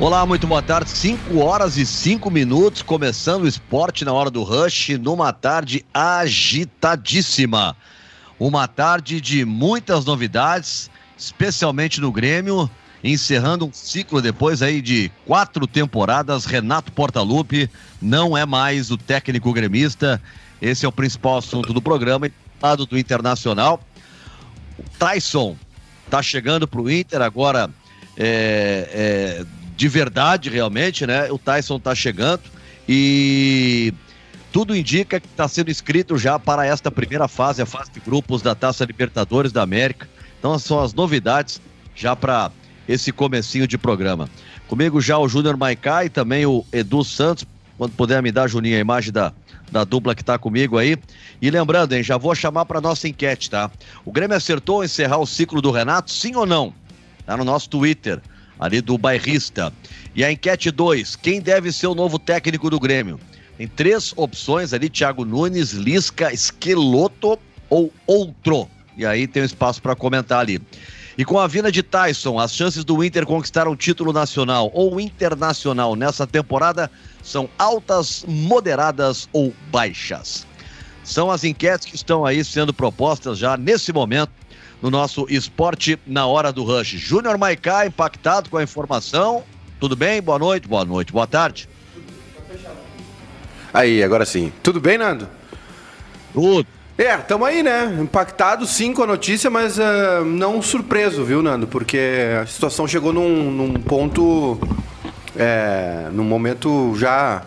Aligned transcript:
Olá, 0.00 0.24
muito 0.24 0.46
boa 0.46 0.62
tarde. 0.62 0.90
5 0.90 1.38
horas 1.40 1.76
e 1.76 1.84
5 1.84 2.30
minutos, 2.30 2.82
começando 2.82 3.42
o 3.42 3.48
esporte 3.48 4.04
na 4.04 4.12
hora 4.12 4.30
do 4.30 4.44
rush, 4.44 4.90
numa 4.90 5.32
tarde 5.32 5.84
agitadíssima. 5.92 7.76
Uma 8.38 8.68
tarde 8.68 9.20
de 9.20 9.44
muitas 9.44 10.04
novidades, 10.04 10.88
especialmente 11.18 12.00
no 12.00 12.12
Grêmio, 12.12 12.70
encerrando 13.02 13.66
um 13.66 13.72
ciclo 13.72 14.22
depois 14.22 14.62
aí 14.62 14.80
de 14.80 15.10
quatro 15.26 15.66
temporadas. 15.66 16.44
Renato 16.44 16.92
Portaluppi 16.92 17.68
não 18.00 18.38
é 18.38 18.46
mais 18.46 18.92
o 18.92 18.96
técnico 18.96 19.52
gremista. 19.52 20.22
Esse 20.62 20.86
é 20.86 20.88
o 20.88 20.92
principal 20.92 21.38
assunto 21.38 21.72
do 21.72 21.82
programa. 21.82 22.30
Lado 22.62 22.86
do 22.86 22.96
Internacional, 22.96 23.80
o 24.78 24.84
Tyson 24.96 25.56
está 26.04 26.22
chegando 26.22 26.68
para 26.68 26.80
o 26.80 26.88
Inter 26.88 27.20
agora. 27.20 27.68
É, 28.16 29.44
é, 29.44 29.57
de 29.78 29.86
verdade, 29.86 30.50
realmente, 30.50 31.06
né? 31.06 31.30
O 31.30 31.38
Tyson 31.38 31.76
está 31.76 31.94
chegando 31.94 32.42
e 32.88 33.94
tudo 34.52 34.74
indica 34.74 35.20
que 35.20 35.28
está 35.28 35.46
sendo 35.46 35.70
inscrito 35.70 36.18
já 36.18 36.36
para 36.36 36.66
esta 36.66 36.90
primeira 36.90 37.28
fase, 37.28 37.62
a 37.62 37.66
fase 37.66 37.92
de 37.92 38.00
grupos 38.00 38.42
da 38.42 38.56
Taça 38.56 38.84
Libertadores 38.84 39.52
da 39.52 39.62
América. 39.62 40.08
Então 40.36 40.58
são 40.58 40.80
as 40.80 40.92
novidades 40.92 41.60
já 41.94 42.16
para 42.16 42.50
esse 42.88 43.12
comecinho 43.12 43.68
de 43.68 43.78
programa. 43.78 44.28
Comigo 44.66 45.00
já 45.00 45.16
o 45.16 45.28
Júnior 45.28 45.56
Maicá 45.56 46.04
e 46.04 46.08
também 46.08 46.44
o 46.44 46.66
Edu 46.72 47.04
Santos. 47.04 47.46
Quando 47.76 47.92
puder 47.92 48.20
me 48.20 48.32
dar, 48.32 48.48
Juninho, 48.48 48.78
a 48.78 48.80
imagem 48.80 49.12
da, 49.12 49.32
da 49.70 49.84
dupla 49.84 50.12
que 50.12 50.22
está 50.22 50.36
comigo 50.36 50.76
aí. 50.76 50.96
E 51.40 51.52
lembrando, 51.52 51.92
hein, 51.92 52.02
já 52.02 52.16
vou 52.16 52.34
chamar 52.34 52.64
para 52.64 52.80
nossa 52.80 53.06
enquete, 53.06 53.48
tá? 53.48 53.70
O 54.04 54.10
Grêmio 54.10 54.36
acertou 54.36 54.82
encerrar 54.82 55.18
o 55.18 55.26
ciclo 55.26 55.62
do 55.62 55.70
Renato, 55.70 56.10
sim 56.10 56.34
ou 56.34 56.44
não? 56.44 56.74
Tá 57.24 57.36
no 57.36 57.44
nosso 57.44 57.70
Twitter 57.70 58.20
ali 58.58 58.80
do 58.80 58.98
bairrista. 58.98 59.72
E 60.14 60.24
a 60.24 60.32
enquete 60.32 60.70
2, 60.70 61.16
quem 61.16 61.40
deve 61.40 61.72
ser 61.72 61.86
o 61.86 61.94
novo 61.94 62.18
técnico 62.18 62.68
do 62.70 62.80
Grêmio? 62.80 63.20
Tem 63.56 63.66
três 63.66 64.12
opções 64.16 64.72
ali, 64.72 64.88
Thiago 64.88 65.24
Nunes, 65.24 65.72
Lisca, 65.72 66.32
Esqueloto 66.32 67.38
ou 67.68 67.92
outro. 68.06 68.68
E 68.96 69.04
aí 69.04 69.26
tem 69.26 69.42
um 69.42 69.46
espaço 69.46 69.82
para 69.82 69.96
comentar 69.96 70.40
ali. 70.40 70.60
E 71.16 71.24
com 71.24 71.38
a 71.38 71.48
vinda 71.48 71.72
de 71.72 71.82
Tyson, 71.82 72.38
as 72.38 72.54
chances 72.54 72.84
do 72.84 73.02
Inter 73.02 73.26
conquistar 73.26 73.66
um 73.66 73.74
título 73.74 74.12
nacional 74.12 74.70
ou 74.72 75.00
internacional 75.00 75.96
nessa 75.96 76.24
temporada 76.24 76.88
são 77.24 77.50
altas, 77.58 78.24
moderadas 78.28 79.28
ou 79.32 79.52
baixas. 79.72 80.46
São 81.02 81.28
as 81.28 81.42
enquetes 81.42 81.88
que 81.88 81.96
estão 81.96 82.24
aí 82.24 82.44
sendo 82.44 82.72
propostas 82.72 83.38
já 83.38 83.56
nesse 83.56 83.92
momento 83.92 84.30
no 84.80 84.90
nosso 84.90 85.26
Esporte 85.28 85.98
na 86.06 86.26
Hora 86.26 86.52
do 86.52 86.62
Rush. 86.62 86.90
Júnior 86.90 87.36
Maicá, 87.36 87.86
impactado 87.86 88.48
com 88.48 88.56
a 88.56 88.62
informação. 88.62 89.42
Tudo 89.80 89.96
bem? 89.96 90.22
Boa 90.22 90.38
noite, 90.38 90.68
boa 90.68 90.84
noite, 90.84 91.12
boa 91.12 91.26
tarde. 91.26 91.68
Aí, 93.72 94.02
agora 94.02 94.24
sim. 94.24 94.52
Tudo 94.62 94.80
bem, 94.80 94.98
Nando? 94.98 95.28
Tudo. 96.32 96.66
É, 96.96 97.14
estamos 97.14 97.46
aí, 97.46 97.62
né? 97.62 97.96
Impactado 98.00 98.66
sim 98.66 98.92
com 98.92 99.04
a 99.04 99.06
notícia, 99.06 99.48
mas 99.48 99.78
uh, 99.78 100.24
não 100.24 100.60
surpreso, 100.60 101.22
viu, 101.22 101.42
Nando? 101.42 101.66
Porque 101.66 101.98
a 102.42 102.46
situação 102.46 102.88
chegou 102.88 103.12
num, 103.12 103.52
num 103.52 103.74
ponto, 103.74 104.58
é, 105.36 106.08
num 106.12 106.24
momento 106.24 106.94
já 106.96 107.42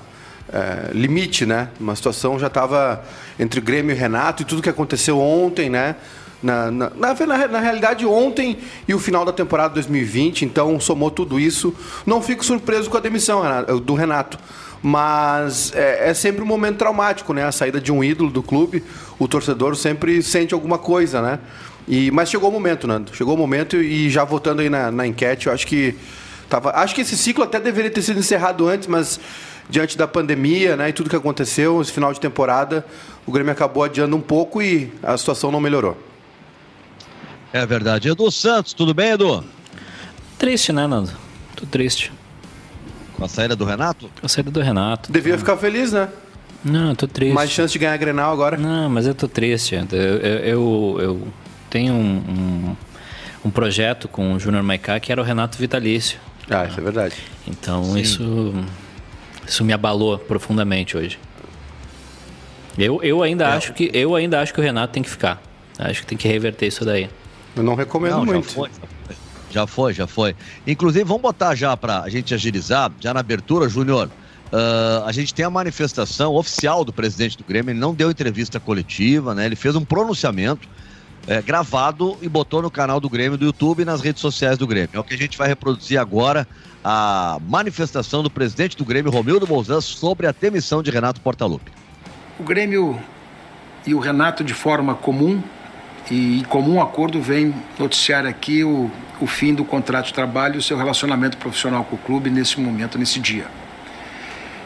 é, 0.54 0.92
limite, 0.94 1.45
né? 1.45 1.70
Uma 1.80 1.95
situação 1.95 2.39
já 2.39 2.48
estava 2.48 3.04
entre 3.39 3.60
Grêmio 3.60 3.94
e 3.94 3.98
Renato 3.98 4.42
e 4.42 4.45
tudo 4.45 4.61
que 4.61 4.70
aconteceu 4.70 5.20
ontem, 5.20 5.70
né? 5.70 5.95
Na, 6.42 6.72
na, 6.72 6.90
na, 6.90 7.48
na, 7.48 7.60
realidade, 7.60 8.06
ontem 8.06 8.58
e 8.88 8.94
o 8.94 9.00
final 9.00 9.24
da 9.24 9.32
temporada 9.32 9.76
2020, 9.76 10.44
então 10.44 10.80
somou 10.80 11.12
tudo 11.12 11.40
isso. 11.40 11.74
Não 12.06 12.22
fico 12.22 12.44
surpreso 12.44 12.90
com 12.90 12.98
a 12.98 13.00
demissão 13.00 13.44
do 13.84 13.94
Renato. 13.94 14.40
Mas 14.84 15.72
é, 15.76 16.10
é, 16.10 16.14
sempre 16.14 16.42
um 16.42 16.46
momento 16.46 16.78
traumático, 16.78 17.34
né? 17.34 17.46
A 17.46 17.52
saída 17.52 17.80
de 17.80 17.92
um 17.92 18.04
ídolo 18.04 18.32
do 18.32 18.42
clube. 18.42 18.84
O 19.20 19.28
torcedor 19.28 19.76
sempre 19.76 20.24
sente 20.24 20.54
alguma 20.54 20.80
coisa, 20.80 21.22
né? 21.22 21.40
E, 21.88 22.10
mas 22.10 22.30
chegou 22.30 22.50
o 22.50 22.52
momento, 22.52 22.88
Nando. 22.88 23.16
Chegou 23.16 23.36
o 23.36 23.38
momento 23.38 23.78
e 23.78 24.10
já 24.10 24.23
votando 24.23 24.62
aí 24.62 24.70
na, 24.70 24.92
na 24.92 25.06
enquete, 25.06 25.48
eu 25.48 25.54
acho 25.54 25.68
que. 25.68 25.96
Tava, 26.50 26.72
acho 26.72 26.94
que 26.94 27.02
esse 27.02 27.16
ciclo 27.16 27.44
até 27.44 27.60
deveria 27.60 27.90
ter 27.90 28.02
sido 28.02 28.20
encerrado 28.20 28.68
antes, 28.68 28.88
mas 28.88 29.20
diante 29.70 29.98
da 29.98 30.06
pandemia 30.06 30.76
né, 30.76 30.90
e 30.90 30.94
tudo 30.94 31.10
que 31.10 31.16
aconteceu, 31.16 31.82
esse 31.82 31.94
final 31.94 32.12
de 32.12 32.20
temporada, 32.20 32.86
o 33.26 33.32
Grêmio 33.32 33.54
acabou 33.54 33.84
adiando 33.84 34.18
um 34.18 34.22
pouco 34.22 34.62
e 34.62 34.92
a 35.02 35.18
situação 35.18 35.50
não 35.50 35.62
melhorou. 35.62 35.98
É 37.54 37.66
verdade. 37.66 38.10
Edu 38.10 38.32
Santos, 38.32 38.73
tudo 38.73 38.94
bem, 38.94 39.12
Edu? 39.12 39.44
Triste, 40.38 40.72
né, 40.72 40.88
Nando? 40.88 41.12
Tô 41.56 41.66
triste. 41.66 42.12
Com 43.14 43.26
a 43.26 43.28
saída 43.28 43.56
do 43.56 43.66
Renato? 43.66 44.10
Com 44.20 44.26
a 44.26 44.30
saída 44.30 44.50
do 44.50 44.62
Renato. 44.62 45.12
Devia 45.12 45.38
ficar 45.38 45.58
feliz, 45.58 45.92
né? 45.92 46.10
Não, 46.64 46.95
tô 46.95 47.08
triste. 47.08 47.34
Mais 47.34 47.50
chance 47.50 47.73
de 47.73 47.80
ganhar 47.80 47.94
a 47.94 47.98
Grenal 47.98 48.32
agora? 48.32 48.58
Não, 48.58 48.90
mas 48.90 49.06
eu 49.06 49.14
tô 49.14 49.28
triste. 49.28 49.76
Eu, 49.76 49.98
eu, 49.98 50.98
eu 51.00 51.28
tenho 51.70 51.94
um, 51.94 52.17
um, 52.17 52.76
um, 53.45 53.50
projeto 53.50 54.08
com 54.08 54.34
o 54.34 54.40
Júnior 54.40 54.64
Maicá 54.64 55.00
que 55.00 55.11
era 55.11 55.20
o 55.20 55.23
Renato 55.23 55.58
Vitalício. 55.58 56.20
Ah, 56.50 56.66
isso 56.66 56.80
é 56.80 56.84
verdade. 56.84 57.16
Então 57.48 57.98
isso, 57.98 58.54
isso 59.48 59.64
me 59.64 59.73
abalou 59.73 60.17
profundamente 60.17 60.95
hoje. 60.95 61.20
Eu, 62.78 63.04
eu, 63.04 63.22
ainda 63.22 63.45
é. 63.45 63.48
acho 63.48 63.73
que, 63.73 63.90
eu 63.94 64.16
ainda 64.16 64.40
acho 64.40 64.54
que 64.54 64.60
o 64.60 64.64
Renato 64.64 64.94
tem 64.94 65.04
que 65.04 65.10
ficar. 65.10 65.42
Acho 65.78 66.02
que 66.02 66.08
tem 66.08 66.17
que 66.17 66.28
reverter 66.28 66.67
isso 66.67 66.86
daí. 66.86 67.10
Eu 67.56 67.64
não 67.64 67.76
recomendo 67.76 68.17
não, 68.17 68.26
muito. 68.26 68.48
Já 68.48 68.54
foi, 68.54 68.70
já 69.52 69.67
foi, 69.67 69.94
já 69.94 70.08
foi. 70.08 70.36
Inclusive, 70.66 71.04
vamos 71.04 71.22
botar 71.22 71.56
já 71.56 71.76
para 71.76 72.02
a 72.02 72.10
gente 72.10 72.34
agilizar, 72.34 72.92
já 73.00 73.14
na 73.14 73.20
abertura, 73.20 73.67
Júnior. 73.67 74.10
Uh, 74.52 75.06
a 75.06 75.12
gente 75.12 75.34
tem 75.34 75.45
a 75.45 75.50
manifestação 75.50 76.36
oficial 76.36 76.84
do 76.84 76.92
presidente 76.92 77.38
do 77.38 77.44
Grêmio. 77.44 77.72
Ele 77.72 77.80
não 77.80 77.94
deu 77.94 78.11
entrevista 78.11 78.60
coletiva, 78.60 79.34
né? 79.34 79.45
Ele 79.45 79.56
fez 79.56 79.76
um 79.76 79.86
pronunciamento 79.86 80.67
é, 81.28 81.42
gravado 81.42 82.17
e 82.22 82.28
botou 82.28 82.61
no 82.61 82.72
canal 82.72 83.00
do 83.00 83.10
Grêmio 83.10 83.38
do 83.38 83.45
YouTube 83.45 83.82
e 83.82 83.86
nas 83.86 84.02
redes 84.02 84.22
sociais 84.22 84.58
do 84.58 84.67
Grêmio. 84.67 84.90
É 84.94 85.00
o 85.00 85.04
que 85.04 85.14
a 85.14 85.17
gente 85.17 85.38
vai 85.38 85.48
reproduzir 85.48 86.00
agora 86.00 86.48
a 86.84 87.38
manifestação 87.48 88.23
do 88.23 88.30
presidente 88.30 88.76
do 88.76 88.84
Grêmio, 88.84 89.11
Romildo 89.11 89.45
Bolzan, 89.45 89.82
sobre 89.82 90.28
a 90.28 90.32
demissão 90.32 90.82
de 90.82 90.90
Renato 90.90 91.22
Portaluppi. 91.22 91.72
O 92.40 92.44
Grêmio 92.44 93.00
e 93.86 93.94
o 93.94 94.00
Renato, 94.00 94.44
de 94.44 94.54
forma 94.54 94.95
comum, 94.95 95.42
e 96.11 96.39
em 96.39 96.44
comum 96.44 96.82
acordo 96.82 97.22
vem 97.22 97.55
noticiar 97.80 98.26
aqui 98.26 98.66
o, 98.66 98.92
o 99.22 99.26
fim 99.26 99.54
do 99.54 99.64
contrato 99.64 100.08
de 100.08 100.14
trabalho 100.14 100.55
e 100.55 100.58
o 100.58 100.61
seu 100.61 100.77
relacionamento 100.77 101.38
profissional 101.38 101.86
com 101.86 101.95
o 101.95 101.99
clube 101.99 102.30
nesse 102.30 102.60
momento, 102.60 102.99
nesse 102.99 103.17
dia. 103.17 103.45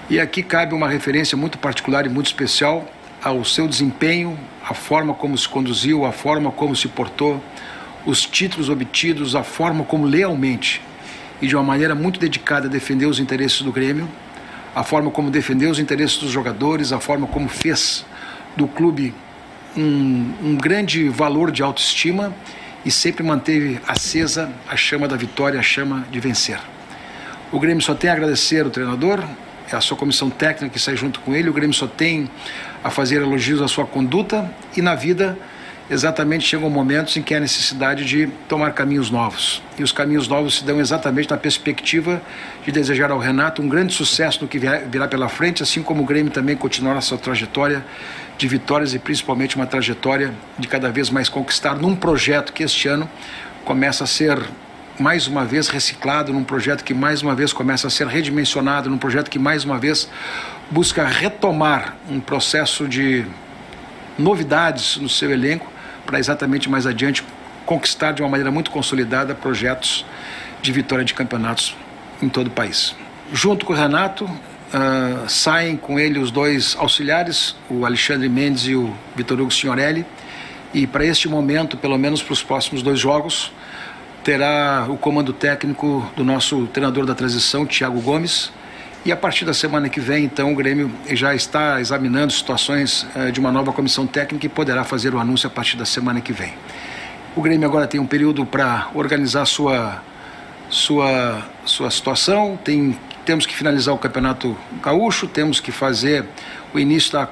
E 0.10 0.20
aqui 0.20 0.42
cabe 0.42 0.74
uma 0.74 0.90
referência 0.90 1.38
muito 1.38 1.60
particular 1.60 2.08
e 2.08 2.10
muito 2.10 2.26
especial 2.26 2.84
ao 3.24 3.46
seu 3.46 3.68
desempenho, 3.68 4.38
a 4.68 4.74
forma 4.74 5.14
como 5.14 5.38
se 5.38 5.48
conduziu, 5.48 6.04
a 6.04 6.12
forma 6.12 6.52
como 6.52 6.76
se 6.76 6.88
portou, 6.88 7.40
os 8.08 8.26
títulos 8.26 8.68
obtidos, 8.68 9.36
a 9.36 9.44
forma 9.44 9.84
como 9.84 10.06
lealmente 10.06 10.82
e 11.40 11.48
de 11.48 11.56
uma 11.56 11.64
maneira 11.64 11.94
muito 11.94 12.20
dedicada 12.20 12.68
defendeu 12.68 13.08
os 13.08 13.20
interesses 13.20 13.62
do 13.62 13.72
Grêmio, 13.72 14.10
a 14.76 14.84
forma 14.84 15.12
como 15.12 15.30
defendeu 15.30 15.70
os 15.70 15.78
interesses 15.78 16.18
dos 16.18 16.32
jogadores, 16.32 16.92
a 16.92 17.00
forma 17.00 17.28
como 17.28 17.48
fez 17.48 18.04
do 18.58 18.68
clube 18.68 19.14
um, 19.78 20.34
um 20.42 20.56
grande 20.56 21.10
valor 21.10 21.52
de 21.52 21.62
autoestima 21.62 22.34
e 22.86 22.92
sempre 22.92 23.24
manteve 23.24 23.80
acesa 23.88 24.52
a 24.68 24.76
chama 24.76 25.08
da 25.08 25.16
vitória, 25.16 25.60
a 25.60 25.64
chama 25.64 26.06
de 26.12 26.20
vencer. 26.20 26.60
O 27.52 27.60
Grêmio 27.60 27.82
só 27.82 27.96
tem 27.96 28.10
a 28.10 28.14
agradecer 28.14 28.66
o 28.66 28.70
treinador, 28.70 29.24
a 29.72 29.82
sua 29.82 29.98
comissão 29.98 30.30
técnica 30.30 30.74
que 30.74 30.80
sai 30.80 30.96
junto 30.96 31.20
com 31.20 31.34
ele, 31.34 31.50
o 31.50 31.54
Grêmio 31.54 31.74
só 31.74 31.88
tem 31.88 32.30
a 32.84 32.90
fazer 32.90 33.22
elogios 33.22 33.62
à 33.62 33.68
sua 33.68 33.86
conduta 33.86 34.50
e 34.78 34.82
na 34.82 34.94
vida 34.94 35.38
exatamente 35.90 36.44
chegam 36.44 36.70
momentos 36.70 37.16
em 37.16 37.22
que 37.22 37.34
há 37.34 37.40
necessidade 37.40 38.06
de 38.06 38.28
tomar 38.48 38.72
caminhos 38.72 39.12
novos. 39.12 39.62
E 39.78 39.84
os 39.84 39.92
caminhos 39.92 40.28
novos 40.28 40.58
se 40.58 40.66
dão 40.66 40.80
exatamente 40.80 41.30
na 41.30 41.38
perspectiva 41.38 42.22
de 42.64 42.72
desejar 42.72 43.12
ao 43.12 43.20
Renato 43.20 43.62
um 43.62 43.70
grande 43.70 43.94
sucesso 43.94 44.42
no 44.42 44.48
que 44.48 44.58
virá 44.58 45.08
pela 45.08 45.30
frente, 45.30 45.62
assim 45.62 45.84
como 45.84 46.02
o 46.02 46.06
Grêmio 46.06 46.32
também 46.32 46.56
continuar 46.56 46.98
a 46.98 47.02
sua 47.02 47.18
trajetória 47.18 47.86
de 48.38 48.48
vitórias 48.48 48.94
e 48.94 49.00
principalmente 49.00 49.56
uma 49.56 49.66
trajetória 49.66 50.34
de 50.58 50.68
cada 50.68 50.92
vez 50.92 51.10
mais 51.10 51.30
conquistar 51.30 51.76
num 51.76 51.96
projeto 51.96 52.52
que 52.52 52.64
este 52.64 52.88
ano 52.88 53.10
começa 53.64 54.04
a 54.04 54.08
ser 54.08 54.38
mais 55.00 55.28
uma 55.28 55.44
vez 55.44 55.68
reciclado, 55.68 56.32
num 56.32 56.44
projeto 56.44 56.84
que 56.84 56.94
mais 56.94 57.22
uma 57.22 57.36
vez 57.36 57.52
começa 57.52 57.88
a 57.88 57.90
ser 57.90 58.08
redimensionado, 58.08 58.90
num 58.90 58.98
projeto 58.98 59.30
que 59.30 59.40
mais 59.40 59.66
uma 59.66 59.78
vez 59.78 60.10
busca 60.72 61.06
retomar 61.06 61.96
um 62.10 62.20
processo 62.20 62.88
de 62.88 63.26
novidades 64.18 64.98
no 64.98 65.10
seu 65.10 65.32
elenco 65.32 65.72
para 66.06 66.20
exatamente 66.20 66.70
mais 66.70 66.86
adiante 66.86 67.24
conquistar 67.66 68.14
de 68.14 68.22
uma 68.22 68.30
maneira 68.30 68.52
muito 68.52 68.72
consolidada 68.72 69.36
projetos 69.36 70.06
de 70.62 70.72
vitória 70.72 71.04
de 71.04 71.14
campeonatos 71.14 71.76
em 72.22 72.30
todo 72.30 72.48
o 72.48 72.52
país. 72.52 72.96
Junto 73.34 73.66
com 73.66 73.74
o 73.74 73.76
Renato, 73.76 74.30
uh, 74.76 75.30
saem 75.30 75.78
com 75.78 75.98
ele 75.98 76.20
os 76.20 76.30
dois 76.30 76.76
auxiliares, 76.78 77.56
o 77.70 77.86
Alexandre 77.86 78.28
Mendes 78.28 78.68
e 78.68 78.76
o 78.76 78.94
Vitor 79.16 79.40
Hugo 79.40 79.52
Signorelli. 79.52 80.06
E 80.74 80.86
para 80.86 81.06
este 81.06 81.30
momento, 81.30 81.78
pelo 81.78 81.98
menos 81.98 82.22
para 82.22 82.34
os 82.34 82.44
próximos 82.44 82.84
dois 82.84 83.00
jogos, 83.00 83.52
terá 84.24 84.86
o 84.90 84.98
comando 84.98 85.32
técnico 85.32 86.12
do 86.18 86.24
nosso 86.24 86.68
treinador 86.68 87.06
da 87.06 87.16
transição, 87.16 87.66
Thiago 87.66 88.02
Gomes. 88.02 88.52
E 89.06 89.12
a 89.12 89.16
partir 89.16 89.46
da 89.46 89.54
semana 89.54 89.88
que 89.88 90.00
vem, 90.00 90.26
então, 90.26 90.52
o 90.52 90.56
Grêmio 90.56 90.92
já 91.12 91.36
está 91.36 91.80
examinando 91.80 92.34
situações 92.34 93.06
eh, 93.16 93.30
de 93.30 93.40
uma 93.40 93.52
nova 93.52 93.72
comissão 93.72 94.08
técnica 94.08 94.48
e 94.48 94.50
poderá 94.50 94.84
fazer 94.84 95.14
o 95.14 95.20
anúncio 95.20 95.46
a 95.46 95.50
partir 95.52 95.78
da 95.78 95.86
semana 95.86 96.20
que 96.22 96.34
vem. 96.34 96.54
O 97.36 97.42
Grêmio 97.42 97.68
agora 97.68 97.86
tem 97.86 98.00
um 98.00 98.08
período 98.08 98.48
para 98.48 98.88
organizar 98.96 99.46
sua, 99.46 100.02
sua, 100.72 101.46
sua 101.66 101.92
situação, 101.92 102.58
tem, 102.64 102.98
temos 103.26 103.46
que 103.46 103.56
finalizar 103.56 103.94
o 103.94 103.98
Campeonato 103.98 104.56
Gaúcho, 104.82 105.28
temos 105.28 105.60
que 105.60 105.72
fazer 105.72 106.26
o 106.74 106.80
início 106.80 107.12
da 107.14 107.28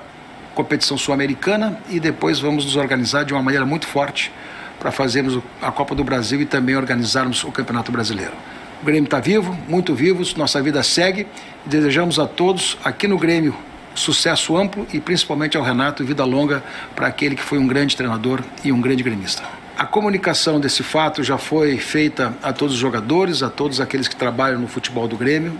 competição 0.56 0.98
sul-americana 0.98 1.78
e 1.90 2.00
depois 2.00 2.40
vamos 2.40 2.66
nos 2.66 2.76
organizar 2.76 3.24
de 3.24 3.34
uma 3.34 3.42
maneira 3.42 3.66
muito 3.66 3.88
forte 3.88 4.32
para 4.80 4.92
fazermos 4.92 5.42
a 5.62 5.72
Copa 5.72 5.96
do 5.96 6.04
Brasil 6.04 6.42
e 6.42 6.46
também 6.46 6.76
organizarmos 6.76 7.44
o 7.44 7.52
Campeonato 7.52 7.92
Brasileiro. 7.92 8.34
O 8.82 8.86
Grêmio 8.86 9.06
está 9.06 9.20
vivo, 9.20 9.58
muito 9.70 9.96
vivo, 9.96 10.24
nossa 10.36 10.62
vida 10.62 10.84
segue 10.84 11.28
e 11.66 11.70
desejamos 11.70 12.20
a 12.20 12.28
todos 12.28 12.78
aqui 12.84 13.08
no 13.08 13.18
Grêmio 13.18 13.56
sucesso 13.96 14.58
amplo 14.58 14.88
e 14.92 15.00
principalmente 15.00 15.56
ao 15.56 15.64
Renato 15.64 16.04
vida 16.04 16.26
longa 16.26 16.64
para 16.96 17.08
aquele 17.08 17.36
que 17.36 17.44
foi 17.44 17.60
um 17.60 17.68
grande 17.68 17.96
treinador 17.96 18.42
e 18.64 18.72
um 18.72 18.82
grande 18.82 19.04
gremista. 19.04 19.44
A 19.78 19.86
comunicação 19.86 20.60
desse 20.60 20.84
fato 20.84 21.24
já 21.24 21.38
foi 21.38 21.78
feita 21.78 22.34
a 22.44 22.54
todos 22.54 22.76
os 22.76 22.80
jogadores, 22.80 23.42
a 23.42 23.50
todos 23.50 23.82
aqueles 23.82 24.08
que 24.08 24.16
trabalham 24.16 24.60
no 24.60 24.68
futebol 24.68 25.08
do 25.08 25.18
Grêmio. 25.18 25.58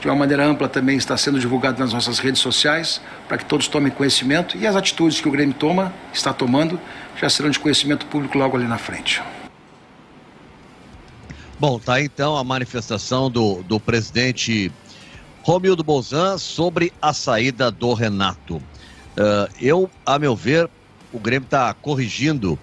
De 0.00 0.08
uma 0.08 0.14
maneira 0.14 0.44
ampla 0.44 0.68
também 0.68 0.96
está 0.96 1.16
sendo 1.16 1.38
divulgado 1.38 1.78
nas 1.78 1.92
nossas 1.92 2.18
redes 2.18 2.40
sociais 2.40 3.00
para 3.26 3.38
que 3.38 3.44
todos 3.44 3.66
tomem 3.66 3.90
conhecimento 3.90 4.56
e 4.56 4.66
as 4.66 4.76
atitudes 4.76 5.20
que 5.20 5.28
o 5.28 5.32
Grêmio 5.32 5.54
toma, 5.54 5.92
está 6.12 6.32
tomando, 6.32 6.78
já 7.20 7.28
serão 7.28 7.50
de 7.50 7.58
conhecimento 7.58 8.06
público 8.06 8.36
logo 8.36 8.56
ali 8.56 8.66
na 8.66 8.78
frente. 8.78 9.22
Bom, 11.58 11.78
tá 11.78 12.02
então 12.02 12.36
a 12.36 12.44
manifestação 12.44 13.30
do, 13.30 13.62
do 13.62 13.80
presidente 13.80 14.70
Romildo 15.42 15.82
Bolzan 15.82 16.36
sobre 16.36 16.92
a 17.00 17.14
saída 17.14 17.70
do 17.70 17.94
Renato. 17.94 18.56
Uh, 18.56 19.48
eu, 19.58 19.90
a 20.04 20.18
meu 20.18 20.36
ver, 20.36 20.68
o 21.12 21.18
Grêmio 21.18 21.46
está 21.46 21.72
corrigindo 21.72 22.58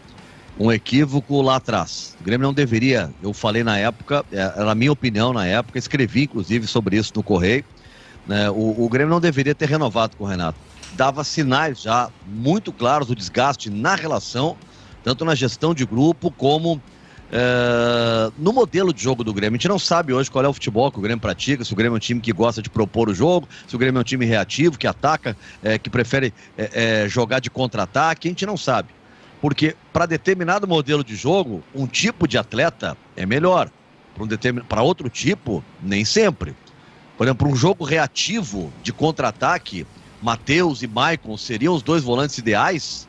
um 0.59 0.71
equívoco 0.71 1.41
lá 1.41 1.55
atrás. 1.55 2.15
O 2.19 2.23
Grêmio 2.23 2.45
não 2.45 2.53
deveria, 2.53 3.11
eu 3.21 3.33
falei 3.33 3.63
na 3.63 3.77
época, 3.77 4.23
é, 4.31 4.37
era 4.37 4.71
a 4.71 4.75
minha 4.75 4.91
opinião 4.91 5.33
na 5.33 5.45
época, 5.45 5.79
escrevi 5.79 6.23
inclusive 6.23 6.67
sobre 6.67 6.97
isso 6.97 7.11
no 7.15 7.23
Correio. 7.23 7.65
Né, 8.27 8.49
o, 8.49 8.83
o 8.83 8.89
Grêmio 8.89 9.09
não 9.09 9.19
deveria 9.19 9.53
ter 9.53 9.67
renovado 9.67 10.15
com 10.15 10.23
o 10.23 10.27
Renato. 10.27 10.57
Dava 10.93 11.23
sinais 11.23 11.81
já 11.81 12.09
muito 12.25 12.71
claros 12.71 13.07
do 13.07 13.15
desgaste 13.15 13.69
na 13.69 13.95
relação, 13.95 14.55
tanto 15.03 15.25
na 15.25 15.35
gestão 15.35 15.73
de 15.73 15.85
grupo 15.85 16.31
como 16.31 16.81
Uh, 17.33 18.31
no 18.37 18.53
modelo 18.53 18.93
de 18.93 19.01
jogo 19.01 19.23
do 19.23 19.33
Grêmio, 19.33 19.55
a 19.55 19.57
gente 19.57 19.67
não 19.67 19.79
sabe 19.79 20.13
hoje 20.13 20.29
qual 20.29 20.45
é 20.45 20.47
o 20.47 20.53
futebol 20.53 20.91
que 20.91 20.99
o 20.99 21.01
Grêmio 21.01 21.19
pratica, 21.19 21.65
se 21.65 21.73
o 21.73 21.75
Grêmio 21.75 21.95
é 21.95 21.97
um 21.97 21.99
time 21.99 22.21
que 22.21 22.31
gosta 22.31 22.61
de 22.61 22.69
propor 22.69 23.09
o 23.09 23.13
jogo, 23.13 23.49
se 23.67 23.75
o 23.75 23.79
Grêmio 23.79 23.97
é 23.97 24.01
um 24.01 24.03
time 24.03 24.23
reativo, 24.23 24.77
que 24.77 24.85
ataca, 24.85 25.35
é, 25.63 25.79
que 25.79 25.89
prefere 25.89 26.31
é, 26.55 27.05
é, 27.05 27.09
jogar 27.09 27.39
de 27.39 27.49
contra-ataque, 27.49 28.27
a 28.27 28.31
gente 28.31 28.45
não 28.45 28.55
sabe. 28.55 28.89
Porque 29.43 29.75
para 29.91 30.05
determinado 30.05 30.65
modelo 30.65 31.03
de 31.03 31.17
jogo, 31.17 31.61
um 31.75 31.85
tipo 31.85 32.29
de 32.29 32.37
atleta 32.37 32.95
é 33.13 33.25
melhor. 33.25 33.69
Para 34.15 34.23
um 34.23 34.27
determin... 34.27 34.61
outro 34.79 35.09
tipo, 35.09 35.61
nem 35.81 36.05
sempre. 36.05 36.55
Por 37.17 37.27
exemplo, 37.27 37.49
um 37.49 37.53
jogo 37.53 37.83
reativo 37.83 38.71
de 38.81 38.93
contra-ataque, 38.93 39.85
Matheus 40.21 40.81
e 40.81 40.87
Maicon 40.87 41.35
seriam 41.35 41.75
os 41.75 41.83
dois 41.83 42.01
volantes 42.05 42.37
ideais? 42.37 43.05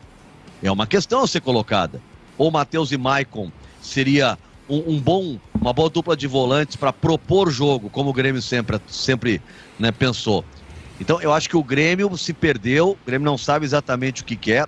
É 0.60 0.72
uma 0.72 0.88
questão 0.88 1.22
a 1.22 1.28
ser 1.28 1.40
colocada. 1.40 2.02
Ou 2.36 2.50
Matheus 2.50 2.90
e 2.90 2.98
Maicon 2.98 3.52
seria 3.81 4.36
um, 4.69 4.94
um 4.94 5.00
bom, 5.00 5.38
uma 5.54 5.72
boa 5.72 5.88
dupla 5.88 6.16
de 6.16 6.26
volantes 6.26 6.75
para 6.75 6.92
propor 6.92 7.48
jogo, 7.48 7.88
como 7.88 8.10
o 8.10 8.12
Grêmio 8.12 8.42
sempre, 8.42 8.81
sempre 8.88 9.40
né, 9.78 9.92
pensou. 9.92 10.44
Então 11.00 11.22
eu 11.22 11.32
acho 11.32 11.48
que 11.48 11.56
o 11.56 11.62
Grêmio 11.62 12.19
se 12.19 12.32
perdeu, 12.32 12.98
o 13.00 13.06
Grêmio 13.06 13.25
não 13.25 13.38
sabe 13.38 13.64
exatamente 13.64 14.22
o 14.22 14.25
que 14.25 14.34
quer, 14.34 14.66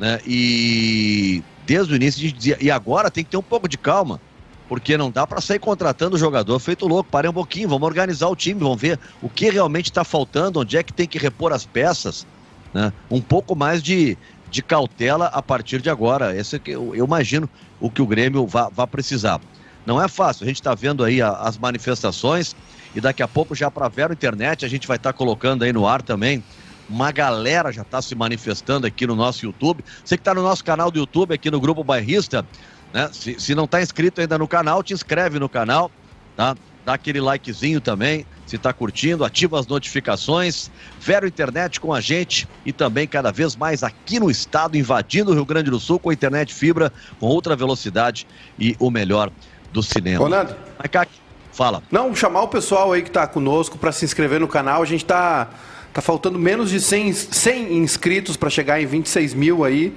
né? 0.00 0.18
E 0.26 1.44
desde 1.66 1.92
o 1.92 1.96
início 1.96 2.18
a 2.18 2.22
gente 2.22 2.36
dizia, 2.36 2.56
e 2.58 2.70
agora 2.70 3.10
tem 3.10 3.22
que 3.22 3.30
ter 3.30 3.36
um 3.36 3.42
pouco 3.42 3.68
de 3.68 3.76
calma, 3.76 4.18
porque 4.66 4.96
não 4.96 5.10
dá 5.10 5.26
para 5.26 5.42
sair 5.42 5.58
contratando 5.58 6.16
o 6.16 6.18
jogador 6.18 6.58
feito 6.58 6.88
louco. 6.88 7.10
Parem 7.10 7.30
um 7.30 7.34
pouquinho, 7.34 7.68
vamos 7.68 7.86
organizar 7.86 8.28
o 8.28 8.34
time, 8.34 8.58
vamos 8.58 8.80
ver 8.80 8.98
o 9.20 9.28
que 9.28 9.50
realmente 9.50 9.90
está 9.90 10.02
faltando, 10.02 10.60
onde 10.60 10.78
é 10.78 10.82
que 10.82 10.92
tem 10.92 11.06
que 11.06 11.18
repor 11.18 11.52
as 11.52 11.66
peças, 11.66 12.26
né? 12.72 12.90
Um 13.10 13.20
pouco 13.20 13.54
mais 13.54 13.82
de, 13.82 14.16
de 14.50 14.62
cautela 14.62 15.26
a 15.26 15.42
partir 15.42 15.82
de 15.82 15.90
agora. 15.90 16.34
Esse 16.34 16.56
é 16.56 16.58
que 16.58 16.70
eu, 16.70 16.94
eu 16.94 17.04
imagino 17.04 17.48
o 17.78 17.90
que 17.90 18.00
o 18.00 18.06
Grêmio 18.06 18.46
vai 18.46 18.86
precisar. 18.86 19.38
Não 19.84 20.00
é 20.02 20.08
fácil, 20.08 20.44
a 20.44 20.46
gente 20.46 20.60
está 20.60 20.74
vendo 20.74 21.04
aí 21.04 21.20
a, 21.20 21.30
as 21.32 21.58
manifestações 21.58 22.56
e 22.94 23.00
daqui 23.00 23.22
a 23.22 23.28
pouco 23.28 23.54
já 23.54 23.70
para 23.70 23.86
a 23.86 23.88
Vero 23.88 24.14
Internet 24.14 24.64
a 24.64 24.68
gente 24.68 24.86
vai 24.86 24.96
estar 24.96 25.12
tá 25.12 25.18
colocando 25.18 25.62
aí 25.62 25.72
no 25.72 25.86
ar 25.86 26.00
também. 26.00 26.42
Uma 26.90 27.12
galera 27.12 27.70
já 27.70 27.82
está 27.82 28.02
se 28.02 28.14
manifestando 28.16 28.86
aqui 28.86 29.06
no 29.06 29.14
nosso 29.14 29.46
YouTube. 29.46 29.84
Você 30.04 30.16
que 30.16 30.20
está 30.20 30.34
no 30.34 30.42
nosso 30.42 30.64
canal 30.64 30.90
do 30.90 30.98
YouTube, 30.98 31.32
aqui 31.32 31.50
no 31.50 31.60
Grupo 31.60 31.84
Bairrista, 31.84 32.44
né? 32.92 33.08
Se, 33.12 33.38
se 33.38 33.54
não 33.54 33.64
está 33.64 33.80
inscrito 33.80 34.20
ainda 34.20 34.36
no 34.36 34.48
canal, 34.48 34.82
te 34.82 34.92
inscreve 34.92 35.38
no 35.38 35.48
canal, 35.48 35.90
tá? 36.36 36.56
Dá 36.84 36.94
aquele 36.94 37.20
likezinho 37.20 37.80
também, 37.80 38.26
se 38.46 38.56
está 38.56 38.72
curtindo, 38.72 39.24
ativa 39.24 39.60
as 39.60 39.66
notificações. 39.66 40.70
Vero 40.98 41.26
Internet 41.26 41.78
com 41.78 41.92
a 41.92 42.00
gente 42.00 42.48
e 42.64 42.72
também 42.72 43.06
cada 43.06 43.30
vez 43.30 43.54
mais 43.54 43.82
aqui 43.82 44.18
no 44.18 44.30
estado, 44.30 44.76
invadindo 44.76 45.30
o 45.30 45.34
Rio 45.34 45.44
Grande 45.44 45.70
do 45.70 45.78
Sul 45.78 45.98
com 45.98 46.10
a 46.10 46.12
internet 46.12 46.52
fibra, 46.52 46.92
com 47.20 47.26
outra 47.26 47.54
velocidade 47.54 48.26
e 48.58 48.74
o 48.80 48.90
melhor 48.90 49.30
do 49.72 49.82
cinema. 49.82 50.24
Ronaldo. 50.24 50.56
Macaque, 50.78 51.12
fala. 51.52 51.82
Não, 51.90 52.14
chamar 52.14 52.42
o 52.42 52.48
pessoal 52.48 52.92
aí 52.92 53.02
que 53.02 53.08
está 53.08 53.26
conosco 53.26 53.78
para 53.78 53.92
se 53.92 54.04
inscrever 54.04 54.40
no 54.40 54.48
canal. 54.48 54.82
A 54.82 54.86
gente 54.86 55.02
está 55.02 55.48
tá 55.92 56.00
faltando 56.00 56.38
menos 56.38 56.70
de 56.70 56.80
100, 56.80 57.12
100 57.12 57.76
inscritos 57.78 58.36
para 58.36 58.50
chegar 58.50 58.80
em 58.80 58.86
26 58.86 59.34
mil 59.34 59.64
aí. 59.64 59.92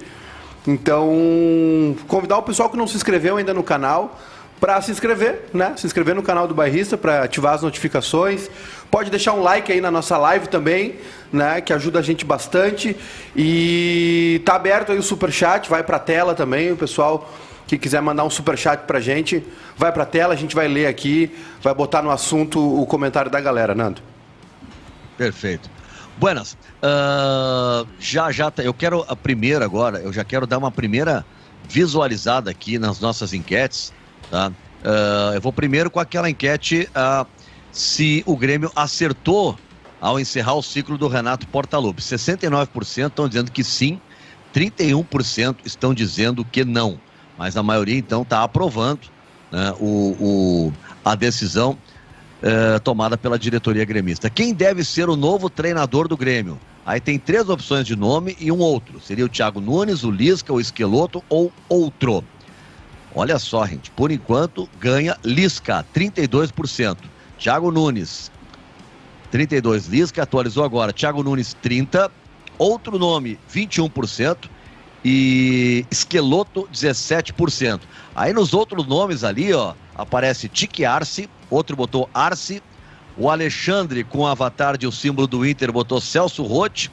Então, 0.66 1.96
convidar 2.08 2.38
o 2.38 2.42
pessoal 2.42 2.70
que 2.70 2.76
não 2.76 2.86
se 2.86 2.96
inscreveu 2.96 3.36
ainda 3.36 3.52
no 3.52 3.62
canal 3.62 4.18
para 4.58 4.80
se 4.80 4.90
inscrever, 4.90 5.42
né? 5.52 5.74
Se 5.76 5.86
inscrever 5.86 6.14
no 6.14 6.22
canal 6.22 6.48
do 6.48 6.54
Bairrista 6.54 6.96
para 6.96 7.24
ativar 7.24 7.54
as 7.54 7.62
notificações. 7.62 8.50
Pode 8.90 9.10
deixar 9.10 9.34
um 9.34 9.42
like 9.42 9.70
aí 9.70 9.80
na 9.80 9.90
nossa 9.90 10.16
live 10.16 10.48
também, 10.48 10.94
né? 11.32 11.60
Que 11.60 11.72
ajuda 11.72 11.98
a 11.98 12.02
gente 12.02 12.24
bastante. 12.24 12.96
E 13.36 14.40
tá 14.44 14.54
aberto 14.54 14.92
aí 14.92 14.98
o 14.98 15.02
super 15.02 15.30
chat, 15.30 15.68
vai 15.68 15.82
para 15.82 15.98
a 15.98 16.00
tela 16.00 16.34
também, 16.34 16.72
o 16.72 16.76
pessoal 16.76 17.30
que 17.66 17.76
quiser 17.78 18.00
mandar 18.00 18.24
um 18.24 18.30
super 18.30 18.56
chat 18.56 18.80
pra 18.80 19.00
gente, 19.00 19.44
vai 19.76 19.90
para 19.92 20.02
a 20.02 20.06
tela, 20.06 20.34
a 20.34 20.36
gente 20.36 20.54
vai 20.54 20.68
ler 20.68 20.86
aqui, 20.86 21.34
vai 21.62 21.74
botar 21.74 22.02
no 22.02 22.10
assunto 22.10 22.58
o 22.58 22.86
comentário 22.86 23.30
da 23.30 23.40
galera, 23.40 23.74
Nando. 23.74 24.00
Perfeito. 25.16 25.70
Buenas, 26.16 26.56
uh, 26.82 27.86
já 27.98 28.30
já 28.30 28.50
tá, 28.50 28.62
eu 28.62 28.72
quero 28.72 29.04
a 29.08 29.16
primeira 29.16 29.64
agora, 29.64 29.98
eu 29.98 30.12
já 30.12 30.24
quero 30.24 30.46
dar 30.46 30.58
uma 30.58 30.70
primeira 30.70 31.24
visualizada 31.68 32.50
aqui 32.50 32.78
nas 32.78 33.00
nossas 33.00 33.32
enquetes 33.32 33.92
Tá? 34.30 34.48
Uh, 34.48 35.34
eu 35.34 35.40
vou 35.40 35.52
primeiro 35.52 35.90
com 35.90 36.00
aquela 36.00 36.28
enquete 36.28 36.88
uh, 36.90 37.26
se 37.72 38.22
o 38.26 38.36
Grêmio 38.36 38.70
acertou 38.74 39.58
ao 40.00 40.20
encerrar 40.20 40.54
o 40.54 40.62
ciclo 40.62 40.98
do 40.98 41.08
Renato 41.08 41.46
Portaluppi. 41.48 42.02
69% 42.02 43.08
estão 43.08 43.28
dizendo 43.28 43.50
que 43.50 43.64
sim, 43.64 44.00
31% 44.54 45.56
estão 45.64 45.94
dizendo 45.94 46.44
que 46.44 46.64
não. 46.64 47.00
Mas 47.38 47.56
a 47.56 47.62
maioria, 47.62 47.96
então, 47.96 48.22
está 48.22 48.42
aprovando 48.42 49.00
né, 49.50 49.72
o, 49.80 50.16
o, 50.20 50.72
a 51.04 51.14
decisão 51.14 51.78
uh, 52.44 52.78
tomada 52.80 53.16
pela 53.16 53.38
diretoria 53.38 53.84
gremista. 53.84 54.28
Quem 54.28 54.52
deve 54.52 54.84
ser 54.84 55.08
o 55.08 55.16
novo 55.16 55.48
treinador 55.48 56.06
do 56.06 56.16
Grêmio? 56.16 56.60
Aí 56.84 57.00
tem 57.00 57.18
três 57.18 57.48
opções 57.48 57.86
de 57.86 57.96
nome 57.96 58.36
e 58.38 58.52
um 58.52 58.58
outro. 58.58 59.00
Seria 59.00 59.24
o 59.24 59.28
Thiago 59.28 59.60
Nunes, 59.60 60.04
o 60.04 60.10
Lisca, 60.10 60.52
o 60.52 60.60
Esqueloto 60.60 61.24
ou 61.30 61.50
outro. 61.68 62.22
Olha 63.14 63.38
só, 63.38 63.64
gente, 63.66 63.90
por 63.90 64.10
enquanto 64.10 64.68
ganha 64.78 65.16
Lisca, 65.24 65.84
32%. 65.94 66.98
Thiago 67.38 67.70
Nunes, 67.70 68.30
32. 69.30 69.86
Lisca 69.86 70.22
atualizou 70.22 70.64
agora. 70.64 70.92
Thiago 70.92 71.22
Nunes, 71.22 71.54
30. 71.62 72.10
Outro 72.58 72.98
nome, 72.98 73.38
21%. 73.52 74.48
E 75.04 75.84
Esqueloto, 75.90 76.68
17%. 76.72 77.80
Aí 78.16 78.32
nos 78.32 78.54
outros 78.54 78.86
nomes 78.86 79.22
ali, 79.22 79.52
ó, 79.52 79.74
aparece 79.94 80.48
Tique 80.48 80.84
Arce, 80.84 81.28
outro 81.50 81.76
botou 81.76 82.08
Arce. 82.14 82.62
O 83.16 83.30
Alexandre, 83.30 84.02
com 84.02 84.20
o 84.20 84.26
avatar 84.26 84.76
de 84.76 84.86
o 84.86 84.92
símbolo 84.92 85.28
do 85.28 85.46
Inter, 85.46 85.70
botou 85.70 86.00
Celso 86.00 86.42
Rotti. 86.42 86.90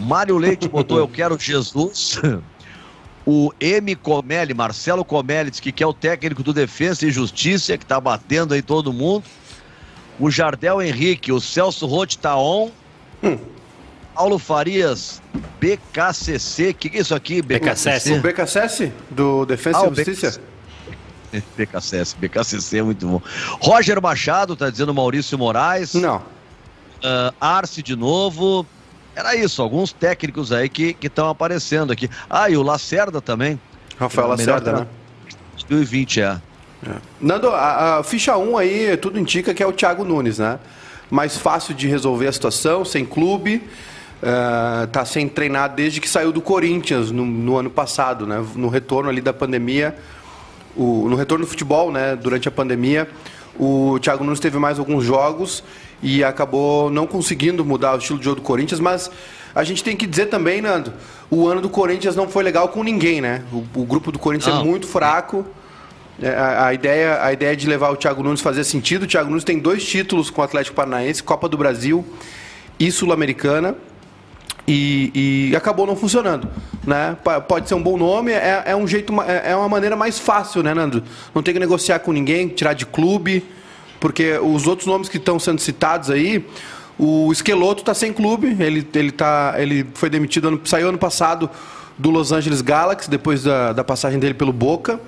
Mário 0.00 0.38
Leite 0.38 0.68
botou 0.68 0.98
Eu 0.98 1.08
Quero 1.08 1.38
Jesus. 1.38 2.18
o 3.26 3.52
M. 3.60 3.94
Comelli, 3.96 4.54
Marcelo 4.54 5.04
Comelli, 5.04 5.50
que 5.50 5.82
é 5.82 5.86
o 5.86 5.92
técnico 5.92 6.42
do 6.42 6.52
Defesa 6.52 7.06
e 7.06 7.10
Justiça, 7.10 7.76
que 7.76 7.84
está 7.84 8.00
batendo 8.00 8.54
aí 8.54 8.62
todo 8.62 8.92
mundo. 8.92 9.24
O 10.18 10.30
Jardel 10.30 10.80
Henrique, 10.80 11.32
o 11.32 11.40
Celso 11.40 11.86
Rotti 11.86 12.18
tá 12.18 12.36
on. 12.36 12.70
Hum. 13.22 13.38
Paulo 14.14 14.38
Farias, 14.38 15.20
BKCC, 15.60 16.70
o 16.70 16.74
que, 16.74 16.88
que 16.88 16.98
é 16.98 17.00
isso 17.00 17.14
aqui? 17.14 17.42
BKCC? 17.42 18.12
O 18.14 18.20
BKCC 18.20 18.92
do 19.10 19.44
Defesa 19.44 19.80
ah, 19.80 19.90
e 19.90 19.94
Justiça? 19.94 20.40
BKCS, 21.56 22.14
BKCC 22.20 22.78
é 22.78 22.82
muito 22.82 23.06
bom. 23.06 23.20
Roger 23.60 24.00
Machado, 24.00 24.54
tá 24.54 24.70
dizendo 24.70 24.94
Maurício 24.94 25.36
Moraes. 25.36 25.94
Não. 25.94 26.18
Uh, 26.18 27.34
Arce 27.40 27.82
de 27.82 27.96
novo. 27.96 28.64
Era 29.16 29.34
isso, 29.34 29.60
alguns 29.62 29.92
técnicos 29.92 30.52
aí 30.52 30.68
que 30.68 30.96
estão 31.02 31.28
aparecendo 31.28 31.92
aqui. 31.92 32.08
Ah, 32.30 32.48
e 32.48 32.56
o 32.56 32.62
Lacerda 32.62 33.20
também. 33.20 33.60
Rafael 33.98 34.28
Lacerda, 34.28 34.72
né? 34.72 34.86
2020, 35.68 36.20
é. 36.20 36.24
é. 36.86 36.90
Nando, 37.20 37.48
a, 37.48 37.98
a, 37.98 38.04
ficha 38.04 38.36
1 38.36 38.58
aí, 38.58 38.96
tudo 38.96 39.18
indica 39.18 39.54
que 39.54 39.62
é 39.62 39.66
o 39.66 39.72
Thiago 39.72 40.04
Nunes, 40.04 40.38
né? 40.38 40.58
Mais 41.10 41.36
fácil 41.36 41.74
de 41.74 41.86
resolver 41.86 42.26
a 42.26 42.32
situação, 42.32 42.84
sem 42.84 43.04
clube. 43.04 43.62
Uh, 44.22 44.86
tá 44.86 45.04
sem 45.04 45.28
treinar 45.28 45.74
desde 45.74 46.00
que 46.00 46.08
saiu 46.08 46.32
do 46.32 46.40
Corinthians 46.40 47.10
no, 47.10 47.26
no 47.26 47.58
ano 47.58 47.68
passado, 47.68 48.26
né? 48.26 48.42
No 48.54 48.68
retorno 48.68 49.10
ali 49.10 49.20
da 49.20 49.34
pandemia, 49.34 49.94
o, 50.74 51.06
no 51.08 51.16
retorno 51.16 51.44
do 51.44 51.48
futebol, 51.48 51.92
né? 51.92 52.16
Durante 52.16 52.48
a 52.48 52.50
pandemia, 52.50 53.06
o 53.58 53.98
Thiago 54.00 54.24
Nunes 54.24 54.40
teve 54.40 54.58
mais 54.58 54.78
alguns 54.78 55.04
jogos 55.04 55.62
e 56.02 56.24
acabou 56.24 56.90
não 56.90 57.06
conseguindo 57.06 57.64
mudar 57.64 57.94
o 57.94 57.98
estilo 57.98 58.18
de 58.18 58.24
jogo 58.24 58.36
do 58.36 58.42
Corinthians, 58.42 58.80
mas 58.80 59.10
a 59.54 59.62
gente 59.62 59.84
tem 59.84 59.96
que 59.96 60.06
dizer 60.06 60.26
também, 60.26 60.60
Nando, 60.60 60.92
o 61.30 61.46
ano 61.46 61.60
do 61.60 61.68
Corinthians 61.68 62.16
não 62.16 62.28
foi 62.28 62.42
legal 62.42 62.68
com 62.68 62.82
ninguém, 62.82 63.20
né? 63.20 63.42
O, 63.52 63.64
o 63.80 63.84
grupo 63.84 64.10
do 64.10 64.18
Corinthians 64.18 64.52
é 64.52 64.58
não. 64.58 64.62
é 64.62 64.68
muito 64.68 64.86
fraco. 64.86 65.46
É, 66.20 66.28
a, 66.28 66.66
a, 66.66 66.74
ideia, 66.74 67.22
a 67.22 67.32
ideia 67.32 67.56
de 67.56 67.66
levar 67.66 67.90
o 67.90 67.96
Thiago 67.96 68.22
Nunes 68.22 68.40
fazia 68.40 68.64
sentido. 68.64 69.04
O 69.04 69.06
Thiago 69.06 69.28
Nunes 69.28 69.44
tem 69.44 69.58
dois 69.58 69.84
títulos 69.84 70.30
com 70.30 70.40
o 70.40 70.44
Atlético 70.44 70.74
Paranaense, 70.74 71.22
Copa 71.22 71.48
do 71.48 71.56
Brasil 71.56 72.04
e 72.78 72.90
Sul-Americana. 72.90 73.76
E, 74.66 75.50
e, 75.50 75.56
acabou 75.56 75.86
não 75.86 75.94
funcionando, 75.94 76.48
né? 76.86 77.16
Pode 77.46 77.68
ser 77.68 77.74
um 77.74 77.82
bom 77.82 77.98
nome, 77.98 78.32
é, 78.32 78.62
é 78.66 78.76
um 78.76 78.88
jeito, 78.88 79.12
é, 79.22 79.50
é 79.50 79.56
uma 79.56 79.68
maneira 79.68 79.94
mais 79.94 80.18
fácil, 80.18 80.62
né, 80.62 80.72
Nando? 80.72 81.04
Não 81.34 81.42
tem 81.42 81.52
que 81.52 81.60
negociar 81.60 81.98
com 81.98 82.12
ninguém, 82.12 82.48
tirar 82.48 82.72
de 82.72 82.86
clube, 82.86 83.44
porque 84.00 84.38
os 84.38 84.66
outros 84.66 84.86
nomes 84.86 85.08
que 85.08 85.18
estão 85.18 85.38
sendo 85.38 85.60
citados 85.60 86.10
aí, 86.10 86.46
o 86.98 87.30
Esqueloto 87.30 87.82
está 87.82 87.92
sem 87.92 88.12
clube, 88.12 88.56
ele, 88.58 88.86
ele, 88.94 89.12
tá, 89.12 89.54
ele 89.58 89.86
foi 89.94 90.08
demitido, 90.08 90.48
ano, 90.48 90.60
saiu 90.64 90.88
ano 90.88 90.98
passado 90.98 91.50
do 91.98 92.10
Los 92.10 92.32
Angeles 92.32 92.62
Galaxy, 92.62 93.10
depois 93.10 93.42
da, 93.42 93.72
da 93.72 93.84
passagem 93.84 94.18
dele 94.18 94.34
pelo 94.34 94.52
Boca. 94.52 94.98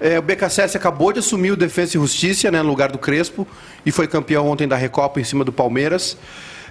É, 0.00 0.18
o 0.18 0.22
BKSS 0.22 0.76
acabou 0.76 1.12
de 1.12 1.18
assumir 1.18 1.50
o 1.50 1.56
Defensa 1.56 1.96
e 1.96 2.00
Justiça, 2.00 2.50
né, 2.50 2.62
no 2.62 2.68
lugar 2.68 2.92
do 2.92 2.98
Crespo, 2.98 3.46
e 3.84 3.90
foi 3.90 4.06
campeão 4.06 4.48
ontem 4.48 4.68
da 4.68 4.76
Recopa 4.76 5.20
em 5.20 5.24
cima 5.24 5.44
do 5.44 5.52
Palmeiras. 5.52 6.16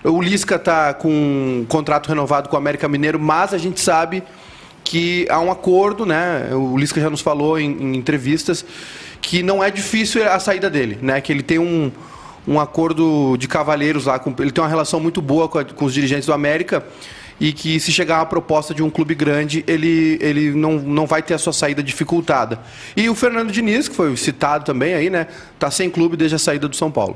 O 0.03 0.21
Lisca 0.21 0.55
está 0.55 0.93
com 0.93 1.09
um 1.09 1.65
contrato 1.67 2.09
renovado 2.09 2.49
com 2.49 2.57
o 2.57 2.59
América 2.59 2.89
Mineiro, 2.89 3.17
mas 3.17 3.53
a 3.53 3.57
gente 3.57 3.79
sabe 3.79 4.21
que 4.83 5.25
há 5.29 5.39
um 5.39 5.49
acordo, 5.49 6.05
né? 6.05 6.49
O 6.51 6.77
Lisca 6.77 6.99
já 6.99 7.09
nos 7.09 7.21
falou 7.21 7.57
em, 7.57 7.71
em 7.71 7.95
entrevistas 7.95 8.65
que 9.21 9.41
não 9.41 9.63
é 9.63 9.71
difícil 9.71 10.29
a 10.29 10.37
saída 10.41 10.69
dele, 10.69 10.99
né? 11.01 11.21
Que 11.21 11.31
ele 11.31 11.41
tem 11.41 11.57
um, 11.57 11.89
um 12.45 12.59
acordo 12.59 13.37
de 13.37 13.47
cavalheiros 13.47 14.05
lá, 14.05 14.19
com, 14.19 14.35
ele 14.39 14.51
tem 14.51 14.61
uma 14.61 14.69
relação 14.69 14.99
muito 14.99 15.21
boa 15.21 15.47
com, 15.47 15.59
a, 15.59 15.63
com, 15.63 15.85
os 15.85 15.93
dirigentes 15.93 16.25
do 16.25 16.33
América 16.33 16.85
e 17.39 17.53
que 17.53 17.79
se 17.79 17.89
chegar 17.89 18.19
uma 18.19 18.25
proposta 18.25 18.73
de 18.73 18.83
um 18.83 18.89
clube 18.89 19.15
grande, 19.15 19.63
ele, 19.65 20.19
ele 20.21 20.51
não, 20.51 20.73
não 20.73 21.07
vai 21.07 21.23
ter 21.23 21.33
a 21.33 21.37
sua 21.37 21.53
saída 21.53 21.81
dificultada. 21.81 22.59
E 22.97 23.07
o 23.09 23.15
Fernando 23.15 23.53
Diniz, 23.53 23.87
que 23.87 23.95
foi 23.95 24.15
citado 24.17 24.65
também 24.65 24.95
aí, 24.95 25.09
né? 25.09 25.27
Está 25.53 25.71
sem 25.71 25.89
clube 25.89 26.17
desde 26.17 26.35
a 26.35 26.39
saída 26.39 26.67
do 26.67 26.75
São 26.75 26.91
Paulo 26.91 27.15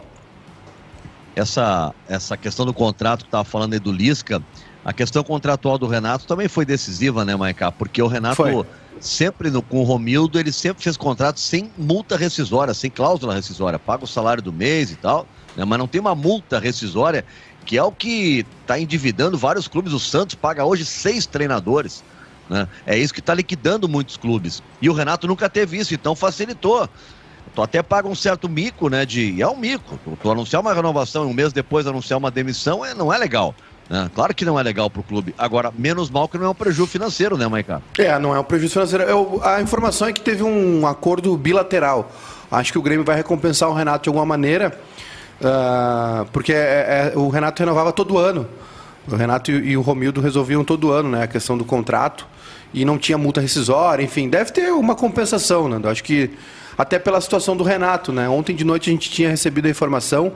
essa, 1.38 1.94
essa 2.08 2.36
questão 2.36 2.66
do 2.66 2.74
contrato 2.74 3.20
que 3.20 3.28
estava 3.28 3.44
falando 3.44 3.74
aí 3.74 3.80
do 3.80 3.92
Lisca, 3.92 4.42
a 4.84 4.92
questão 4.92 5.24
contratual 5.24 5.78
do 5.78 5.86
Renato 5.86 6.26
também 6.26 6.48
foi 6.48 6.66
decisiva, 6.66 7.24
né, 7.24 7.36
Maicá? 7.36 7.72
Porque 7.72 8.02
o 8.02 8.08
Renato 8.08 8.38
foi. 8.38 8.66
sempre 9.00 9.52
no, 9.52 9.62
com 9.62 9.80
o 9.80 9.84
Romildo, 9.84 10.40
ele 10.40 10.52
sempre 10.52 10.84
fez 10.84 10.98
contrato 10.98 11.40
sem 11.40 11.72
multa 11.78 12.18
rescisória, 12.18 12.74
sem 12.74 12.90
cláusula 12.90 13.36
rescisória, 13.36 13.78
paga 13.78 14.04
o 14.04 14.08
salário 14.08 14.42
do 14.42 14.52
mês 14.52 14.92
e 14.92 14.96
tal, 14.96 15.28
né, 15.56 15.64
mas 15.64 15.78
não 15.78 15.88
tem 15.88 16.02
uma 16.02 16.16
multa 16.16 16.58
rescisória, 16.60 17.24
que 17.66 17.78
é 17.78 17.84
o 17.84 17.92
que 17.92 18.46
está 18.62 18.80
endividando 18.80 19.38
vários 19.38 19.68
clubes. 19.68 19.94
O 19.94 20.00
Santos 20.00 20.36
paga 20.36 20.66
hoje 20.66 20.86
seis 20.86 21.26
treinadores. 21.26 22.04
Né? 22.50 22.68
É 22.86 22.98
isso 22.98 23.14
que 23.14 23.20
está 23.20 23.34
liquidando 23.34 23.88
muitos 23.88 24.18
clubes. 24.18 24.64
E 24.82 24.90
o 24.90 24.94
Renato 24.94 25.28
nunca 25.28 25.50
teve 25.50 25.78
isso, 25.78 25.94
então 25.94 26.16
facilitou 26.16 26.90
tu 27.58 27.64
até 27.64 27.82
paga 27.82 28.08
um 28.08 28.14
certo 28.14 28.48
mico, 28.48 28.88
né? 28.88 29.04
De, 29.04 29.42
é 29.42 29.48
um 29.48 29.58
mico. 29.58 30.00
Tu, 30.04 30.16
tu 30.22 30.30
anunciar 30.30 30.62
uma 30.62 30.72
renovação 30.76 31.24
e 31.24 31.28
um 31.28 31.34
mês 31.34 31.52
depois 31.52 31.88
anunciar 31.88 32.20
uma 32.20 32.30
demissão 32.30 32.86
é, 32.86 32.94
não 32.94 33.12
é 33.12 33.18
legal. 33.18 33.56
Né? 33.90 34.12
Claro 34.14 34.36
que 34.36 34.46
não 34.46 34.60
é 34.60 34.64
legal 34.64 34.92
para 34.92 35.00
o 35.00 35.04
clube. 35.04 35.34
Agora, 35.36 35.74
menos 35.76 36.08
mal 36.12 36.28
que 36.28 36.38
não 36.38 36.46
é 36.46 36.50
um 36.50 36.54
prejuízo 36.54 36.86
financeiro, 36.86 37.36
né, 37.36 37.48
Maicá? 37.48 37.82
É, 37.98 38.20
não 38.20 38.36
é 38.36 38.40
um 38.40 38.44
prejuízo 38.44 38.74
financeiro. 38.74 39.06
Eu, 39.06 39.42
a 39.44 39.60
informação 39.60 40.08
é 40.08 40.14
que 40.14 40.22
teve 40.22 40.44
um 40.44 40.86
acordo 40.86 41.36
bilateral. 41.36 42.12
Acho 42.52 42.72
que 42.72 42.78
o 42.78 42.82
Grêmio 42.82 43.04
vai 43.04 43.16
recompensar 43.16 43.68
o 43.70 43.74
Renato 43.74 44.04
de 44.04 44.10
alguma 44.10 44.26
maneira, 44.26 44.80
uh, 45.42 46.26
porque 46.32 46.54
é, 46.54 47.12
é, 47.16 47.18
o 47.18 47.28
Renato 47.30 47.60
renovava 47.60 47.92
todo 47.92 48.20
ano. 48.20 48.48
O 49.12 49.16
Renato 49.16 49.50
e, 49.50 49.72
e 49.72 49.78
o 49.78 49.82
Romildo 49.82 50.22
resolviam 50.22 50.64
todo 50.64 50.92
ano 50.92 51.10
né, 51.10 51.24
a 51.24 51.28
questão 51.28 51.58
do 51.58 51.66
contrato 51.66 52.28
e 52.72 52.86
não 52.86 53.00
tinha 53.00 53.18
multa 53.18 53.42
rescisória, 53.42 54.04
enfim, 54.04 54.30
deve 54.30 54.52
ter 54.52 54.72
uma 54.72 54.94
compensação, 54.94 55.68
Nando. 55.68 55.90
Acho 55.90 56.04
que 56.04 56.30
até 56.78 57.00
pela 57.00 57.20
situação 57.20 57.58
do 57.58 57.64
Renato. 57.64 58.14
Né? 58.14 58.30
Ontem 58.30 58.56
de 58.56 58.64
noite 58.64 58.90
a 58.90 58.94
gente 58.94 59.10
tinha 59.10 59.30
recebido 59.30 59.66
a 59.66 59.70
informação, 59.70 60.32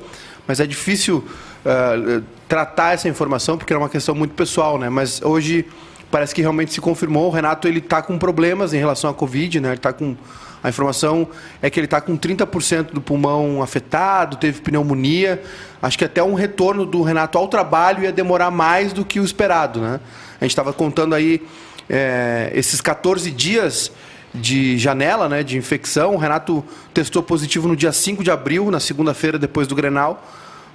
mas 0.48 0.60
é 0.60 0.65
difícil 0.65 1.24
uh, 1.65 2.24
tratar 2.48 2.93
essa 2.93 3.07
informação 3.07 3.57
porque 3.57 3.74
é 3.74 3.77
uma 3.77 3.89
questão 3.89 4.15
muito 4.15 4.33
pessoal. 4.33 4.77
Né? 4.77 4.89
Mas 4.89 5.21
hoje 5.21 5.65
parece 6.10 6.33
que 6.33 6.41
realmente 6.41 6.74
se 6.74 6.81
confirmou. 6.81 7.27
O 7.27 7.29
Renato 7.29 7.67
ele 7.67 7.79
está 7.79 8.01
com 8.01 8.17
problemas 8.17 8.74
em 8.74 8.77
relação 8.77 9.10
à 9.10 9.13
Covid, 9.13 9.60
né? 9.60 9.69
ele 9.69 9.75
está 9.75 9.93
com 9.93 10.15
a 10.63 10.69
informação 10.69 11.27
é 11.62 11.69
que 11.69 11.79
ele 11.79 11.86
está 11.86 12.00
com 12.00 12.15
30% 12.15 12.91
do 12.91 13.01
pulmão 13.01 13.63
afetado, 13.63 14.38
teve 14.38 14.62
pneumonia. 14.62 15.41
Acho 15.81 15.98
que 15.98 16.05
até 16.05 16.21
um 16.21 16.36
retorno 16.36 16.86
do 16.86 17.01
Renato 17.01 17.38
ao 17.38 17.48
trabalho 17.48 18.03
ia 18.03 18.12
demorar 18.12 18.51
mais 18.51 18.93
do 18.93 19.03
que 19.03 19.19
o 19.19 19.24
esperado. 19.24 19.81
Né? 19.81 20.00
A 20.39 20.43
gente 20.43 20.51
estava 20.51 20.71
contando 20.71 21.15
aí 21.15 21.41
é, 21.89 22.51
esses 22.53 22.79
14 22.79 23.31
dias 23.31 23.91
de 24.33 24.77
janela 24.77 25.27
né, 25.27 25.43
de 25.43 25.57
infecção. 25.57 26.15
O 26.15 26.17
Renato 26.17 26.63
testou 26.93 27.21
positivo 27.21 27.67
no 27.67 27.75
dia 27.75 27.91
5 27.91 28.23
de 28.23 28.31
abril, 28.31 28.71
na 28.71 28.79
segunda-feira 28.79 29.38
depois 29.38 29.67
do 29.67 29.75
Grenal, 29.75 30.25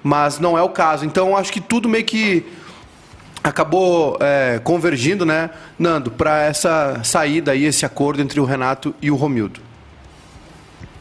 mas 0.02 0.38
não 0.38 0.56
é 0.56 0.62
o 0.62 0.68
caso. 0.68 1.04
Então 1.04 1.36
acho 1.36 1.52
que 1.52 1.60
tudo 1.60 1.88
meio 1.88 2.04
que 2.04 2.44
acabou 3.42 4.18
é, 4.20 4.60
convergindo, 4.62 5.24
né, 5.24 5.50
Nando, 5.78 6.10
para 6.10 6.42
essa 6.42 7.00
saída 7.04 7.52
aí, 7.52 7.64
esse 7.64 7.86
acordo 7.86 8.20
entre 8.20 8.40
o 8.40 8.44
Renato 8.44 8.94
e 9.00 9.10
o 9.10 9.16
Romildo. 9.16 9.60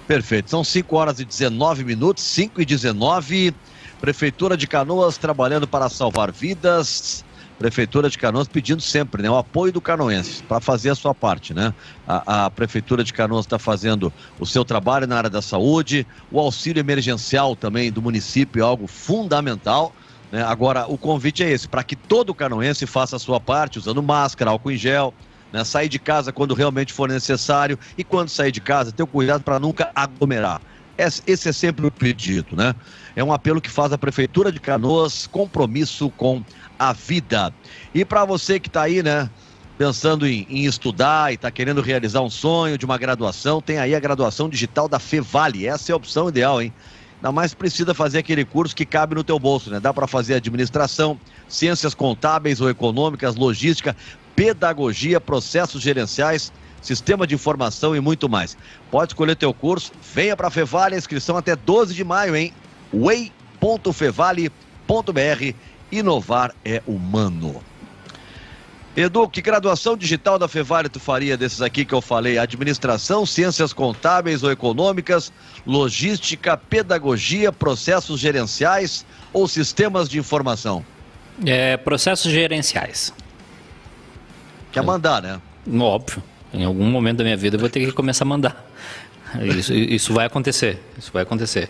Perfeito. 0.07 0.51
São 0.51 0.63
5 0.63 0.95
horas 0.95 1.19
e 1.19 1.25
19 1.25 1.83
minutos, 1.83 2.23
5 2.23 2.61
e 2.61 2.65
19. 2.65 3.53
Prefeitura 3.99 4.55
de 4.55 4.67
Canoas 4.67 5.17
trabalhando 5.17 5.67
para 5.67 5.89
salvar 5.89 6.31
vidas. 6.31 7.25
Prefeitura 7.57 8.09
de 8.09 8.17
Canoas 8.17 8.47
pedindo 8.47 8.81
sempre 8.81 9.23
né, 9.23 9.29
o 9.29 9.37
apoio 9.37 9.71
do 9.71 9.79
canoense 9.79 10.43
para 10.43 10.59
fazer 10.59 10.89
a 10.89 10.95
sua 10.95 11.13
parte. 11.13 11.53
Né? 11.53 11.73
A, 12.07 12.45
a 12.45 12.51
Prefeitura 12.51 13.03
de 13.03 13.13
Canoas 13.13 13.45
está 13.45 13.57
fazendo 13.57 14.11
o 14.39 14.45
seu 14.45 14.65
trabalho 14.65 15.07
na 15.07 15.17
área 15.17 15.29
da 15.29 15.41
saúde, 15.41 16.05
o 16.31 16.39
auxílio 16.39 16.79
emergencial 16.79 17.55
também 17.55 17.91
do 17.91 18.01
município 18.01 18.61
é 18.61 18.63
algo 18.63 18.87
fundamental. 18.87 19.95
Né? 20.31 20.43
Agora, 20.43 20.85
o 20.87 20.97
convite 20.97 21.43
é 21.43 21.49
esse, 21.49 21.67
para 21.67 21.83
que 21.83 21.95
todo 21.95 22.35
canoense 22.35 22.85
faça 22.85 23.15
a 23.15 23.19
sua 23.19 23.39
parte, 23.39 23.79
usando 23.79 24.03
máscara, 24.03 24.51
álcool 24.51 24.71
em 24.71 24.77
gel, 24.77 25.13
né? 25.51 25.63
sair 25.63 25.87
de 25.87 25.99
casa 25.99 26.33
quando 26.33 26.53
realmente 26.53 26.91
for 26.91 27.07
necessário 27.07 27.79
e 27.97 28.03
quando 28.03 28.29
sair 28.29 28.51
de 28.51 28.59
casa, 28.59 28.91
ter 28.91 29.05
cuidado 29.05 29.43
para 29.43 29.59
nunca 29.59 29.91
aglomerar. 29.95 30.61
Esse 30.97 31.49
é 31.49 31.51
sempre 31.51 31.85
o 31.85 31.91
pedido, 31.91 32.55
né? 32.55 32.73
É 33.15 33.23
um 33.23 33.31
apelo 33.31 33.61
que 33.61 33.69
faz 33.69 33.93
a 33.93 33.97
Prefeitura 33.97 34.51
de 34.51 34.59
Canoas, 34.59 35.25
compromisso 35.27 36.09
com 36.11 36.43
a 36.77 36.91
vida. 36.91 37.53
E 37.93 38.03
para 38.03 38.25
você 38.25 38.59
que 38.59 38.67
está 38.67 38.83
aí, 38.83 39.01
né, 39.01 39.29
pensando 39.77 40.27
em, 40.27 40.45
em 40.49 40.65
estudar 40.65 41.31
e 41.31 41.35
está 41.35 41.49
querendo 41.49 41.81
realizar 41.81 42.21
um 42.21 42.29
sonho 42.29 42.77
de 42.77 42.85
uma 42.85 42.97
graduação, 42.97 43.61
tem 43.61 43.77
aí 43.77 43.95
a 43.95 43.99
graduação 43.99 44.49
digital 44.49 44.87
da 44.87 44.99
Fevale. 44.99 45.65
Essa 45.65 45.91
é 45.91 45.93
a 45.93 45.97
opção 45.97 46.29
ideal, 46.29 46.61
hein? 46.61 46.73
Ainda 47.17 47.31
mais 47.31 47.53
precisa 47.53 47.93
fazer 47.93 48.19
aquele 48.19 48.43
curso 48.43 48.75
que 48.75 48.85
cabe 48.85 49.15
no 49.15 49.23
teu 49.23 49.39
bolso, 49.39 49.69
né? 49.69 49.79
Dá 49.79 49.93
para 49.93 50.07
fazer 50.07 50.35
administração, 50.35 51.19
ciências 51.47 51.93
contábeis 51.93 52.61
ou 52.61 52.69
econômicas, 52.69 53.35
logística, 53.35 53.95
pedagogia, 54.35 55.19
processos 55.21 55.81
gerenciais, 55.81 56.51
sistema 56.81 57.25
de 57.25 57.33
informação 57.33 57.95
e 57.95 57.99
muito 57.99 58.29
mais. 58.29 58.57
Pode 58.91 59.13
escolher 59.13 59.35
teu 59.35 59.53
curso, 59.53 59.91
venha 60.13 60.35
para 60.35 60.49
a 60.49 60.51
Fevale, 60.51 60.95
a 60.95 60.97
inscrição 60.97 61.37
até 61.37 61.55
12 61.55 61.93
de 61.93 62.03
maio, 62.03 62.35
hein? 62.35 62.53
way.fevale.br 62.93 64.51
Inovar 65.91 66.53
é 66.63 66.81
humano. 66.85 67.61
Edu, 68.95 69.27
que 69.27 69.41
graduação 69.41 69.97
digital 69.97 70.39
da 70.39 70.47
Fevale 70.47 70.87
tu 70.87 71.01
faria 71.01 71.35
desses 71.35 71.61
aqui 71.61 71.83
que 71.83 71.93
eu 71.93 71.99
falei? 71.99 72.37
Administração, 72.37 73.25
ciências 73.25 73.73
contábeis 73.73 74.41
ou 74.41 74.51
econômicas, 74.51 75.33
logística, 75.67 76.55
pedagogia, 76.55 77.51
processos 77.51 78.21
gerenciais 78.21 79.05
ou 79.33 79.49
sistemas 79.49 80.07
de 80.07 80.17
informação? 80.17 80.85
É, 81.45 81.75
processos 81.75 82.31
gerenciais. 82.31 83.13
Quer 84.71 84.81
mandar, 84.81 85.21
né? 85.21 85.41
Óbvio. 85.77 86.23
Em 86.53 86.63
algum 86.63 86.85
momento 86.85 87.17
da 87.17 87.23
minha 87.25 87.35
vida 87.35 87.57
eu 87.57 87.59
vou 87.59 87.69
ter 87.69 87.85
que 87.85 87.91
começar 87.91 88.23
a 88.23 88.27
mandar. 88.27 88.65
Isso, 89.41 89.73
isso 89.73 90.13
vai 90.13 90.25
acontecer. 90.25 90.81
Isso 90.97 91.11
vai 91.11 91.23
acontecer. 91.23 91.69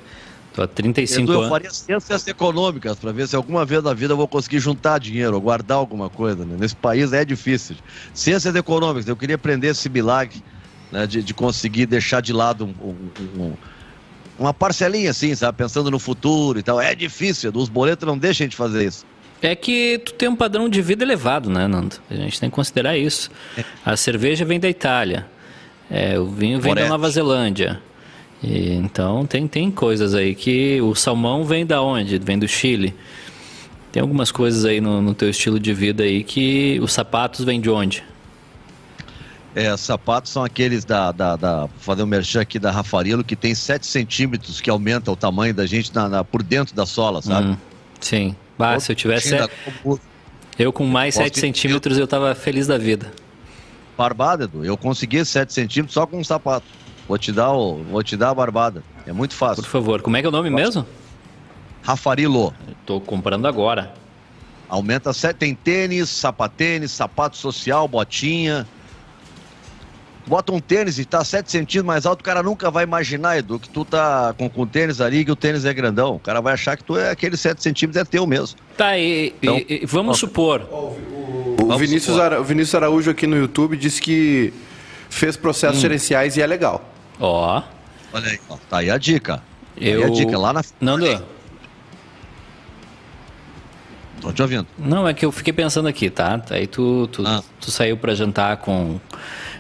Tô 0.56 0.62
há 0.62 0.68
35 0.68 1.22
Edu, 1.24 1.34
eu 1.34 1.38
anos. 1.40 1.50
faria 1.50 1.70
ciências 1.70 2.26
econômicas 2.28 2.98
para 2.98 3.12
ver 3.12 3.28
se 3.28 3.36
alguma 3.36 3.66
vez 3.66 3.84
na 3.84 3.94
vida 3.94 4.14
eu 4.14 4.18
vou 4.18 4.28
conseguir 4.28 4.60
juntar 4.60 5.00
dinheiro, 5.00 5.36
ou 5.36 5.42
guardar 5.42 5.78
alguma 5.78 6.10
coisa. 6.10 6.46
Né? 6.46 6.56
Nesse 6.58 6.76
país 6.76 7.12
é 7.12 7.26
difícil. 7.26 7.76
Ciências 8.14 8.56
econômicas, 8.56 9.08
eu 9.08 9.18
queria 9.18 9.36
aprender 9.36 9.68
esse 9.68 9.90
milagre 9.90 10.42
né, 10.92 11.06
de, 11.06 11.22
de 11.22 11.34
conseguir 11.34 11.86
deixar 11.86 12.22
de 12.22 12.32
lado 12.32 12.66
um- 12.82 12.90
um- 12.90 13.44
um- 13.44 13.54
uma 14.40 14.54
parcelinha 14.54 15.12
assim, 15.12 15.36
sabe? 15.36 15.58
Pensando 15.58 15.92
no 15.92 16.00
futuro 16.00 16.58
e 16.58 16.64
tal. 16.64 16.80
É 16.80 16.96
difícil, 16.96 17.50
Edu, 17.50 17.60
os 17.60 17.68
boletos 17.70 18.08
não 18.08 18.18
deixam 18.18 18.46
gente 18.46 18.56
fazer 18.56 18.86
isso. 18.86 19.06
É 19.42 19.56
que 19.56 20.02
tu 20.06 20.14
tem 20.14 20.30
um 20.30 20.36
padrão 20.38 20.70
de 20.70 20.82
vida 20.82 21.04
elevado, 21.04 21.50
né, 21.50 21.68
Nando? 21.68 21.98
A 22.10 22.16
gente 22.16 22.40
tem 22.40 22.50
que 22.50 22.56
considerar 22.56 22.98
isso. 22.98 23.30
A 23.86 23.98
cerveja 23.98 24.46
vem 24.46 24.60
da 24.60 24.70
Itália. 24.70 25.28
É, 25.92 26.18
o 26.18 26.26
vinho 26.28 26.60
vem 26.62 26.74
da. 26.74 26.88
Nova 26.88 27.10
Zelândia. 27.10 27.82
E, 28.48 28.74
então 28.74 29.26
tem, 29.26 29.48
tem 29.48 29.72
coisas 29.72 30.14
aí 30.14 30.36
que. 30.36 30.80
O 30.82 30.94
salmão 30.94 31.44
vem 31.44 31.66
da 31.66 31.82
onde? 31.82 32.18
Vem 32.20 32.38
do 32.38 32.48
Chile. 32.48 32.94
Tem 33.92 34.02
algumas 34.02 34.32
coisas 34.32 34.66
aí 34.66 34.80
no, 34.82 35.02
no 35.02 35.14
teu 35.14 35.30
estilo 35.30 35.60
de 35.60 35.74
vida 35.74 36.04
aí 36.04 36.24
que 36.24 36.78
os 36.82 36.92
sapatos 36.94 37.44
vêm 37.46 37.60
de 37.62 37.70
onde? 37.70 38.04
É, 39.56 39.76
sapatos 39.78 40.34
são 40.34 40.44
aqueles 40.44 40.84
da, 40.84 41.14
da, 41.14 41.38
da 41.38 41.60
vou 41.62 41.70
fazer 41.80 42.04
um 42.04 42.06
merchan 42.06 42.42
aqui 42.42 42.60
da 42.60 42.72
Rafarilo, 42.72 43.24
que 43.24 43.38
tem 43.38 43.56
7 43.56 43.88
centímetros, 43.88 44.60
que 44.60 44.70
aumenta 44.70 45.10
o 45.10 45.16
tamanho 45.16 45.54
da 45.54 45.66
gente 45.66 45.96
na, 45.96 46.10
na- 46.10 46.24
por 46.26 46.44
dentro 46.44 46.76
da 46.76 46.86
sola, 46.86 47.22
sabe? 47.22 47.48
Hum, 47.52 47.58
sim. 48.02 48.36
Se 48.82 48.92
eu 48.92 48.96
tivesse. 48.96 49.34
Eu 50.60 50.72
com 50.74 50.86
mais 50.86 51.16
Posso 51.16 51.24
7 51.26 51.38
ir- 51.38 51.40
centímetros 51.40 51.98
eu 51.98 52.06
tava 52.06 52.36
feliz 52.36 52.68
da 52.68 52.78
vida. 52.78 53.12
Barbada, 53.98 54.44
Edu. 54.44 54.64
Eu 54.66 54.76
consegui 54.78 55.24
7 55.24 55.54
centímetros 55.54 55.94
só 55.94 56.06
com 56.06 56.18
um 56.20 56.24
sapato. 56.24 56.66
Vou 57.08 57.18
te 57.18 57.32
dar, 57.32 57.52
o, 57.54 57.84
vou 57.84 58.02
te 58.04 58.18
dar 58.18 58.30
a 58.30 58.34
barbada. 58.34 58.84
É 59.06 59.14
muito 59.14 59.36
fácil. 59.36 59.64
Por 59.64 59.70
favor, 59.70 60.02
como 60.02 60.18
é 60.18 60.22
que 60.22 60.26
é 60.26 60.30
o 60.30 60.32
nome 60.32 60.50
mesmo? 60.50 60.86
Rafarilo. 61.84 62.54
Tô 62.86 63.00
comprando 63.00 63.46
agora. 63.48 63.94
Aumenta 64.68 65.14
7. 65.14 65.36
Tem 65.38 65.54
tênis, 65.54 66.10
sapatênis, 66.10 66.92
sapato 66.92 67.38
social, 67.38 67.88
botinha. 67.88 68.68
Bota 70.28 70.52
um 70.52 70.60
tênis 70.60 70.98
e 70.98 71.06
tá 71.06 71.24
7 71.24 71.52
centímetros 71.52 71.86
mais 71.86 72.04
alto, 72.08 72.22
o 72.22 72.24
cara 72.24 72.42
nunca 72.42 72.72
vai 72.72 72.84
imaginar, 72.84 73.38
Edu, 73.38 73.60
que 73.60 73.70
tu 73.70 73.86
tá 73.86 74.34
com, 74.36 74.50
com 74.50 74.66
tênis 74.66 75.00
ali 75.00 75.24
que 75.24 75.32
o 75.32 75.36
tênis 75.36 75.66
é 75.66 75.72
grandão. 75.74 76.16
O 76.16 76.20
cara 76.20 76.42
vai 76.42 76.56
achar 76.56 76.76
que 76.76 76.84
tu 76.84 76.98
é 76.98 77.12
aquele 77.12 77.38
7 77.38 77.62
centímetros, 77.62 78.02
é 78.02 78.06
teu 78.10 78.26
mesmo. 78.26 78.58
Tá, 78.76 78.98
e, 78.98 79.36
Então, 79.40 79.56
e- 79.58 79.82
e 79.84 79.86
vamos 79.86 80.18
supor. 80.18 80.62
O 80.72 80.96
Vamos 81.60 81.78
Vinícius, 81.80 82.06
supor. 82.16 82.22
Ara- 82.22 82.42
o 82.42 82.44
Vinícius 82.44 82.74
Araújo 82.74 83.12
aqui 83.12 83.28
no 83.28 83.38
YouTube 83.38 83.78
disse 83.78 84.02
que 84.02 84.52
fez 85.12 85.38
processos 85.38 85.80
gerenciais 85.80 86.36
e 86.38 86.42
é 86.42 86.48
legal. 86.48 86.84
Ó, 87.20 87.62
Olha 88.14 88.30
aí, 88.30 88.40
ó. 88.50 88.58
Tá 88.70 88.78
aí 88.80 88.90
a 88.90 88.98
dica. 88.98 89.38
Tá 89.38 89.42
aí 89.82 89.90
eu. 89.90 90.06
a 90.06 90.10
dica, 90.10 90.38
lá 90.38 90.54
na 90.54 90.62
Nando, 90.80 91.06
Tô 94.22 94.32
te 94.32 94.42
ouvindo. 94.42 94.66
não, 94.78 95.08
é 95.08 95.14
que 95.14 95.26
eu 95.26 95.32
fiquei 95.32 95.54
pensando 95.54 95.88
aqui, 95.88 96.10
tá? 96.10 96.42
Aí 96.50 96.66
tu, 96.68 97.08
tu, 97.08 97.24
Ah. 97.28 97.44
tu 97.60 97.70
saiu 97.70 97.98
pra 97.98 98.16
jantar 98.16 98.58
com, 98.58 99.00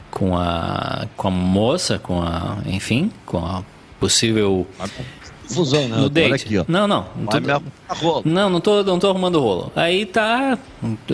com, 0.09 0.35
a, 0.37 1.05
com 1.15 1.27
a 1.27 1.31
moça, 1.31 1.99
com 1.99 2.21
a. 2.21 2.57
Enfim, 2.65 3.11
com 3.25 3.37
a 3.45 3.63
possível. 3.99 4.65
Confusão, 5.47 5.87
né? 5.87 5.97
no 5.97 6.09
date. 6.09 6.33
aqui. 6.45 6.71
Não, 6.71 6.87
não. 6.87 7.05
Não 7.15 7.27
tô, 7.27 8.21
não, 8.25 8.49
não 8.49 8.59
tô, 8.59 8.83
não 8.83 8.97
tô 8.97 9.09
arrumando 9.09 9.39
rolo. 9.39 9.71
Aí 9.75 10.05
tá. 10.05 10.57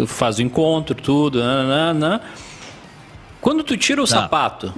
Faz 0.08 0.38
o 0.38 0.42
encontro, 0.42 0.96
tudo. 0.96 1.40
nananã. 1.44 2.22
Quando 3.42 3.64
tu 3.64 3.76
tira 3.76 4.02
o 4.02 4.06
Tá. 4.08 4.22
sapato, 4.22 4.74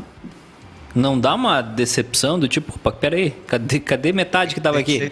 não 0.95 1.19
dá 1.19 1.34
uma 1.36 1.62
decepção 1.62 2.38
do 2.39 2.47
tipo, 2.47 2.73
opa, 2.75 2.91
peraí, 2.91 3.32
cadê, 3.47 3.79
cadê 3.79 4.12
metade 4.13 4.53
que 4.53 4.62
tava 4.62 4.77
Tem 4.77 4.86
que 4.86 4.95
aqui? 4.97 5.06
ser- 5.06 5.12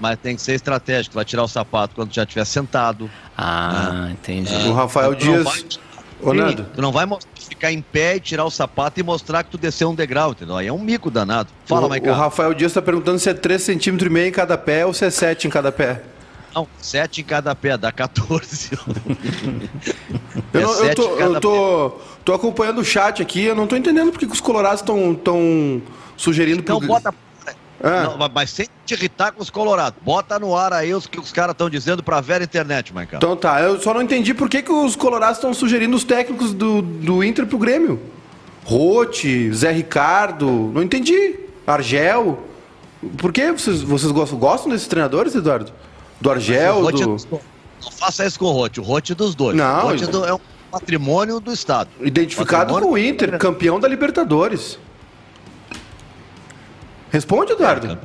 Mas 0.00 0.18
tem 0.18 0.34
que 0.36 0.42
ser 0.42 0.54
estratégico. 0.54 1.14
Vai 1.14 1.24
tirar 1.24 1.42
o 1.44 1.48
sapato 1.48 1.94
quando 1.94 2.12
já 2.14 2.22
estiver 2.22 2.44
sentado. 2.46 3.10
Ah, 3.36 4.08
entendi. 4.10 4.52
O 4.68 4.72
Rafael 4.72 5.14
Dias. 5.14 5.44
vai- 5.44 5.64
Ô, 6.22 6.34
Nando. 6.34 6.66
Tu 6.74 6.82
não 6.82 6.92
vai 6.92 7.06
ficar 7.34 7.72
em 7.72 7.80
pé 7.80 8.16
e 8.16 8.20
tirar 8.20 8.44
o 8.44 8.50
sapato 8.50 9.00
e 9.00 9.02
mostrar 9.02 9.42
que 9.42 9.50
tu 9.50 9.56
desceu 9.58 9.88
um 9.90 9.94
degrau, 9.94 10.32
entendeu? 10.32 10.56
Aí 10.56 10.66
é 10.66 10.72
um 10.72 10.78
mico 10.78 11.10
danado. 11.10 11.48
Fala, 11.64 11.82
o, 11.82 11.86
o 11.86 11.88
Maicon. 11.88 12.12
Rafael 12.12 12.52
Dias 12.52 12.72
está 12.72 12.82
perguntando 12.82 13.18
se 13.18 13.30
é 13.30 13.34
3,5 13.34 13.78
cm 13.80 14.06
e 14.06 14.10
meio 14.10 14.28
em 14.28 14.32
cada 14.32 14.58
pé 14.58 14.84
ou 14.84 14.92
se 14.92 15.04
é 15.06 15.10
7 15.10 15.46
em 15.46 15.50
cada 15.50 15.72
pé. 15.72 16.02
Não, 16.54 16.66
sete 16.78 17.20
em 17.20 17.24
cada 17.24 17.54
pé, 17.54 17.78
dá 17.78 17.92
14. 17.92 18.70
Eu, 20.52 20.60
É 20.60 20.62
não- 20.64 20.70
eu 20.72 20.74
sete 20.84 20.96
tô, 20.96 21.14
em 21.14 21.18
cada 21.18 21.34
eu 21.36 21.40
tô, 21.40 22.00
tô 22.30 22.34
acompanhando 22.34 22.80
o 22.80 22.84
chat 22.84 23.20
aqui, 23.20 23.44
eu 23.44 23.56
não 23.56 23.66
tô 23.66 23.74
entendendo 23.76 24.12
porque 24.12 24.24
que 24.26 24.32
os 24.32 24.40
colorados 24.40 24.80
estão 24.80 25.14
tão 25.14 25.82
sugerindo 26.16 26.60
Então 26.60 26.78
pro- 26.78 26.86
bota. 26.86 27.12
Ah. 27.82 28.02
Não, 28.16 28.28
mas- 28.32 28.50
sem 28.50 28.68
te 28.86 28.94
irritar 28.94 29.32
com 29.32 29.42
os 29.42 29.48
colorados. 29.50 29.98
Bota 30.04 30.38
no 30.38 30.54
ar 30.54 30.72
aí 30.72 30.94
os 30.94 31.06
que 31.06 31.18
os 31.18 31.32
caras 31.32 31.52
estão 31.54 31.68
dizendo 31.68 32.02
pra 32.02 32.20
vera 32.20 32.44
internet, 32.44 32.92
Maicon. 32.94 33.16
Então 33.16 33.34
tá, 33.34 33.60
eu 33.62 33.80
só 33.80 33.92
não 33.94 34.02
entendi 34.02 34.32
por 34.34 34.48
que, 34.48 34.62
que 34.62 34.70
os 34.70 34.94
colorados 34.94 35.38
estão 35.38 35.52
sugerindo 35.54 35.96
os 35.96 36.04
técnicos 36.04 36.52
do, 36.52 36.82
do 36.82 37.24
Inter 37.24 37.46
pro 37.46 37.58
Grêmio. 37.58 37.98
Rote, 38.64 39.52
Zé 39.52 39.72
Ricardo, 39.72 40.46
não 40.74 40.82
entendi. 40.82 41.36
Argel. 41.66 42.38
Por 43.16 43.32
que 43.32 43.50
vocês, 43.52 43.80
vocês 43.82 44.12
gostam, 44.12 44.38
gostam 44.38 44.70
desses 44.70 44.86
treinadores, 44.86 45.34
Eduardo? 45.34 45.72
Do 46.20 46.30
Argel, 46.30 46.86
é 46.88 46.92
do... 46.92 46.98
dos 47.06 47.24
dois. 47.24 47.42
Não 47.82 47.90
faça 47.90 48.26
isso 48.26 48.38
com 48.38 48.44
o 48.44 48.52
Rote. 48.52 48.78
O 48.78 48.82
Rote 48.82 49.12
é 49.12 49.14
dos 49.14 49.34
dois. 49.34 49.56
Não, 49.56 49.78
o 49.78 49.88
Rote 49.88 50.04
é, 50.04 50.06
do- 50.06 50.24
é 50.26 50.34
um 50.34 50.38
patrimônio 50.70 51.40
do 51.40 51.52
Estado. 51.52 51.90
Identificado 52.00 52.72
Patrimônio 52.72 52.88
com 52.88 52.94
o 52.94 52.98
Inter, 52.98 53.38
campeão 53.38 53.80
da 53.80 53.88
Libertadores. 53.88 54.78
Responde, 57.10 57.52
Eduardo. 57.52 57.98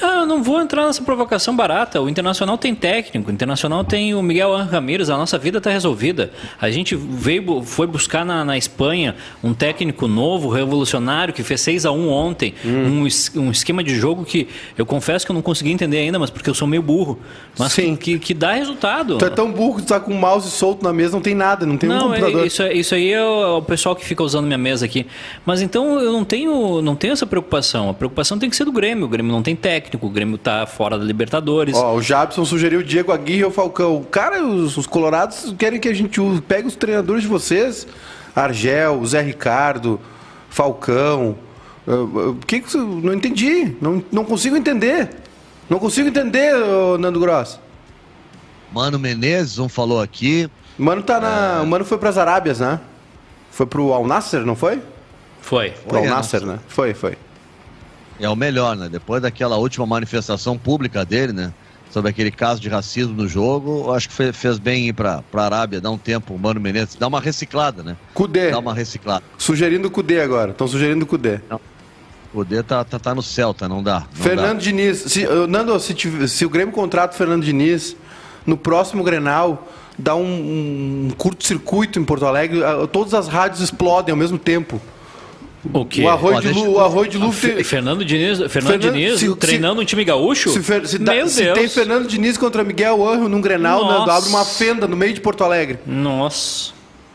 Ah, 0.00 0.20
eu 0.20 0.26
não 0.26 0.42
vou 0.42 0.60
entrar 0.60 0.86
nessa 0.86 1.02
provocação 1.02 1.54
barata. 1.54 2.00
O 2.00 2.08
Internacional 2.08 2.56
tem 2.56 2.74
técnico, 2.74 3.30
o 3.30 3.32
Internacional 3.34 3.84
tem 3.84 4.14
o 4.14 4.22
Miguel 4.22 4.54
Ramírez, 4.64 5.10
a 5.10 5.16
nossa 5.16 5.36
vida 5.36 5.58
está 5.58 5.70
resolvida. 5.70 6.30
A 6.60 6.70
gente 6.70 6.94
veio, 6.94 7.62
foi 7.62 7.86
buscar 7.86 8.24
na, 8.24 8.44
na 8.44 8.56
Espanha 8.56 9.16
um 9.42 9.52
técnico 9.52 10.06
novo, 10.06 10.48
revolucionário, 10.48 11.34
que 11.34 11.42
fez 11.42 11.60
6 11.62 11.84
a 11.86 11.90
1 11.92 12.08
ontem. 12.08 12.54
Hum. 12.64 13.04
Um, 13.04 13.40
um 13.40 13.50
esquema 13.50 13.82
de 13.82 13.94
jogo 13.94 14.24
que 14.24 14.48
eu 14.78 14.86
confesso 14.86 15.26
que 15.26 15.32
eu 15.32 15.34
não 15.34 15.42
consegui 15.42 15.72
entender 15.72 15.98
ainda, 15.98 16.18
mas 16.18 16.30
porque 16.30 16.48
eu 16.48 16.54
sou 16.54 16.66
meio 16.68 16.82
burro. 16.82 17.18
Mas 17.58 17.72
Sim. 17.72 17.96
Que, 17.96 18.18
que 18.18 18.32
dá 18.34 18.52
resultado. 18.52 19.18
Tu 19.18 19.24
é 19.24 19.30
tão 19.30 19.50
burro 19.50 19.76
que 19.76 19.82
tu 19.82 19.88
tá 19.88 20.00
com 20.00 20.12
o 20.12 20.14
mouse 20.18 20.50
solto 20.50 20.82
na 20.84 20.92
mesa, 20.92 21.12
não 21.12 21.20
tem 21.22 21.34
nada, 21.34 21.66
não 21.66 21.76
tem 21.76 21.90
um 21.90 21.92
Não, 21.92 22.14
é- 22.14 22.18
computador. 22.20 22.46
isso, 22.46 22.62
é- 22.62 22.72
isso 22.72 22.94
aí 22.94 23.12
é 23.12 23.22
o, 23.22 23.42
é 23.42 23.46
o 23.58 23.62
pessoal 23.62 23.94
que 23.96 24.04
fica 24.04 24.22
usando 24.22 24.46
minha 24.46 24.58
mesa 24.58 24.84
aqui. 24.86 25.06
Mas 25.44 25.60
então 25.60 25.98
eu 26.00 26.12
não 26.12 26.24
tenho, 26.24 26.80
não 26.80 26.94
tenho 26.96 27.12
essa 27.12 27.26
preocupação. 27.26 27.90
A 27.90 27.94
preocupação 27.94 28.38
tem 28.38 28.43
que 28.50 28.56
ser 28.56 28.64
do 28.64 28.72
Grêmio. 28.72 29.04
O 29.04 29.08
Grêmio 29.08 29.32
não 29.32 29.42
tem 29.42 29.54
técnico, 29.54 30.06
o 30.06 30.10
Grêmio 30.10 30.38
tá 30.38 30.66
fora 30.66 30.98
da 30.98 31.04
Libertadores. 31.04 31.76
Ó, 31.76 31.94
o 31.94 32.02
Jabson 32.02 32.44
sugeriu 32.44 32.80
o 32.80 32.84
Diego 32.84 33.12
Aguirre 33.12 33.40
e 33.40 33.44
o 33.44 33.50
Falcão. 33.50 34.04
Cara, 34.10 34.44
os, 34.44 34.76
os 34.76 34.86
colorados 34.86 35.54
querem 35.58 35.78
que 35.80 35.88
a 35.88 35.94
gente 35.94 36.20
use, 36.20 36.40
pegue 36.40 36.68
os 36.68 36.76
treinadores 36.76 37.22
de 37.22 37.28
vocês. 37.28 37.86
Argel, 38.34 39.04
Zé 39.06 39.20
Ricardo, 39.20 40.00
Falcão. 40.50 41.36
Por 41.84 42.46
que 42.46 42.60
que. 42.60 42.76
Não 42.76 43.12
entendi. 43.12 43.76
Não, 43.80 44.02
não 44.10 44.24
consigo 44.24 44.56
entender. 44.56 45.10
Não 45.68 45.78
consigo 45.78 46.08
entender, 46.08 46.54
ô, 46.54 46.98
Nando 46.98 47.20
Gross. 47.20 47.58
Mano 48.72 48.98
Menezes, 48.98 49.58
um 49.58 49.68
falou 49.68 50.00
aqui. 50.00 50.50
O 50.78 50.82
Mano, 50.82 51.02
tá 51.02 51.20
na... 51.20 51.62
o 51.62 51.66
Mano 51.66 51.84
foi 51.84 51.96
pras 51.96 52.18
Arábias, 52.18 52.60
né? 52.60 52.80
Foi 53.50 53.66
pro 53.66 53.92
Al 53.92 54.06
Nasser, 54.06 54.44
não 54.44 54.56
foi? 54.56 54.82
Foi. 55.40 55.70
Pro 55.86 55.98
Al 55.98 56.04
é, 56.04 56.08
Nasser, 56.08 56.44
né? 56.44 56.58
Foi, 56.66 56.92
foi. 56.92 57.16
É 58.20 58.28
o 58.28 58.36
melhor, 58.36 58.76
né? 58.76 58.88
Depois 58.90 59.22
daquela 59.22 59.56
última 59.56 59.86
manifestação 59.86 60.56
pública 60.56 61.04
dele, 61.04 61.32
né? 61.32 61.52
Sobre 61.90 62.10
aquele 62.10 62.30
caso 62.30 62.60
de 62.60 62.68
racismo 62.68 63.14
no 63.14 63.28
jogo, 63.28 63.84
eu 63.86 63.94
acho 63.94 64.08
que 64.08 64.14
fe- 64.14 64.32
fez 64.32 64.58
bem 64.58 64.88
ir 64.88 64.92
pra, 64.92 65.22
pra 65.30 65.44
Arábia, 65.44 65.80
dar 65.80 65.90
um 65.90 65.98
tempo, 65.98 66.36
Mano 66.36 66.60
Menezes, 66.60 66.96
dar 66.96 67.06
uma 67.06 67.20
reciclada, 67.20 67.82
né? 67.84 67.96
Cudê. 68.12 68.50
Dar 68.50 68.58
uma 68.58 68.74
reciclada. 68.74 69.22
Sugerindo 69.38 69.86
o 69.86 69.90
Cudê 69.90 70.20
agora. 70.20 70.50
Estão 70.50 70.66
sugerindo 70.66 71.04
o 71.04 71.06
Cudê. 71.06 71.38
O 72.32 72.44
D 72.44 72.64
tá, 72.64 72.82
tá, 72.82 72.98
tá 72.98 73.14
no 73.14 73.22
Celta, 73.22 73.68
não 73.68 73.80
dá. 73.80 74.00
Não 74.00 74.22
Fernando 74.24 74.58
Diniz. 74.58 74.98
Se, 75.06 75.24
Nando, 75.48 75.78
se, 75.78 75.94
se 76.26 76.44
o 76.44 76.50
Grêmio 76.50 76.74
contrata 76.74 77.14
o 77.14 77.16
Fernando 77.16 77.44
Diniz, 77.44 77.96
no 78.44 78.56
próximo 78.56 79.04
Grenal, 79.04 79.68
dá 79.96 80.16
um, 80.16 81.06
um 81.06 81.10
curto-circuito 81.16 82.00
em 82.00 82.04
Porto 82.04 82.26
Alegre, 82.26 82.60
todas 82.92 83.14
as 83.14 83.28
rádios 83.28 83.60
explodem 83.60 84.10
ao 84.10 84.16
mesmo 84.16 84.36
tempo. 84.36 84.82
O 85.72 85.84
quê? 85.84 86.02
O 86.02 86.08
Arroio 86.10 86.36
Ó, 86.36 86.40
de 86.40 86.46
deixa 86.48 86.60
Lu, 86.60 86.72
o 86.74 86.80
Arroio 86.80 87.08
de 87.10 87.16
Lu 87.18 87.32
Fe- 87.32 87.52
tem- 87.54 87.64
Fernando 87.64 88.04
Diniz, 88.04 88.38
Fernando, 88.50 88.50
Fernando- 88.50 88.92
Diniz 88.92 89.20
se- 89.20 89.36
treinando 89.36 89.80
um 89.80 89.84
time 89.84 90.04
gaúcho? 90.04 90.50
Se, 90.50 90.62
fer- 90.62 90.86
se 90.86 90.92
se 90.92 90.98
Deus. 90.98 91.34
tem 91.34 91.68
Fernando 91.68 92.06
Diniz 92.06 92.36
contra 92.36 92.62
Miguel 92.62 93.06
Anjo 93.08 93.28
num 93.28 93.40
Grenal. 93.40 93.84
Nando, 93.84 94.10
abre 94.10 94.28
uma 94.28 94.44
fenda 94.44 94.86
no 94.86 94.96
meio 94.96 95.14
de 95.14 95.20
Porto 95.20 95.42
Alegre. 95.42 95.78
Nossa. 95.86 96.72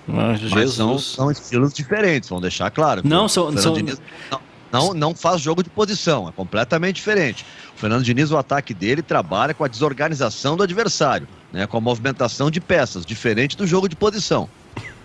Mas 0.07 0.41
Mas 0.41 0.73
são, 0.73 0.89
Jesus. 0.89 1.03
são 1.15 1.29
estilos 1.31 1.71
diferentes, 1.73 2.27
vamos 2.29 2.41
deixar 2.41 2.71
claro. 2.71 3.01
Não, 3.05 3.27
são- 3.29 3.45
Fernando 3.45 3.63
são- 3.63 3.73
Diniz 3.73 4.01
não, 4.31 4.41
não, 4.71 4.93
não 4.95 5.15
faz 5.15 5.39
jogo 5.39 5.61
de 5.61 5.69
posição, 5.69 6.27
é 6.27 6.31
completamente 6.31 6.95
diferente. 6.95 7.45
O 7.75 7.79
Fernando 7.79 8.03
Diniz, 8.03 8.31
o 8.31 8.37
ataque 8.37 8.73
dele 8.73 9.03
trabalha 9.03 9.53
com 9.53 9.63
a 9.63 9.67
desorganização 9.67 10.57
do 10.57 10.63
adversário, 10.63 11.27
né, 11.53 11.67
com 11.67 11.77
a 11.77 11.81
movimentação 11.81 12.49
de 12.49 12.59
peças, 12.59 13.05
diferente 13.05 13.55
do 13.55 13.67
jogo 13.67 13.87
de 13.87 13.95
posição. 13.95 14.49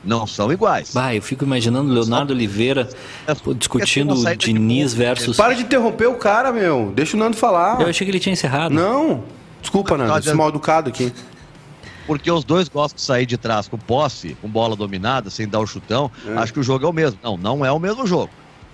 Não 0.04 0.26
são 0.26 0.52
iguais. 0.52 0.90
Bah, 0.92 1.14
eu 1.14 1.22
fico 1.22 1.44
imaginando 1.44 1.92
Leonardo 1.92 2.32
Oliveira 2.32 2.88
pô, 3.42 3.54
discutindo 3.54 4.14
Diniz 4.36 4.94
versus. 4.94 5.36
Para 5.36 5.54
de 5.54 5.62
interromper 5.62 6.06
o 6.06 6.14
cara, 6.14 6.52
meu. 6.52 6.92
Deixa 6.94 7.16
o 7.16 7.20
Nando 7.20 7.36
falar. 7.36 7.80
Eu 7.80 7.88
achei 7.88 8.04
que 8.04 8.10
ele 8.10 8.20
tinha 8.20 8.32
encerrado. 8.32 8.74
Não. 8.74 9.24
Desculpa, 9.60 9.96
Nando. 9.96 10.18
Esse 10.18 10.34
mal 10.34 10.48
educado 10.48 10.90
aqui. 10.90 11.12
Porque 12.06 12.30
os 12.30 12.44
dois 12.44 12.68
gostam 12.68 12.96
de 12.96 13.02
sair 13.02 13.24
de 13.24 13.38
trás 13.38 13.66
com 13.66 13.78
posse, 13.78 14.36
com 14.40 14.48
bola 14.48 14.76
dominada, 14.76 15.30
sem 15.30 15.48
dar 15.48 15.60
o 15.60 15.66
chutão. 15.66 16.10
É. 16.26 16.34
Acho 16.36 16.52
que 16.52 16.60
o 16.60 16.62
jogo 16.62 16.84
é 16.84 16.88
o 16.88 16.92
mesmo. 16.92 17.18
Não, 17.22 17.36
não 17.36 17.64
é 17.64 17.72
o 17.72 17.78
mesmo 17.78 18.06
jogo. 18.06 18.30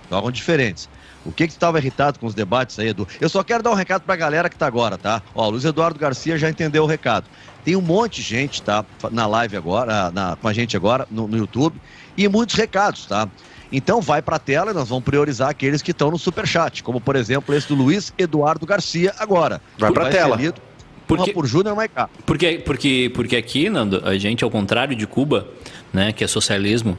Jogam 0.09 0.31
diferentes. 0.31 0.89
O 1.25 1.31
que 1.31 1.45
que 1.47 1.53
estava 1.53 1.77
irritado 1.77 2.19
com 2.19 2.25
os 2.25 2.33
debates 2.33 2.79
aí, 2.79 2.89
Edu? 2.89 3.07
Eu 3.19 3.29
só 3.29 3.43
quero 3.43 3.61
dar 3.61 3.71
um 3.71 3.75
recado 3.75 4.01
pra 4.01 4.15
galera 4.15 4.49
que 4.49 4.55
tá 4.55 4.65
agora, 4.65 4.97
tá? 4.97 5.21
Ó, 5.35 5.47
o 5.47 5.51
Luiz 5.51 5.65
Eduardo 5.65 5.99
Garcia 5.99 6.37
já 6.37 6.49
entendeu 6.49 6.83
o 6.83 6.87
recado. 6.87 7.27
Tem 7.63 7.75
um 7.75 7.81
monte 7.81 8.15
de 8.15 8.21
gente, 8.23 8.61
tá? 8.61 8.83
Na 9.11 9.27
live 9.27 9.55
agora, 9.55 10.11
na, 10.11 10.35
com 10.35 10.47
a 10.47 10.53
gente 10.53 10.75
agora, 10.75 11.07
no, 11.11 11.27
no 11.27 11.37
YouTube, 11.37 11.79
e 12.17 12.27
muitos 12.27 12.55
recados, 12.55 13.05
tá? 13.05 13.27
Então 13.71 14.01
vai 14.01 14.21
para 14.21 14.35
a 14.35 14.39
tela 14.39 14.71
e 14.71 14.73
nós 14.73 14.89
vamos 14.89 15.03
priorizar 15.03 15.49
aqueles 15.49 15.81
que 15.81 15.91
estão 15.91 16.11
no 16.11 16.17
superchat, 16.17 16.83
como 16.83 16.99
por 16.99 17.15
exemplo 17.15 17.55
esse 17.55 17.67
do 17.67 17.75
Luiz 17.75 18.11
Eduardo 18.17 18.65
Garcia 18.65 19.13
agora. 19.17 19.61
Vai 19.77 19.91
para 19.91 20.07
a 20.07 20.09
tela. 20.09 20.35
Lido, 20.35 20.59
porque, 21.07 21.31
por 21.31 21.45
Júnior 21.45 21.75
Maicá. 21.75 22.09
Porque, 22.25 22.61
porque, 22.65 23.11
porque 23.13 23.35
aqui, 23.35 23.69
Nando, 23.69 24.01
a 24.05 24.17
gente, 24.17 24.43
ao 24.43 24.49
contrário 24.49 24.95
de 24.95 25.07
Cuba, 25.07 25.47
né, 25.93 26.11
que 26.11 26.23
é 26.23 26.27
socialismo, 26.27 26.97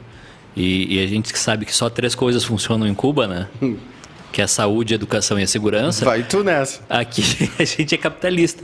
e, 0.55 0.95
e 0.95 1.03
a 1.03 1.07
gente 1.07 1.37
sabe 1.37 1.65
que 1.65 1.75
só 1.75 1.89
três 1.89 2.15
coisas 2.15 2.43
funcionam 2.43 2.87
em 2.87 2.93
Cuba, 2.93 3.27
né? 3.27 3.47
que 4.33 4.41
é 4.41 4.43
a 4.43 4.47
saúde, 4.47 4.93
a 4.93 4.95
educação 4.95 5.39
e 5.39 5.43
a 5.43 5.47
segurança. 5.47 6.03
Vai 6.03 6.23
tu 6.23 6.43
nessa. 6.43 6.81
Aqui 6.89 7.23
a 7.57 7.63
gente 7.63 7.93
é 7.93 7.97
capitalista. 7.97 8.63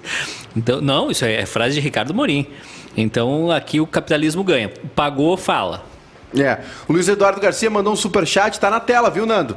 Então, 0.56 0.82
não, 0.82 1.12
isso 1.12 1.24
é 1.24 1.46
frase 1.46 1.76
de 1.76 1.80
Ricardo 1.80 2.14
Morim. 2.14 2.48
Então, 2.98 3.52
aqui 3.52 3.80
o 3.80 3.86
capitalismo 3.86 4.44
ganha. 4.44 4.70
Pagou, 4.96 5.38
fala. 5.38 5.86
É. 6.36 6.60
O 6.88 6.94
Luiz 6.94 7.08
Eduardo 7.08 7.40
Garcia 7.40 7.70
mandou 7.70 7.94
um 7.94 7.96
super 7.96 8.26
chat, 8.26 8.60
tá 8.60 8.70
na 8.70 8.80
tela, 8.80 9.12
viu, 9.12 9.28
Nando? 9.28 9.56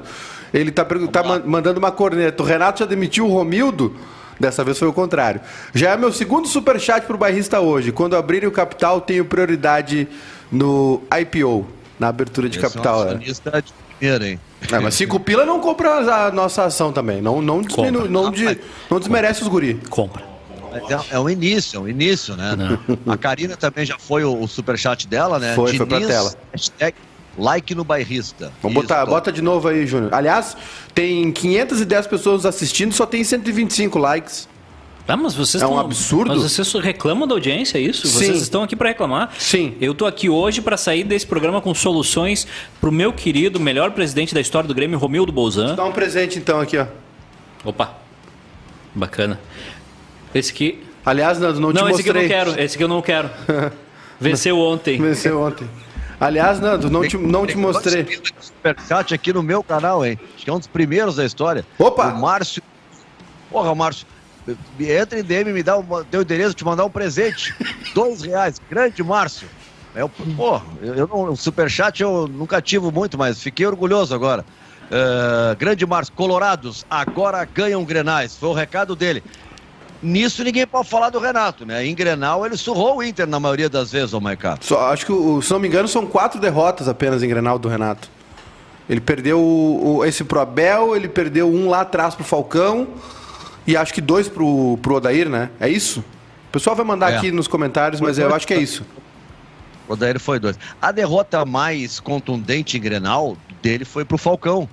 Ele 0.53 0.71
tá, 0.71 0.85
tá 0.85 1.23
mandando 1.47 1.79
uma 1.79 1.91
corneta. 1.91 2.43
O 2.43 2.47
Renato 2.47 2.81
já 2.81 2.87
demitiu 2.87 3.27
o 3.27 3.33
Romildo. 3.33 3.97
Dessa 4.39 4.63
vez 4.63 4.79
foi 4.79 4.89
o 4.89 4.93
contrário. 4.93 5.41
Já 5.73 5.91
é 5.91 5.97
meu 5.97 6.13
segundo 6.13 6.47
super 6.47 6.79
chat 6.79 7.07
pro 7.07 7.17
bairrista 7.17 7.61
hoje. 7.61 7.91
Quando 7.91 8.17
abrirem 8.17 8.49
o 8.49 8.53
capital, 8.53 9.01
tenho 9.01 9.25
prioridade 9.25 10.09
no 10.51 11.03
IPO, 11.21 11.67
na 11.99 12.09
abertura 12.09 12.49
de 12.49 12.59
Esse 12.59 12.67
capital. 12.67 13.09
É 13.09 13.15
um 13.15 13.19
de 13.19 13.73
primeira, 13.99 14.29
hein? 14.29 14.41
É, 14.71 14.79
mas 14.79 14.95
cinco 14.95 15.19
pila 15.19 15.45
não 15.45 15.61
compra 15.61 16.27
a 16.27 16.31
nossa 16.31 16.65
ação 16.65 16.93
também. 16.93 17.21
Não, 17.21 17.43
não, 17.43 17.63
diminu, 17.63 18.09
não, 18.09 18.31
de, 18.31 18.59
não 18.91 18.99
desmerece 18.99 19.43
os 19.43 19.49
guri. 19.49 19.81
Compra. 19.89 20.23
É, 20.73 21.17
é 21.17 21.21
um 21.21 21.29
início, 21.29 21.77
é 21.77 21.81
um 21.81 21.89
início, 21.89 22.37
né? 22.37 22.57
Não. 22.57 23.13
A 23.13 23.17
Karina 23.17 23.57
também 23.57 23.85
já 23.85 23.99
foi 23.99 24.25
o, 24.25 24.41
o 24.41 24.49
superchat 24.49 25.07
dela, 25.07 25.39
né? 25.39 25.55
Foi, 25.55 25.73
Diniz, 25.73 25.79
foi 25.79 25.87
pra 25.87 26.01
tela. 26.07 26.35
Hashtag 26.53 26.97
like 27.37 27.75
no 27.75 27.85
bairrista. 27.85 28.53
Vamos 28.63 28.79
Isso, 28.79 28.89
botar, 28.89 29.07
bota 29.07 29.33
de 29.33 29.43
novo 29.43 29.69
aí, 29.69 29.87
Júnior. 29.87 30.13
Aliás, 30.15 30.57
tem 30.95 31.31
510 31.33 32.07
pessoas 32.07 32.47
assistindo, 32.47 32.93
só 32.93 33.07
tem 33.07 33.23
125 33.23 33.99
likes. 33.99 34.49
Ah, 35.07 35.17
mas 35.17 35.35
vocês 35.35 35.63
é 35.63 35.67
um 35.67 35.79
absurdo. 35.79 36.35
Mas 36.35 36.43
vocês 36.43 36.73
reclamam 36.75 37.27
da 37.27 37.35
audiência, 37.35 37.77
é 37.77 37.81
isso? 37.81 38.07
Sim. 38.07 38.19
Vocês 38.19 38.43
estão 38.43 38.63
aqui 38.63 38.77
para 38.77 38.89
reclamar? 38.89 39.33
Sim. 39.39 39.75
Eu 39.81 39.93
estou 39.93 40.07
aqui 40.07 40.29
hoje 40.29 40.61
para 40.61 40.77
sair 40.77 41.05
desse 41.05 41.27
programa 41.27 41.61
com 41.61 41.75
soluções 41.75 42.47
para 42.81 42.89
o 42.89 42.93
meu 42.93 43.13
querido, 43.13 43.59
melhor 43.59 43.91
presidente 43.91 44.33
da 44.33 44.41
história 44.41 44.67
do 44.67 44.75
Grêmio, 44.75 44.99
Romildo 44.99 45.33
Bolzan. 45.33 45.75
Dá 45.75 45.85
um 45.85 45.93
presente 45.93 46.39
então 46.39 46.61
aqui, 46.61 46.79
ó. 46.79 46.87
Opa. 47.65 47.97
Bacana. 48.95 49.41
Esse 50.35 50.53
aqui. 50.53 50.83
Aliás, 51.05 51.39
Nando, 51.39 51.61
não, 51.61 51.73
não 51.73 51.75
te 51.75 51.83
mostrei. 51.83 51.93
Não, 51.93 51.99
esse 51.99 52.09
aqui 52.09 52.09
eu 52.09 52.15
não 52.15 52.29
quero. 52.29 52.61
Esse 52.61 52.75
aqui 52.77 52.85
eu 52.85 52.89
não 52.89 53.03
quero. 53.03 53.31
Venceu 54.21 54.59
ontem. 54.59 55.01
Venceu 55.01 55.41
ontem. 55.43 55.69
Aliás, 56.21 56.61
Nando, 56.61 56.89
não 56.89 57.07
te, 57.07 57.17
não 57.17 57.45
te 57.45 57.59
mostrei. 57.59 58.07
Superchat 58.41 59.13
aqui 59.13 59.33
no 59.33 59.43
meu 59.43 59.63
canal, 59.65 60.07
hein? 60.07 60.19
Acho 60.37 60.45
que 60.45 60.51
é 60.51 60.53
um 60.53 60.59
dos 60.59 60.69
primeiros 60.69 61.17
da 61.17 61.25
história. 61.25 61.67
Opa! 61.77 62.13
O 62.13 62.21
Márcio. 62.21 62.63
Porra, 63.51 63.75
Márcio. 63.75 64.07
Entra 64.81 65.21
em 65.21 65.23
DM, 65.23 65.53
me 65.53 65.63
dá 65.63 65.79
o 65.79 66.05
teu 66.05 66.23
endereço, 66.23 66.55
te 66.55 66.65
mandar 66.65 66.85
um 66.85 66.91
presente. 66.91 67.55
Dois 67.95 68.23
reais. 68.23 68.61
Grande 68.69 69.03
Márcio. 69.03 69.49
É, 69.95 70.01
pô, 70.37 70.61
eu 70.81 71.07
não, 71.07 71.25
o 71.33 71.37
superchat 71.37 72.03
eu 72.03 72.27
nunca 72.27 72.57
ativo 72.57 72.91
muito, 72.91 73.19
mas 73.19 73.43
fiquei 73.43 73.67
orgulhoso 73.67 74.15
agora. 74.15 74.45
Uh, 74.91 75.57
grande 75.57 75.87
Márcio, 75.87 76.13
Colorados 76.15 76.85
agora 76.91 77.45
ganham 77.45 77.85
Grenais. 77.85 78.37
Foi 78.37 78.49
o 78.49 78.53
recado 78.53 78.97
dele. 78.97 79.23
Nisso 80.03 80.43
ninguém 80.43 80.67
pode 80.67 80.89
falar 80.89 81.11
do 81.11 81.21
Renato, 81.21 81.65
né? 81.65 81.87
Em 81.87 81.95
Grenal 81.95 82.45
ele 82.45 82.57
surrou 82.57 82.97
o 82.97 83.03
Inter 83.03 83.27
na 83.27 83.39
maioria 83.39 83.69
das 83.69 83.93
vezes, 83.93 84.13
ô 84.13 84.21
Maicá. 84.21 84.59
Só, 84.61 84.91
acho 84.91 85.07
que, 85.07 85.13
se 85.43 85.53
não 85.53 85.61
me 85.61 85.69
engano, 85.69 85.87
são 85.87 86.05
quatro 86.05 86.41
derrotas 86.41 86.89
apenas 86.89 87.23
em 87.23 87.29
Grenal 87.29 87.59
do 87.59 87.69
Renato. 87.69 88.11
Ele 88.91 89.01
perdeu 89.01 89.39
o, 89.39 89.99
o, 89.99 90.05
esse 90.05 90.25
pro 90.25 90.41
Abel, 90.41 90.97
ele 90.97 91.09
perdeu 91.09 91.49
um 91.49 91.69
lá 91.69 91.83
atrás 91.83 92.17
pro 92.17 92.25
Falcão 92.25 92.89
e 93.67 93.77
acho 93.77 93.95
que 93.95 94.01
dois 94.01 94.29
pro, 94.29 94.79
pro 94.83 94.97
Odair, 94.97 95.29
né? 95.29 95.51
É 95.61 95.69
isso? 95.69 96.01
O 96.49 96.53
pessoal 96.53 96.77
vai 96.77 96.85
mandar 96.85 97.13
é. 97.13 97.17
aqui 97.17 97.31
nos 97.31 97.49
comentários, 97.49 98.01
mas 98.01 98.19
eu 98.19 98.35
acho 98.35 98.47
que 98.47 98.55
é 98.55 98.59
isso. 98.61 98.85
O 99.89 99.93
Odair 99.93 100.19
foi 100.19 100.39
dois. 100.39 100.59
A 100.81 100.93
derrota 100.93 101.45
mais 101.45 102.01
contundente 102.01 102.77
em 102.77 102.81
Grenal 102.81 103.37
dele 103.63 103.85
foi 103.85 104.05
pro 104.05 104.19
Falcão, 104.19 104.69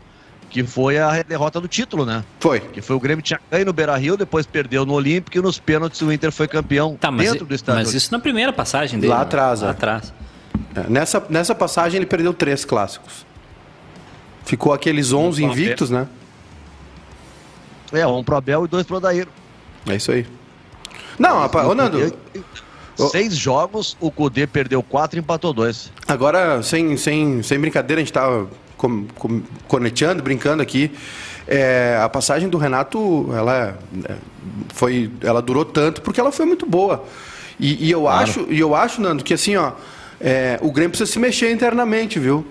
que 0.50 0.64
foi 0.64 0.98
a 0.98 1.22
derrota 1.22 1.62
do 1.62 1.68
título, 1.68 2.06
né? 2.06 2.24
Foi. 2.40 2.60
Que 2.60 2.82
foi 2.82 2.96
o 2.96 3.00
Grêmio 3.00 3.22
tinha 3.22 3.40
ganho 3.50 3.66
no 3.66 3.74
Beira-Rio, 3.74 4.18
depois 4.18 4.46
perdeu 4.46 4.86
no 4.86 4.94
Olímpico 4.94 5.38
e 5.38 5.42
nos 5.42 5.60
pênaltis 5.60 6.02
o 6.02 6.12
Inter 6.12 6.32
foi 6.32 6.48
campeão 6.48 6.98
tá, 7.00 7.12
dentro 7.12 7.46
do 7.46 7.54
estádio. 7.54 7.84
Mas 7.84 7.94
isso 7.94 8.12
na 8.12 8.20
primeira 8.20 8.52
passagem 8.52 9.00
dele. 9.00 9.12
Lá 9.12 9.20
né? 9.20 9.24
atrás, 9.24 9.62
Lá 9.62 9.68
é. 9.68 9.72
atrás. 9.72 10.14
É, 10.76 10.90
nessa, 10.90 11.24
nessa 11.30 11.56
passagem 11.56 11.98
ele 11.98 12.06
perdeu 12.06 12.34
três 12.34 12.66
clássicos. 12.66 13.26
Ficou 14.44 14.74
aqueles 14.74 15.14
11 15.14 15.44
invictos, 15.44 15.90
né? 15.90 16.08
É, 17.92 18.06
um 18.06 18.24
pro 18.24 18.36
Abel 18.36 18.66
e 18.66 18.68
dois 18.68 18.86
pro 18.86 18.98
Odair. 18.98 19.28
É 19.88 19.96
isso 19.96 20.12
aí. 20.12 20.26
Não, 21.18 21.40
rapaz, 21.40 21.68
ô 21.68 21.76
Nando. 21.76 22.14
Seis 23.12 23.36
jogos, 23.36 23.96
o 24.00 24.12
Cudê 24.12 24.46
perdeu 24.46 24.84
quatro 24.84 25.18
e 25.18 25.22
empatou 25.22 25.54
dois. 25.54 25.92
Agora, 26.08 26.62
sem, 26.62 26.98
sem, 26.98 27.42
sem 27.42 27.60
brincadeira, 27.60 28.02
a 28.02 28.04
gente 28.04 28.14
tava 28.14 28.48
com, 28.76 29.06
com, 29.16 29.42
conectando, 29.68 30.22
brincando 30.22 30.62
aqui. 30.62 30.92
É, 31.48 32.00
a 32.02 32.10
passagem 32.10 32.50
do 32.50 32.58
Renato, 32.58 33.30
ela 33.34 33.78
é, 34.06 34.16
foi, 34.74 35.10
ela 35.22 35.42
durou 35.42 35.66
tanto 35.66 36.02
porque 36.02 36.20
ela 36.20 36.32
foi 36.32 36.46
muito 36.46 36.66
boa. 36.66 37.06
E, 37.60 37.88
e 37.88 37.92
eu 37.92 38.02
claro. 38.02 38.24
acho, 38.24 38.48
e 38.50 38.60
eu 38.60 38.76
acho, 38.76 39.02
Nando, 39.02 39.24
que 39.24 39.34
assim, 39.34 39.56
ó, 39.56 39.72
é, 40.20 40.60
o 40.62 40.72
Grêmio 40.72 40.92
precisa 40.92 41.12
se 41.12 41.20
mexer 41.20 41.52
internamente, 41.52 42.20
viu? 42.20 42.46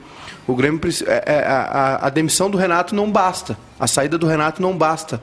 O 0.46 0.54
Grêmio 0.54 0.80
é, 1.06 1.22
é, 1.26 1.44
a, 1.46 2.06
a, 2.06 2.10
demissão 2.10 2.50
do 2.50 2.56
Renato 2.56 2.94
não 2.94 3.10
basta. 3.10 3.58
A 3.78 3.86
saída 3.86 4.16
do 4.16 4.26
Renato 4.26 4.62
não 4.62 4.76
basta 4.76 5.20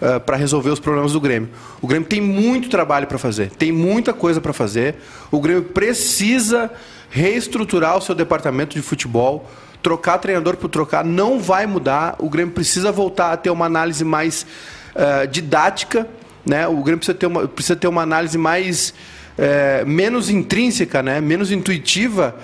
uh, 0.00 0.18
para 0.20 0.36
resolver 0.36 0.70
os 0.70 0.80
problemas 0.80 1.12
do 1.12 1.20
Grêmio. 1.20 1.50
O 1.80 1.86
Grêmio 1.86 2.08
tem 2.08 2.20
muito 2.20 2.68
trabalho 2.68 3.06
para 3.06 3.18
fazer, 3.18 3.50
tem 3.50 3.70
muita 3.70 4.12
coisa 4.12 4.40
para 4.40 4.52
fazer. 4.52 4.96
O 5.30 5.40
Grêmio 5.40 5.62
precisa 5.62 6.70
reestruturar 7.10 7.98
o 7.98 8.00
seu 8.00 8.14
departamento 8.14 8.74
de 8.74 8.82
futebol. 8.82 9.48
Trocar 9.82 10.18
treinador 10.18 10.56
por 10.56 10.68
trocar 10.68 11.04
não 11.04 11.38
vai 11.38 11.66
mudar. 11.66 12.16
O 12.18 12.30
Grêmio 12.30 12.54
precisa 12.54 12.90
voltar 12.90 13.32
a 13.32 13.36
ter 13.36 13.50
uma 13.50 13.66
análise 13.66 14.04
mais 14.04 14.46
uh, 14.94 15.26
didática. 15.26 16.08
Né? 16.46 16.66
O 16.66 16.76
Grêmio 16.82 16.98
precisa 16.98 17.18
ter 17.18 17.26
uma, 17.26 17.46
precisa 17.46 17.76
ter 17.76 17.88
uma 17.88 18.02
análise 18.02 18.38
mais 18.38 18.94
uh, 19.36 19.86
menos 19.86 20.30
intrínseca, 20.30 21.02
né? 21.02 21.20
menos 21.20 21.52
intuitiva 21.52 22.34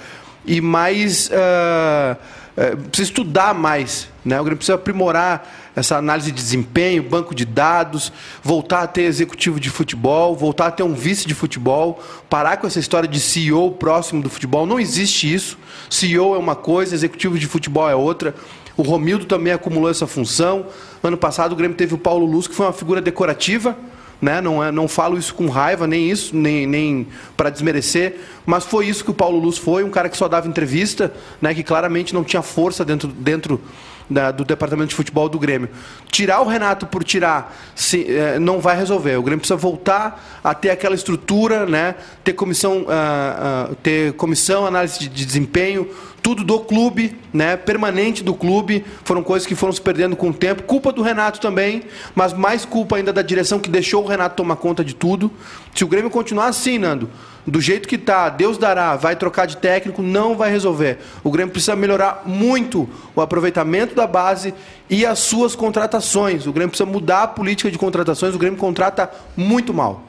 e 0.44 0.61
mais. 0.61 1.29
Uh, 1.29 2.16
uh, 2.57 2.77
precisa 2.88 3.11
estudar 3.11 3.55
mais. 3.55 4.09
Né? 4.24 4.40
O 4.40 4.44
Grêmio 4.44 4.59
precisa 4.59 4.74
aprimorar 4.74 5.70
essa 5.74 5.96
análise 5.96 6.33
de 6.33 6.37
desempenho, 6.42 7.03
banco 7.03 7.35
de 7.35 7.44
dados, 7.44 8.12
voltar 8.42 8.83
a 8.83 8.87
ter 8.87 9.03
executivo 9.03 9.61
de 9.61 9.70
futebol, 9.70 10.35
voltar 10.35 10.66
a 10.66 10.70
ter 10.70 10.83
um 10.83 10.94
vice 10.94 11.27
de 11.27 11.35
futebol, 11.35 12.03
parar 12.29 12.57
com 12.57 12.66
essa 12.66 12.81
história 12.81 13.09
de 13.09 13.20
CEO 13.20 13.72
próximo 13.72 14.20
do 14.22 14.29
futebol. 14.29 14.66
Não 14.66 14.81
existe 14.81 15.33
isso. 15.33 15.57
CEO 15.88 16.35
é 16.35 16.38
uma 16.38 16.57
coisa, 16.57 16.94
executivo 16.94 17.38
de 17.38 17.46
futebol 17.46 17.88
é 17.88 17.94
outra. 17.94 18.35
O 18.77 18.83
Romildo 18.83 19.24
também 19.24 19.53
acumulou 19.53 19.90
essa 19.90 20.07
função. 20.07 20.66
Ano 21.03 21.16
passado 21.16 21.53
o 21.53 21.57
Grêmio 21.57 21.77
teve 21.77 21.94
o 21.94 21.98
Paulo 21.98 22.27
Luz, 22.27 22.46
que 22.46 22.55
foi 22.55 22.66
uma 22.66 22.72
figura 22.72 23.01
decorativa 23.01 23.77
né? 24.20 24.40
Não, 24.40 24.62
é, 24.62 24.70
não 24.72 24.88
falo 24.88 25.16
isso 25.16 25.35
com 25.35 25.48
raiva, 25.48 25.87
nem 25.87 26.11
isso, 26.11 26.37
nem, 26.37 26.66
nem 26.66 27.07
para 27.37 27.50
desmerecer, 27.50 28.16
mas 28.44 28.64
foi 28.64 28.87
isso 28.87 29.04
que 29.04 29.11
o 29.11 29.14
Paulo 29.14 29.38
Luz 29.38 29.59
foi, 29.59 29.85
um 29.85 29.90
cara 29.90 30.09
que 30.09 30.16
só 30.16 30.28
dava 30.28 30.48
entrevista, 30.48 31.12
né? 31.40 31.54
Que 31.54 31.62
claramente 31.62 32.14
não 32.14 32.24
tinha 32.24 32.42
força 32.42 32.85
dentro, 32.85 33.09
dentro 33.09 33.61
da, 34.09 34.31
do 34.31 34.44
departamento 34.44 34.90
de 34.90 34.94
futebol 34.94 35.28
do 35.28 35.38
Grêmio. 35.38 35.68
Tirar 36.11 36.40
o 36.40 36.46
Renato 36.46 36.87
por 36.87 37.04
tirar 37.04 37.54
se, 37.74 38.07
é, 38.11 38.38
não 38.38 38.61
vai 38.61 38.76
resolver. 38.76 39.16
O 39.16 39.22
Grêmio 39.22 39.40
precisa 39.40 39.57
voltar 39.57 40.40
a 40.42 40.54
ter 40.54 40.70
aquela 40.70 40.94
estrutura, 40.94 41.66
né? 41.66 41.94
Ter 42.24 42.33
comissão, 42.33 42.83
uh, 42.83 43.72
uh, 43.72 43.74
ter 43.76 44.14
comissão, 44.14 44.66
análise 44.66 44.98
de, 44.98 45.09
de 45.09 45.26
desempenho, 45.26 45.88
tudo 46.22 46.44
do 46.44 46.61
clube, 46.61 47.16
né? 47.33 47.57
Permanente 47.57 48.22
do 48.22 48.35
clube. 48.35 48.85
Foram 49.04 49.22
coisas 49.22 49.46
que 49.46 49.54
foram 49.54 49.72
se 49.72 49.81
perdendo 49.81 50.16
com 50.16 50.31
o 50.31 50.35
tempo. 50.35 50.62
Culpa 50.62 50.92
do 50.92 51.02
Renato 51.02 51.40
também, 51.40 51.83
mas 52.14 52.33
mais 52.33 52.64
culpa 52.64 52.96
ainda 52.96 53.12
da 53.12 53.22
direção 53.22 53.59
que 53.59 53.70
deixou 53.70 54.04
o 54.04 54.07
Renato 54.07 54.37
tomar 54.37 54.57
conta 54.57 54.85
de 54.85 54.94
tudo. 54.94 55.31
Se 55.74 55.85
o 55.85 55.88
Grêmio 55.88 56.11
continuar 56.11 56.46
assim, 56.46 56.78
Nando, 56.78 57.09
do 57.46 57.61
jeito 57.61 57.88
que 57.88 57.96
tá, 57.96 58.28
Deus 58.28 58.59
dará, 58.59 58.96
vai 58.96 59.16
trocar 59.16 59.46
de 59.46 59.57
técnico, 59.57 60.02
não 60.02 60.37
vai 60.37 60.50
resolver. 60.50 60.98
O 61.24 61.31
Grêmio 61.31 61.52
precisa 61.52 61.76
melhorar 61.76 62.22
muito 62.26 62.88
o 63.14 63.20
aproveitamento 63.20 63.94
da 63.94 64.07
base 64.07 64.52
e 64.90 65.07
as 65.07 65.18
suas 65.18 65.54
contratações. 65.54 66.46
O 66.46 66.52
Grêmio 66.52 66.70
precisa 66.70 66.88
mudar 66.88 67.22
a 67.22 67.28
política 67.28 67.70
de 67.70 67.78
contratações. 67.78 68.35
O 68.35 68.38
Grêmio 68.38 68.59
contrata 68.59 69.11
muito 69.37 69.72
mal. 69.72 70.08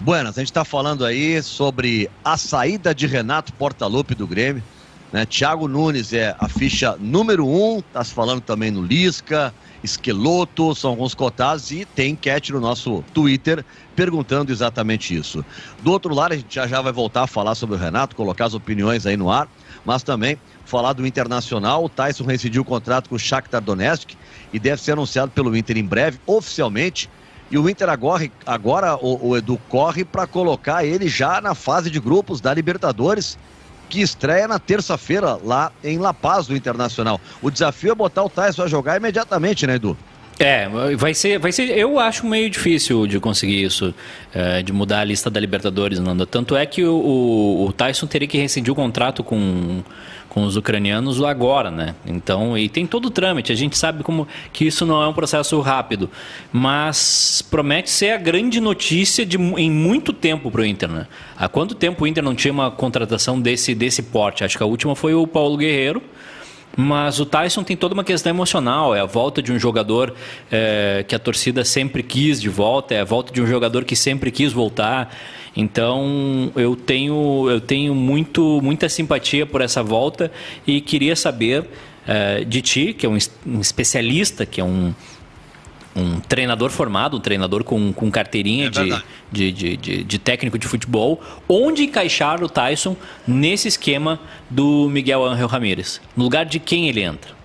Buenas, 0.00 0.38
a 0.38 0.40
gente 0.40 0.50
está 0.50 0.64
falando 0.64 1.04
aí 1.04 1.42
sobre 1.42 2.08
a 2.24 2.36
saída 2.36 2.94
de 2.94 3.04
Renato 3.06 3.52
Portaluppi 3.52 4.14
do 4.14 4.28
Grêmio. 4.28 4.62
Né? 5.12 5.26
Thiago 5.26 5.66
Nunes 5.66 6.12
é 6.12 6.36
a 6.38 6.48
ficha 6.48 6.96
número 7.00 7.46
um, 7.46 7.78
está 7.78 8.04
se 8.04 8.14
falando 8.14 8.40
também 8.40 8.70
no 8.70 8.80
Lisca, 8.80 9.52
Esqueloto, 9.82 10.74
são 10.74 10.90
alguns 10.90 11.14
cotados 11.14 11.70
e 11.72 11.84
tem 11.84 12.12
enquete 12.12 12.52
no 12.52 12.60
nosso 12.60 13.02
Twitter 13.12 13.64
perguntando 13.96 14.52
exatamente 14.52 15.16
isso. 15.16 15.44
Do 15.82 15.90
outro 15.90 16.14
lado, 16.14 16.32
a 16.32 16.36
gente 16.36 16.54
já 16.54 16.66
já 16.66 16.80
vai 16.80 16.92
voltar 16.92 17.22
a 17.22 17.26
falar 17.26 17.56
sobre 17.56 17.74
o 17.74 17.78
Renato, 17.78 18.14
colocar 18.14 18.44
as 18.44 18.54
opiniões 18.54 19.04
aí 19.04 19.16
no 19.16 19.30
ar, 19.30 19.48
mas 19.84 20.04
também 20.04 20.38
falar 20.64 20.92
do 20.92 21.06
Internacional. 21.06 21.84
O 21.84 21.88
Tyson 21.88 22.24
rescindiu 22.24 22.62
o 22.62 22.64
contrato 22.64 23.08
com 23.08 23.16
o 23.16 23.18
Shakhtar 23.18 23.60
Donetsk 23.60 24.14
e 24.52 24.58
deve 24.58 24.80
ser 24.80 24.92
anunciado 24.92 25.32
pelo 25.32 25.56
Inter 25.56 25.76
em 25.76 25.84
breve, 25.84 26.20
oficialmente. 26.26 27.10
E 27.50 27.56
o 27.56 27.68
Inter 27.68 27.88
agora, 27.88 28.30
agora 28.46 28.96
o, 28.96 29.28
o 29.28 29.36
Edu 29.36 29.58
corre 29.68 30.04
para 30.04 30.26
colocar 30.26 30.84
ele 30.84 31.08
já 31.08 31.40
na 31.40 31.54
fase 31.54 31.90
de 31.90 31.98
grupos 31.98 32.40
da 32.40 32.52
Libertadores, 32.52 33.38
que 33.88 34.00
estreia 34.02 34.46
na 34.46 34.58
terça-feira 34.58 35.38
lá 35.42 35.72
em 35.82 35.98
La 35.98 36.12
Paz 36.12 36.46
do 36.46 36.54
Internacional. 36.54 37.20
O 37.40 37.50
desafio 37.50 37.92
é 37.92 37.94
botar 37.94 38.22
o 38.22 38.28
Tyson 38.28 38.64
a 38.64 38.66
jogar 38.66 38.96
imediatamente, 38.98 39.66
né, 39.66 39.76
Edu? 39.76 39.96
É, 40.38 40.68
vai 40.96 41.14
ser, 41.14 41.38
vai 41.38 41.50
ser. 41.50 41.76
Eu 41.76 41.98
acho 41.98 42.24
meio 42.24 42.48
difícil 42.48 43.08
de 43.08 43.18
conseguir 43.18 43.64
isso, 43.64 43.92
é, 44.32 44.62
de 44.62 44.72
mudar 44.72 45.00
a 45.00 45.04
lista 45.04 45.28
da 45.28 45.40
Libertadores, 45.40 45.98
Nanda. 45.98 46.24
Tanto 46.26 46.54
é 46.54 46.64
que 46.64 46.84
o, 46.84 47.66
o 47.66 47.72
Tyson 47.72 48.06
teria 48.06 48.28
que 48.28 48.38
rescindir 48.38 48.72
o 48.72 48.76
contrato 48.76 49.24
com 49.24 49.82
com 50.28 50.44
os 50.44 50.56
ucranianos 50.56 51.22
agora, 51.22 51.70
né? 51.70 51.94
Então, 52.06 52.56
e 52.56 52.68
tem 52.68 52.86
todo 52.86 53.06
o 53.06 53.10
trâmite. 53.10 53.52
A 53.52 53.54
gente 53.54 53.76
sabe 53.76 54.02
como 54.02 54.28
que 54.52 54.66
isso 54.66 54.84
não 54.84 55.02
é 55.02 55.08
um 55.08 55.12
processo 55.12 55.58
rápido, 55.60 56.10
mas 56.52 57.42
promete 57.50 57.90
ser 57.90 58.10
a 58.10 58.16
grande 58.16 58.60
notícia 58.60 59.24
de, 59.24 59.36
em 59.36 59.70
muito 59.70 60.12
tempo 60.12 60.50
para 60.50 60.60
o 60.60 60.64
Inter, 60.64 60.88
né? 60.88 61.06
Há 61.36 61.48
quanto 61.48 61.74
tempo 61.74 62.04
o 62.04 62.06
Inter 62.06 62.22
não 62.22 62.34
tinha 62.34 62.52
uma 62.52 62.70
contratação 62.70 63.40
desse 63.40 63.74
desse 63.74 64.02
porte? 64.02 64.44
Acho 64.44 64.56
que 64.56 64.62
a 64.62 64.66
última 64.66 64.94
foi 64.94 65.14
o 65.14 65.26
Paulo 65.26 65.56
Guerreiro. 65.56 66.02
Mas 66.76 67.18
o 67.18 67.26
Tyson 67.26 67.64
tem 67.64 67.76
toda 67.76 67.94
uma 67.94 68.04
questão 68.04 68.30
emocional, 68.30 68.94
é 68.94 69.00
a 69.00 69.04
volta 69.04 69.42
de 69.42 69.52
um 69.52 69.58
jogador 69.58 70.14
é, 70.50 71.04
que 71.06 71.14
a 71.14 71.18
torcida 71.18 71.64
sempre 71.64 72.02
quis 72.02 72.40
de 72.40 72.48
volta, 72.48 72.94
é 72.94 73.00
a 73.00 73.04
volta 73.04 73.32
de 73.32 73.42
um 73.42 73.46
jogador 73.46 73.84
que 73.84 73.96
sempre 73.96 74.30
quis 74.30 74.52
voltar. 74.52 75.12
Então 75.56 76.52
eu 76.54 76.76
tenho, 76.76 77.46
eu 77.50 77.60
tenho 77.60 77.94
muito, 77.94 78.60
muita 78.62 78.88
simpatia 78.88 79.44
por 79.44 79.60
essa 79.60 79.82
volta 79.82 80.30
e 80.66 80.80
queria 80.80 81.16
saber 81.16 81.64
é, 82.06 82.44
de 82.44 82.62
ti, 82.62 82.94
que 82.94 83.04
é 83.04 83.08
um, 83.08 83.18
um 83.44 83.60
especialista, 83.60 84.46
que 84.46 84.60
é 84.60 84.64
um, 84.64 84.94
um 85.98 86.20
treinador 86.20 86.70
formado, 86.70 87.16
um 87.16 87.20
treinador 87.20 87.64
com, 87.64 87.92
com 87.92 88.10
carteirinha 88.10 88.66
é 88.66 88.70
de, 88.70 89.02
de, 89.30 89.52
de, 89.52 89.76
de, 89.76 90.04
de, 90.04 90.18
técnico 90.18 90.58
de 90.58 90.66
futebol, 90.66 91.20
onde 91.48 91.84
encaixar 91.84 92.42
o 92.42 92.48
Tyson 92.48 92.96
nesse 93.26 93.68
esquema 93.68 94.20
do 94.48 94.88
Miguel 94.88 95.24
Ángel 95.24 95.48
Ramírez? 95.48 96.00
No 96.16 96.24
lugar 96.24 96.46
de 96.46 96.58
quem 96.58 96.88
ele 96.88 97.02
entra? 97.02 97.36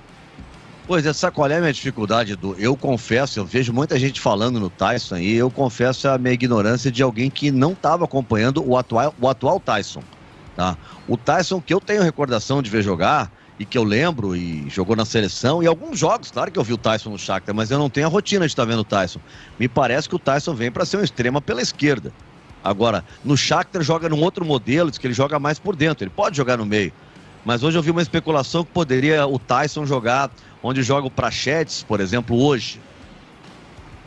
Pois 0.86 1.06
é, 1.06 1.14
sabe 1.14 1.36
qual 1.36 1.50
é 1.50 1.56
a 1.56 1.60
minha 1.62 1.72
dificuldade, 1.72 2.36
do 2.36 2.56
Eu 2.60 2.76
confesso, 2.76 3.40
eu 3.40 3.46
vejo 3.46 3.72
muita 3.72 3.98
gente 3.98 4.20
falando 4.20 4.60
no 4.60 4.70
Tyson 4.70 5.18
e 5.18 5.34
eu 5.34 5.50
confesso 5.50 6.10
a 6.10 6.18
minha 6.18 6.34
ignorância 6.34 6.92
de 6.92 7.02
alguém 7.02 7.30
que 7.30 7.52
não 7.52 7.72
estava 7.72 8.04
acompanhando 8.04 8.62
o 8.68 8.78
atual, 8.78 9.16
o 9.20 9.30
atual 9.30 9.60
Tyson. 9.62 10.04
Tá? 10.56 10.78
O 11.08 11.16
Tyson 11.16 11.62
que 11.62 11.74
eu 11.74 11.80
tenho 11.80 12.04
recordação 12.04 12.62
de 12.62 12.70
ver 12.70 12.84
jogar 12.84 13.32
e 13.60 13.66
que 13.66 13.78
eu 13.78 13.84
lembro 13.84 14.36
e 14.36 14.68
jogou 14.70 14.96
na 14.96 15.06
seleção 15.06 15.62
e 15.62 15.68
alguns 15.68 16.00
jogos, 16.00 16.32
claro 16.32 16.52
que 16.52 16.58
eu 16.58 16.64
vi 16.64 16.74
o 16.74 16.78
Tyson 16.78 17.12
no 17.12 17.20
Shakhtar, 17.20 17.54
mas 17.54 17.70
eu 17.70 17.78
não 17.78 17.90
tenho 17.90 18.08
a 18.08 18.10
rotina 18.10 18.46
de 18.46 18.52
estar 18.52 18.66
vendo 18.66 18.80
o 18.80 18.84
Tyson. 18.84 19.20
Me 19.60 19.68
parece 19.68 20.10
que 20.10 20.16
o 20.16 20.20
Tyson 20.20 20.54
vem 20.54 20.72
para 20.72 20.86
ser 20.86 20.98
um 20.98 21.04
extrema 21.04 21.40
pela 21.42 21.62
esquerda. 21.62 22.12
Agora, 22.64 23.04
no 23.24 23.38
Shakhtar 23.38 23.84
joga 23.84 24.10
num 24.10 24.22
outro 24.22 24.44
modelo, 24.46 24.90
diz 24.90 24.98
que 24.98 25.06
ele 25.06 25.14
joga 25.14 25.38
mais 25.38 25.60
por 25.60 25.76
dentro, 25.76 26.04
ele 26.04 26.12
pode 26.12 26.36
jogar 26.38 26.58
no 26.58 26.66
meio. 26.66 26.94
Mas 27.46 27.62
hoje 27.62 27.78
eu 27.78 27.84
vi 27.84 27.92
uma 27.92 28.02
especulação 28.02 28.64
que 28.64 28.72
poderia 28.72 29.28
o 29.28 29.38
Tyson 29.38 29.86
jogar 29.86 30.32
onde 30.62 30.82
joga 30.82 31.06
o 31.06 31.12
Prachetes, 31.12 31.84
por 31.84 32.00
exemplo, 32.00 32.42
hoje. 32.42 32.80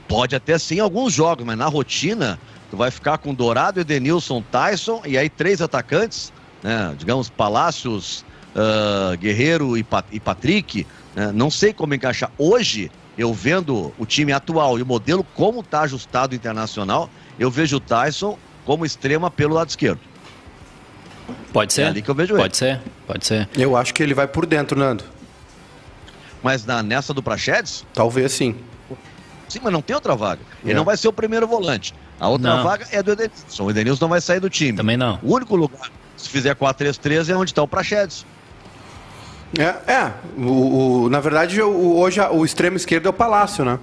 Pode 0.09 0.35
até 0.35 0.59
sim 0.59 0.81
alguns 0.81 1.13
jogos, 1.13 1.45
mas 1.45 1.59
na 1.59 1.67
rotina 1.67 2.39
tu 2.71 2.77
vai 2.77 2.91
ficar 2.91 3.19
com 3.19 3.35
Dourado, 3.35 3.81
Edenilson, 3.81 4.43
Tyson 4.51 5.03
e 5.05 5.19
aí 5.19 5.29
três 5.29 5.61
atacantes, 5.61 6.33
né? 6.63 6.95
Digamos, 6.97 7.29
Palácios, 7.29 8.25
uh, 8.57 9.17
Guerreiro 9.19 9.77
e, 9.77 9.85
Pat 9.85 10.07
e 10.11 10.19
Patrick, 10.19 10.87
né? 11.15 11.31
não 11.33 11.51
sei 11.51 11.73
como 11.73 11.95
encaixar. 11.95 12.31
Hoje, 12.39 12.91
eu 13.17 13.33
vendo 13.33 13.93
o 13.99 14.07
time 14.07 14.33
atual 14.33 14.79
e 14.79 14.83
o 14.83 14.87
modelo 14.87 15.25
como 15.35 15.61
está 15.61 15.83
ajustado 15.83 16.35
internacional, 16.35 17.11
eu 17.39 17.51
vejo 17.51 17.77
o 17.77 17.81
Tyson 17.81 18.39
como 18.65 18.85
extrema 18.85 19.31
pelo 19.31 19.55
lado 19.55 19.69
esquerdo. 19.69 20.01
Pode 21.53 21.73
ser. 21.73 21.83
É 21.83 21.87
ali 21.87 22.03
que 22.03 22.09
eu 22.09 22.15
vejo 22.15 22.35
pode 22.35 22.43
ele. 22.43 22.49
Pode 22.49 22.57
ser, 22.57 22.81
pode 23.07 23.27
ser. 23.27 23.49
Eu 23.57 23.77
acho 23.77 23.93
que 23.93 24.03
ele 24.03 24.15
vai 24.15 24.27
por 24.27 24.47
dentro, 24.47 24.79
Nando. 24.79 25.05
Mas 26.43 26.65
na, 26.65 26.83
nessa 26.83 27.13
do 27.13 27.23
Prachedes? 27.23 27.85
Talvez 27.93 28.33
sim. 28.33 28.55
Sim, 29.49 29.61
mas 29.63 29.73
não 29.73 29.81
tem 29.81 29.95
outra 29.95 30.15
vaga. 30.15 30.41
Ele 30.63 30.75
não, 30.75 30.81
não 30.81 30.85
vai 30.85 30.97
ser 30.97 31.09
o 31.09 31.13
primeiro 31.13 31.47
volante. 31.47 31.95
A 32.19 32.29
outra 32.29 32.57
não. 32.57 32.65
vaga 32.65 32.87
é 32.91 33.03
do 33.03 33.13
Edenilson. 33.13 33.65
O 33.65 33.71
Edenilson 33.71 34.05
não 34.05 34.09
vai 34.09 34.21
sair 34.21 34.41
do 34.41 34.51
time. 34.51 34.77
Também 34.77 34.97
não. 34.97 35.19
O 35.23 35.35
único 35.35 35.55
lugar, 35.57 35.91
se 36.17 36.29
fizer 36.29 36.55
4-3-3, 36.55 37.31
é 37.31 37.37
onde 37.37 37.51
está 37.51 37.63
o 37.63 37.69
Prachedes. 37.69 38.27
É, 39.59 39.93
é 39.93 40.13
o, 40.37 41.05
o, 41.05 41.11
na 41.11 41.21
verdade, 41.21 41.61
o, 41.63 41.97
hoje 41.99 42.21
o 42.21 42.45
extremo 42.45 42.77
esquerdo 42.77 43.07
é 43.07 43.11
o 43.11 43.13
Palácio, 43.13 43.65
né? 43.65 43.79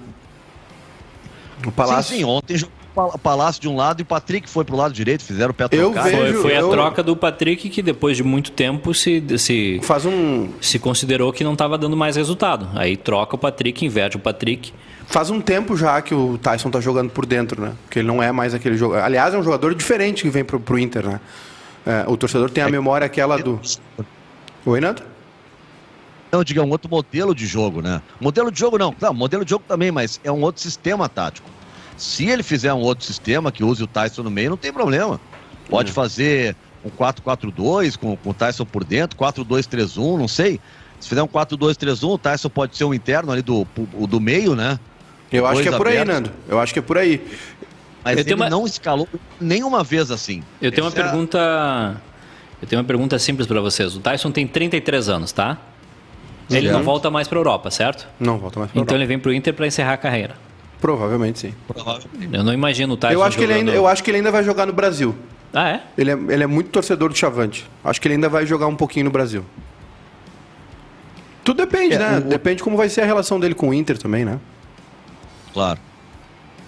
O 1.66 1.72
Palácio. 1.72 2.14
Sim, 2.14 2.22
sim, 2.22 2.24
ontem 2.24 2.56
jogou 2.56 2.74
o 2.96 3.18
Palácio 3.18 3.60
de 3.60 3.68
um 3.68 3.76
lado 3.76 4.00
e 4.00 4.02
o 4.02 4.06
Patrick 4.06 4.48
foi 4.48 4.64
pro 4.64 4.76
lado 4.76 4.94
direito, 4.94 5.24
fizeram 5.24 5.50
o 5.50 5.54
pé 5.54 5.66
eu 5.72 5.92
vejo, 5.92 6.16
Foi, 6.16 6.32
foi 6.34 6.56
eu... 6.56 6.68
a 6.68 6.70
troca 6.70 7.02
do 7.02 7.16
Patrick 7.16 7.68
que 7.68 7.82
depois 7.82 8.16
de 8.16 8.22
muito 8.22 8.52
tempo 8.52 8.94
se, 8.94 9.22
se, 9.38 9.80
Faz 9.82 10.06
um... 10.06 10.48
se 10.60 10.78
considerou 10.78 11.32
que 11.32 11.42
não 11.42 11.54
estava 11.54 11.76
dando 11.76 11.96
mais 11.96 12.14
resultado. 12.16 12.68
Aí 12.74 12.96
troca 12.96 13.34
o 13.34 13.38
Patrick, 13.38 13.84
inverte 13.84 14.16
o 14.16 14.20
Patrick. 14.20 14.72
Faz 15.06 15.28
um 15.28 15.40
tempo 15.40 15.76
já 15.76 16.00
que 16.00 16.14
o 16.14 16.38
Tyson 16.38 16.70
tá 16.70 16.80
jogando 16.80 17.10
por 17.10 17.26
dentro, 17.26 17.60
né? 17.60 17.72
Porque 17.84 17.98
ele 17.98 18.08
não 18.08 18.22
é 18.22 18.30
mais 18.30 18.54
aquele 18.54 18.76
jogador. 18.76 19.04
Aliás, 19.04 19.34
é 19.34 19.38
um 19.38 19.42
jogador 19.42 19.74
diferente 19.74 20.22
que 20.22 20.30
vem 20.30 20.44
pro, 20.44 20.60
pro 20.60 20.78
Inter, 20.78 21.06
né? 21.06 21.20
É, 21.84 22.04
o 22.06 22.16
torcedor 22.16 22.48
tem 22.48 22.64
a 22.64 22.68
é 22.68 22.70
memória 22.70 23.04
aquela 23.04 23.36
do. 23.36 23.60
Oi, 24.64 24.80
Nato? 24.80 25.13
Não, 26.34 26.42
diga, 26.42 26.60
é 26.60 26.64
um 26.64 26.70
outro 26.70 26.90
modelo 26.90 27.32
de 27.32 27.46
jogo, 27.46 27.80
né? 27.80 28.02
Modelo 28.20 28.50
de 28.50 28.58
jogo 28.58 28.76
não, 28.76 28.92
não, 29.00 29.14
modelo 29.14 29.44
de 29.44 29.50
jogo 29.50 29.64
também, 29.68 29.92
mas 29.92 30.20
é 30.24 30.32
um 30.32 30.42
outro 30.42 30.60
sistema 30.60 31.08
tático. 31.08 31.48
Se 31.96 32.26
ele 32.26 32.42
fizer 32.42 32.74
um 32.74 32.80
outro 32.80 33.06
sistema 33.06 33.52
que 33.52 33.62
use 33.62 33.84
o 33.84 33.86
Tyson 33.86 34.24
no 34.24 34.32
meio, 34.32 34.50
não 34.50 34.56
tem 34.56 34.72
problema. 34.72 35.20
Pode 35.70 35.92
hum. 35.92 35.94
fazer 35.94 36.56
um 36.84 36.90
4-4-2 36.90 37.96
com, 37.96 38.16
com 38.16 38.30
o 38.30 38.34
Tyson 38.34 38.64
por 38.64 38.82
dentro, 38.82 39.16
4-2-3-1, 39.16 40.18
não 40.18 40.26
sei. 40.26 40.58
Se 40.98 41.08
fizer 41.08 41.22
um 41.22 41.28
4-2-3-1, 41.28 42.02
o 42.02 42.18
Tyson 42.18 42.48
pode 42.48 42.76
ser 42.76 42.82
o 42.82 42.92
interno 42.92 43.30
ali 43.30 43.40
do, 43.40 43.64
do 44.08 44.20
meio, 44.20 44.56
né? 44.56 44.80
Eu 45.30 45.46
acho 45.46 45.62
que 45.62 45.68
é 45.68 45.70
por 45.70 45.86
abertos. 45.86 46.08
aí, 46.08 46.14
Nando. 46.14 46.32
Eu 46.48 46.58
acho 46.58 46.72
que 46.72 46.80
é 46.80 46.82
por 46.82 46.98
aí. 46.98 47.24
Mas 48.02 48.16
eu 48.16 48.24
ele 48.24 48.34
uma... 48.34 48.50
não 48.50 48.66
escalou 48.66 49.08
nenhuma 49.40 49.84
vez 49.84 50.10
assim. 50.10 50.42
Eu 50.60 50.72
tenho 50.72 50.88
Esse 50.88 50.96
uma 50.96 51.00
é... 51.00 51.08
pergunta. 51.08 52.02
Eu 52.60 52.66
tenho 52.66 52.82
uma 52.82 52.86
pergunta 52.86 53.16
simples 53.20 53.46
para 53.46 53.60
vocês. 53.60 53.94
O 53.94 54.00
Tyson 54.00 54.32
tem 54.32 54.48
33 54.48 55.08
anos, 55.08 55.30
tá? 55.30 55.58
Ele 56.50 56.70
não 56.70 56.82
volta 56.82 57.10
mais 57.10 57.26
para 57.26 57.38
a 57.38 57.40
Europa, 57.40 57.70
certo? 57.70 58.06
Não 58.20 58.38
volta 58.38 58.60
mais 58.60 58.70
para 58.70 58.80
Então 58.80 58.96
ele 58.96 59.06
vem 59.06 59.18
para 59.18 59.30
o 59.30 59.32
Inter 59.32 59.54
para 59.54 59.66
encerrar 59.66 59.94
a 59.94 59.96
carreira. 59.96 60.34
Provavelmente 60.80 61.38
sim. 61.38 61.54
Eu 62.32 62.44
não 62.44 62.52
imagino 62.52 62.94
o 62.94 62.96
Tyson 62.96 63.14
eu 63.14 63.22
acho, 63.22 63.38
que 63.38 63.44
ele 63.44 63.54
ainda, 63.54 63.72
eu 63.72 63.86
acho 63.86 64.04
que 64.04 64.10
ele 64.10 64.18
ainda 64.18 64.30
vai 64.30 64.44
jogar 64.44 64.66
no 64.66 64.72
Brasil. 64.72 65.14
Ah, 65.52 65.70
é? 65.70 65.82
Ele 65.96 66.10
é, 66.10 66.14
ele 66.28 66.42
é 66.42 66.46
muito 66.46 66.70
torcedor 66.70 67.08
do 67.08 67.16
Chavante. 67.16 67.66
Acho 67.82 68.00
que 68.00 68.08
ele 68.08 68.16
ainda 68.16 68.28
vai 68.28 68.44
jogar 68.44 68.66
um 68.66 68.76
pouquinho 68.76 69.04
no 69.04 69.10
Brasil. 69.10 69.44
Tudo 71.44 71.58
depende, 71.58 71.94
é, 71.94 71.98
né? 71.98 72.18
O... 72.18 72.20
Depende 72.22 72.62
como 72.62 72.76
vai 72.76 72.88
ser 72.88 73.02
a 73.02 73.04
relação 73.06 73.38
dele 73.38 73.54
com 73.54 73.68
o 73.68 73.74
Inter 73.74 73.96
também, 73.96 74.24
né? 74.24 74.40
Claro. 75.52 75.78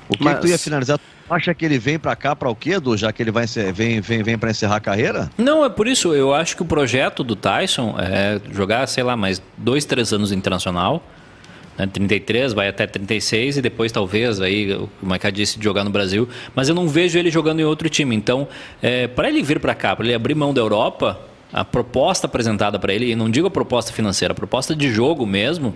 O 0.09 0.17
que, 0.17 0.23
Mas... 0.23 0.41
tu 0.41 0.47
ia 0.47 0.59
finalizar? 0.59 1.01
Acha 1.29 1.55
que 1.55 1.65
ele 1.65 1.79
vem 1.79 1.99
para 1.99 2.15
cá 2.17 2.35
para 2.35 2.49
o 2.49 2.55
quê, 2.55 2.73
Edu? 2.73 2.97
Já 2.97 3.13
que 3.13 3.23
ele 3.23 3.31
vai 3.31 3.47
vem, 3.75 4.01
vem, 4.01 4.23
vem 4.23 4.39
para 4.39 4.51
encerrar 4.51 4.77
a 4.77 4.81
carreira? 4.81 5.31
Não, 5.37 5.65
é 5.65 5.69
por 5.69 5.87
isso. 5.87 6.15
Eu 6.15 6.35
acho 6.35 6.57
que 6.57 6.63
o 6.63 6.67
projeto 6.67 7.23
do 7.23 7.37
Tyson 7.37 7.95
é 7.99 8.41
jogar, 8.53 8.87
sei 8.87 9.03
lá, 9.03 9.17
mais 9.17 9.43
dois, 9.57 9.85
três 9.85 10.13
anos 10.13 10.33
internacional. 10.33 11.03
Né, 11.79 11.87
33, 11.87 12.53
vai 12.53 12.69
até 12.69 12.87
36 12.87 13.59
e 13.59 13.63
depois 13.63 13.93
talvez 13.93 14.41
aí 14.41 14.73
o 14.73 14.89
Maiká 15.03 15.31
disse 15.31 15.59
de 15.59 15.65
jogar 15.65 15.85
no 15.85 15.91
Brasil, 15.91 16.29
mas 16.55 16.69
eu 16.69 16.75
não 16.75 16.89
vejo 16.89 17.19
ele 17.19 17.31
jogando 17.31 17.61
em 17.61 17.65
outro 17.65 17.89
time. 17.89 18.17
Então, 18.17 18.49
é, 18.81 19.07
para 19.07 19.29
ele 19.29 19.43
vir 19.43 19.61
para 19.61 19.75
cá, 19.75 19.95
para 19.95 20.07
ele 20.07 20.15
abrir 20.15 20.35
mão 20.35 20.55
da 20.55 20.61
Europa, 20.61 21.21
a 21.53 21.65
proposta 21.65 22.27
apresentada 22.27 22.79
para 22.79 22.93
ele, 22.93 23.11
e 23.11 23.17
não 23.17 23.31
digo 23.31 23.47
a 23.47 23.51
proposta 23.51 23.93
financeira, 23.93 24.33
a 24.33 24.35
proposta 24.35 24.75
de 24.75 24.91
jogo 24.91 25.27
mesmo, 25.27 25.75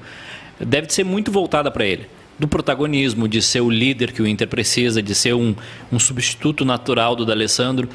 deve 0.58 0.92
ser 0.92 1.04
muito 1.04 1.30
voltada 1.30 1.70
para 1.70 1.84
ele. 1.84 2.08
Do 2.40 2.48
protagonismo, 2.48 3.28
de 3.28 3.42
ser 3.42 3.60
o 3.60 3.68
líder 3.68 4.12
que 4.12 4.22
o 4.22 4.26
Inter 4.26 4.48
precisa, 4.48 5.02
de 5.02 5.14
ser 5.14 5.34
um, 5.34 5.54
um 5.92 5.98
substituto 5.98 6.64
natural 6.64 7.14
do 7.14 7.26
D'Alessandro. 7.26 7.86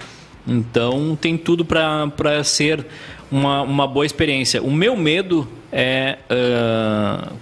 Então 0.47 1.17
tem 1.19 1.35
tudo 1.35 1.65
para 1.65 2.43
ser 2.43 2.85
uma, 3.31 3.63
uma 3.63 3.87
boa 3.87 4.05
experiência. 4.05 4.61
O 4.61 4.71
meu 4.71 4.95
medo 4.95 5.47
é 5.71 6.19
uh, 6.29 7.35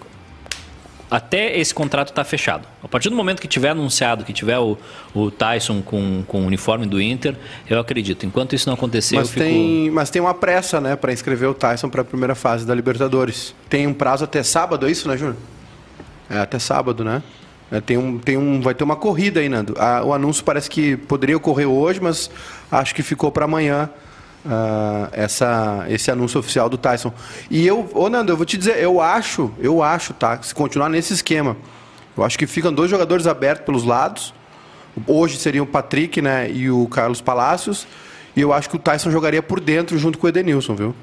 até 1.12 1.60
esse 1.60 1.74
contrato 1.74 2.10
estar 2.10 2.24
tá 2.24 2.30
fechado. 2.30 2.66
A 2.82 2.88
partir 2.88 3.10
do 3.10 3.16
momento 3.16 3.42
que 3.42 3.48
tiver 3.48 3.70
anunciado, 3.72 4.24
que 4.24 4.32
tiver 4.32 4.58
o, 4.58 4.78
o 5.13 5.30
Tyson 5.30 5.82
com, 5.82 6.24
com 6.26 6.44
o 6.44 6.46
uniforme 6.48 6.86
do 6.86 7.02
Inter, 7.02 7.36
eu 7.70 7.80
acredito. 7.80 8.26
Enquanto 8.26 8.56
isso 8.56 8.68
não 8.68 8.76
acontecer, 8.76 9.18
mas 9.18 9.28
eu 9.28 9.34
fico... 9.34 9.46
Tem, 9.46 9.92
mas 9.92 10.10
tem 10.10 10.22
uma 10.22 10.34
pressa, 10.34 10.80
né, 10.80 10.96
para 10.96 11.12
inscrever 11.12 11.50
o 11.50 11.54
Tyson 11.54 11.89
para 11.89 12.02
a 12.02 12.06
primeira 12.06 12.34
fase 12.34 12.66
da 12.66 12.74
Libertadores. 12.74 13.54
Tem 13.70 13.86
um 13.86 13.94
prazo 13.94 14.24
até 14.24 14.42
sábado, 14.42 14.88
é 14.88 14.92
isso, 14.92 15.08
né, 15.08 15.18
Júnior? 15.18 15.36
É 16.30 16.40
até 16.40 16.60
sábado, 16.60 17.04
né? 17.04 17.22
É, 17.72 17.82
tem 17.82 17.98
um, 17.98 18.20
tem 18.20 18.38
um, 18.38 18.62
vai 18.62 18.74
ter 18.74 18.84
uma 18.84 18.96
corrida 18.96 19.40
aí, 19.40 19.50
Nando. 19.50 19.76
Ah, 19.78 20.04
o 20.04 20.14
anúncio 20.14 20.44
parece 20.44 20.70
que 20.70 20.96
poderia 20.96 21.36
ocorrer 21.36 21.68
hoje, 21.68 22.00
mas 22.02 22.30
acho 22.72 22.94
que 22.94 23.02
ficou 23.02 23.32
para 23.32 23.46
amanhã 23.46 23.90
uh, 24.46 25.10
essa, 25.12 25.86
esse 25.90 26.12
anúncio 26.12 26.40
oficial 26.40 26.70
do 26.70 26.78
Tyson. 26.78 27.12
E 27.50 27.66
eu, 27.66 27.90
ô 27.94 28.10
Nando, 28.10 28.32
eu 28.32 28.38
vou 28.38 28.46
te 28.46 28.58
dizer, 28.58 28.78
eu 28.78 29.02
acho, 29.02 29.52
eu 29.60 29.82
acho, 29.82 30.14
tá? 30.14 30.42
Se 30.42 30.54
continuar 30.54 30.90
nesse 30.90 31.14
esquema, 31.14 31.58
eu 32.16 32.24
acho 32.24 32.38
que 32.38 32.46
ficam 32.46 32.72
dois 32.72 32.90
jogadores 32.92 33.26
abertos 33.26 33.66
pelos 33.66 33.84
lados. 33.84 34.34
Hoje 35.08 35.38
seriam 35.38 35.64
o 35.64 35.68
Patrick 35.68 36.22
né, 36.22 36.52
e 36.52 36.70
o 36.70 36.88
Carlos 36.88 37.22
Palacios. 37.22 37.88
E 38.36 38.42
eu 38.42 38.54
acho 38.54 38.70
que 38.70 38.76
o 38.76 38.80
Tyson 38.80 39.10
jogaria 39.10 39.42
por 39.42 39.60
dentro 39.60 39.98
junto 39.98 40.18
com 40.18 40.28
o 40.28 40.30
Edenilson, 40.30 40.76
viu? 40.76 40.96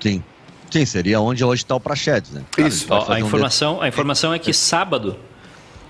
Sim. 0.00 0.22
Sim, 0.70 0.84
seria 0.84 1.20
onde 1.20 1.44
hoje 1.44 1.62
está 1.62 1.74
o 1.74 1.80
Prachedes, 1.80 2.30
né? 2.30 2.42
Cara, 2.52 2.68
Isso. 2.68 2.86
Ó, 2.88 3.12
a, 3.12 3.20
informação, 3.20 3.82
a 3.82 3.88
informação 3.88 4.32
é 4.32 4.38
que 4.38 4.52
sábado 4.52 5.16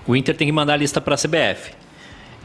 o 0.07 0.15
Inter 0.15 0.35
tem 0.35 0.47
que 0.47 0.51
mandar 0.51 0.73
a 0.73 0.77
lista 0.77 0.99
para 0.99 1.15
a 1.15 1.17
CBF. 1.17 1.73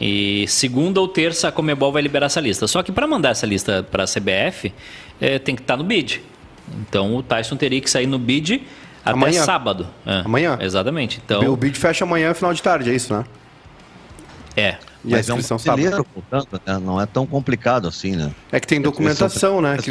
E 0.00 0.46
segunda 0.46 1.00
ou 1.00 1.08
terça 1.08 1.48
a 1.48 1.52
Comebol 1.52 1.90
vai 1.90 2.02
liberar 2.02 2.26
essa 2.26 2.40
lista. 2.40 2.66
Só 2.66 2.82
que 2.82 2.92
para 2.92 3.06
mandar 3.06 3.30
essa 3.30 3.46
lista 3.46 3.82
para 3.82 4.04
a 4.04 4.06
CBF, 4.06 4.72
é, 5.20 5.38
tem 5.38 5.54
que 5.56 5.62
estar 5.62 5.74
tá 5.74 5.78
no 5.78 5.84
bid. 5.84 6.22
Então 6.80 7.16
o 7.16 7.22
Tyson 7.22 7.56
teria 7.56 7.80
que 7.80 7.88
sair 7.88 8.06
no 8.06 8.18
bid 8.18 8.62
até 9.02 9.12
amanhã. 9.12 9.44
sábado. 9.44 9.86
É, 10.04 10.20
amanhã. 10.24 10.58
Exatamente. 10.60 11.22
Então, 11.24 11.50
o 11.50 11.56
bid 11.56 11.78
fecha 11.78 12.04
amanhã, 12.04 12.34
final 12.34 12.52
de 12.52 12.62
tarde, 12.62 12.90
é 12.90 12.94
isso, 12.94 13.14
né? 13.14 13.24
É. 14.56 14.76
E 15.04 15.10
Mas 15.12 15.30
a 15.30 15.34
inscrição 15.34 15.56
é 15.56 15.60
um 15.60 15.62
brasileiro, 15.62 16.04
portanto, 16.04 16.60
né? 16.66 16.78
não 16.78 17.00
é 17.00 17.06
tão 17.06 17.24
complicado 17.24 17.86
assim, 17.86 18.16
né? 18.16 18.32
É 18.50 18.58
que 18.58 18.66
tem 18.66 18.80
documentação, 18.80 19.62
né? 19.62 19.76
Que 19.78 19.90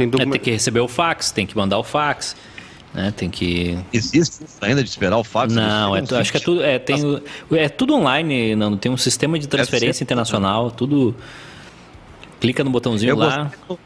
tem, 0.00 0.08
document... 0.08 0.28
é, 0.28 0.32
tem 0.32 0.40
que 0.40 0.50
receber 0.50 0.80
o 0.80 0.88
fax, 0.88 1.30
tem 1.30 1.46
que 1.46 1.56
mandar 1.56 1.78
o 1.78 1.84
fax. 1.84 2.34
Né? 2.94 3.12
Tem 3.14 3.28
que. 3.28 3.78
Existe 3.92 4.44
ainda 4.60 4.82
de 4.82 4.88
esperar 4.88 5.18
o 5.18 5.24
fax? 5.24 5.52
Não, 5.52 5.94
é, 5.94 6.00
acho 6.00 6.32
que 6.32 6.38
é 6.38 6.40
tudo. 6.40 6.62
É, 6.62 6.78
tem, 6.78 7.22
é 7.52 7.68
tudo 7.68 7.94
online, 7.94 8.56
não. 8.56 8.76
Tem 8.76 8.90
um 8.90 8.96
sistema 8.96 9.38
de 9.38 9.46
transferência 9.46 10.02
internacional, 10.02 10.70
tudo. 10.70 11.14
Clica 12.40 12.64
no 12.64 12.70
botãozinho 12.70 13.10
eu 13.10 13.16
lá. 13.16 13.50
Gostei, 13.68 13.78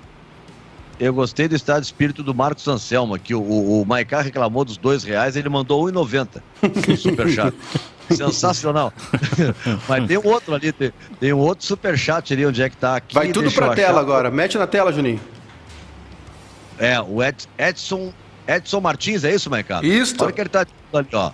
eu 1.00 1.12
gostei 1.12 1.48
do 1.48 1.56
estado 1.56 1.80
de 1.80 1.86
espírito 1.86 2.22
do 2.22 2.32
Marcos 2.32 2.66
Anselmo, 2.68 3.18
que 3.18 3.34
o, 3.34 3.42
o, 3.42 3.82
o 3.82 3.84
Maicá 3.84 4.20
reclamou 4.20 4.64
dos 4.64 4.76
dois 4.76 5.02
reais, 5.02 5.34
ele 5.34 5.48
mandou 5.48 5.84
1,90 5.84 6.40
no 6.88 6.96
superchat. 6.96 7.54
Sensacional. 8.08 8.92
Mas 9.88 10.06
tem 10.06 10.18
um 10.18 10.26
outro 10.26 10.54
ali, 10.54 10.72
tem, 10.72 10.92
tem 11.18 11.32
um 11.32 11.38
outro 11.38 11.66
superchat 11.66 12.32
ali, 12.32 12.46
onde 12.46 12.62
é 12.62 12.68
que 12.68 12.76
tá 12.76 12.96
aqui. 12.96 13.14
Vai 13.14 13.32
tudo 13.32 13.50
pra 13.50 13.74
tela 13.74 14.00
agora. 14.00 14.30
Mete 14.30 14.56
na 14.56 14.66
tela, 14.66 14.92
Juninho. 14.92 15.20
É, 16.78 17.00
o 17.00 17.22
Ed, 17.22 17.48
Edson 17.58 18.12
Edson 18.46 18.80
Martins, 18.80 19.24
é 19.24 19.34
isso, 19.34 19.48
Maicado? 19.50 19.86
Isso. 19.86 20.16
Olha 20.20 20.32
que 20.32 20.40
ele 20.40 20.48
tá 20.48 20.66
ali, 20.92 21.08
ó. 21.12 21.30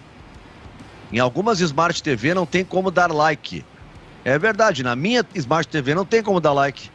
Em 1.13 1.19
algumas 1.19 1.61
Smart 1.61 2.01
TV 2.03 2.35
não 2.35 2.47
tem 2.47 2.65
como 2.65 2.91
dar 2.91 3.13
like. 3.13 3.65
É 4.25 4.39
verdade, 4.39 4.83
na 4.83 4.95
minha 4.95 5.25
Smart 5.35 5.69
TV 5.69 5.95
não 5.95 6.05
tem 6.05 6.23
como 6.23 6.41
dar 6.41 6.53
like. 6.53 6.91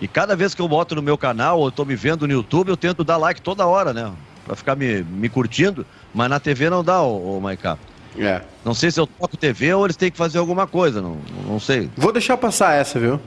E 0.00 0.06
cada 0.06 0.36
vez 0.36 0.54
que 0.54 0.62
eu 0.62 0.68
boto 0.68 0.94
no 0.94 1.02
meu 1.02 1.18
canal, 1.18 1.58
ou 1.58 1.70
tô 1.72 1.84
me 1.84 1.96
vendo 1.96 2.26
no 2.26 2.32
YouTube, 2.32 2.68
eu 2.68 2.76
tento 2.76 3.02
dar 3.02 3.16
like 3.16 3.40
toda 3.40 3.66
hora, 3.66 3.92
né? 3.92 4.12
Pra 4.44 4.54
ficar 4.54 4.76
me, 4.76 5.02
me 5.02 5.28
curtindo, 5.28 5.86
mas 6.12 6.28
na 6.28 6.38
TV 6.38 6.68
não 6.68 6.84
dá, 6.84 7.02
ô, 7.02 7.36
ô 7.36 7.40
Maiká. 7.40 7.78
É. 8.16 8.42
Não 8.64 8.74
sei 8.74 8.90
se 8.90 9.00
eu 9.00 9.06
toco 9.06 9.36
TV 9.36 9.74
ou 9.74 9.84
eles 9.84 9.96
têm 9.96 10.10
que 10.10 10.16
fazer 10.16 10.38
alguma 10.38 10.66
coisa, 10.66 11.00
não, 11.00 11.18
não 11.46 11.58
sei. 11.58 11.90
Vou 11.96 12.12
deixar 12.12 12.36
passar 12.36 12.74
essa, 12.74 12.98
viu? 13.00 13.20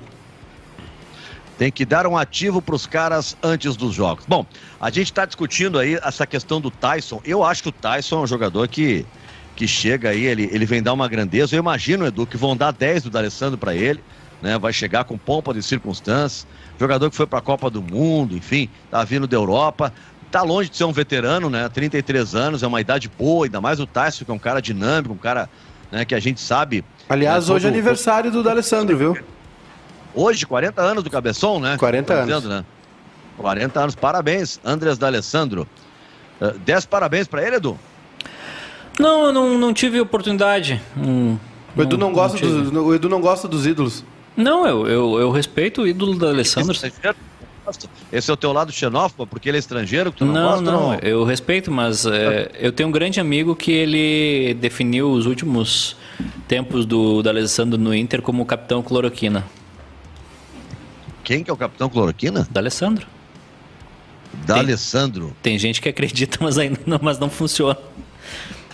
Tem 1.57 1.71
que 1.71 1.85
dar 1.85 2.05
um 2.05 2.15
ativo 2.15 2.61
para 2.61 2.75
os 2.75 2.85
caras 2.85 3.35
antes 3.41 3.75
dos 3.75 3.93
jogos. 3.93 4.25
Bom, 4.27 4.45
a 4.79 4.89
gente 4.89 5.07
está 5.07 5.25
discutindo 5.25 5.79
aí 5.79 5.99
essa 6.03 6.25
questão 6.25 6.61
do 6.61 6.69
Tyson. 6.69 7.19
Eu 7.25 7.43
acho 7.43 7.63
que 7.63 7.69
o 7.69 7.71
Tyson 7.71 8.19
é 8.19 8.21
um 8.21 8.27
jogador 8.27 8.67
que, 8.67 9.05
que 9.55 9.67
chega 9.67 10.09
aí, 10.09 10.23
ele, 10.23 10.47
ele 10.51 10.65
vem 10.65 10.83
dar 10.83 10.93
uma 10.93 11.07
grandeza. 11.07 11.55
Eu 11.55 11.59
imagino, 11.59 12.05
Edu, 12.05 12.27
que 12.27 12.37
vão 12.37 12.55
dar 12.55 12.71
10 12.71 13.03
do 13.03 13.09
D'Alessandro 13.09 13.57
para 13.57 13.73
ele. 13.73 14.03
Né, 14.39 14.55
vai 14.59 14.71
chegar 14.71 15.03
com 15.03 15.17
pompa 15.17 15.51
de 15.51 15.63
circunstâncias. 15.63 16.45
Jogador 16.79 17.09
que 17.09 17.15
foi 17.15 17.25
para 17.25 17.39
a 17.39 17.41
Copa 17.41 17.71
do 17.71 17.81
Mundo, 17.81 18.37
enfim, 18.37 18.69
tá 18.91 19.03
vindo 19.03 19.25
da 19.25 19.35
Europa. 19.35 19.91
Tá 20.29 20.43
longe 20.43 20.69
de 20.69 20.77
ser 20.77 20.83
um 20.83 20.91
veterano, 20.91 21.49
né? 21.49 21.67
33 21.69 22.35
anos, 22.35 22.61
é 22.61 22.67
uma 22.67 22.79
idade 22.79 23.09
boa, 23.17 23.47
ainda 23.47 23.59
mais 23.59 23.79
o 23.79 23.87
Tyson, 23.87 24.25
que 24.25 24.29
é 24.29 24.33
um 24.33 24.37
cara 24.37 24.61
dinâmico, 24.61 25.11
um 25.11 25.17
cara 25.17 25.49
né, 25.91 26.05
que 26.05 26.13
a 26.13 26.19
gente 26.19 26.39
sabe. 26.39 26.85
Aliás, 27.09 27.49
né, 27.49 27.55
hoje 27.55 27.65
é 27.65 27.69
aniversário 27.69 28.29
do 28.29 28.43
D'Alessandro, 28.43 28.95
viu? 28.95 29.17
Hoje, 30.17 30.47
40 30.47 30.81
anos 30.81 31.03
do 31.03 31.11
Cabeção, 31.11 31.59
né? 31.59 31.77
40 31.77 32.07
tá 32.07 32.13
anos. 32.21 32.35
Dizendo, 32.35 32.49
né? 32.49 32.65
40 33.37 33.79
anos, 33.79 33.95
parabéns, 33.95 34.59
Andrés 34.65 34.97
D'Alessandro. 34.97 35.67
Uh, 36.41 36.57
dez 36.65 36.87
parabéns 36.87 37.27
para 37.27 37.45
ele, 37.45 37.57
Edu? 37.57 37.77
Não, 38.99 39.25
eu 39.25 39.31
não, 39.31 39.57
não 39.59 39.71
tive 39.71 40.01
oportunidade. 40.01 40.81
Hum, 40.97 41.37
o, 41.75 41.81
Edu 41.83 41.99
não, 41.99 42.07
não 42.07 42.15
gosta 42.15 42.43
não 42.43 42.63
dos, 42.63 42.73
o 42.73 42.95
Edu 42.95 43.07
não 43.07 43.21
gosta 43.21 43.47
dos 43.47 43.67
ídolos. 43.67 44.03
Não, 44.35 44.65
eu, 44.65 44.87
eu, 44.87 45.19
eu 45.19 45.31
respeito 45.31 45.83
o 45.83 45.87
ídolo 45.87 46.17
da 46.17 46.29
Alessandro. 46.29 46.75
Esse 48.11 48.31
é 48.31 48.33
o 48.33 48.37
teu 48.37 48.51
lado 48.51 48.71
xenófobo, 48.71 49.27
porque 49.27 49.49
ele 49.49 49.57
é 49.57 49.59
estrangeiro, 49.59 50.11
que 50.11 50.19
tu 50.19 50.25
não, 50.25 50.33
não 50.33 50.41
gosta? 50.41 50.61
Não, 50.63 50.91
não, 50.91 50.99
eu 50.99 51.23
respeito, 51.25 51.69
mas 51.69 52.07
é, 52.07 52.49
eu 52.59 52.71
tenho 52.71 52.89
um 52.89 52.91
grande 52.91 53.19
amigo 53.19 53.55
que 53.55 53.71
ele 53.71 54.55
definiu 54.55 55.11
os 55.11 55.27
últimos 55.27 55.95
tempos 56.47 56.87
do, 56.87 57.21
do 57.21 57.29
Alessandro 57.29 57.77
no 57.77 57.93
Inter 57.93 58.21
como 58.23 58.43
capitão 58.45 58.81
cloroquina. 58.81 59.45
Quem 61.27 61.43
que 61.43 61.51
é 61.51 61.53
o 61.53 61.57
Capitão 61.57 61.89
Cloroquina? 61.89 62.47
Da 62.49 62.61
Alessandro. 62.61 63.05
Da 64.45 64.53
tem, 64.53 64.63
Alessandro. 64.63 65.35
Tem 65.43 65.59
gente 65.59 65.81
que 65.81 65.89
acredita, 65.89 66.37
mas 66.39 66.57
ainda 66.57 66.79
não, 66.85 66.97
mas 67.01 67.19
não 67.19 67.29
funciona. 67.29 67.77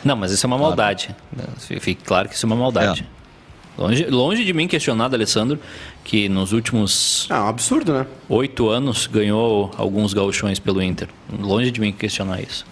Não, 0.05 0.15
mas 0.15 0.31
isso 0.31 0.45
é 0.45 0.47
uma 0.47 0.57
claro. 0.57 0.69
maldade. 0.69 1.15
Fique 1.57 2.03
claro 2.03 2.29
que 2.29 2.35
isso 2.35 2.45
é 2.45 2.47
uma 2.47 2.55
maldade. 2.55 3.07
É. 3.09 3.81
Longe, 3.81 4.05
longe 4.05 4.45
de 4.45 4.53
mim 4.53 4.67
questionar 4.67 5.07
da 5.07 5.17
Alessandro, 5.17 5.59
que 6.03 6.29
nos 6.29 6.53
últimos. 6.53 7.25
É 7.27 7.33
um 7.33 7.47
absurdo, 7.47 7.91
né? 7.91 8.05
Oito 8.29 8.69
anos 8.69 9.07
ganhou 9.07 9.71
alguns 9.75 10.13
gauchões 10.13 10.59
pelo 10.59 10.79
Inter. 10.79 11.07
Longe 11.35 11.71
de 11.71 11.81
mim 11.81 11.91
questionar 11.91 12.39
isso. 12.39 12.67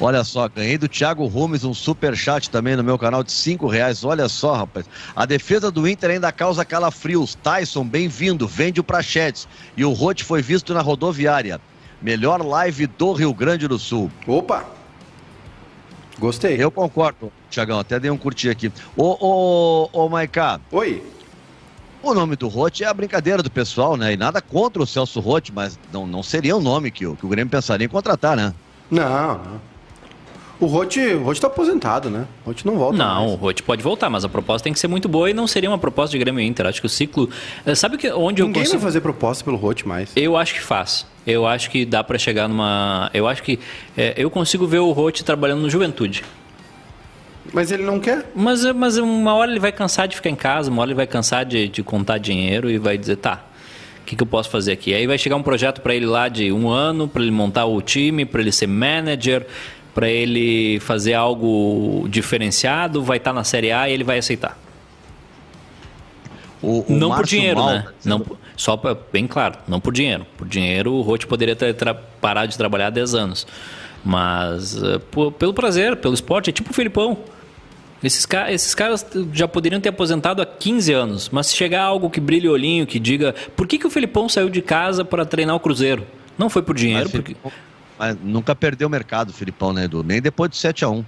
Olha 0.00 0.24
só, 0.24 0.48
ganhei 0.48 0.76
do 0.76 0.88
Thiago 0.88 1.24
Rumes 1.26 1.62
um 1.62 1.72
super 1.72 2.16
chat 2.16 2.50
também 2.50 2.74
no 2.74 2.82
meu 2.82 2.98
canal 2.98 3.22
de 3.22 3.30
cinco 3.30 3.68
reais. 3.68 4.02
Olha 4.04 4.28
só, 4.28 4.54
rapaz. 4.54 4.86
A 5.14 5.24
defesa 5.24 5.70
do 5.70 5.88
Inter 5.88 6.10
ainda 6.10 6.32
causa 6.32 6.64
calafrios. 6.64 7.36
Tyson, 7.36 7.84
bem-vindo. 7.86 8.48
Vende 8.48 8.80
o 8.80 8.84
Prachetes. 8.84 9.46
E 9.76 9.84
o 9.84 9.92
Rote 9.92 10.24
foi 10.24 10.42
visto 10.42 10.74
na 10.74 10.80
rodoviária. 10.80 11.60
Melhor 12.02 12.44
live 12.44 12.88
do 12.88 13.12
Rio 13.12 13.32
Grande 13.32 13.68
do 13.68 13.78
Sul. 13.78 14.10
Opa! 14.26 14.64
Gostei. 16.18 16.56
Eu 16.62 16.70
concordo, 16.70 17.32
Tiagão. 17.48 17.78
Até 17.78 17.98
dei 18.00 18.10
um 18.10 18.18
curtir 18.18 18.50
aqui. 18.50 18.72
Ô, 18.96 19.16
ô, 19.20 19.88
ô, 19.92 20.08
Maiká. 20.08 20.60
Oi. 20.72 21.02
O 22.02 22.12
nome 22.12 22.36
do 22.36 22.48
Rote 22.48 22.84
é 22.84 22.88
a 22.88 22.94
brincadeira 22.94 23.42
do 23.42 23.50
pessoal, 23.50 23.96
né? 23.96 24.12
E 24.12 24.16
nada 24.16 24.42
contra 24.42 24.82
o 24.82 24.86
Celso 24.86 25.20
Rote, 25.20 25.52
mas 25.52 25.78
não, 25.92 26.06
não 26.06 26.22
seria 26.22 26.56
um 26.56 26.60
nome 26.60 26.90
que 26.90 27.06
o, 27.06 27.16
que 27.16 27.24
o 27.24 27.28
Grêmio 27.28 27.50
pensaria 27.50 27.86
em 27.86 27.88
contratar, 27.88 28.36
né? 28.36 28.52
Não, 28.90 29.38
não. 29.38 29.73
O 30.64 30.66
Rote, 30.66 30.98
o 30.98 31.22
Rote 31.22 31.42
tá 31.42 31.46
aposentado, 31.46 32.08
né? 32.08 32.26
O 32.42 32.48
Rote 32.48 32.64
não 32.64 32.78
volta 32.78 32.96
Não, 32.96 33.20
mais. 33.20 33.32
o 33.32 33.34
Rote 33.34 33.62
pode 33.62 33.82
voltar, 33.82 34.08
mas 34.08 34.24
a 34.24 34.30
proposta 34.30 34.64
tem 34.64 34.72
que 34.72 34.78
ser 34.78 34.88
muito 34.88 35.10
boa 35.10 35.28
e 35.28 35.34
não 35.34 35.46
seria 35.46 35.68
uma 35.68 35.76
proposta 35.76 36.12
de 36.12 36.18
Grêmio 36.18 36.40
Inter. 36.40 36.64
Acho 36.64 36.80
que 36.80 36.86
o 36.86 36.88
ciclo... 36.88 37.28
Eh, 37.66 37.74
sabe 37.74 37.98
que 37.98 38.10
onde 38.10 38.40
Ninguém 38.40 38.62
eu 38.62 38.64
consigo... 38.64 38.78
vai 38.78 38.80
fazer 38.80 39.02
proposta 39.02 39.44
pelo 39.44 39.58
Rote 39.58 39.86
mais. 39.86 40.10
Eu 40.16 40.38
acho 40.38 40.54
que 40.54 40.62
faz. 40.62 41.06
Eu 41.26 41.46
acho 41.46 41.68
que 41.68 41.84
dá 41.84 42.02
para 42.02 42.16
chegar 42.16 42.48
numa... 42.48 43.10
Eu 43.12 43.28
acho 43.28 43.42
que... 43.42 43.58
É, 43.94 44.14
eu 44.16 44.30
consigo 44.30 44.66
ver 44.66 44.78
o 44.78 44.90
Rote 44.92 45.22
trabalhando 45.22 45.60
no 45.60 45.68
Juventude. 45.68 46.24
Mas 47.52 47.70
ele 47.70 47.82
não 47.82 48.00
quer? 48.00 48.30
Mas, 48.34 48.64
mas 48.72 48.96
uma 48.96 49.34
hora 49.34 49.50
ele 49.50 49.60
vai 49.60 49.70
cansar 49.70 50.08
de 50.08 50.16
ficar 50.16 50.30
em 50.30 50.34
casa, 50.34 50.70
uma 50.70 50.80
hora 50.80 50.92
ele 50.92 50.96
vai 50.96 51.06
cansar 51.06 51.44
de, 51.44 51.68
de 51.68 51.82
contar 51.82 52.16
dinheiro 52.16 52.70
e 52.70 52.78
vai 52.78 52.96
dizer, 52.96 53.16
tá, 53.16 53.44
o 54.00 54.06
que, 54.06 54.16
que 54.16 54.22
eu 54.22 54.26
posso 54.26 54.50
fazer 54.50 54.72
aqui? 54.72 54.92
Aí 54.92 55.06
vai 55.06 55.16
chegar 55.16 55.34
um 55.34 55.42
projeto 55.42 55.80
para 55.80 55.94
ele 55.94 56.04
lá 56.04 56.28
de 56.28 56.52
um 56.52 56.68
ano, 56.68 57.08
para 57.08 57.22
ele 57.22 57.30
montar 57.30 57.64
o 57.64 57.80
time, 57.80 58.26
para 58.26 58.42
ele 58.42 58.52
ser 58.52 58.66
manager, 58.66 59.46
para 59.94 60.08
ele 60.08 60.80
fazer 60.80 61.14
algo 61.14 62.06
diferenciado, 62.08 63.02
vai 63.02 63.18
estar 63.18 63.30
tá 63.30 63.34
na 63.34 63.44
Série 63.44 63.70
A 63.70 63.88
e 63.88 63.92
ele 63.92 64.04
vai 64.04 64.18
aceitar. 64.18 64.58
O, 66.60 66.84
o 66.88 66.96
não 66.96 67.10
Márcio 67.10 67.22
por 67.22 67.30
dinheiro, 67.30 67.60
Mal, 67.60 67.68
né? 67.70 67.86
Não, 68.04 68.24
Só 68.56 68.76
pra, 68.76 68.96
bem 69.12 69.26
claro, 69.26 69.58
não 69.68 69.78
por 69.78 69.92
dinheiro. 69.92 70.26
Por 70.36 70.48
dinheiro 70.48 70.92
o 70.92 71.02
Rote 71.02 71.26
poderia 71.26 71.54
ter 71.54 71.74
parado 72.20 72.48
de 72.48 72.58
trabalhar 72.58 72.88
há 72.88 72.90
10 72.90 73.14
anos. 73.14 73.46
Mas 74.04 74.74
uh, 74.82 74.98
por, 75.10 75.30
pelo 75.32 75.54
prazer, 75.54 75.96
pelo 75.96 76.14
esporte, 76.14 76.50
é 76.50 76.52
tipo 76.52 76.70
o 76.70 76.74
Filipão. 76.74 77.16
Esses, 78.02 78.26
esses 78.50 78.74
caras 78.74 79.06
já 79.32 79.48
poderiam 79.48 79.80
ter 79.80 79.88
aposentado 79.88 80.42
há 80.42 80.46
15 80.46 80.92
anos, 80.92 81.30
mas 81.30 81.46
se 81.46 81.56
chegar 81.56 81.82
algo 81.82 82.10
que 82.10 82.20
brilhe 82.20 82.48
o 82.48 82.52
olhinho, 82.52 82.86
que 82.86 82.98
diga 82.98 83.34
por 83.56 83.66
que, 83.66 83.78
que 83.78 83.86
o 83.86 83.90
Felipão 83.90 84.28
saiu 84.28 84.50
de 84.50 84.60
casa 84.60 85.04
para 85.04 85.24
treinar 85.24 85.56
o 85.56 85.60
Cruzeiro? 85.60 86.06
Não 86.36 86.50
foi 86.50 86.62
por 86.62 86.74
dinheiro. 86.74 87.04
Mas, 87.04 87.12
porque... 87.12 87.36
mas 87.98 88.16
nunca 88.22 88.54
perdeu 88.54 88.88
o 88.88 88.90
mercado, 88.90 89.32
Filipão, 89.32 89.72
né, 89.72 89.84
Edu? 89.84 90.02
Nem 90.02 90.20
depois 90.20 90.50
de 90.50 90.56
7 90.56 90.84
a 90.84 90.88
1 90.88 91.04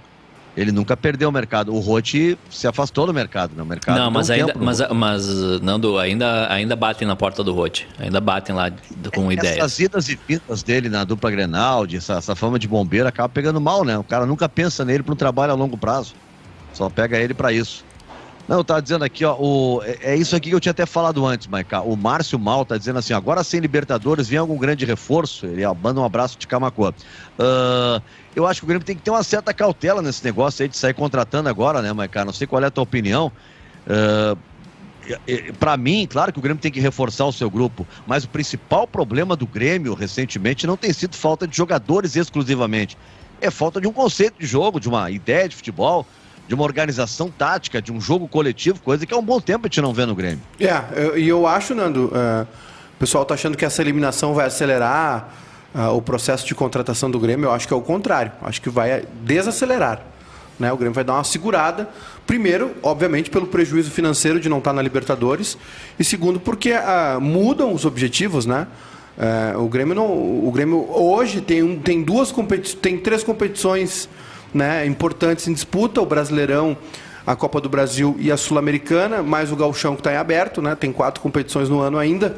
ele 0.57 0.71
nunca 0.71 0.97
perdeu 0.97 1.29
o 1.29 1.31
mercado. 1.31 1.71
O 1.71 1.79
Rote 1.79 2.35
se 2.49 2.67
afastou 2.67 3.05
do 3.05 3.13
mercado, 3.13 3.55
né? 3.55 3.61
O 3.61 3.65
mercado 3.65 3.95
não, 3.99 4.09
mas 4.09 4.31
ainda, 4.31 4.55
mas, 4.55 4.79
mas, 4.89 5.61
Nando, 5.61 5.99
ainda, 5.99 6.51
ainda 6.51 6.75
batem 6.75 7.07
na 7.07 7.15
porta 7.15 7.43
do 7.43 7.53
Rote. 7.53 7.87
Ainda 7.99 8.19
batem 8.19 8.55
lá 8.55 8.71
com 9.13 9.29
é, 9.29 9.35
ideias. 9.35 9.57
Essas 9.57 9.79
idas 9.79 10.09
e 10.09 10.17
vindas 10.27 10.63
dele 10.63 10.89
na 10.89 11.03
dupla 11.03 11.29
Grenal, 11.29 11.85
de 11.85 11.97
essa, 11.97 12.15
essa 12.15 12.35
fama 12.35 12.57
de 12.57 12.67
bombeiro, 12.67 13.07
acaba 13.07 13.29
pegando 13.29 13.61
mal, 13.61 13.85
né? 13.85 13.95
O 13.99 14.03
cara 14.03 14.25
nunca 14.25 14.49
pensa 14.49 14.83
nele 14.83 15.03
para 15.03 15.13
um 15.13 15.15
trabalho 15.17 15.51
a 15.51 15.55
longo 15.55 15.77
prazo. 15.77 16.15
Só 16.73 16.89
pega 16.89 17.19
ele 17.19 17.35
para 17.35 17.53
isso. 17.53 17.85
Não, 18.47 18.63
tá 18.63 18.79
dizendo 18.79 19.03
aqui, 19.03 19.25
ó, 19.25 19.35
o, 19.37 19.81
é, 19.83 20.13
é, 20.13 20.15
isso 20.15 20.33
aqui 20.35 20.49
que 20.49 20.55
eu 20.55 20.59
tinha 20.59 20.71
até 20.71 20.85
falado 20.85 21.25
antes, 21.25 21.47
Maica. 21.47 21.81
O 21.81 21.97
Márcio 21.97 22.39
Mal 22.39 22.65
tá 22.65 22.77
dizendo 22.77 22.97
assim, 22.97 23.13
agora 23.13 23.43
sem 23.43 23.59
Libertadores, 23.59 24.29
vem 24.29 24.39
algum 24.39 24.57
grande 24.57 24.85
reforço? 24.85 25.45
Ele 25.45 25.65
ó, 25.65 25.73
manda 25.73 25.99
um 25.99 26.05
abraço 26.05 26.37
de 26.39 26.47
Camacuã. 26.47 26.93
Uh, 27.37 28.01
eu 28.33 28.47
acho 28.47 28.61
que 28.61 28.65
o 28.65 28.67
Grêmio 28.67 28.85
tem 28.85 28.95
que 28.95 29.01
ter 29.01 29.11
uma 29.11 29.23
certa 29.23 29.53
cautela 29.53 30.01
nesse 30.01 30.23
negócio 30.23 30.63
aí 30.63 30.69
de 30.69 30.77
sair 30.77 30.93
contratando 30.93 31.49
agora, 31.49 31.81
né, 31.81 31.91
Maica? 31.91 32.23
Não 32.23 32.31
sei 32.31 32.47
qual 32.47 32.63
é 32.63 32.67
a 32.67 32.71
tua 32.71 32.83
opinião. 32.83 33.31
Uh, 33.85 34.37
para 35.59 35.75
mim, 35.75 36.07
claro 36.09 36.31
que 36.31 36.39
o 36.39 36.41
Grêmio 36.41 36.61
tem 36.61 36.71
que 36.71 36.79
reforçar 36.79 37.25
o 37.25 37.33
seu 37.33 37.49
grupo, 37.49 37.85
mas 38.05 38.23
o 38.23 38.29
principal 38.29 38.87
problema 38.87 39.35
do 39.35 39.47
Grêmio 39.47 39.93
recentemente 39.93 40.65
não 40.65 40.77
tem 40.77 40.91
sido 40.93 41.15
falta 41.15 41.47
de 41.47 41.55
jogadores 41.55 42.15
exclusivamente, 42.15 42.97
é 43.39 43.49
falta 43.49 43.79
de 43.79 43.87
um 43.87 43.93
conceito 43.93 44.39
de 44.39 44.45
jogo, 44.45 44.79
de 44.79 44.89
uma 44.89 45.09
ideia 45.09 45.47
de 45.47 45.55
futebol 45.55 46.05
de 46.47 46.55
uma 46.55 46.63
organização 46.63 47.29
tática, 47.29 47.81
de 47.81 47.91
um 47.91 47.99
jogo 47.99 48.27
coletivo, 48.27 48.79
coisa 48.81 49.05
que 49.05 49.13
há 49.13 49.17
um 49.17 49.23
bom 49.23 49.39
tempo 49.39 49.65
a 49.65 49.67
gente 49.67 49.81
não 49.81 49.93
vê 49.93 50.05
no 50.05 50.15
Grêmio. 50.15 50.39
É, 50.59 50.65
e 51.17 51.27
eu, 51.27 51.39
eu, 51.39 51.47
acho, 51.47 51.75
Nando, 51.75 52.05
uh, 52.05 52.47
o 52.95 52.99
pessoal 52.99 53.23
está 53.23 53.33
achando 53.33 53.57
que 53.57 53.65
essa 53.65 53.81
eliminação 53.81 54.33
vai 54.33 54.47
acelerar 54.47 55.29
uh, 55.75 55.95
o 55.95 56.01
processo 56.01 56.47
de 56.47 56.55
contratação 56.55 57.11
do 57.11 57.19
Grêmio. 57.19 57.47
Eu 57.47 57.51
acho 57.51 57.67
que 57.67 57.73
é 57.73 57.77
o 57.77 57.81
contrário. 57.81 58.31
Acho 58.41 58.61
que 58.61 58.69
vai 58.69 59.05
desacelerar. 59.23 60.01
Né? 60.59 60.71
O 60.71 60.77
Grêmio 60.77 60.93
vai 60.93 61.03
dar 61.03 61.13
uma 61.13 61.23
segurada. 61.23 61.89
Primeiro, 62.25 62.75
obviamente, 62.81 63.29
pelo 63.29 63.47
prejuízo 63.47 63.91
financeiro 63.91 64.39
de 64.39 64.49
não 64.49 64.57
estar 64.57 64.73
na 64.73 64.81
Libertadores. 64.81 65.57
E 65.99 66.03
segundo, 66.03 66.39
porque 66.39 66.71
uh, 66.71 67.21
mudam 67.21 67.73
os 67.73 67.85
objetivos, 67.85 68.45
né? 68.45 68.67
Uh, 69.17 69.63
o 69.63 69.67
Grêmio 69.67 69.95
não, 69.95 70.05
o 70.05 70.51
Grêmio 70.53 70.87
hoje 70.91 71.41
tem, 71.41 71.63
um, 71.63 71.79
tem 71.79 72.03
duas 72.03 72.31
competições, 72.31 72.79
tem 72.79 72.99
três 72.99 73.23
competições 73.23 74.07
né, 74.53 74.85
importantes 74.85 75.47
em 75.47 75.53
disputa, 75.53 76.01
o 76.01 76.05
Brasileirão, 76.05 76.77
a 77.25 77.35
Copa 77.35 77.59
do 77.59 77.67
Brasil 77.67 78.15
e 78.19 78.31
a 78.31 78.37
Sul-Americana, 78.37 79.21
mais 79.21 79.51
o 79.51 79.55
Galchão 79.55 79.95
que 79.95 80.01
está 80.01 80.13
em 80.13 80.15
aberto, 80.15 80.61
né, 80.61 80.75
tem 80.75 80.91
quatro 80.91 81.21
competições 81.21 81.67
no 81.69 81.79
ano 81.79 81.97
ainda. 81.97 82.35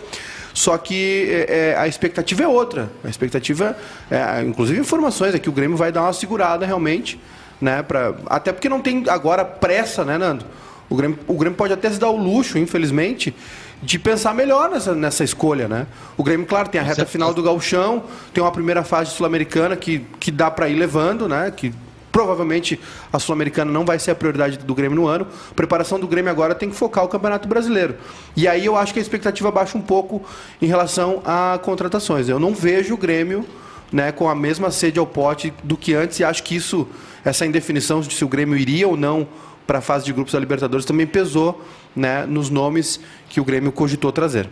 Só 0.53 0.77
que 0.77 1.27
é, 1.29 1.69
é, 1.69 1.77
a 1.77 1.87
expectativa 1.87 2.43
é 2.43 2.47
outra. 2.47 2.91
A 3.03 3.07
expectativa, 3.07 3.77
é, 4.09 4.41
inclusive 4.41 4.79
informações, 4.79 5.35
é 5.35 5.39
que 5.39 5.47
o 5.47 5.51
Grêmio 5.51 5.77
vai 5.77 5.91
dar 5.91 6.01
uma 6.01 6.11
segurada 6.13 6.65
realmente, 6.65 7.19
né? 7.61 7.83
Pra, 7.83 8.15
até 8.25 8.51
porque 8.51 8.67
não 8.67 8.81
tem 8.81 9.05
agora 9.07 9.45
pressa, 9.45 10.03
né, 10.03 10.17
Nando? 10.17 10.45
O 10.89 10.95
Grêmio, 10.95 11.19
o 11.27 11.35
Grêmio 11.35 11.55
pode 11.55 11.71
até 11.71 11.89
se 11.89 11.99
dar 11.99 12.09
o 12.09 12.17
luxo, 12.17 12.57
infelizmente, 12.57 13.33
de 13.81 13.99
pensar 13.99 14.33
melhor 14.33 14.69
nessa, 14.69 14.95
nessa 14.95 15.23
escolha, 15.23 15.67
né? 15.67 15.85
O 16.17 16.23
Grêmio, 16.23 16.45
claro, 16.45 16.67
tem 16.67 16.81
a 16.81 16.83
reta 16.83 17.05
final 17.05 17.33
do 17.33 17.43
Galchão, 17.43 18.03
tem 18.33 18.43
uma 18.43 18.51
primeira 18.51 18.83
fase 18.83 19.11
sul-americana 19.11 19.75
que, 19.75 19.99
que 20.19 20.31
dá 20.31 20.49
para 20.49 20.67
ir 20.67 20.75
levando, 20.75 21.29
né? 21.29 21.53
Que 21.55 21.71
Provavelmente 22.11 22.79
a 23.13 23.19
Sul-Americana 23.19 23.71
não 23.71 23.85
vai 23.85 23.99
ser 23.99 24.11
a 24.11 24.15
prioridade 24.15 24.57
do 24.57 24.75
Grêmio 24.75 24.95
no 24.95 25.07
ano. 25.07 25.27
A 25.51 25.53
preparação 25.53 25.99
do 25.99 26.07
Grêmio 26.07 26.31
agora 26.31 26.55
tem 26.55 26.69
que 26.69 26.75
focar 26.75 27.03
o 27.03 27.07
Campeonato 27.07 27.47
Brasileiro. 27.47 27.95
E 28.35 28.47
aí 28.47 28.65
eu 28.65 28.75
acho 28.75 28.93
que 28.93 28.99
a 28.99 29.01
expectativa 29.01 29.51
baixa 29.51 29.77
um 29.77 29.81
pouco 29.81 30.23
em 30.61 30.65
relação 30.65 31.21
a 31.25 31.59
contratações. 31.61 32.27
Eu 32.27 32.39
não 32.39 32.53
vejo 32.53 32.93
o 32.95 32.97
Grêmio 32.97 33.45
né, 33.91 34.11
com 34.11 34.29
a 34.29 34.35
mesma 34.35 34.71
sede 34.71 34.99
ao 34.99 35.05
pote 35.05 35.53
do 35.63 35.77
que 35.77 35.93
antes 35.93 36.19
e 36.19 36.23
acho 36.23 36.43
que 36.43 36.55
isso, 36.55 36.87
essa 37.23 37.45
indefinição 37.45 38.01
de 38.01 38.13
se 38.13 38.23
o 38.23 38.27
Grêmio 38.27 38.57
iria 38.57 38.87
ou 38.87 38.95
não 38.97 39.27
para 39.65 39.79
a 39.79 39.81
fase 39.81 40.05
de 40.05 40.13
grupos 40.13 40.33
da 40.33 40.39
Libertadores 40.39 40.85
também 40.85 41.05
pesou 41.05 41.63
né, 41.95 42.25
nos 42.25 42.49
nomes 42.49 42.99
que 43.29 43.39
o 43.39 43.45
Grêmio 43.45 43.71
cogitou 43.71 44.11
trazer. 44.11 44.49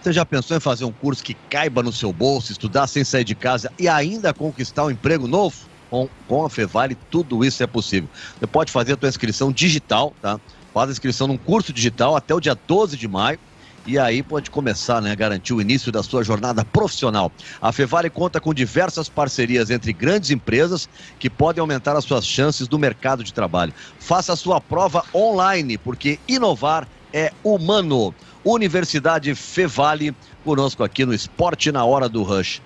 Você 0.00 0.12
já 0.12 0.24
pensou 0.24 0.56
em 0.56 0.60
fazer 0.60 0.84
um 0.84 0.92
curso 0.92 1.22
que 1.22 1.34
caiba 1.50 1.82
no 1.82 1.92
seu 1.92 2.12
bolso, 2.12 2.52
estudar 2.52 2.86
sem 2.86 3.02
sair 3.02 3.24
de 3.24 3.34
casa 3.34 3.72
e 3.78 3.88
ainda 3.88 4.32
conquistar 4.32 4.84
um 4.84 4.90
emprego 4.90 5.26
novo? 5.26 5.56
Com, 5.90 6.08
com 6.26 6.44
a 6.44 6.50
Fevale, 6.50 6.96
tudo 7.10 7.44
isso 7.44 7.62
é 7.62 7.66
possível. 7.66 8.08
Você 8.38 8.46
pode 8.46 8.72
fazer 8.72 8.94
a 8.94 8.96
tua 8.96 9.08
inscrição 9.08 9.52
digital, 9.52 10.14
tá? 10.20 10.40
Faz 10.72 10.88
a 10.88 10.92
inscrição 10.92 11.26
num 11.26 11.38
curso 11.38 11.72
digital 11.72 12.16
até 12.16 12.34
o 12.34 12.40
dia 12.40 12.54
12 12.66 12.96
de 12.96 13.08
maio 13.08 13.38
e 13.86 13.98
aí 13.98 14.20
pode 14.22 14.50
começar 14.50 15.00
né, 15.00 15.14
garantir 15.14 15.54
o 15.54 15.60
início 15.60 15.92
da 15.92 16.02
sua 16.02 16.24
jornada 16.24 16.64
profissional. 16.64 17.30
A 17.62 17.70
Fevale 17.70 18.10
conta 18.10 18.40
com 18.40 18.52
diversas 18.52 19.08
parcerias 19.08 19.70
entre 19.70 19.92
grandes 19.92 20.30
empresas 20.30 20.88
que 21.20 21.30
podem 21.30 21.60
aumentar 21.60 21.96
as 21.96 22.04
suas 22.04 22.26
chances 22.26 22.66
do 22.66 22.78
mercado 22.78 23.22
de 23.22 23.32
trabalho. 23.32 23.72
Faça 24.00 24.32
a 24.32 24.36
sua 24.36 24.60
prova 24.60 25.04
online, 25.14 25.78
porque 25.78 26.18
inovar 26.26 26.88
é 27.12 27.32
humano. 27.44 28.12
Universidade 28.44 29.34
Fevale, 29.34 30.14
conosco 30.44 30.82
aqui 30.82 31.06
no 31.06 31.14
Esporte 31.14 31.70
na 31.70 31.84
Hora 31.84 32.08
do 32.08 32.22
Rush. 32.22 32.60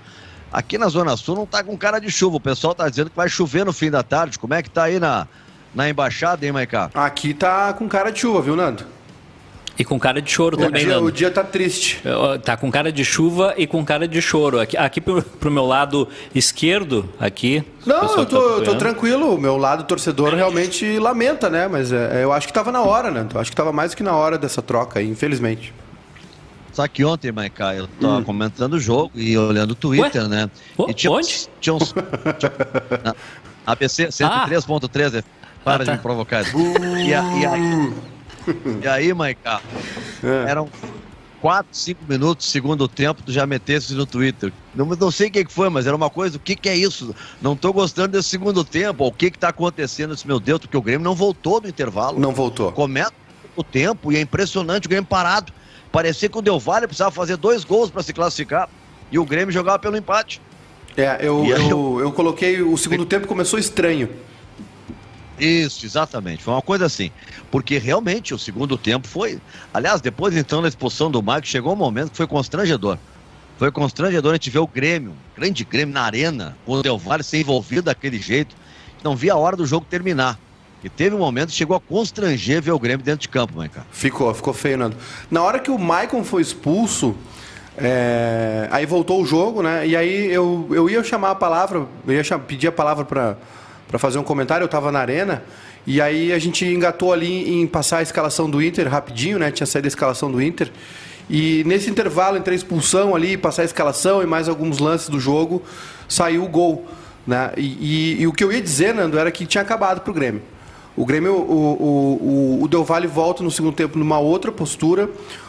Aqui 0.53 0.77
na 0.77 0.89
Zona 0.89 1.17
Sul 1.17 1.37
não 1.37 1.47
tá 1.47 1.63
com 1.63 1.77
cara 1.77 2.01
de 2.01 2.11
chuva. 2.11 2.37
O 2.37 2.41
pessoal 2.41 2.75
tá 2.75 2.89
dizendo 2.89 3.11
que 3.11 3.17
vai 3.17 3.29
chover 3.29 3.65
no 3.65 3.73
fim 3.73 3.91
da 3.91 4.03
tarde. 4.03 4.39
Como 4.39 4.55
é 4.55 4.63
que 4.63 4.71
tá 4.71 4.85
aí 4.85 4.99
na, 4.99 5.27
na 5.75 5.89
embaixada, 5.89 6.45
hein, 6.45 6.53
Maicá? 6.53 6.91
Aqui 6.95 7.33
tá 7.35 7.73
com 7.73 7.89
cara 7.89 8.11
de 8.11 8.21
chuva, 8.21 8.43
viu, 8.43 8.57
Nando? 8.57 8.85
E 9.81 9.85
com 9.85 9.99
cara 9.99 10.21
de 10.21 10.31
choro 10.31 10.59
o 10.59 10.61
também, 10.61 10.85
dia, 10.85 11.01
O 11.01 11.11
dia 11.11 11.31
tá 11.31 11.43
triste. 11.43 12.03
Tá 12.45 12.55
com 12.55 12.71
cara 12.71 12.93
de 12.93 13.03
chuva 13.03 13.55
e 13.57 13.67
com 13.67 13.83
cara 13.83 14.07
de 14.07 14.21
choro. 14.21 14.61
Aqui, 14.61 14.77
aqui 14.77 15.01
pro, 15.01 15.23
pro 15.23 15.51
meu 15.51 15.65
lado 15.65 16.07
esquerdo, 16.35 17.09
aqui... 17.19 17.65
Não, 17.87 18.03
eu 18.03 18.27
tô, 18.27 18.59
tá 18.59 18.65
tô, 18.73 18.75
tranquilo. 18.75 19.35
O 19.35 19.39
meu 19.39 19.57
lado 19.57 19.85
torcedor 19.85 20.35
realmente 20.35 20.99
lamenta, 20.99 21.49
né? 21.49 21.67
Mas 21.67 21.93
é, 21.93 22.23
eu 22.23 22.31
acho 22.31 22.47
que 22.47 22.53
tava 22.53 22.71
na 22.71 22.83
hora, 22.83 23.11
né? 23.11 23.27
Eu 23.33 23.41
acho 23.41 23.51
que 23.51 23.57
tava 23.57 23.73
mais 23.73 23.93
do 23.93 23.97
que 23.97 24.03
na 24.03 24.15
hora 24.15 24.37
dessa 24.37 24.61
troca 24.61 24.99
aí, 24.99 25.09
infelizmente. 25.09 25.73
Só 26.73 26.87
que 26.87 27.05
ontem, 27.05 27.33
Maica, 27.33 27.75
eu 27.75 27.87
tava 28.01 28.19
hum. 28.19 28.25
comentando 28.25 28.75
o 28.75 28.81
jogo 28.81 29.13
e 29.15 29.37
olhando 29.37 29.73
o 29.73 29.75
Twitter, 29.75 30.23
Ué? 30.23 30.29
né? 30.29 30.51
O, 30.77 30.89
e 30.89 30.95
tinha, 30.95 31.11
onde? 31.11 31.49
Tinha 31.61 31.75
uns. 31.75 31.93
Tinha, 32.39 33.17
ABC 33.67 34.09
103.13, 34.09 35.23
ah. 35.23 35.25
para 35.65 35.75
ah, 35.75 35.79
tá. 35.79 35.85
de 35.85 35.91
me 35.93 35.99
provocar. 35.99 36.45
Uh. 36.55 36.97
E, 36.97 37.09
e, 37.09 37.15
aí, 37.15 37.93
e 38.83 38.89
aí, 38.89 39.15
Maica, 39.15 39.61
é. 40.23 40.51
eram 40.51 40.69
4, 41.41 41.69
5 41.73 42.05
minutos, 42.09 42.47
segundo 42.47 42.87
tempo, 42.87 43.23
tu 43.25 43.33
já 43.33 43.47
metesse 43.47 43.95
no 43.95 44.07
Twitter. 44.07 44.53
Não, 44.75 44.87
não 44.87 45.11
sei 45.11 45.29
o 45.29 45.31
que, 45.31 45.45
que 45.45 45.53
foi, 45.53 45.69
mas 45.69 45.87
era 45.87 45.97
uma 45.97 46.11
coisa, 46.11 46.37
o 46.37 46.41
que, 46.41 46.55
que 46.55 46.69
é 46.69 46.77
isso? 46.77 47.15
Não 47.41 47.57
tô 47.57 47.73
gostando 47.73 48.09
desse 48.09 48.29
segundo 48.29 48.63
tempo, 48.63 49.07
o 49.07 49.13
que 49.13 49.31
que 49.31 49.39
tá 49.39 49.49
acontecendo? 49.49 50.15
Disse, 50.15 50.27
meu 50.27 50.39
Deus, 50.39 50.61
porque 50.61 50.77
o 50.77 50.83
Grêmio 50.83 51.05
não 51.05 51.15
voltou 51.15 51.61
do 51.61 51.69
intervalo. 51.69 52.21
Não 52.21 52.33
voltou. 52.33 52.71
Começa 52.73 53.13
o 53.57 53.65
tempo 53.65 54.13
e 54.13 54.17
é 54.17 54.21
impressionante 54.21 54.87
o 54.87 54.89
Grêmio 54.89 55.07
parado. 55.09 55.53
Parecia 55.93 56.29
que 56.29 56.39
o 56.39 56.43
Del 56.43 56.59
Valle 56.59 56.87
precisava 56.87 57.11
fazer 57.11 57.37
dois 57.37 57.65
gols 57.65 57.91
para 57.91 58.03
se 58.03 58.13
classificar 58.13 58.69
e 59.11 59.19
o 59.19 59.25
Grêmio 59.25 59.53
jogava 59.53 59.79
pelo 59.79 59.97
empate. 59.97 60.41
É, 60.97 61.19
eu, 61.21 61.45
eu, 61.45 61.69
eu, 61.69 62.01
eu 62.01 62.13
coloquei 62.13 62.63
o 62.63 62.77
segundo 62.77 63.05
tempo 63.07 63.27
começou 63.27 63.59
estranho. 63.59 64.09
Isso, 65.39 65.87
exatamente. 65.87 66.43
Foi 66.43 66.53
uma 66.53 66.63
coisa 66.63 66.85
assim. 66.85 67.11
Porque 67.51 67.79
realmente 67.79 68.35
o 68.35 68.39
segundo 68.39 68.77
tempo 68.77 69.09
foi. 69.09 69.41
Aliás, 69.73 70.01
depois 70.01 70.37
então 70.37 70.61
da 70.61 70.69
expulsão 70.69 71.11
do 71.11 71.23
Mike, 71.23 71.49
chegou 71.49 71.73
um 71.73 71.77
momento 71.77 72.11
que 72.11 72.17
foi 72.17 72.27
constrangedor. 72.27 72.99
Foi 73.59 73.73
constrangedor 73.73 74.33
a 74.33 74.35
gente 74.35 74.51
ver 74.51 74.59
o 74.59 74.67
Grêmio, 74.67 75.15
grande 75.37 75.65
Grêmio 75.65 75.95
na 75.95 76.03
arena, 76.03 76.57
com 76.65 76.73
o 76.73 76.83
Del 76.83 76.99
Valle 76.99 77.23
ser 77.23 77.41
envolvido 77.41 77.83
daquele 77.83 78.19
jeito. 78.19 78.55
Não 79.03 79.17
via 79.17 79.33
a 79.33 79.37
hora 79.37 79.57
do 79.57 79.67
jogo 79.67 79.87
terminar. 79.89 80.39
E 80.83 80.89
teve 80.89 81.15
um 81.15 81.19
momento 81.19 81.49
que 81.49 81.55
chegou 81.55 81.77
a 81.77 81.81
constranger 81.81 82.63
ver 82.63 82.73
o 82.73 82.79
Grêmio 82.79 83.05
dentro 83.05 83.21
de 83.21 83.29
campo, 83.29 83.57
Maicon. 83.57 83.81
Ficou, 83.91 84.33
ficou 84.33 84.55
feio, 84.55 84.79
Nando. 84.79 84.97
Na 85.31 85.43
hora 85.43 85.59
que 85.59 85.71
o 85.71 85.79
Maicon 85.79 86.25
foi 86.25 86.41
expulso, 86.41 87.15
é... 87.77 88.67
aí 88.71 88.87
voltou 88.87 89.23
o 89.23 89.27
jogo, 89.27 89.63
né? 89.63 89.87
E 89.87 89.95
aí 89.95 90.33
eu, 90.33 90.69
eu 90.71 90.89
ia 90.89 91.05
chamar 91.05 91.33
a 91.33 91.35
palavra, 91.35 91.87
eu 92.07 92.15
ia 92.15 92.25
chamar, 92.25 92.45
pedir 92.45 92.69
a 92.69 92.73
palavra 92.73 93.05
para 93.05 93.99
fazer 93.99 94.19
um 94.19 94.23
comentário, 94.23 94.65
eu 94.65 94.67
estava 94.67 94.91
na 94.91 95.01
arena. 95.01 95.43
E 95.87 96.01
aí 96.01 96.33
a 96.33 96.39
gente 96.39 96.65
engatou 96.65 97.13
ali 97.13 97.61
em 97.61 97.67
passar 97.67 97.99
a 97.99 98.03
escalação 98.03 98.49
do 98.49 98.63
Inter 98.63 98.89
rapidinho, 98.89 99.39
né? 99.39 99.51
Tinha 99.51 99.67
saído 99.67 99.87
a 99.87 99.89
escalação 99.89 100.31
do 100.31 100.41
Inter. 100.41 100.71
E 101.29 101.63
nesse 101.65 101.89
intervalo 101.89 102.37
entre 102.37 102.53
a 102.53 102.57
expulsão 102.57 103.15
ali, 103.15 103.37
passar 103.37 103.63
a 103.63 103.65
escalação 103.65 104.23
e 104.23 104.27
mais 104.27 104.49
alguns 104.49 104.79
lances 104.79 105.09
do 105.09 105.21
jogo, 105.21 105.63
saiu 106.09 106.45
o 106.45 106.49
gol. 106.49 106.87
Né? 107.27 107.53
E, 107.57 108.17
e, 108.19 108.23
e 108.23 108.27
o 108.27 108.33
que 108.33 108.43
eu 108.43 108.51
ia 108.51 108.61
dizer, 108.61 108.95
Nando, 108.95 109.19
era 109.19 109.31
que 109.31 109.47
tinha 109.47 109.63
acabado 109.63 110.01
para 110.01 110.11
o 110.11 110.15
Grêmio. 110.15 110.43
O 110.97 111.07
Grêmio, 111.07 111.35
o, 111.35 112.59
o, 112.61 112.63
o, 112.65 112.69
Del 112.69 112.85
Valle 112.85 113.07
volta 113.07 113.43
no 113.43 113.51
segundo 113.51 113.75
tempo 113.75 113.99
numa 113.99 114.19
outra 114.19 114.51
postura. 114.51 115.09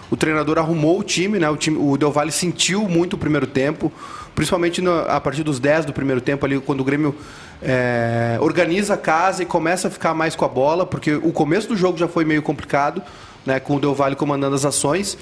o 0.09 0.15
treinador 0.15 0.57
arrumou 0.57 0.99
o 0.99 1.03
time, 1.03 1.39
né? 1.39 1.49
O, 1.49 1.57
time, 1.57 1.77
o 1.77 1.97
Del 1.97 2.11
Valle 2.11 2.31
sentiu 2.31 2.87
muito 2.87 3.13
o 3.13 3.17
primeiro 3.17 3.47
tempo, 3.47 3.91
principalmente 4.35 4.81
no, 4.81 4.91
a 4.91 5.19
partir 5.19 5.43
dos 5.43 5.59
10 5.59 5.85
do 5.85 5.93
primeiro 5.93 6.21
tempo 6.21 6.45
ali, 6.45 6.59
quando 6.59 6.81
o 6.81 6.83
Grêmio 6.83 7.15
é, 7.61 8.37
organiza 8.39 8.93
a 8.93 8.97
casa 8.97 9.43
e 9.43 9.45
começa 9.45 9.87
a 9.87 9.91
ficar 9.91 10.13
mais 10.13 10.35
com 10.35 10.45
a 10.45 10.49
bola, 10.49 10.85
porque 10.85 11.15
o 11.15 11.31
começo 11.31 11.67
do 11.67 11.75
jogo 11.75 11.97
já 11.97 12.07
foi 12.07 12.23
meio 12.23 12.41
complicado, 12.41 13.01
né? 13.45 13.59
Com 13.59 13.75
o 13.75 13.79
Del 13.79 13.95
Valle 13.95 14.15
comandando 14.15 14.55
as 14.55 14.63
ações. 14.63 15.17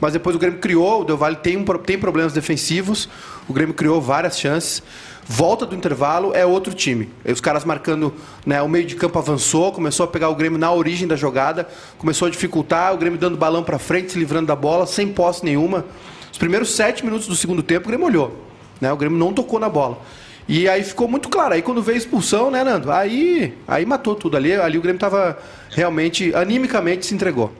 Mas 0.00 0.12
depois 0.12 0.34
o 0.36 0.38
Grêmio 0.38 0.58
criou, 0.58 1.02
o 1.02 1.04
Del 1.04 1.16
Valle 1.16 1.36
tem, 1.36 1.56
um, 1.56 1.64
tem 1.64 1.98
problemas 1.98 2.32
defensivos, 2.32 3.08
o 3.48 3.52
Grêmio 3.52 3.74
criou 3.74 4.00
várias 4.00 4.38
chances. 4.38 4.82
Volta 5.26 5.64
do 5.64 5.74
intervalo, 5.74 6.34
é 6.34 6.44
outro 6.44 6.74
time. 6.74 7.08
Aí 7.24 7.32
os 7.32 7.40
caras 7.40 7.64
marcando, 7.64 8.12
né, 8.44 8.60
o 8.60 8.68
meio 8.68 8.84
de 8.84 8.94
campo 8.94 9.18
avançou, 9.18 9.72
começou 9.72 10.04
a 10.04 10.06
pegar 10.06 10.28
o 10.28 10.34
Grêmio 10.34 10.58
na 10.58 10.70
origem 10.70 11.08
da 11.08 11.16
jogada, 11.16 11.66
começou 11.96 12.28
a 12.28 12.30
dificultar, 12.30 12.92
o 12.92 12.98
Grêmio 12.98 13.18
dando 13.18 13.36
balão 13.36 13.64
para 13.64 13.78
frente, 13.78 14.12
se 14.12 14.18
livrando 14.18 14.46
da 14.46 14.56
bola, 14.56 14.86
sem 14.86 15.08
posse 15.08 15.42
nenhuma. 15.42 15.86
Os 16.30 16.36
primeiros 16.36 16.74
sete 16.74 17.04
minutos 17.04 17.26
do 17.26 17.34
segundo 17.34 17.62
tempo, 17.62 17.86
o 17.86 17.88
Grêmio 17.88 18.06
olhou. 18.06 18.44
Né, 18.80 18.92
o 18.92 18.96
Grêmio 18.96 19.18
não 19.18 19.32
tocou 19.32 19.58
na 19.58 19.68
bola. 19.68 19.98
E 20.46 20.68
aí 20.68 20.84
ficou 20.84 21.08
muito 21.08 21.30
claro. 21.30 21.54
Aí 21.54 21.62
quando 21.62 21.82
veio 21.82 21.96
a 21.96 21.98
expulsão, 21.98 22.50
né, 22.50 22.62
Nando? 22.62 22.92
Aí, 22.92 23.56
aí 23.66 23.86
matou 23.86 24.14
tudo. 24.14 24.36
Ali, 24.36 24.52
ali 24.52 24.76
o 24.76 24.82
Grêmio 24.82 24.98
estava 24.98 25.38
realmente, 25.70 26.34
animicamente, 26.34 27.06
se 27.06 27.14
entregou. 27.14 27.50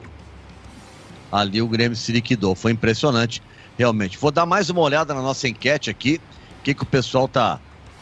Ali 1.31 1.63
o 1.63 1.67
Grêmio 1.67 1.95
se 1.95 2.11
liquidou. 2.11 2.53
Foi 2.53 2.71
impressionante, 2.71 3.41
realmente. 3.75 4.19
Vou 4.19 4.29
dar 4.29 4.45
mais 4.45 4.69
uma 4.69 4.81
olhada 4.81 5.15
na 5.15 5.21
nossa 5.21 5.47
enquete 5.47 5.89
aqui 5.89 6.21
que, 6.65 6.73
que 6.73 6.81
o 6.81 6.87
pessoal 6.87 7.27
tá, 7.27 7.59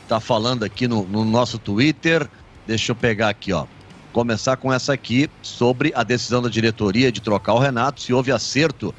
tá 0.08 0.22
falando 0.22 0.64
aqui 0.64 0.88
no, 0.88 1.04
no 1.04 1.26
nosso 1.26 1.60
Twitter. 1.60 2.30
Deixa 2.66 2.94
eu 2.94 2.96
pegar 2.96 3.28
aqui, 3.28 3.52
ó. 3.52 3.66
Começar 4.14 4.56
com 4.56 4.72
essa 4.72 4.94
aqui 4.94 5.30
sobre 5.42 5.92
a 5.94 6.02
decisão 6.02 6.42
da 6.42 6.48
diretoria 6.48 7.12
de 7.12 7.20
trocar 7.20 7.54
o 7.54 7.60
Renato, 7.60 8.02
se 8.02 8.14
houve 8.14 8.32
acerto 8.32 8.96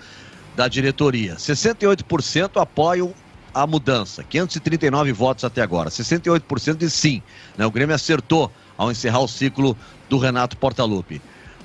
da 0.55 0.69
diretoria. 0.69 1.37
68% 1.37 2.61
apoiam 2.61 3.15
a 3.55 3.67
mudança, 3.67 4.23
539 4.23 5.13
votos 5.13 5.45
até 5.45 5.63
agora. 5.63 5.89
68% 5.89 6.77
de 6.77 6.91
sim. 6.91 7.23
Né? 7.57 7.65
O 7.65 7.71
Grêmio 7.71 7.95
acertou 7.95 8.53
ao 8.77 8.91
encerrar 8.91 9.21
o 9.21 9.29
ciclo 9.29 9.77
do 10.11 10.19
Renato 10.19 10.59
Portaluppi. 10.59 11.23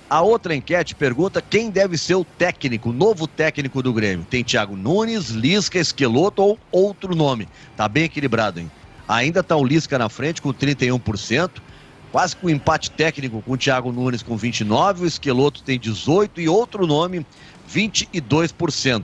A 0.10 0.22
outra 0.22 0.56
enquete 0.56 0.96
pergunta 0.96 1.40
quem 1.40 1.70
deve 1.70 1.96
ser 1.96 2.16
o 2.16 2.26
técnico, 2.26 2.90
o 2.90 2.94
novo 2.94 3.28
técnico 3.28 3.84
do 3.84 3.94
Grêmio. 3.94 4.26
Tem 4.28 4.44
Thiago 4.44 4.76
Nunes, 4.76 5.30
Lisca, 5.30 5.78
Esqueloto 5.78 6.42
ou 6.42 6.60
outro 6.72 7.16
nome. 7.16 7.48
Tá 7.78 7.88
bem 7.88 8.06
equilibrado, 8.06 8.60
hein? 8.60 8.72
Ainda 9.08 9.44
tá 9.44 9.56
o 9.56 9.64
Lisca 9.64 10.00
na 10.00 10.10
frente 10.10 10.42
com 10.42 10.52
31%, 10.52 11.52
quase 12.12 12.36
com 12.36 12.48
um 12.48 12.50
empate 12.50 12.90
técnico 12.90 13.40
com 13.44 13.52
o 13.52 13.58
Thiago 13.58 13.92
Nunes 13.92 14.24
com 14.24 14.36
29%, 14.36 15.00
o 15.00 15.06
Esqueloto 15.06 15.62
tem 15.62 15.80
18% 15.80 16.32
e 16.38 16.50
outro 16.50 16.88
nome, 16.88 17.24
22%. 17.72 19.04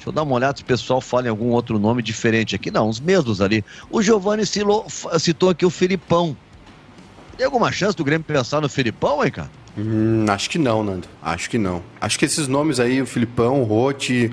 Deixa 0.00 0.08
eu 0.08 0.12
dar 0.12 0.24
uma 0.24 0.34
olhada 0.34 0.56
se 0.56 0.64
o 0.64 0.66
pessoal 0.66 1.00
fala 1.00 1.26
em 1.26 1.30
algum 1.30 1.50
outro 1.50 1.78
nome 1.78 2.02
diferente 2.02 2.56
aqui. 2.56 2.72
Não, 2.72 2.88
os 2.88 2.98
mesmos 2.98 3.40
ali. 3.40 3.64
O 3.88 4.02
Giovanni 4.02 4.42
citou 4.46 5.50
aqui 5.50 5.64
o 5.64 5.70
Filipão. 5.70 6.36
Tem 7.36 7.46
alguma 7.46 7.70
chance 7.70 7.96
do 7.96 8.02
Grêmio 8.02 8.24
pensar 8.24 8.60
no 8.60 8.68
Filipão, 8.68 9.24
hein, 9.24 9.30
cara? 9.30 9.59
Hum, 9.76 10.26
acho 10.28 10.50
que 10.50 10.58
não, 10.58 10.82
Nando. 10.82 11.08
Acho 11.22 11.48
que 11.48 11.58
não. 11.58 11.82
Acho 12.00 12.18
que 12.18 12.24
esses 12.24 12.48
nomes 12.48 12.80
aí, 12.80 13.00
o 13.00 13.06
Filipão, 13.06 13.62
o 13.62 13.64
Rote, 13.64 14.32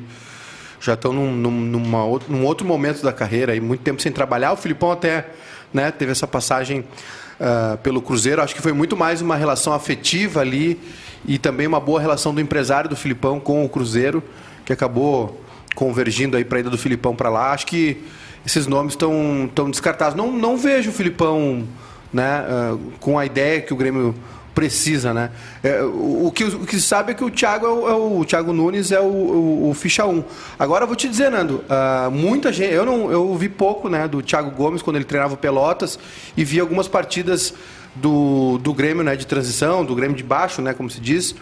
já 0.79 0.93
estão 0.93 1.13
num, 1.13 1.31
numa 1.31 2.03
outro, 2.03 2.31
num 2.31 2.45
outro 2.45 2.65
momento 2.65 3.03
da 3.03 3.13
carreira 3.13 3.53
aí, 3.53 3.59
muito 3.59 3.81
tempo 3.81 4.01
sem 4.01 4.11
trabalhar. 4.11 4.53
O 4.53 4.57
Filipão 4.57 4.91
até 4.91 5.27
né, 5.73 5.91
teve 5.91 6.11
essa 6.11 6.27
passagem 6.27 6.81
uh, 6.81 7.77
pelo 7.79 8.01
Cruzeiro. 8.01 8.41
Acho 8.41 8.55
que 8.55 8.61
foi 8.61 8.73
muito 8.73 8.95
mais 8.95 9.21
uma 9.21 9.35
relação 9.35 9.73
afetiva 9.73 10.41
ali 10.41 10.79
e 11.25 11.37
também 11.37 11.67
uma 11.67 11.79
boa 11.79 11.99
relação 11.99 12.33
do 12.33 12.41
empresário 12.41 12.89
do 12.89 12.95
Filipão 12.95 13.39
com 13.39 13.65
o 13.65 13.69
Cruzeiro, 13.69 14.23
que 14.65 14.71
acabou 14.71 15.41
convergindo 15.75 16.37
aí 16.37 16.45
para 16.45 16.57
a 16.57 16.61
ida 16.61 16.69
do 16.69 16.77
Filipão 16.77 17.15
para 17.15 17.29
lá. 17.29 17.51
Acho 17.51 17.67
que 17.67 18.03
esses 18.45 18.65
nomes 18.65 18.93
estão 18.93 19.49
tão 19.53 19.69
descartados. 19.69 20.15
Não, 20.15 20.31
não 20.31 20.57
vejo 20.57 20.89
o 20.89 20.93
Filipão 20.93 21.67
né, 22.13 22.45
uh, 22.47 22.79
com 22.99 23.19
a 23.19 23.25
ideia 23.25 23.61
que 23.61 23.73
o 23.73 23.75
Grêmio 23.75 24.15
precisa, 24.57 25.13
né? 25.13 25.29
É, 25.61 25.83
o, 25.83 26.25
o, 26.25 26.31
que, 26.31 26.43
o 26.43 26.65
que 26.65 26.77
se 26.77 26.81
sabe 26.81 27.11
é 27.11 27.13
que 27.13 27.23
o 27.23 27.29
Thiago, 27.29 27.67
é 27.67 27.69
o, 27.69 27.89
é 27.89 27.93
o 27.93 28.25
Thiago 28.25 28.51
Nunes 28.51 28.91
é 28.91 28.99
o, 28.99 29.03
o, 29.03 29.69
o 29.69 29.73
ficha 29.75 30.03
1. 30.03 30.23
Agora 30.57 30.81
eu 30.81 30.87
vou 30.87 30.95
te 30.95 31.07
dizer, 31.07 31.29
Nando, 31.29 31.63
uh, 31.69 32.09
muita 32.09 32.51
gente. 32.51 32.73
Eu 32.73 32.83
não 32.83 33.11
eu 33.11 33.35
vi 33.35 33.49
pouco 33.49 33.87
né, 33.87 34.07
do 34.07 34.19
Thiago 34.19 34.49
Gomes 34.49 34.81
quando 34.81 34.95
ele 34.95 35.05
treinava 35.05 35.35
o 35.35 35.37
Pelotas 35.37 35.99
e 36.35 36.43
vi 36.43 36.59
algumas 36.59 36.87
partidas 36.87 37.53
do, 37.93 38.57
do 38.57 38.73
Grêmio 38.73 39.03
né, 39.03 39.15
de 39.15 39.27
transição, 39.27 39.85
do 39.85 39.93
Grêmio 39.93 40.17
de 40.17 40.23
baixo, 40.23 40.59
né, 40.59 40.73
como 40.73 40.89
se 40.89 40.99
diz, 40.99 41.35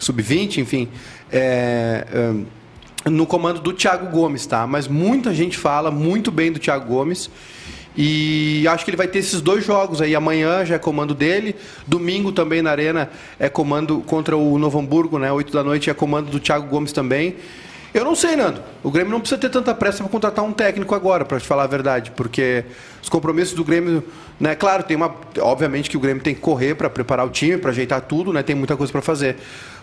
sub-20, 0.00 0.56
enfim. 0.56 0.88
É, 1.30 2.06
é, 3.04 3.10
no 3.10 3.26
comando 3.26 3.60
do 3.60 3.74
Thiago 3.74 4.06
Gomes, 4.06 4.46
tá? 4.46 4.66
Mas 4.66 4.88
muita 4.88 5.34
gente 5.34 5.58
fala 5.58 5.90
muito 5.90 6.30
bem 6.30 6.50
do 6.50 6.58
Thiago 6.58 6.86
Gomes. 6.86 7.28
E 7.96 8.66
acho 8.68 8.84
que 8.84 8.90
ele 8.90 8.96
vai 8.96 9.08
ter 9.08 9.18
esses 9.18 9.40
dois 9.40 9.64
jogos 9.64 10.00
aí. 10.00 10.14
Amanhã 10.14 10.64
já 10.64 10.76
é 10.76 10.78
comando 10.78 11.14
dele. 11.14 11.54
Domingo 11.86 12.32
também 12.32 12.62
na 12.62 12.70
Arena 12.70 13.10
é 13.38 13.48
comando 13.48 13.98
contra 14.00 14.36
o 14.36 14.58
Novo 14.58 14.78
Hamburgo, 14.78 15.18
né? 15.18 15.30
8 15.30 15.52
da 15.52 15.62
noite 15.62 15.90
é 15.90 15.94
comando 15.94 16.30
do 16.30 16.40
Thiago 16.40 16.66
Gomes 16.68 16.92
também. 16.92 17.36
Eu 17.92 18.04
não 18.06 18.14
sei, 18.14 18.36
Nando. 18.36 18.62
O 18.82 18.90
Grêmio 18.90 19.12
não 19.12 19.20
precisa 19.20 19.38
ter 19.38 19.50
tanta 19.50 19.74
pressa 19.74 19.98
para 19.98 20.08
contratar 20.08 20.42
um 20.42 20.52
técnico 20.52 20.94
agora, 20.94 21.26
para 21.26 21.38
te 21.38 21.46
falar 21.46 21.64
a 21.64 21.66
verdade, 21.66 22.10
porque 22.12 22.64
os 23.02 23.08
compromissos 23.10 23.52
do 23.52 23.62
Grêmio, 23.62 24.02
né? 24.40 24.54
Claro, 24.54 24.82
tem 24.82 24.96
uma, 24.96 25.14
obviamente 25.40 25.90
que 25.90 25.96
o 25.98 26.00
Grêmio 26.00 26.22
tem 26.22 26.34
que 26.34 26.40
correr 26.40 26.74
para 26.74 26.88
preparar 26.88 27.26
o 27.26 27.28
time, 27.28 27.58
para 27.58 27.70
ajeitar 27.70 28.00
tudo, 28.00 28.32
né? 28.32 28.42
Tem 28.42 28.56
muita 28.56 28.78
coisa 28.78 28.90
para 28.90 29.02
fazer. 29.02 29.36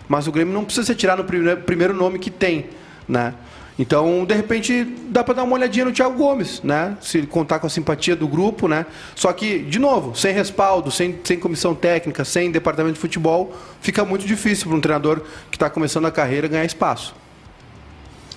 Mas 0.08 0.26
o 0.26 0.32
Grêmio 0.32 0.52
não 0.52 0.64
precisa 0.64 0.88
se 0.88 0.94
tirar 0.96 1.16
no 1.16 1.22
primeiro 1.24 1.94
nome 1.94 2.18
que 2.18 2.32
tem, 2.32 2.66
né? 3.08 3.32
Então, 3.80 4.26
de 4.26 4.34
repente, 4.34 4.84
dá 5.08 5.24
para 5.24 5.32
dar 5.32 5.42
uma 5.42 5.54
olhadinha 5.54 5.86
no 5.86 5.90
Thiago 5.90 6.14
Gomes, 6.14 6.60
né? 6.62 6.98
Se 7.00 7.16
ele 7.16 7.26
contar 7.26 7.58
com 7.58 7.66
a 7.66 7.70
simpatia 7.70 8.14
do 8.14 8.28
grupo, 8.28 8.68
né? 8.68 8.84
Só 9.16 9.32
que, 9.32 9.60
de 9.60 9.78
novo, 9.78 10.14
sem 10.14 10.34
respaldo, 10.34 10.90
sem, 10.90 11.18
sem 11.24 11.40
comissão 11.40 11.74
técnica, 11.74 12.22
sem 12.22 12.50
departamento 12.50 12.96
de 12.96 13.00
futebol, 13.00 13.56
fica 13.80 14.04
muito 14.04 14.26
difícil 14.26 14.66
para 14.68 14.76
um 14.76 14.82
treinador 14.82 15.22
que 15.50 15.56
está 15.56 15.70
começando 15.70 16.04
a 16.04 16.10
carreira 16.10 16.46
ganhar 16.46 16.66
espaço. 16.66 17.14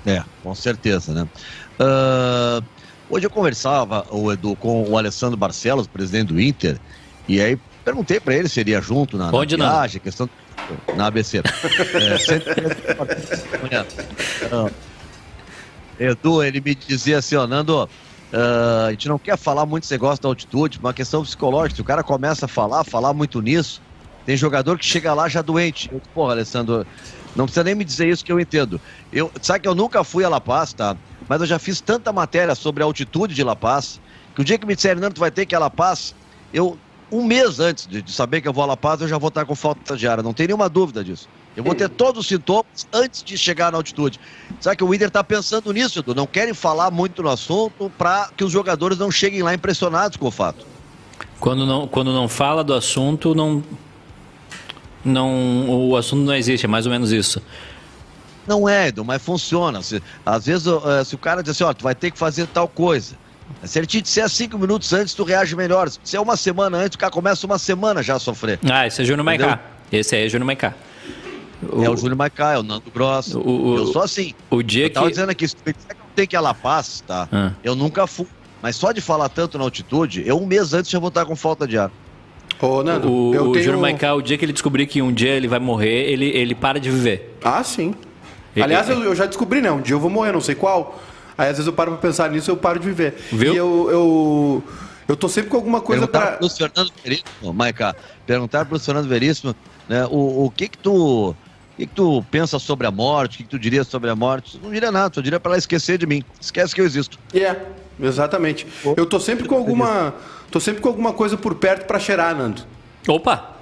É, 0.06 0.24
com 0.42 0.56
certeza, 0.56 1.12
né? 1.12 1.28
Uh, 1.78 2.64
hoje 3.10 3.26
eu 3.26 3.30
conversava, 3.30 4.06
o 4.12 4.32
Edu, 4.32 4.56
com 4.56 4.90
o 4.90 4.98
Alessandro 4.98 5.36
Barcelos, 5.36 5.88
presidente 5.88 6.28
do 6.32 6.40
Inter, 6.40 6.80
e 7.28 7.42
aí 7.42 7.60
perguntei 7.84 8.18
para 8.18 8.34
ele 8.34 8.48
se 8.48 8.62
iria 8.62 8.80
junto 8.80 9.18
na, 9.18 9.30
Onde 9.30 9.58
na 9.58 9.70
viagem, 9.70 9.98
não? 9.98 10.04
questão 10.06 10.30
na 10.96 11.08
ABC. 11.08 11.40
é, 11.40 12.18
sempre... 12.18 12.54
Edu, 16.12 16.44
ele 16.44 16.62
me 16.62 16.76
dizia 16.76 17.20
assim, 17.20 17.36
ó, 17.36 17.48
Nando, 17.48 17.84
uh, 17.84 18.88
a 18.88 18.92
gente 18.92 19.08
não 19.08 19.18
quer 19.18 19.38
falar 19.38 19.66
muito 19.66 19.84
esse 19.84 19.94
negócio 19.94 20.22
da 20.22 20.30
altitude, 20.30 20.80
uma 20.80 20.94
questão 20.94 21.24
psicológica. 21.24 21.82
O 21.82 21.86
cara 21.86 22.04
começa 22.04 22.46
a 22.46 22.50
falar, 22.50 22.84
falar 22.84 23.14
muito 23.14 23.42
nisso, 23.42 23.82
tem 24.26 24.38
jogador 24.38 24.78
que 24.78 24.86
chega 24.86 25.14
lá 25.14 25.28
já 25.28 25.42
doente. 25.42 25.90
Eu, 25.92 26.02
porra, 26.14 26.34
Alessandro, 26.34 26.86
não 27.36 27.46
precisa 27.46 27.64
nem 27.64 27.76
me 27.76 27.84
dizer 27.84 28.08
isso 28.08 28.24
que 28.24 28.32
eu 28.32 28.40
entendo. 28.40 28.80
Eu, 29.12 29.32
sabe 29.42 29.62
que 29.62 29.68
eu 29.68 29.76
nunca 29.76 30.04
fui 30.04 30.24
a 30.24 30.30
La 30.30 30.42
Paz, 30.42 30.74
tá? 30.74 30.96
Mas 31.28 31.42
eu 31.42 31.48
já 31.48 31.60
fiz 31.60 31.82
tanta 31.82 32.12
matéria 32.12 32.56
sobre 32.56 32.84
a 32.84 32.86
altitude 32.86 33.34
de 33.34 33.44
La 33.44 33.56
Paz, 33.56 34.00
que 34.36 34.42
o 34.42 34.46
dia 34.46 34.58
que 34.58 34.66
me 34.66 34.76
disserem, 34.76 35.02
Nando, 35.02 35.16
tu 35.16 35.20
vai 35.20 35.32
ter 35.32 35.46
que 35.46 35.56
ir 35.56 35.58
a 35.58 35.60
La 35.60 35.70
Paz, 35.70 36.14
eu, 36.52 36.78
um 37.12 37.24
mês 37.24 37.60
antes 37.60 37.88
de, 37.88 38.02
de 38.02 38.14
saber 38.14 38.42
que 38.42 38.48
eu 38.48 38.54
vou 38.54 38.64
a 38.64 38.68
La 38.68 38.78
Paz, 38.78 39.02
eu 39.02 39.08
já 39.08 39.18
vou 39.18 39.30
estar 39.30 39.46
com 39.46 39.56
falta 39.56 39.96
de 39.96 40.08
ar. 40.08 40.22
Não 40.24 40.34
tem 40.34 40.48
nenhuma 40.48 40.70
dúvida 40.70 41.04
disso. 41.04 41.28
Eu 41.56 41.64
vou 41.64 41.76
ter 41.76 41.88
todos 41.88 42.22
os 42.22 42.28
sintomas 42.28 42.88
antes 42.92 43.24
de 43.24 43.38
chegar 43.38 43.72
na 43.72 43.78
altitude. 43.78 44.20
Sabe 44.60 44.78
que 44.78 44.84
o 44.84 44.94
Inter 44.94 45.08
está 45.08 45.24
pensando 45.24 45.72
nisso, 45.72 46.00
Edu? 46.00 46.16
Não 46.16 46.26
querem 46.26 46.54
falar 46.54 46.90
muito 46.90 47.22
no 47.22 47.30
assunto 47.30 47.92
para 47.98 48.30
que 48.36 48.44
os 48.44 48.52
jogadores 48.52 48.98
não 48.98 49.12
cheguem 49.12 49.44
lá 49.44 49.54
impressionados 49.54 50.18
com 50.18 50.28
o 50.28 50.32
fato. 50.32 50.66
Quando 51.40 51.66
não, 51.66 51.88
quando 51.88 52.12
não 52.12 52.28
fala 52.28 52.64
do 52.64 52.74
assunto, 52.74 53.36
não, 53.36 53.64
não, 55.06 55.70
o 55.70 55.96
assunto 55.96 56.24
não 56.24 56.34
existe, 56.34 56.66
é 56.66 56.70
mais 56.70 56.86
ou 56.86 56.92
menos 56.92 57.12
isso. 57.12 57.42
Não 58.48 58.68
é, 58.68 58.88
Edu, 58.88 59.06
mas 59.06 59.22
funciona. 59.22 59.82
Se, 59.84 60.02
às 60.26 60.46
vezes, 60.46 60.66
uh, 60.66 60.82
se 61.06 61.16
o 61.16 61.18
cara 61.18 61.42
diz 61.44 61.52
assim, 61.52 61.64
ó, 61.64 61.74
tu 61.74 61.84
vai 61.84 61.96
ter 61.96 62.12
que 62.12 62.18
fazer 62.18 62.48
tal 62.48 62.68
coisa. 62.68 63.16
Se 63.64 63.78
ele 63.78 63.86
te 63.86 64.02
disser 64.02 64.28
cinco 64.30 64.58
minutos 64.58 64.92
antes, 64.92 65.14
tu 65.14 65.24
reage 65.24 65.56
melhor. 65.56 65.90
Se 66.04 66.18
é 66.18 66.20
uma 66.20 66.36
semana 66.36 66.78
antes, 66.78 66.96
o 66.96 67.00
cara 67.00 67.12
começa 67.12 67.46
uma 67.46 67.60
semana 67.60 68.02
já 68.02 68.16
a 68.16 68.20
sofrer. 68.20 68.60
Ah, 68.70 68.88
esse 68.88 69.02
é 69.02 69.06
Júnior 69.06 69.24
Maicá. 69.24 69.60
Esse 69.92 70.16
aí 70.16 70.26
é 70.26 70.30
Júnior 70.30 70.48
Maicá. 70.48 70.74
O, 71.72 71.84
é 71.84 71.90
o 71.90 71.98
Júlio 71.98 72.18
Maicá, 72.18 72.54
é 72.54 72.58
o 72.58 72.64
Nando 72.64 72.92
Gross. 72.94 73.36
O, 73.36 73.76
eu 73.78 73.88
sou 73.88 74.02
assim. 74.02 74.34
O 74.50 74.62
dia 74.62 74.86
eu 74.86 74.94
tava 74.94 75.06
que... 75.08 75.14
dizendo 75.14 75.30
aqui, 75.30 75.48
se 75.48 75.56
que 75.56 75.70
eu 75.70 75.96
tenho 76.16 76.28
que 76.28 76.36
ir 76.36 76.38
a 76.38 76.42
La 76.42 76.54
Paz, 76.54 77.04
tá? 77.06 77.28
Ah. 77.32 77.52
Eu 77.64 77.76
nunca 77.76 78.06
fui. 78.08 78.28
Mas 78.62 78.76
só 78.76 78.92
de 78.92 79.02
falar 79.02 79.30
tanto 79.30 79.58
na 79.58 79.64
altitude, 79.64 80.24
eu 80.26 80.38
um 80.38 80.46
mês 80.46 80.74
antes 80.74 80.90
já 80.90 81.00
vou 81.00 81.10
estar 81.10 81.26
com 81.26 81.36
falta 81.36 81.68
de 81.68 81.78
ar. 81.78 81.92
Ô, 82.62 82.82
Nando, 82.82 83.12
o, 83.12 83.36
eu 83.36 83.50
o 83.50 83.52
tenho... 83.52 83.66
Júlio 83.66 83.82
Maicá, 83.82 84.14
o 84.14 84.22
dia 84.22 84.38
que 84.38 84.46
ele 84.46 84.54
descobrir 84.54 84.86
que 84.86 85.02
um 85.02 85.12
dia 85.12 85.32
ele 85.32 85.48
vai 85.48 85.60
morrer, 85.60 86.10
ele, 86.10 86.28
ele 86.28 86.56
para 86.56 86.80
de 86.80 86.90
viver. 86.90 87.38
Ah, 87.44 87.64
sim. 87.64 87.94
Ele... 88.56 88.64
Aliás, 88.64 88.88
eu, 88.88 89.04
eu, 89.04 89.16
já 89.16 89.26
descobri, 89.26 89.62
né? 89.62 89.70
Um 89.72 89.82
dia 89.82 89.96
eu 89.96 90.00
vou 90.00 90.10
morrer, 90.10 90.32
não 90.32 90.40
sei 90.40 90.56
qual. 90.56 90.98
Aí 91.38 91.50
às 91.50 91.58
vezes 91.58 91.68
eu 91.68 91.74
paro 91.74 91.92
pra 91.92 92.00
pensar 92.00 92.30
nisso 92.30 92.50
eu 92.50 92.56
paro 92.56 92.80
de 92.80 92.86
viver. 92.86 93.16
Viu? 93.32 93.54
E 93.54 93.58
eu... 93.58 93.90
eu... 93.92 94.64
Eu 95.06 95.18
tô 95.18 95.28
sempre 95.28 95.50
com 95.50 95.58
alguma 95.58 95.82
coisa 95.82 96.08
para. 96.08 96.38
Perguntar 96.38 96.40
pro 96.40 96.50
Fernando 96.50 96.92
Veríssimo, 97.04 97.54
Maica, 97.54 97.96
perguntar 98.26 98.66
pro 98.66 98.80
Fernando 98.80 99.08
Veríssimo, 99.08 99.56
né, 99.90 100.06
o, 100.06 100.46
o 100.46 100.50
que 100.50 100.70
que 100.70 100.78
tu 100.78 101.36
O 101.74 101.76
que, 101.78 101.88
que 101.88 101.96
tu 101.96 102.24
pensa 102.30 102.60
sobre 102.60 102.86
a 102.86 102.92
morte? 102.92 103.36
O 103.36 103.38
que, 103.38 103.44
que 103.44 103.50
tu 103.50 103.60
diria 103.60 103.84
sobre 103.84 104.10
a 104.10 104.16
morte? 104.16 104.60
Não 104.62 104.72
diria 104.72 104.92
nada, 104.92 105.14
só 105.14 105.22
diria 105.22 105.40
para 105.40 105.54
ela 105.54 105.58
esquecer 105.58 105.98
de 105.98 106.06
mim. 106.06 106.24
Esquece 106.40 106.74
que 106.76 106.80
eu 106.80 106.86
existo. 106.86 107.18
É, 107.34 107.38
yeah, 107.38 107.60
exatamente. 108.00 108.68
Eu 108.96 109.06
tô 109.08 109.20
sempre 109.20 109.48
com 109.48 109.56
alguma. 109.56 110.14
Tô 110.52 110.60
sempre 110.60 110.82
com 110.82 110.90
alguma 110.90 111.14
coisa 111.14 111.36
por 111.36 111.56
perto 111.56 111.88
para 111.88 112.00
cheirar, 112.00 112.36
Nando. 112.36 112.62
Opa! 113.08 113.54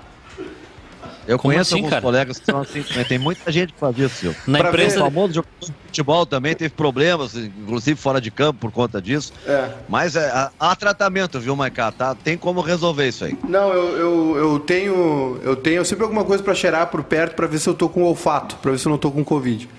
Eu 1.28 1.38
Como 1.38 1.54
conheço 1.54 1.70
assim, 1.74 1.76
alguns 1.82 1.90
cara? 1.92 2.02
colegas 2.02 2.40
que 2.40 2.46
são 2.46 2.62
assim, 2.62 2.82
também. 2.82 3.06
tem 3.06 3.20
muita 3.20 3.52
gente 3.52 3.74
que 3.74 3.80
faz 3.80 3.98
isso, 3.98 4.16
Silvio. 4.16 4.42
Na 4.48 4.58
Pra 4.58 4.68
O 4.68 4.72
imprensa. 4.72 5.00
famoso 5.00 5.34
jogador 5.36 5.56
de 5.62 5.74
futebol 5.86 6.26
também 6.26 6.56
teve 6.56 6.74
problemas, 6.74 7.36
inclusive 7.36 8.00
fora 8.00 8.20
de 8.20 8.32
campo 8.32 8.60
por 8.60 8.72
conta 8.72 9.00
disso. 9.02 9.32
É. 9.46 9.70
Mas 9.88 10.16
é, 10.16 10.50
há- 10.60 10.76
tratamento, 10.76 11.40
viu, 11.40 11.56
Maicá? 11.56 11.92
Tá? 11.92 12.16
Tem 12.16 12.36
como 12.38 12.60
resolver 12.62 13.08
isso 13.08 13.24
aí. 13.24 13.38
Não, 13.48 13.72
eu, 13.72 13.98
eu, 13.98 14.38
eu 14.38 14.60
tenho. 14.60 15.40
Eu 15.44 15.56
tenho 15.56 15.86
sempre 15.86 16.04
alguma 16.04 16.26
coisa 16.26 16.42
para 16.44 16.56
cheirar 16.56 16.88
por 16.88 17.04
perto 17.04 17.36
para 17.36 17.46
ver 17.46 17.60
se 17.60 17.70
eu 17.70 17.74
tô 17.76 17.88
com 17.88 18.02
olfato, 18.04 18.56
para 18.58 18.72
ver 18.72 18.80
se 18.80 18.88
eu 18.88 18.90
não 18.90 18.98
tô 18.98 19.12
com 19.12 19.24
Covid. 19.24 19.70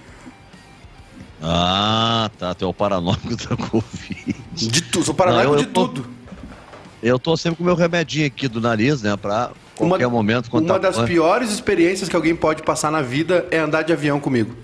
Ah, 1.43 2.30
tá. 2.38 2.55
Tu 2.55 2.64
é 2.64 2.68
o 2.68 2.74
paranoico 2.74 3.34
da 3.36 3.57
Covid. 3.57 4.36
De 4.53 4.80
tudo, 4.82 5.05
sou 5.05 5.14
paranoico 5.14 5.51
Não, 5.53 5.59
eu- 5.59 5.62
de 5.62 5.68
eu 5.68 5.72
tô- 5.72 5.88
tudo. 5.88 6.07
Eu 7.03 7.18
tô 7.18 7.36
sempre 7.36 7.57
com 7.57 7.64
o 7.64 7.66
meu 7.66 7.74
remedinho 7.74 8.28
aqui 8.28 8.47
do 8.47 8.61
nariz, 8.61 9.03
né? 9.03 9.16
Pra 9.16 9.51
qualquer 9.89 10.09
momento. 10.09 10.51
quando 10.51 10.64
uma 10.66 10.74
tá 10.74 10.89
das 10.89 10.97
bom. 10.99 11.05
piores 11.07 11.51
experiências 11.51 12.09
que 12.09 12.16
alguém 12.16 12.35
pode 12.37 12.62
passar 12.62 12.91
na 12.91 13.03
vida 13.03 13.47
é 13.51 13.59
andar 13.59 13.83
de 13.83 13.93
avião 13.93 14.18
comigo. 14.20 14.55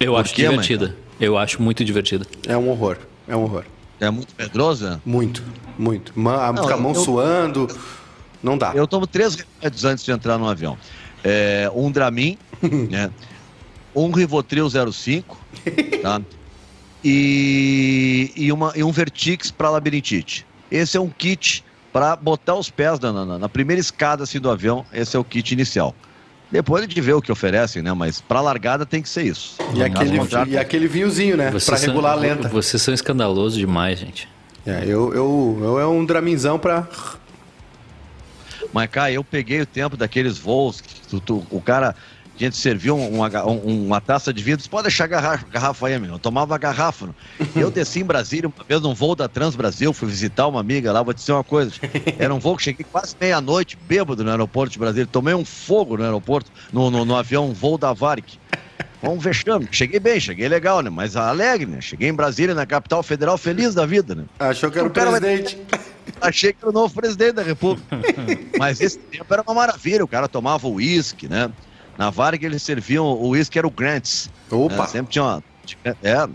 Eu 0.00 0.12
Por 0.12 0.20
acho 0.20 0.34
quê, 0.34 0.42
divertida. 0.48 0.96
Eu 1.20 1.38
acho 1.38 1.62
muito 1.62 1.84
divertida. 1.84 2.26
É 2.46 2.56
um 2.56 2.68
horror. 2.70 2.96
É 3.28 3.36
um 3.36 3.42
horror. 3.44 3.64
É 4.00 4.10
muito 4.10 4.34
medroso, 4.36 4.84
né? 4.84 5.00
Muito, 5.04 5.44
muito. 5.78 6.12
Ma- 6.18 6.52
Não, 6.52 6.68
a 6.68 6.76
mão 6.76 6.92
eu- 6.92 7.00
suando. 7.00 7.68
Não 8.42 8.58
dá. 8.58 8.72
Eu 8.74 8.86
tomo 8.88 9.06
três 9.06 9.36
remédios 9.36 9.84
antes 9.84 10.04
de 10.04 10.10
entrar 10.10 10.36
no 10.38 10.48
avião. 10.48 10.76
É, 11.22 11.70
um 11.72 11.88
Dramin, 11.92 12.36
né? 12.90 13.10
Um 13.94 14.10
Rivotril 14.10 14.68
05, 14.92 15.38
tá? 16.02 16.20
E, 17.04 18.32
e, 18.36 18.50
uma, 18.52 18.72
e 18.74 18.82
um 18.82 18.90
Vertix 18.90 19.50
para 19.50 19.70
labirintite. 19.70 20.46
Esse 20.70 20.96
é 20.96 21.00
um 21.00 21.08
kit 21.08 21.64
para 21.92 22.16
botar 22.16 22.54
os 22.54 22.70
pés 22.70 22.98
na, 23.00 23.12
na- 23.12 23.38
na 23.38 23.48
primeira 23.48 23.80
escada 23.80 24.22
assim, 24.24 24.40
do 24.40 24.50
avião. 24.50 24.84
Esse 24.92 25.16
é 25.16 25.18
o 25.18 25.24
kit 25.24 25.52
inicial. 25.52 25.94
Depois 26.50 26.82
a 26.84 26.86
gente 26.86 27.00
vê 27.00 27.12
o 27.12 27.22
que 27.22 27.32
oferecem, 27.32 27.82
né? 27.82 27.92
Mas 27.94 28.20
para 28.20 28.40
largada 28.40 28.84
tem 28.84 29.00
que 29.02 29.08
ser 29.08 29.22
isso. 29.24 29.56
E 29.74 29.82
aquele, 29.82 30.18
e 30.48 30.58
aquele 30.58 30.86
vinhozinho, 30.86 31.36
né? 31.36 31.50
Vocês 31.50 31.64
Pra 31.64 31.76
são- 31.78 31.88
regular 31.88 32.12
a 32.12 32.16
lenta. 32.16 32.48
Vocês 32.48 32.82
são 32.82 32.92
escandalosos 32.92 33.58
demais, 33.58 33.98
gente. 33.98 34.28
É, 34.66 34.82
eu, 34.84 35.12
eu, 35.14 35.58
eu 35.62 35.80
é 35.80 35.86
um 35.86 36.04
draminzão 36.04 36.58
pra. 36.58 36.86
Mas, 38.72 38.88
cara, 38.90 39.10
eu 39.12 39.24
peguei 39.24 39.60
o 39.60 39.66
tempo 39.66 39.96
daqueles 39.96 40.38
voos 40.38 40.80
que 40.80 40.94
tu- 41.08 41.20
tu- 41.20 41.46
o 41.50 41.60
cara, 41.60 41.94
a 42.44 42.48
gente 42.50 42.56
serviu 42.56 42.96
um- 42.96 43.16
uma, 43.16 43.44
um- 43.46 43.86
uma 43.86 44.00
taça 44.00 44.32
de 44.32 44.42
vinho, 44.42 44.56
disse, 44.56 44.68
pode 44.68 44.84
deixar 44.84 45.04
a 45.04 45.06
garrafa, 45.06 45.46
garrafa 45.50 45.86
aí, 45.86 45.98
meu. 45.98 46.12
Eu 46.12 46.18
tomava 46.18 46.56
garrafa. 46.58 47.06
né? 47.06 47.12
Eu 47.56 47.70
desci 47.70 48.00
em 48.00 48.04
Brasília 48.04 48.48
uma 48.48 48.64
vez 48.64 48.80
num 48.80 48.94
voo 48.94 49.14
da 49.14 49.28
Trans 49.28 49.54
Brasil, 49.56 49.92
fui 49.92 50.08
visitar 50.08 50.46
uma 50.46 50.60
amiga 50.60 50.92
lá, 50.92 51.02
vou 51.02 51.12
te 51.14 51.18
dizer 51.18 51.32
uma 51.32 51.44
coisa. 51.44 51.72
Era 52.18 52.34
um 52.34 52.38
voo 52.38 52.56
que 52.56 52.62
cheguei 52.62 52.84
quase 52.90 53.14
meia-noite, 53.20 53.76
bêbado 53.88 54.22
no 54.24 54.30
aeroporto 54.30 54.72
de 54.72 54.78
Brasília. 54.78 55.08
Tomei 55.10 55.34
um 55.34 55.44
fogo 55.44 55.96
no 55.96 56.04
aeroporto, 56.04 56.50
no, 56.72 56.90
no, 56.90 57.04
no 57.04 57.16
avião, 57.16 57.48
um 57.48 57.52
voo 57.52 57.76
da 57.78 57.92
Varig. 57.92 58.38
Um 59.02 59.18
vexame. 59.18 59.66
Cheguei 59.72 59.98
bem, 59.98 60.20
cheguei 60.20 60.48
legal, 60.48 60.80
né? 60.80 60.88
Mas 60.88 61.16
alegre, 61.16 61.66
né? 61.66 61.80
Cheguei 61.80 62.08
em 62.08 62.14
Brasília, 62.14 62.54
na 62.54 62.64
capital 62.64 63.02
federal, 63.02 63.36
feliz 63.36 63.74
da 63.74 63.84
vida, 63.84 64.14
né? 64.14 64.24
Achou 64.38 64.70
que 64.70 64.78
era 64.78 64.86
o 64.86 64.90
presidente. 64.90 65.58
Achei 66.20 66.52
que 66.52 66.58
era 66.62 66.70
o 66.70 66.72
novo 66.72 66.94
presidente 66.94 67.32
da 67.32 67.42
República. 67.42 67.84
Mas 68.58 68.80
esse 68.80 68.98
tempo 68.98 69.26
era 69.32 69.42
uma 69.42 69.54
maravilha. 69.54 70.04
O 70.04 70.08
cara 70.08 70.28
tomava 70.28 70.68
uísque, 70.68 71.26
né? 71.28 71.50
Na 71.96 72.10
Varg 72.10 72.42
eles 72.44 72.62
serviam 72.62 73.04
o 73.04 73.28
uísque, 73.28 73.58
era 73.58 73.66
o 73.66 73.70
Grants. 73.70 74.30
Opa! 74.50 74.76
né? 74.76 74.86
Sempre 74.86 75.12
tinha 75.12 75.24
uma. 75.24 75.42
É. 76.02 76.26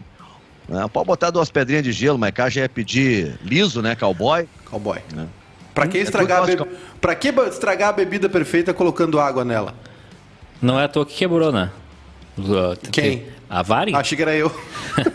né? 0.69 0.87
Pode 0.91 1.07
botar 1.07 1.29
duas 1.29 1.49
pedrinhas 1.49 1.83
de 1.83 1.91
gelo, 1.91 2.17
mas 2.17 2.31
cá 2.31 2.49
já 2.49 2.61
ia 2.61 2.69
pedir 2.69 3.37
liso, 3.43 3.81
né? 3.81 3.95
Cowboy. 3.95 4.47
Cowboy. 4.65 4.99
Né? 5.13 5.27
Pra 5.73 5.87
que 5.87 5.97
É 5.97 6.01
estragar, 6.01 6.45
be... 6.45 6.57
pra 6.99 7.15
que 7.15 7.27
estragar 7.29 7.89
a 7.89 7.93
bebida 7.93 8.27
perfeita 8.27 8.73
colocando 8.73 9.19
água 9.19 9.45
nela? 9.45 9.75
Não 10.61 10.79
é 10.79 10.85
à 10.85 10.87
toa 10.87 11.05
que 11.05 11.15
quebrou, 11.15 11.51
né? 11.51 11.69
Quem? 12.91 13.25
A 13.49 13.61
Varig? 13.61 13.95
Achei 13.95 14.15
que 14.15 14.21
era 14.21 14.35
eu. 14.35 14.51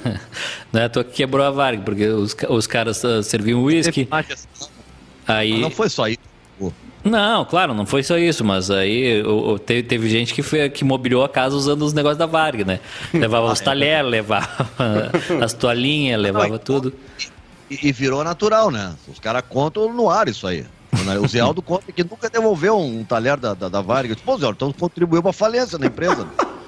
Não 0.73 0.81
é 0.81 0.85
à 0.85 0.89
toa 0.89 1.05
que 1.05 1.13
quebrou 1.13 1.45
a 1.45 1.51
Varig, 1.51 1.83
porque 1.83 2.07
os, 2.07 2.35
os 2.49 2.67
caras 2.67 3.05
ah, 3.05 3.23
serviam 3.23 3.63
uísque, 3.63 4.09
Mas 4.11 4.49
aí... 5.27 5.61
Não 5.61 5.71
foi 5.71 5.89
só 5.89 6.09
isso. 6.09 6.21
Não, 7.05 7.45
claro, 7.45 7.75
não 7.75 7.85
foi 7.85 8.03
só 8.03 8.17
isso, 8.17 8.45
mas 8.45 8.71
aí 8.71 9.23
o- 9.23 9.53
o- 9.55 9.59
teve, 9.59 9.83
teve 9.83 10.09
gente 10.09 10.33
que, 10.33 10.43
foi, 10.43 10.69
que 10.71 10.85
mobiliou 10.85 11.25
a 11.25 11.29
casa 11.29 11.57
usando 11.57 11.83
os 11.83 11.93
negócios 11.93 12.19
da 12.19 12.27
Varg, 12.27 12.65
né? 12.65 12.79
Levava 13.13 13.49
Ah, 13.49 13.53
os 13.53 13.61
é. 13.61 13.65
talheres, 13.65 14.11
levava 14.11 14.47
as 15.43 15.53
toalhinhas, 15.53 16.21
levava 16.21 16.59
tudo. 16.59 16.93
E, 17.71 17.89
e 17.89 17.93
virou 17.93 18.23
natural, 18.23 18.71
né? 18.71 18.95
Os 19.09 19.19
caras 19.19 19.43
contam 19.49 19.93
no 19.93 20.09
ar 20.11 20.29
isso 20.29 20.47
aí. 20.47 20.65
O 21.23 21.27
Zé 21.27 21.41
Aldo 21.41 21.63
conta 21.63 21.91
que 21.91 22.05
nunca 22.05 22.29
devolveu 22.29 22.79
um 22.79 23.03
talher 23.03 23.37
da, 23.39 23.55
da, 23.55 23.69
da 23.69 23.81
Varg. 23.81 24.09
Eu 24.11 24.15
disse, 24.15 24.25
Pô, 24.27 24.37
Zé 24.39 24.45
Aldo, 24.47 24.57
então 24.57 24.73
contribuiu 24.73 25.23
para 25.23 25.33
falência 25.33 25.77
da 25.79 25.87
empresa. 25.87 26.27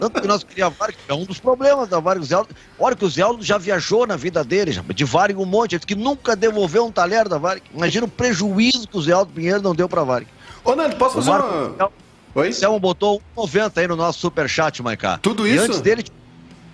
Tanto 0.00 0.20
que 0.20 0.26
nós 0.28 0.42
queríamos 0.44 0.74
a 0.76 0.78
Varg, 0.84 0.94
que 0.94 1.10
é 1.10 1.14
um 1.14 1.24
dos 1.24 1.38
problemas 1.38 1.88
da 1.88 1.98
Varg. 2.00 2.20
O 2.20 2.24
Zé 2.24 2.34
Aldo, 2.34 2.48
olha 2.78 2.94
que 2.96 3.04
o 3.04 3.08
Zé 3.08 3.22
Aldo 3.22 3.42
já 3.42 3.58
viajou 3.58 4.06
na 4.06 4.16
vida 4.16 4.42
dele, 4.44 4.72
já, 4.72 4.82
de 4.82 5.04
Varg 5.04 5.36
um 5.36 5.44
monte. 5.46 5.78
Que 5.78 5.94
nunca 5.94 6.34
devolveu 6.36 6.86
um 6.86 6.92
talher 6.92 7.28
da 7.28 7.38
Varg. 7.38 7.62
Imagina 7.74 8.06
o 8.06 8.08
prejuízo 8.08 8.86
que 8.88 8.96
o 8.96 9.02
Zé 9.02 9.12
Aldo 9.12 9.32
Pinheiro 9.32 9.62
não 9.62 9.74
deu 9.74 9.88
para 9.88 10.00
a 10.00 10.04
Varg. 10.04 10.26
Ô, 10.64 10.74
Nando, 10.74 10.96
posso 10.96 11.18
O 11.18 11.22
fazer 11.22 11.30
Marco 11.30 11.54
uma. 11.78 11.90
Oi? 12.36 12.48
o 12.48 12.52
Selmo 12.52 12.80
botou 12.80 13.22
1,90 13.36 13.78
aí 13.78 13.86
no 13.88 13.94
nosso 13.96 14.18
superchat, 14.18 14.82
Maiká. 14.82 15.18
Tudo 15.18 15.46
E 15.46 15.54
isso? 15.54 15.64
antes 15.66 15.80
dele, 15.80 16.04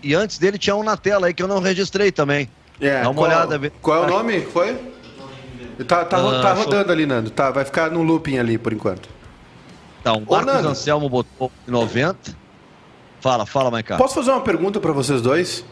e 0.03 0.15
antes 0.15 0.39
dele 0.39 0.57
tinha 0.57 0.75
um 0.75 0.83
na 0.83 0.97
tela 0.97 1.27
aí 1.27 1.35
que 1.35 1.43
eu 1.43 1.49
não 1.49 1.61
registrei 1.61 2.11
também. 2.11 2.49
É, 2.81 3.03
Dá 3.03 3.11
uma 3.11 3.15
qual, 3.15 3.29
olhada. 3.29 3.73
Qual 3.83 4.03
é 4.05 4.07
o 4.07 4.09
nome? 4.11 4.41
Foi? 4.41 4.75
Tá, 5.87 6.05
tá, 6.05 6.17
ro- 6.19 6.29
Ah, 6.31 6.41
tá 6.43 6.55
show. 6.57 6.65
rodando 6.65 6.93
ali, 6.93 7.05
Nando. 7.07 7.31
Tá, 7.31 7.51
vai 7.51 7.65
ficar 7.65 7.91
no 7.91 8.03
looping 8.03 8.39
ali 8.39 8.57
por 8.59 8.73
enquanto. 8.73 9.09
Tá, 10.03 10.15
o 10.15 10.23
Ô, 10.27 10.31
Marcos 10.31 10.47
Nando. 10.55 10.69
Anselmo 10.69 11.09
botou 11.09 11.51
90. 11.67 12.35
Fala, 13.21 13.45
fala, 13.45 13.71
Maiká. 13.71 13.97
Posso 13.97 14.15
fazer 14.15 14.31
uma 14.31 14.41
pergunta 14.41 14.81
pra 14.81 14.93
vocês 14.93 15.21
dois? 15.21 15.65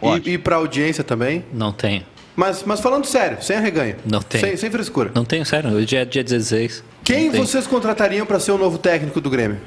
Pode. 0.00 0.30
E, 0.30 0.34
e 0.34 0.38
pra 0.38 0.56
audiência 0.56 1.02
também? 1.02 1.44
Não 1.52 1.72
tenho. 1.72 2.04
Mas, 2.36 2.62
mas 2.62 2.80
falando 2.80 3.04
sério, 3.06 3.42
sem 3.42 3.56
arreganho. 3.56 3.96
Não 4.04 4.22
tem. 4.22 4.40
Sem, 4.40 4.56
sem 4.56 4.70
frescura. 4.70 5.10
Não 5.14 5.24
tenho, 5.24 5.44
sério, 5.44 5.70
hoje 5.70 5.96
é 5.96 6.04
dia 6.04 6.22
16. 6.24 6.84
Quem 7.04 7.30
vocês 7.30 7.66
contratariam 7.66 8.24
pra 8.24 8.38
ser 8.38 8.52
o 8.52 8.58
novo 8.58 8.78
técnico 8.78 9.20
do 9.20 9.28
Grêmio? 9.28 9.58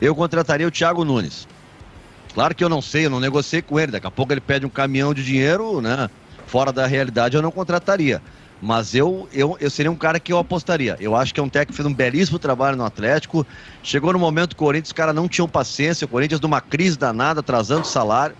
Eu 0.00 0.14
contrataria 0.14 0.66
o 0.66 0.70
Thiago 0.70 1.04
Nunes. 1.04 1.48
Claro 2.34 2.54
que 2.54 2.62
eu 2.62 2.68
não 2.68 2.80
sei, 2.80 3.06
eu 3.06 3.10
não 3.10 3.18
negociei 3.18 3.60
com 3.60 3.80
ele. 3.80 3.92
Daqui 3.92 4.06
a 4.06 4.10
pouco 4.10 4.32
ele 4.32 4.40
pede 4.40 4.64
um 4.64 4.70
caminhão 4.70 5.12
de 5.12 5.24
dinheiro, 5.24 5.80
né? 5.80 6.08
Fora 6.46 6.72
da 6.72 6.86
realidade, 6.86 7.36
eu 7.36 7.42
não 7.42 7.50
contrataria. 7.50 8.22
Mas 8.60 8.94
eu, 8.94 9.28
eu, 9.32 9.56
eu 9.60 9.70
seria 9.70 9.90
um 9.90 9.94
cara 9.96 10.18
que 10.18 10.32
eu 10.32 10.38
apostaria. 10.38 10.96
Eu 10.98 11.14
acho 11.14 11.32
que 11.32 11.38
é 11.38 11.42
um 11.42 11.48
técnico 11.48 11.72
que 11.72 11.76
fez 11.76 11.86
um 11.86 11.94
belíssimo 11.94 12.38
trabalho 12.38 12.76
no 12.76 12.84
Atlético. 12.84 13.46
Chegou 13.82 14.12
no 14.12 14.18
momento 14.18 14.56
que 14.56 14.62
o 14.62 14.66
Corinthians, 14.66 14.88
os 14.88 14.92
caras 14.92 15.14
não 15.14 15.28
tinham 15.28 15.48
paciência. 15.48 16.04
O 16.04 16.08
Corinthians 16.08 16.40
numa 16.40 16.60
crise 16.60 16.98
danada, 16.98 17.40
atrasando 17.40 17.82
o 17.82 17.86
salário. 17.86 18.34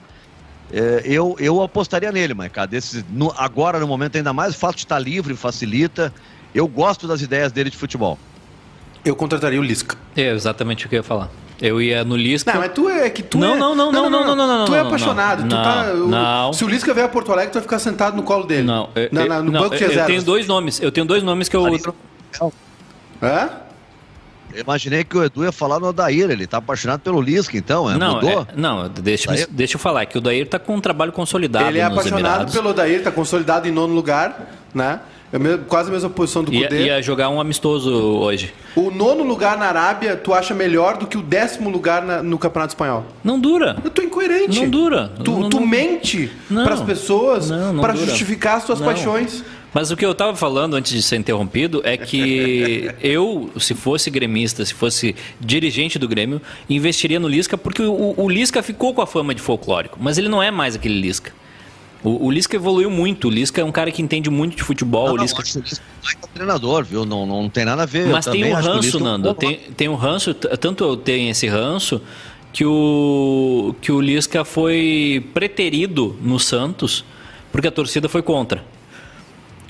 É, 0.73 1.03
eu, 1.05 1.37
eu 1.39 1.63
apostaria 1.63 2.11
nele, 2.13 2.35
mas 2.35 2.51
cara, 2.53 2.67
desse, 2.67 3.05
no- 3.11 3.33
agora 3.39 3.79
no 3.79 3.87
momento 3.87 4.17
ainda 4.17 4.33
mais, 4.33 4.55
o 4.55 4.59
fato 4.59 4.75
de 4.77 4.83
estar 4.83 4.99
livre 4.99 5.35
facilita. 5.37 6.13
Eu 6.55 6.67
gosto 6.67 7.07
das 7.07 7.23
ideias 7.23 7.53
dele 7.53 7.71
de 7.71 7.77
futebol. 7.77 8.19
Eu 9.05 9.15
contrataria 9.15 9.61
o 9.61 9.63
Lisca. 9.63 9.97
É 10.17 10.31
exatamente 10.33 10.85
o 10.85 10.89
que 10.89 10.97
eu 10.97 10.99
ia 10.99 11.03
falar. 11.05 11.31
Eu 11.61 11.83
ia 11.83 12.05
no 12.05 12.17
Lisca. 12.17 12.53
Não, 12.53 12.61
mas 12.61 12.73
tu 12.73 12.89
é 12.89 13.11
que 13.11 13.23
tu 13.23 13.37
Não, 13.37 13.55
é... 13.55 13.59
não, 13.59 13.75
não, 13.75 13.91
não, 13.91 14.09
não, 14.09 14.25
não, 14.37 14.37
não, 14.37 14.65
Tu 14.65 14.71
não, 14.71 14.79
é 14.79 14.81
não, 14.81 14.87
apaixonado. 14.87 15.41
não, 15.43 15.49
tu 15.49 15.55
tá, 15.57 15.93
o- 15.93 16.07
não. 16.09 16.53
Se 16.53 16.65
o 16.65 16.69
Lisca 16.69 16.95
vier 16.95 17.07
a 17.07 17.09
Porto 17.09 17.33
Alegre, 17.33 17.51
tu 17.51 17.55
vai 17.55 17.63
ficar 17.63 17.79
sentado 17.81 18.17
no 18.17 18.23
colo 18.23 18.45
dele. 18.45 18.63
Não, 18.63 18.91
eu, 18.95 19.09
Na- 19.11 19.27
na- 19.27 19.43
no 19.43 19.51
não, 19.51 19.61
banco 19.63 19.75
de 19.77 19.83
eu- 19.83 19.87
eu 19.87 19.89
reservas. 19.89 20.07
tenho 20.13 20.23
dois 20.23 20.47
nomes. 20.47 20.81
Eu 20.81 20.93
tenho 20.93 21.05
dois 21.07 21.23
nomes 21.23 21.49
que 21.49 21.57
eu. 21.57 21.65
Hã? 23.23 23.49
Eu 24.55 24.63
imaginei 24.63 25.05
que 25.05 25.17
o 25.17 25.23
Edu 25.25 25.45
ia 25.45 25.53
falar 25.53 25.79
no 25.79 25.89
Odair, 25.89 26.31
ele 26.31 26.47
tá 26.47 26.57
apaixonado 26.59 27.01
pelo 27.01 27.21
Lisca, 27.21 27.57
então, 27.57 27.91
é? 27.91 27.99
Não, 27.99 28.15
Mudou? 28.15 28.43
é- 28.43 28.47
não 28.57 28.89
deixa, 28.89 29.47
deixa 29.51 29.77
eu 29.77 29.79
falar, 29.81 30.03
é 30.03 30.07
que 30.07 30.17
o 30.17 30.21
Dair 30.23 30.49
tá 30.49 30.59
com 30.59 30.75
um 30.75 30.81
trabalho 30.81 31.13
consolidado 31.13 31.67
Ele 31.67 31.79
é 31.79 31.85
nos 31.85 31.93
apaixonado 31.99 32.21
Emirados. 32.27 32.55
pelo 32.55 32.71
Odair, 32.71 33.03
tá 33.03 33.11
consolidado 33.13 33.69
em 33.69 33.71
nono 33.71 33.93
lugar, 33.95 34.49
né? 34.75 35.01
É 35.33 35.39
quase 35.69 35.91
a 35.91 35.93
mesma 35.93 36.09
posição 36.09 36.43
do 36.43 36.53
Ia, 36.55 36.69
Cudê. 36.69 36.87
ia 36.87 37.03
jogar 37.03 37.29
um 37.29 37.39
amistoso 37.41 37.91
hoje. 37.93 38.55
O 38.75 38.91
nono 38.91 39.23
lugar 39.25 39.59
na 39.59 39.67
Arábia, 39.67 40.17
tu 40.17 40.33
acha 40.33 40.55
melhor 40.55 40.97
do 40.97 41.07
que 41.07 41.19
o 41.19 41.23
décimo 41.23 41.69
lugar 41.69 42.03
na- 42.03 42.23
no 42.23 42.39
Campeonato 42.39 42.71
Espanhol? 42.73 43.05
Não 43.23 43.39
dura. 43.39 43.77
Eu 43.85 43.91
tô 43.91 44.01
incoerente. 44.01 44.59
Não 44.59 44.71
dura. 44.71 45.13
Tu, 45.23 45.31
Não- 45.31 45.51
tu 45.51 45.61
não- 45.61 45.67
mente 45.67 46.31
Não. 46.49 46.65
pras 46.65 46.81
pessoas 46.81 47.49
dura. 47.51 47.97
justificar 47.97 48.57
as 48.57 48.65
tuas 48.65 48.81
paixões. 48.81 49.45
Mas 49.75 49.91
o 49.91 49.97
que 49.99 50.05
eu 50.07 50.13
estava 50.13 50.35
falando 50.35 50.75
antes 50.75 50.93
de 50.93 51.03
ser 51.03 51.17
interrompido 51.17 51.83
é 51.85 51.95
que 51.99 52.91
eu, 53.03 53.51
se 53.61 53.75
fosse 53.75 54.09
gremista, 54.09 54.65
se 54.65 54.73
fosse 54.73 55.15
dirigente 55.39 55.99
do 55.99 56.09
Grêmio, 56.09 56.41
investiria 56.71 57.21
no 57.21 57.29
Lisca, 57.29 57.59
porque 57.59 57.83
o, 57.83 58.15
o 58.17 58.29
Lisca 58.31 58.63
ficou 58.63 58.95
com 58.95 59.03
a 59.03 59.07
fama 59.07 59.35
de 59.35 59.43
folclórico, 59.43 59.99
mas 60.01 60.17
ele 60.17 60.29
não 60.31 60.43
é 60.43 60.51
mais 60.51 60.75
aquele 60.75 60.99
Lisca. 60.99 61.33
O, 62.03 62.27
o 62.27 62.31
Lisca 62.31 62.57
evoluiu 62.57 62.91
muito. 62.91 63.29
O 63.29 63.31
Lisca 63.31 63.61
é 63.61 63.65
um 63.65 63.73
cara 63.73 63.91
que 63.91 64.01
entende 64.01 64.31
muito 64.31 64.57
de 64.57 64.63
futebol. 64.63 65.09
Não, 65.09 65.15
o 65.15 65.17
Lisca... 65.17 65.43
o 65.43 65.47
é 65.47 66.27
um 66.27 66.29
treinador, 66.33 66.85
viu? 66.85 67.05
Não, 67.05 67.27
não, 67.27 67.49
tem 67.49 67.65
nada 67.65 67.83
a 67.83 67.87
ver. 67.87 68.07
Mas 68.09 68.27
Eu 68.27 68.33
tem 68.33 68.43
também 68.43 68.55
um 68.55 68.59
o 68.59 68.63
ranço, 68.63 68.97
é 68.97 69.01
um 69.01 69.03
Nando. 69.03 69.35
Tem, 69.35 69.57
tem 69.77 69.89
um 69.89 69.95
ranço, 69.95 70.35
tanto 70.35 70.85
eu 70.85 70.97
tenho 70.97 71.31
esse 71.31 71.49
ranço, 71.49 72.01
que 72.53 72.65
o, 72.65 73.75
que 73.81 73.91
o 73.91 74.01
Lisca 74.01 74.45
foi 74.45 75.27
preterido 75.35 76.17
no 76.23 76.39
Santos, 76.39 77.05
porque 77.51 77.69
a 77.69 77.73
torcida 77.73 78.09
foi 78.09 78.23
contra. 78.23 78.65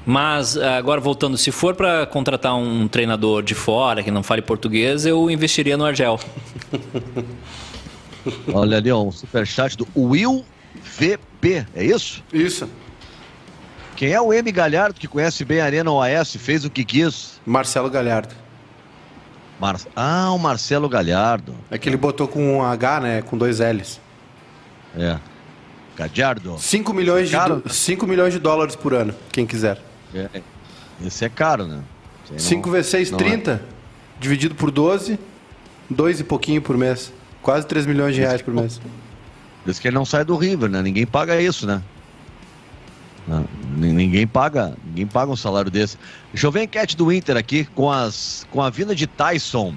Mas, 0.05 0.57
agora 0.57 1.01
voltando, 1.01 1.37
se 1.37 1.51
for 1.51 1.75
para 1.75 2.07
contratar 2.07 2.55
um 2.55 2.89
treinador 2.89 3.43
de 3.43 3.55
fora 3.55 4.03
que 4.03 4.11
não 4.11 4.23
fale 4.23 4.41
português, 4.41 5.05
eu 5.05 5.31
investiria 5.31 5.77
no 5.77 5.85
Argel. 5.85 6.19
Olha 8.53 8.79
ali, 8.79 8.91
ó, 8.91 9.03
um 9.03 9.13
superchat 9.13 9.77
do 9.77 9.87
Will 9.95 10.45
VP, 10.75 11.67
é 11.75 11.85
isso? 11.85 12.23
Isso. 12.33 12.69
Quem 13.97 14.13
é 14.13 14.21
o 14.21 14.33
M 14.33 14.51
Galhardo 14.53 14.99
que 15.01 15.09
conhece 15.09 15.45
bem 15.45 15.61
a 15.61 15.65
Arena 15.65 15.91
OAS, 15.91 16.37
fez 16.37 16.65
o 16.65 16.71
que 16.71 16.85
quis? 16.85 17.41
Marcelo 17.45 17.91
Galhardo. 17.91 18.35
Mar... 19.61 19.77
Ah, 19.97 20.31
o 20.33 20.39
Marcelo 20.39 20.89
Galhardo. 20.89 21.55
É 21.71 21.77
que 21.79 21.89
ele 21.89 21.97
botou 21.97 22.29
com 22.29 22.59
um 22.59 22.63
H, 22.63 23.01
né? 23.01 23.23
Com 23.23 23.37
dois 23.37 23.59
L's. 23.59 24.01
É. 24.97 25.19
Galhardo. 25.97 26.57
5 26.59 26.93
milhões, 26.95 27.29
de, 27.29 27.35
Caro. 27.37 27.57
do- 27.57 27.69
5 27.73 28.07
milhões 28.07 28.33
de 28.33 28.39
dólares 28.39 28.77
por 28.77 28.95
ano, 28.95 29.13
quem 29.33 29.45
quiser. 29.45 29.83
É. 30.15 30.29
Esse 31.05 31.25
é 31.25 31.29
caro, 31.29 31.67
né? 31.67 31.81
Esse 32.25 32.33
aí 32.35 32.39
não- 32.39 32.39
5 32.39 32.71
vezes 32.71 32.91
6, 32.93 33.11
não 33.11 33.19
é. 33.19 33.23
30. 33.23 33.63
Dividido 34.21 34.55
por 34.55 34.71
12, 34.71 35.19
2 35.91 36.21
e 36.21 36.25
pouquinho 36.25 36.63
por 36.63 36.77
mês. 36.77 37.13
Quase 37.43 37.67
3 37.67 37.85
milhões 37.85 38.15
de 38.15 38.21
reais 38.21 38.43
por 38.43 38.55
mês. 38.55 38.81
Por 39.69 39.73
isso 39.73 39.83
que 39.83 39.89
ele 39.89 39.97
não 39.97 40.07
sai 40.07 40.25
do 40.25 40.35
River, 40.35 40.71
né? 40.71 40.81
Ninguém 40.81 41.05
paga 41.07 41.39
isso, 41.39 41.67
né? 41.67 41.83
Ni- 43.77 43.93
ninguém 43.93 44.27
paga, 44.27 44.75
ninguém 44.83 45.07
paga 45.07 45.31
um 45.31 45.37
salário 45.37 45.71
desse. 45.71 45.99
Deixa 46.33 46.47
eu 46.47 46.51
ver 46.51 46.61
a 46.61 46.65
enquete 46.65 46.97
do 46.97 47.13
Inter 47.13 47.37
aqui 47.37 47.67
com 47.67 47.93
as 47.93 48.47
com 48.51 48.63
a 48.63 48.71
vinda 48.71 48.95
de 48.95 49.07
Tyson. 49.07 49.75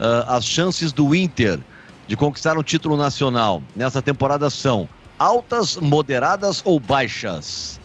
ah, 0.00 0.38
as 0.38 0.44
chances 0.44 0.92
do 0.92 1.14
Inter 1.14 1.60
de 2.08 2.16
conquistar 2.16 2.58
um 2.58 2.64
título 2.64 2.96
nacional 2.96 3.62
nessa 3.76 4.02
temporada 4.02 4.50
são 4.50 4.88
altas, 5.16 5.76
moderadas 5.76 6.60
ou 6.64 6.80
baixas? 6.80 7.78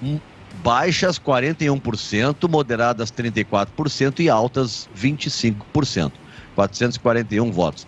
Hum, 0.00 0.20
Baixas 0.62 1.18
41%, 1.18 2.48
moderadas 2.48 3.10
34% 3.10 4.20
e 4.20 4.30
altas 4.30 4.88
25%. 4.94 6.12
441 6.54 7.50
votos. 7.50 7.84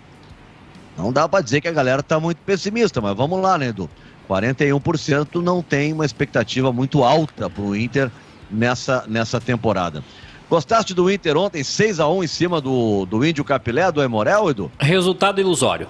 Não 0.97 1.12
dá 1.12 1.28
para 1.28 1.42
dizer 1.42 1.61
que 1.61 1.68
a 1.68 1.72
galera 1.72 2.03
tá 2.03 2.20
muito 2.20 2.38
pessimista, 2.38 3.01
mas 3.01 3.16
vamos 3.16 3.40
lá, 3.42 3.59
né, 3.59 3.68
Edu? 3.68 3.90
41% 4.28 5.42
não 5.42 5.62
tem 5.62 5.92
uma 5.92 6.05
expectativa 6.07 6.72
muito 6.72 7.03
alta 7.05 7.51
para 7.51 7.62
o 7.62 7.76
Inter 7.76 8.11
nessa, 8.51 9.05
nessa 9.07 9.40
temporada. 9.40 10.03
Gostaste 10.49 10.95
do 10.95 11.11
Inter 11.11 11.36
ontem, 11.36 11.62
6 11.64 12.01
a 12.01 12.09
1 12.09 12.24
em 12.24 12.26
cima 12.26 12.61
do, 12.61 13.07
do 13.07 13.24
Índio 13.24 13.45
Capilé, 13.45 13.90
do 13.90 14.03
Emorel, 14.03 14.49
Edu? 14.51 14.70
Resultado 14.78 15.40
ilusório. 15.40 15.88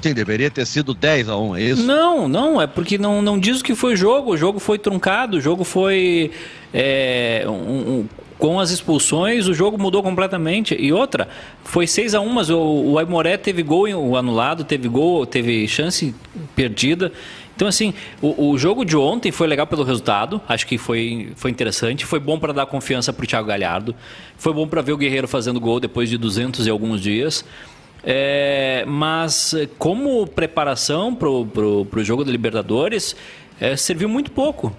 Sim, 0.00 0.14
deveria 0.14 0.48
ter 0.50 0.64
sido 0.64 0.94
10 0.94 1.28
a 1.28 1.36
1 1.36 1.56
é 1.56 1.62
isso? 1.62 1.82
Não, 1.84 2.28
não, 2.28 2.60
é 2.62 2.68
porque 2.68 2.96
não, 2.96 3.20
não 3.20 3.36
diz 3.38 3.60
o 3.60 3.64
que 3.64 3.74
foi 3.74 3.96
jogo. 3.96 4.32
O 4.32 4.36
jogo 4.36 4.60
foi 4.60 4.78
truncado, 4.78 5.38
o 5.38 5.40
jogo 5.40 5.64
foi. 5.64 6.30
é, 6.72 7.42
um- 7.48 7.50
um- 8.00 8.08
com 8.38 8.60
as 8.60 8.70
expulsões, 8.70 9.48
o 9.48 9.54
jogo 9.54 9.76
mudou 9.76 10.02
completamente. 10.02 10.76
E 10.78 10.92
outra, 10.92 11.28
foi 11.64 11.86
6 11.86 12.14
a 12.14 12.20
1 12.20 12.28
mas 12.28 12.48
o, 12.48 12.58
o 12.58 12.98
Aimoré 12.98 13.36
teve 13.36 13.62
gol 13.62 14.16
anulado, 14.16 14.64
teve 14.64 14.88
gol, 14.88 15.26
teve 15.26 15.66
chance 15.66 16.14
perdida. 16.54 17.12
Então, 17.56 17.66
assim, 17.66 17.92
o, 18.22 18.50
o 18.50 18.56
jogo 18.56 18.84
de 18.84 18.96
ontem 18.96 19.32
foi 19.32 19.48
legal 19.48 19.66
pelo 19.66 19.82
resultado, 19.82 20.40
acho 20.48 20.64
que 20.64 20.78
foi, 20.78 21.32
foi 21.34 21.50
interessante, 21.50 22.06
foi 22.06 22.20
bom 22.20 22.38
para 22.38 22.52
dar 22.52 22.66
confiança 22.66 23.12
para 23.12 23.24
o 23.24 23.26
Thiago 23.26 23.48
Galhardo, 23.48 23.96
foi 24.36 24.52
bom 24.52 24.68
para 24.68 24.80
ver 24.80 24.92
o 24.92 24.96
Guerreiro 24.96 25.26
fazendo 25.26 25.58
gol 25.58 25.80
depois 25.80 26.08
de 26.08 26.16
200 26.16 26.68
e 26.68 26.70
alguns 26.70 27.00
dias. 27.00 27.44
É, 28.04 28.84
mas 28.86 29.56
como 29.76 30.24
preparação 30.28 31.12
para 31.12 31.28
o 31.28 32.04
jogo 32.04 32.24
da 32.24 32.30
Libertadores, 32.30 33.16
eh, 33.60 33.76
serviu 33.76 34.08
muito 34.08 34.30
pouco. 34.30 34.72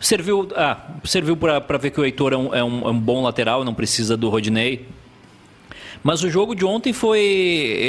Serviu, 0.00 0.48
ah, 0.54 0.76
serviu 1.04 1.36
para 1.36 1.76
ver 1.78 1.90
que 1.90 2.00
o 2.00 2.04
Heitor 2.04 2.32
é 2.32 2.36
um, 2.36 2.54
é 2.54 2.62
um- 2.62 2.82
é 2.88 2.90
um 2.90 2.98
bom 2.98 3.22
lateral, 3.22 3.64
não 3.64 3.74
precisa 3.74 4.16
do 4.16 4.28
Rodinei. 4.28 4.86
Mas 6.04 6.22
o 6.22 6.30
jogo 6.30 6.54
de 6.54 6.64
ontem 6.64 6.92
foi. 6.92 7.18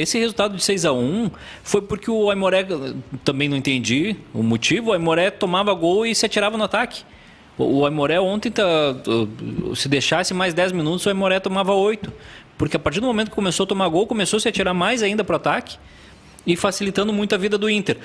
Esse 0.02 0.18
resultado 0.18 0.56
de 0.56 0.64
6 0.64 0.84
a 0.86 0.92
1 0.92 1.30
foi 1.64 1.82
porque 1.82 2.10
o 2.10 2.32
Aimoré, 2.32 2.66
também 3.24 3.48
não 3.48 3.56
entendi 3.56 4.16
o 4.34 4.42
motivo, 4.42 4.90
o 4.90 4.94
Aimoré 4.94 5.30
tomava 5.30 5.72
gol 5.76 6.06
e 6.06 6.16
se 6.16 6.26
atirava 6.26 6.58
no 6.58 6.64
ataque. 6.64 7.04
O 7.56 7.86
Aimoré 7.86 8.20
ontem, 8.20 8.50
tá, 8.50 8.64
se 9.76 9.88
deixasse 9.88 10.34
mais 10.34 10.54
10 10.54 10.72
minutos, 10.72 11.06
o 11.06 11.10
Aimoré 11.10 11.40
tomava 11.40 11.74
8. 11.74 12.12
Porque 12.58 12.76
a 12.76 12.80
partir 12.80 13.00
do 13.00 13.06
momento 13.06 13.30
que 13.30 13.36
começou 13.36 13.66
a 13.66 13.68
tomar 13.68 13.88
gol, 13.90 14.08
começou 14.08 14.38
a 14.38 14.40
se 14.40 14.48
atirar 14.50 14.74
mais 14.74 15.04
ainda 15.04 15.24
para 15.24 15.34
o 15.34 15.38
ataque 15.38 15.78
e 16.48 16.56
facilitando 16.56 17.14
muito 17.14 17.36
a 17.36 17.38
vida 17.38 17.58
do 17.58 17.70
Inter. 17.70 17.98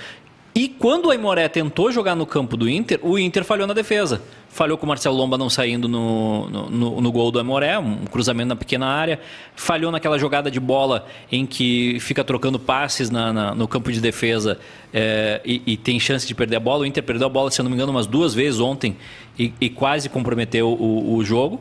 E 0.57 0.69
quando 0.69 1.07
o 1.07 1.11
Aimoré 1.11 1.49
tentou 1.49 1.91
jogar 1.91 2.15
no 2.15 2.25
campo 2.25 2.57
do 2.57 2.69
Inter, 2.69 3.01
o 3.03 3.19
Inter 3.19 3.43
falhou 3.45 3.67
na 3.67 3.75
defesa. 3.75 4.23
Falhou 4.49 4.79
com 4.79 4.87
o 4.87 4.89
Marcelo 4.89 5.17
Lomba 5.17 5.37
não 5.37 5.51
saindo 5.51 5.89
no, 5.89 6.49
no, 6.49 7.01
no- 7.01 7.11
gol 7.11 7.33
do 7.33 7.41
Aimoré, 7.41 7.77
um 7.77 8.05
cruzamento 8.05 8.51
na 8.51 8.55
pequena 8.55 8.87
área. 8.87 9.19
Falhou 9.57 9.91
naquela 9.91 10.17
jogada 10.17 10.49
de 10.53 10.61
bola 10.61 11.07
em 11.33 11.45
que 11.45 11.99
fica 11.99 12.23
trocando 12.23 12.57
passes 12.57 13.11
na- 13.11 13.33
na- 13.33 13.53
no 13.53 13.67
campo 13.67 13.91
de 13.91 14.01
defesa 14.01 14.61
eh, 14.93 15.41
e, 15.45 15.61
e 15.67 15.77
tem 15.77 15.99
chance 15.99 16.25
de 16.25 16.37
perder 16.37 16.55
a 16.55 16.61
bola. 16.61 16.83
O 16.83 16.87
Inter 16.87 17.03
perdeu 17.03 17.27
a 17.27 17.31
bola, 17.31 17.51
se 17.51 17.61
eu 17.61 17.65
não 17.65 17.71
me 17.71 17.77
engano, 17.77 17.91
umas 17.91 18.07
duas 18.07 18.33
vezes 18.33 18.61
ontem 18.61 18.97
e, 19.37 19.53
e 19.61 19.69
quase 19.69 20.09
comprometeu 20.09 20.69
o, 20.69 21.17
o 21.17 21.25
jogo. 21.25 21.61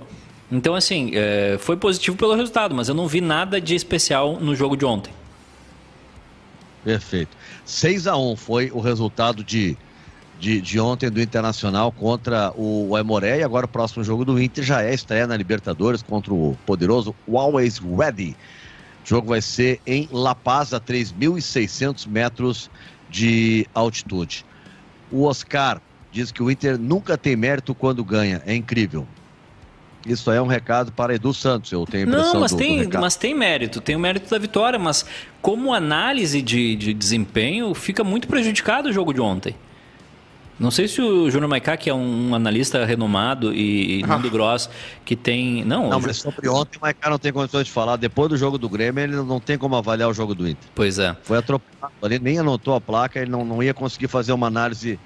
Então, 0.51 0.75
assim, 0.75 1.09
eh, 1.15 1.57
foi 1.59 1.75
positivo 1.77 2.15
pelo 2.15 2.35
resultado, 2.35 2.75
mas 2.75 2.89
eu 2.89 2.93
não 2.93 3.07
vi 3.07 3.21
nada 3.21 3.59
de 3.59 3.73
especial 3.73 4.37
no 4.39 4.55
jogo 4.55 4.77
de 4.77 4.85
ontem. 4.85 5.11
Perfeito. 6.83 7.35
6 7.65 8.07
a 8.07 8.17
1 8.17 8.35
foi 8.35 8.69
o 8.71 8.79
resultado 8.79 9.43
de, 9.43 9.77
de, 10.39 10.59
de 10.59 10.79
ontem 10.79 11.09
do 11.09 11.21
Internacional 11.21 11.91
contra 11.91 12.51
o 12.55 12.95
Aimoré. 12.95 13.39
E 13.39 13.43
agora 13.43 13.65
o 13.65 13.69
próximo 13.69 14.03
jogo 14.03 14.25
do 14.25 14.41
Inter 14.41 14.63
já 14.63 14.81
é 14.81 14.93
estreia 14.93 15.25
na 15.25 15.37
Libertadores 15.37 16.01
contra 16.01 16.33
o 16.33 16.57
poderoso 16.65 17.15
Always 17.27 17.79
Ready. 17.79 18.35
O 19.03 19.07
jogo 19.07 19.29
vai 19.29 19.41
ser 19.41 19.79
em 19.85 20.07
La 20.11 20.35
Paz, 20.35 20.73
a 20.73 20.79
3.600 20.79 22.07
metros 22.07 22.69
de 23.09 23.65
altitude. 23.73 24.45
O 25.11 25.23
Oscar 25.23 25.81
diz 26.11 26.31
que 26.31 26.41
o 26.41 26.49
Inter 26.49 26.77
nunca 26.77 27.17
tem 27.17 27.35
mérito 27.35 27.73
quando 27.75 28.03
ganha. 28.03 28.41
É 28.45 28.55
incrível. 28.55 29.07
Isso 30.05 30.29
aí 30.29 30.37
é 30.37 30.41
um 30.41 30.47
recado 30.47 30.91
para 30.91 31.15
Edu 31.15 31.33
Santos, 31.33 31.71
eu 31.71 31.85
tenho 31.85 32.05
a 32.05 32.07
impressão 32.09 32.33
Não, 32.33 32.39
mas 32.41 32.51
do, 32.51 32.57
do 32.57 32.59
tem, 32.63 32.79
recado. 32.79 33.01
mas 33.01 33.15
tem 33.15 33.33
mérito, 33.33 33.79
tem 33.79 33.95
o 33.95 33.99
mérito 33.99 34.29
da 34.29 34.37
vitória, 34.37 34.77
mas 34.77 35.05
como 35.41 35.73
análise 35.73 36.41
de, 36.41 36.75
de 36.75 36.93
desempenho, 36.93 37.73
fica 37.73 38.03
muito 38.03 38.27
prejudicado 38.27 38.89
o 38.89 38.93
jogo 38.93 39.13
de 39.13 39.21
ontem. 39.21 39.55
Não 40.59 40.69
sei 40.69 40.87
se 40.87 41.01
o 41.01 41.29
Júnior 41.31 41.49
Maicá, 41.49 41.75
que 41.75 41.89
é 41.89 41.93
um 41.93 42.35
analista 42.35 42.85
renomado, 42.85 43.53
e, 43.53 43.99
e 43.99 44.03
Nando 44.03 44.29
Gross, 44.29 44.69
que 45.03 45.15
tem. 45.15 45.63
Não, 45.65 45.89
Não, 45.89 45.99
mas 45.99 46.17
sobre 46.17 46.47
ontem 46.47 46.77
o 46.77 46.81
Maicá 46.81 47.09
não 47.09 47.17
tem 47.17 47.33
condições 47.33 47.65
de 47.65 47.71
falar. 47.71 47.95
Depois 47.95 48.29
do 48.29 48.37
jogo 48.37 48.57
do 48.57 48.69
Grêmio, 48.69 49.03
ele 49.03 49.15
não 49.15 49.39
tem 49.39 49.57
como 49.57 49.75
avaliar 49.75 50.09
o 50.09 50.13
jogo 50.13 50.35
do 50.35 50.47
Inter. 50.47 50.69
Pois 50.75 50.99
é. 50.99 51.15
Foi 51.23 51.39
atropelado 51.39 51.93
ali, 52.01 52.19
nem 52.19 52.37
anotou 52.37 52.75
a 52.75 52.81
placa, 52.81 53.19
ele 53.19 53.31
não, 53.31 53.43
não 53.43 53.63
ia 53.63 53.73
conseguir 53.73 54.07
fazer 54.07 54.31
uma 54.31 54.47
análise 54.47 54.99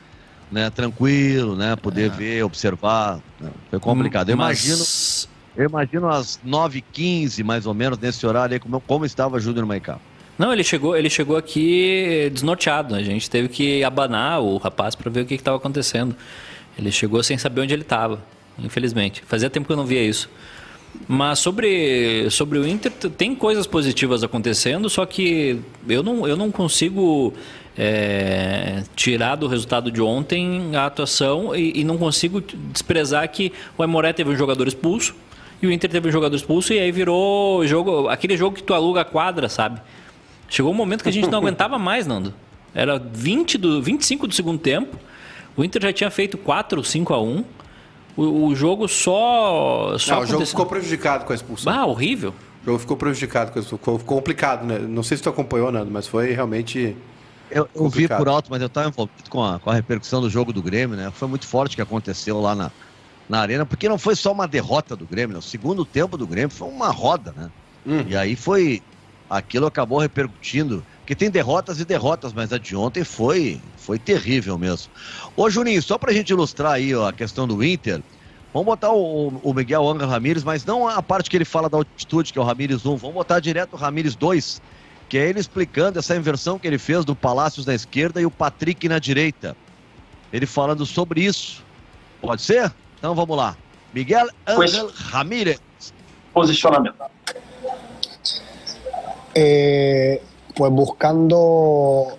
né, 0.51 0.69
tranquilo, 0.69 1.55
né? 1.55 1.75
Poder 1.75 2.09
ver, 2.09 2.43
observar. 2.43 3.19
né, 3.39 3.49
Foi 3.69 3.79
complicado. 3.79 4.29
Eu 4.29 4.37
Mas- 4.37 4.65
imagino, 4.65 5.27
eu 5.57 5.69
imagino 5.69 6.09
às 6.09 6.39
9h15, 6.45 7.43
mais 7.43 7.65
ou 7.65 7.73
menos, 7.73 7.97
nesse 7.97 8.25
horário 8.25 8.53
aí, 8.53 8.59
como, 8.59 8.79
como 8.81 9.05
estava 9.05 9.39
Júnior 9.39 9.65
Maicá. 9.65 9.99
Não, 10.37 10.53
ele 10.53 10.63
chegou, 10.63 10.95
ele 10.95 11.09
chegou 11.09 11.35
aqui 11.35 12.29
desnorteado. 12.31 12.93
A 12.93 13.01
gente 13.01 13.27
teve 13.29 13.47
que 13.47 13.83
abanar 13.83 14.39
o 14.39 14.57
rapaz 14.57 14.93
para 14.95 15.09
ver 15.09 15.21
o 15.21 15.25
que 15.25 15.33
estava 15.33 15.57
acontecendo. 15.57 16.15
Ele 16.77 16.91
chegou 16.91 17.23
sem 17.23 17.37
saber 17.39 17.61
onde 17.61 17.73
ele 17.73 17.81
estava, 17.81 18.23
infelizmente. 18.59 19.23
Fazia 19.25 19.49
tempo 19.49 19.65
que 19.65 19.73
eu 19.73 19.77
não 19.77 19.85
via 19.85 20.03
isso. 20.03 20.29
Mas 21.07 21.39
sobre, 21.39 22.29
sobre 22.29 22.59
o 22.59 22.67
Inter, 22.67 22.91
tem 22.91 23.35
coisas 23.35 23.65
positivas 23.67 24.23
acontecendo, 24.23 24.89
só 24.89 25.05
que 25.05 25.59
eu 25.87 26.01
não, 26.03 26.27
eu 26.27 26.35
não 26.37 26.51
consigo 26.51 27.33
é, 27.77 28.83
tirar 28.95 29.35
do 29.35 29.47
resultado 29.47 29.91
de 29.91 30.01
ontem 30.01 30.75
a 30.75 30.87
atuação 30.87 31.55
e, 31.55 31.81
e 31.81 31.83
não 31.83 31.97
consigo 31.97 32.41
desprezar 32.71 33.29
que 33.29 33.53
o 33.77 33.83
Aimoré 33.83 34.11
teve 34.13 34.31
um 34.31 34.35
jogador 34.35 34.67
expulso 34.67 35.15
e 35.61 35.67
o 35.67 35.71
Inter 35.71 35.89
teve 35.89 36.09
um 36.09 36.11
jogador 36.11 36.35
expulso 36.35 36.73
e 36.73 36.79
aí 36.79 36.91
virou 36.91 37.65
jogo, 37.67 38.07
aquele 38.07 38.35
jogo 38.35 38.55
que 38.55 38.63
tu 38.63 38.73
aluga 38.73 39.01
a 39.01 39.05
quadra, 39.05 39.47
sabe? 39.47 39.79
Chegou 40.49 40.71
um 40.71 40.75
momento 40.75 41.03
que 41.03 41.09
a 41.09 41.13
gente 41.13 41.29
não 41.29 41.39
aguentava 41.39 41.77
mais, 41.77 42.07
Nando. 42.07 42.33
Era 42.73 42.99
20 42.99 43.57
do, 43.57 43.81
25 43.81 44.27
do 44.27 44.33
segundo 44.33 44.59
tempo. 44.59 44.97
O 45.55 45.63
Inter 45.63 45.81
já 45.81 45.93
tinha 45.93 46.11
feito 46.11 46.37
4, 46.37 46.83
5 46.83 47.13
a 47.13 47.21
1. 47.21 47.43
O, 48.15 48.47
o 48.47 48.55
jogo 48.55 48.87
só. 48.87 49.95
só 49.97 50.15
Não, 50.15 50.21
o 50.21 50.25
jogo 50.25 50.45
ficou 50.45 50.65
prejudicado 50.65 51.25
com 51.25 51.31
a 51.31 51.35
expulsão. 51.35 51.73
Ah, 51.73 51.85
horrível. 51.85 52.33
O 52.63 52.65
jogo 52.65 52.79
ficou 52.79 52.97
prejudicado 52.97 53.51
com 53.51 53.59
a 53.59 53.61
expulsão. 53.61 53.97
Ficou 53.97 54.15
complicado, 54.17 54.65
né? 54.65 54.79
Não 54.79 55.03
sei 55.03 55.17
se 55.17 55.23
tu 55.23 55.29
acompanhou, 55.29 55.71
Nando, 55.71 55.91
mas 55.91 56.07
foi 56.07 56.33
realmente 56.33 56.95
Eu, 57.49 57.69
eu 57.73 57.89
vi 57.89 58.07
por 58.07 58.27
alto, 58.27 58.49
mas 58.49 58.61
eu 58.61 58.67
estava 58.67 58.89
envolvido 58.89 59.29
com 59.29 59.43
a, 59.43 59.59
com 59.59 59.69
a 59.69 59.73
repercussão 59.73 60.21
do 60.21 60.29
jogo 60.29 60.51
do 60.51 60.61
Grêmio, 60.61 60.97
né? 60.97 61.11
Foi 61.11 61.27
muito 61.27 61.47
forte 61.47 61.73
o 61.73 61.75
que 61.75 61.81
aconteceu 61.81 62.41
lá 62.41 62.53
na, 62.55 62.71
na 63.29 63.39
arena, 63.39 63.65
porque 63.65 63.87
não 63.87 63.97
foi 63.97 64.15
só 64.15 64.31
uma 64.31 64.47
derrota 64.47 64.95
do 64.95 65.05
Grêmio, 65.05 65.33
né? 65.33 65.39
o 65.39 65.41
segundo 65.41 65.85
tempo 65.85 66.17
do 66.17 66.27
Grêmio 66.27 66.49
foi 66.49 66.67
uma 66.67 66.89
roda, 66.89 67.33
né? 67.35 67.49
Hum. 67.85 68.05
E 68.07 68.15
aí 68.15 68.35
foi. 68.35 68.81
Aquilo 69.29 69.65
acabou 69.65 69.99
repercutindo. 69.99 70.83
Porque 70.99 71.15
tem 71.15 71.29
derrotas 71.29 71.79
e 71.79 71.85
derrotas, 71.85 72.33
mas 72.33 72.51
a 72.51 72.57
de 72.57 72.75
ontem 72.75 73.01
foi, 73.01 73.61
foi 73.77 73.97
terrível 73.97 74.57
mesmo. 74.57 74.91
Ô, 75.37 75.49
Juninho, 75.49 75.81
só 75.81 75.97
pra 75.97 76.11
gente 76.11 76.31
ilustrar 76.31 76.73
aí 76.73 76.93
ó, 76.93 77.07
a 77.07 77.13
questão 77.13 77.47
do 77.47 77.63
Inter, 77.63 78.01
vamos 78.53 78.65
botar 78.65 78.91
o, 78.91 79.29
o 79.41 79.53
Miguel 79.53 79.87
Anga 79.87 80.05
Ramírez, 80.05 80.43
mas 80.43 80.65
não 80.65 80.85
a 80.85 81.01
parte 81.01 81.29
que 81.29 81.37
ele 81.37 81.45
fala 81.45 81.69
da 81.69 81.77
altitude, 81.77 82.33
que 82.33 82.37
é 82.37 82.41
o 82.41 82.45
Ramírez 82.45 82.85
1, 82.85 82.97
vamos 82.97 83.15
botar 83.15 83.39
direto 83.39 83.73
o 83.73 83.77
Ramírez 83.77 84.15
2, 84.15 84.61
que 85.09 85.17
é 85.17 85.29
ele 85.29 85.39
explicando 85.39 85.99
essa 85.99 86.15
inversão 86.15 86.59
que 86.59 86.67
ele 86.67 86.77
fez 86.77 87.05
do 87.05 87.15
Palácios 87.15 87.65
na 87.65 87.73
esquerda 87.73 88.21
e 88.21 88.25
o 88.25 88.31
Patrick 88.31 88.87
na 88.89 88.99
direita. 88.99 89.55
Ele 90.31 90.45
falando 90.45 90.85
sobre 90.85 91.21
isso. 91.21 91.63
Pode 92.21 92.41
ser? 92.41 92.71
Então 92.97 93.15
vamos 93.15 93.37
lá. 93.37 93.55
Miguel 93.93 94.27
Ángel 94.45 94.91
Ramírez. 94.93 95.59
Posicionamento. 96.33 96.95
Eh, 99.33 100.21
pues 100.55 100.71
buscando, 100.71 102.17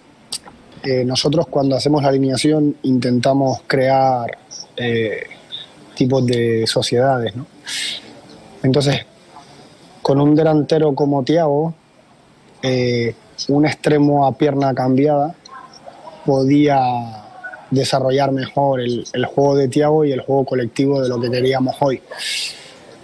eh, 0.83 1.05
nosotros 1.05 1.47
cuando 1.49 1.77
hacemos 1.77 2.03
la 2.03 2.09
alineación 2.09 2.77
intentamos 2.85 3.63
crear 3.67 4.39
eh, 4.77 5.25
tipos 5.95 6.25
de 6.25 6.65
sociedades, 6.67 7.35
¿no? 7.35 7.47
Entonces, 8.63 9.05
con 10.01 10.21
un 10.21 10.35
delantero 10.35 10.95
como 10.95 11.25
Tiago, 11.25 11.75
eh, 12.63 13.15
un 13.49 13.67
extremo 13.67 14.27
a 14.27 14.37
pierna 14.37 14.75
cambiada 14.75 15.35
podía 16.27 16.81
desarrollar 17.71 18.33
mejor 18.33 18.81
el, 18.81 19.27
juego 19.27 19.57
de 19.57 19.69
Tiago 19.69 20.05
y 20.05 20.13
el 20.13 20.21
juego 20.21 20.45
colectivo 20.45 21.01
de 21.01 21.09
lo 21.09 21.21
que 21.21 21.31
queríamos 21.31 21.77
hoy. 21.81 22.03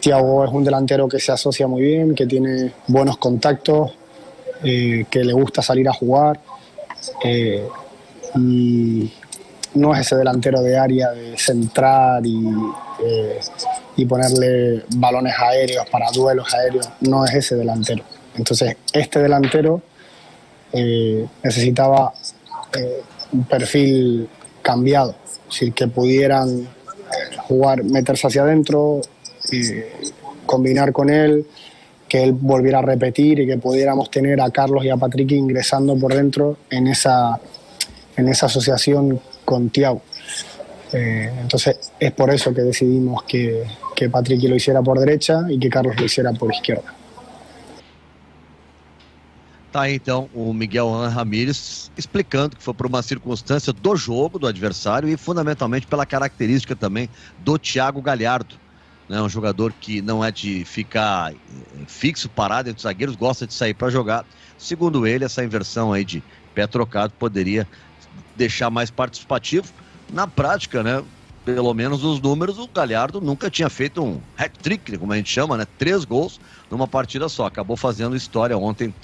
Tiago 0.00 0.44
es 0.44 0.50
un 0.50 0.64
delantero 0.64 1.08
que 1.08 1.18
se 1.18 1.32
asocia 1.32 1.66
muy 1.66 1.82
bien, 1.82 2.14
que 2.14 2.26
tiene 2.26 2.72
buenos 2.88 3.16
contactos, 3.16 3.92
eh, 4.62 5.06
que 5.10 5.24
le 5.24 5.32
gusta 5.32 5.62
salir 5.62 5.88
a 5.88 5.92
jugar 5.92 6.40
eh, 7.22 7.66
y 8.36 9.12
no 9.74 9.94
es 9.94 10.00
ese 10.00 10.16
delantero 10.16 10.62
de 10.62 10.76
área 10.76 11.10
de 11.10 11.36
centrar 11.36 12.24
y, 12.24 12.42
y 13.96 14.06
ponerle 14.06 14.84
balones 14.96 15.34
aéreos 15.38 15.88
para 15.90 16.10
duelos 16.12 16.52
aéreos, 16.54 16.88
no 17.00 17.24
es 17.24 17.34
ese 17.34 17.56
delantero. 17.56 18.04
Entonces, 18.36 18.76
este 18.92 19.20
delantero 19.20 19.82
eh, 20.72 21.26
necesitaba 21.42 22.12
eh, 22.76 23.02
un 23.32 23.44
perfil 23.44 24.28
cambiado, 24.62 25.14
que 25.74 25.86
pudieran 25.88 26.68
jugar, 27.46 27.84
meterse 27.84 28.26
hacia 28.26 28.42
adentro, 28.42 29.00
combinar 30.46 30.92
con 30.92 31.10
él, 31.10 31.46
que 32.08 32.22
él 32.22 32.32
volviera 32.32 32.78
a 32.78 32.82
repetir 32.82 33.40
y 33.40 33.46
que 33.46 33.58
pudiéramos 33.58 34.10
tener 34.10 34.40
a 34.40 34.50
Carlos 34.50 34.84
y 34.84 34.90
a 34.90 34.96
Patrick 34.96 35.32
ingresando 35.32 35.96
por 35.96 36.14
dentro 36.14 36.58
en 36.70 36.86
esa, 36.86 37.38
en 38.16 38.28
esa 38.28 38.46
asociación 38.46 39.20
con 39.44 39.70
Tiago. 39.70 40.02
Eh, 40.92 41.30
entonces 41.40 41.76
es 41.98 42.12
por 42.12 42.30
eso 42.30 42.54
que 42.54 42.62
decidimos 42.62 43.24
que, 43.24 43.64
que 43.96 44.08
Patrick 44.08 44.42
lo 44.44 44.54
hiciera 44.54 44.80
por 44.80 44.98
derecha 44.98 45.42
y 45.48 45.58
que 45.58 45.68
Carlos 45.68 45.96
lo 45.98 46.04
hiciera 46.04 46.32
por 46.32 46.52
izquierda. 46.52 46.94
Tá 49.74 49.82
aí 49.82 49.96
então 49.96 50.30
o 50.32 50.54
Miguel 50.54 50.88
Ramírez 51.08 51.90
explicando 51.96 52.54
que 52.54 52.62
foi 52.62 52.72
por 52.72 52.86
uma 52.86 53.02
circunstância 53.02 53.72
do 53.72 53.96
jogo 53.96 54.38
do 54.38 54.46
adversário 54.46 55.08
e 55.08 55.16
fundamentalmente 55.16 55.84
pela 55.84 56.06
característica 56.06 56.76
também 56.76 57.10
do 57.40 57.58
Thiago 57.58 58.00
Galhardo. 58.00 58.54
Né? 59.08 59.20
Um 59.20 59.28
jogador 59.28 59.72
que 59.72 60.00
não 60.00 60.24
é 60.24 60.30
de 60.30 60.64
ficar 60.64 61.32
eh, 61.32 61.36
fixo, 61.88 62.28
parado 62.28 62.68
entre 62.68 62.76
os 62.76 62.82
zagueiros, 62.84 63.16
gosta 63.16 63.48
de 63.48 63.52
sair 63.52 63.74
para 63.74 63.90
jogar. 63.90 64.24
Segundo 64.56 65.08
ele, 65.08 65.24
essa 65.24 65.42
inversão 65.42 65.92
aí 65.92 66.04
de 66.04 66.22
pé 66.54 66.68
trocado 66.68 67.12
poderia 67.18 67.66
deixar 68.36 68.70
mais 68.70 68.92
participativo. 68.92 69.72
Na 70.12 70.28
prática, 70.28 70.84
né? 70.84 71.02
Pelo 71.44 71.74
menos 71.74 72.04
os 72.04 72.20
números, 72.20 72.60
o 72.60 72.68
Galhardo 72.68 73.20
nunca 73.20 73.50
tinha 73.50 73.68
feito 73.68 74.02
um 74.02 74.20
hat-trick, 74.38 74.96
como 74.96 75.12
a 75.12 75.16
gente 75.16 75.30
chama, 75.30 75.56
né? 75.56 75.66
Três 75.76 76.04
gols 76.04 76.40
numa 76.70 76.86
partida 76.86 77.28
só. 77.28 77.46
Acabou 77.46 77.76
fazendo 77.76 78.14
história 78.14 78.56
ontem 78.56 78.94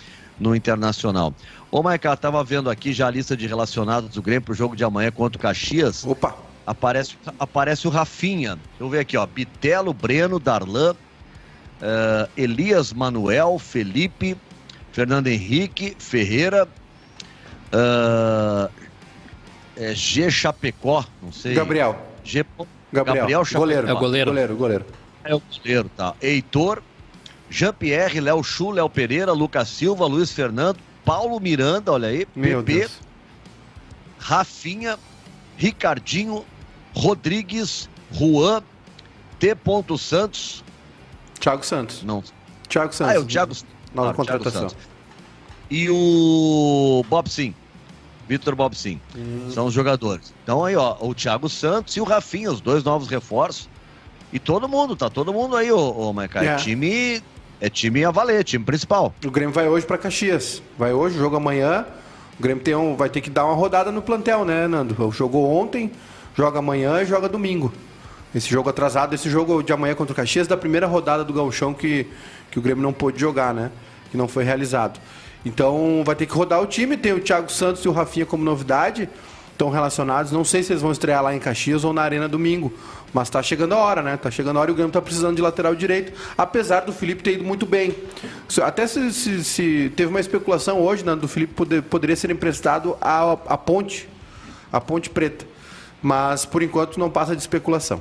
no 0.40 0.56
Internacional. 0.56 1.34
Ô, 1.70 1.82
Maiká, 1.82 2.16
tava 2.16 2.42
vendo 2.42 2.70
aqui 2.70 2.92
já 2.92 3.06
a 3.06 3.10
lista 3.10 3.36
de 3.36 3.46
relacionados 3.46 4.10
do 4.10 4.22
Grêmio 4.22 4.42
pro 4.42 4.54
jogo 4.54 4.74
de 4.74 4.82
amanhã 4.82 5.12
contra 5.12 5.38
o 5.38 5.40
Caxias. 5.40 6.04
Opa! 6.04 6.34
Aparece, 6.66 7.16
aparece 7.38 7.86
o 7.86 7.90
Rafinha. 7.90 8.56
Deixa 8.56 8.68
eu 8.80 8.88
ver 8.88 9.00
aqui, 9.00 9.16
ó. 9.16 9.26
Bitelo, 9.26 9.92
Breno, 9.92 10.38
Darlan, 10.38 10.92
uh, 10.92 12.30
Elias 12.36 12.92
Manuel, 12.92 13.58
Felipe, 13.58 14.36
Fernando 14.92 15.26
Henrique, 15.26 15.96
Ferreira, 15.98 16.66
uh, 17.72 18.70
é, 19.76 19.94
G. 19.94 20.30
Chapecó, 20.30 21.04
não 21.22 21.32
sei. 21.32 21.54
Gabriel. 21.54 21.96
G. 22.22 22.44
Gabriel, 22.92 23.22
Gabriel 23.22 23.44
Chapecó. 23.44 23.60
Goleiro. 23.60 23.88
É 23.88 23.92
o 23.92 23.98
goleiro. 23.98 24.30
Goleiro, 24.30 24.56
goleiro. 24.56 24.86
É 25.24 25.34
o 25.34 25.42
goleiro, 25.58 25.90
tá. 25.96 26.14
Heitor, 26.20 26.82
Jean-Pierre, 27.50 28.20
Léo 28.20 28.42
Chu, 28.44 28.70
Léo 28.70 28.88
Pereira, 28.88 29.32
Lucas 29.32 29.68
Silva, 29.68 30.06
Luiz 30.06 30.30
Fernando, 30.30 30.78
Paulo 31.04 31.40
Miranda, 31.40 31.92
olha 31.92 32.08
aí, 32.08 32.26
Meu 32.34 32.62
PP, 32.62 32.78
Deus. 32.78 33.00
Rafinha, 34.18 34.98
Ricardinho, 35.56 36.44
Rodrigues, 36.94 37.88
Juan, 38.12 38.62
T. 39.38 39.56
Santos. 39.98 40.64
Thiago 41.40 41.64
Santos. 41.64 42.02
Não. 42.04 42.22
Thiago 42.68 42.94
Santos. 42.94 43.12
Ah, 43.12 43.16
é 43.16 43.18
o 43.18 43.24
Thiago, 43.24 43.52
Nova 43.92 44.14
claro, 44.14 44.16
contratação. 44.16 44.68
Thiago 44.68 44.70
Santos. 44.70 44.90
E 45.70 45.88
o 45.90 47.04
Bob 47.08 47.28
Sim. 47.28 47.54
Vitor 48.28 48.54
Bob 48.54 48.76
Sim. 48.76 49.00
Hum. 49.16 49.50
São 49.52 49.66
os 49.66 49.74
jogadores. 49.74 50.32
Então 50.44 50.64
aí, 50.64 50.76
ó, 50.76 50.96
o 51.00 51.14
Thiago 51.14 51.48
Santos 51.48 51.96
e 51.96 52.00
o 52.00 52.04
Rafinha, 52.04 52.52
os 52.52 52.60
dois 52.60 52.84
novos 52.84 53.08
reforços. 53.08 53.68
E 54.32 54.38
todo 54.38 54.68
mundo, 54.68 54.94
tá 54.94 55.10
todo 55.10 55.32
mundo 55.32 55.56
aí, 55.56 55.72
ô, 55.72 55.90
ô 55.90 56.12
Maicá. 56.12 56.44
É. 56.44 56.48
É. 56.48 56.56
time. 56.56 57.20
É 57.60 57.68
time 57.68 58.02
a 58.04 58.10
valer, 58.10 58.42
time 58.42 58.64
principal. 58.64 59.14
O 59.22 59.30
Grêmio 59.30 59.52
vai 59.52 59.68
hoje 59.68 59.84
para 59.84 59.98
Caxias. 59.98 60.62
Vai 60.78 60.94
hoje, 60.94 61.18
jogo 61.18 61.36
amanhã. 61.36 61.84
O 62.38 62.42
Grêmio 62.42 62.64
tem 62.64 62.74
um, 62.74 62.96
vai 62.96 63.10
ter 63.10 63.20
que 63.20 63.28
dar 63.28 63.44
uma 63.44 63.54
rodada 63.54 63.92
no 63.92 64.00
plantel, 64.00 64.46
né, 64.46 64.66
Nando? 64.66 65.12
Jogou 65.12 65.46
ontem, 65.52 65.92
joga 66.34 66.58
amanhã 66.58 67.02
e 67.02 67.04
joga 67.04 67.28
domingo. 67.28 67.70
Esse 68.34 68.48
jogo 68.48 68.70
atrasado, 68.70 69.14
esse 69.14 69.28
jogo 69.28 69.62
de 69.62 69.74
amanhã 69.74 69.94
contra 69.94 70.14
o 70.14 70.16
Caxias, 70.16 70.48
da 70.48 70.56
primeira 70.56 70.86
rodada 70.86 71.22
do 71.22 71.34
Gauchão 71.34 71.74
que, 71.74 72.06
que 72.50 72.58
o 72.58 72.62
Grêmio 72.62 72.82
não 72.82 72.94
pôde 72.94 73.20
jogar, 73.20 73.52
né? 73.52 73.70
Que 74.10 74.16
não 74.16 74.26
foi 74.26 74.42
realizado. 74.42 74.98
Então 75.44 76.02
vai 76.02 76.14
ter 76.14 76.24
que 76.24 76.32
rodar 76.32 76.62
o 76.62 76.66
time. 76.66 76.96
Tem 76.96 77.12
o 77.12 77.20
Thiago 77.20 77.52
Santos 77.52 77.84
e 77.84 77.88
o 77.88 77.92
Rafinha 77.92 78.24
como 78.24 78.42
novidade. 78.42 79.06
Estão 79.60 79.68
relacionados. 79.68 80.32
Não 80.32 80.42
sei 80.42 80.62
se 80.62 80.72
eles 80.72 80.80
vão 80.80 80.90
estrear 80.90 81.22
lá 81.22 81.36
em 81.36 81.38
Caxias 81.38 81.84
ou 81.84 81.92
na 81.92 82.00
Arena 82.00 82.26
domingo. 82.26 82.72
Mas 83.12 83.28
tá 83.28 83.42
chegando 83.42 83.74
a 83.74 83.76
hora, 83.76 84.00
né? 84.00 84.16
Tá 84.16 84.30
chegando 84.30 84.56
a 84.56 84.60
hora 84.60 84.70
e 84.70 84.72
o 84.72 84.74
Grêmio 84.74 84.90
tá 84.90 85.02
precisando 85.02 85.36
de 85.36 85.42
lateral 85.42 85.74
direito. 85.74 86.18
Apesar 86.38 86.80
do 86.80 86.94
Felipe 86.94 87.22
ter 87.22 87.32
ido 87.34 87.44
muito 87.44 87.66
bem. 87.66 87.94
Até 88.62 88.86
se, 88.86 89.12
se- 89.12 89.44
se 89.44 89.92
teve 89.94 90.08
uma 90.08 90.18
especulação 90.20 90.80
hoje, 90.80 91.04
né? 91.04 91.14
Do 91.14 91.28
Felipe 91.28 91.52
poder- 91.52 91.82
poderia 91.82 92.16
ser 92.16 92.30
emprestado 92.30 92.96
à, 93.02 93.32
à 93.32 93.58
Ponte. 93.58 94.08
À 94.72 94.80
Ponte 94.80 95.10
Preta. 95.10 95.44
Mas 96.00 96.46
por 96.46 96.62
enquanto 96.62 96.96
não 96.98 97.10
passa 97.10 97.36
de 97.36 97.42
especulação. 97.42 98.00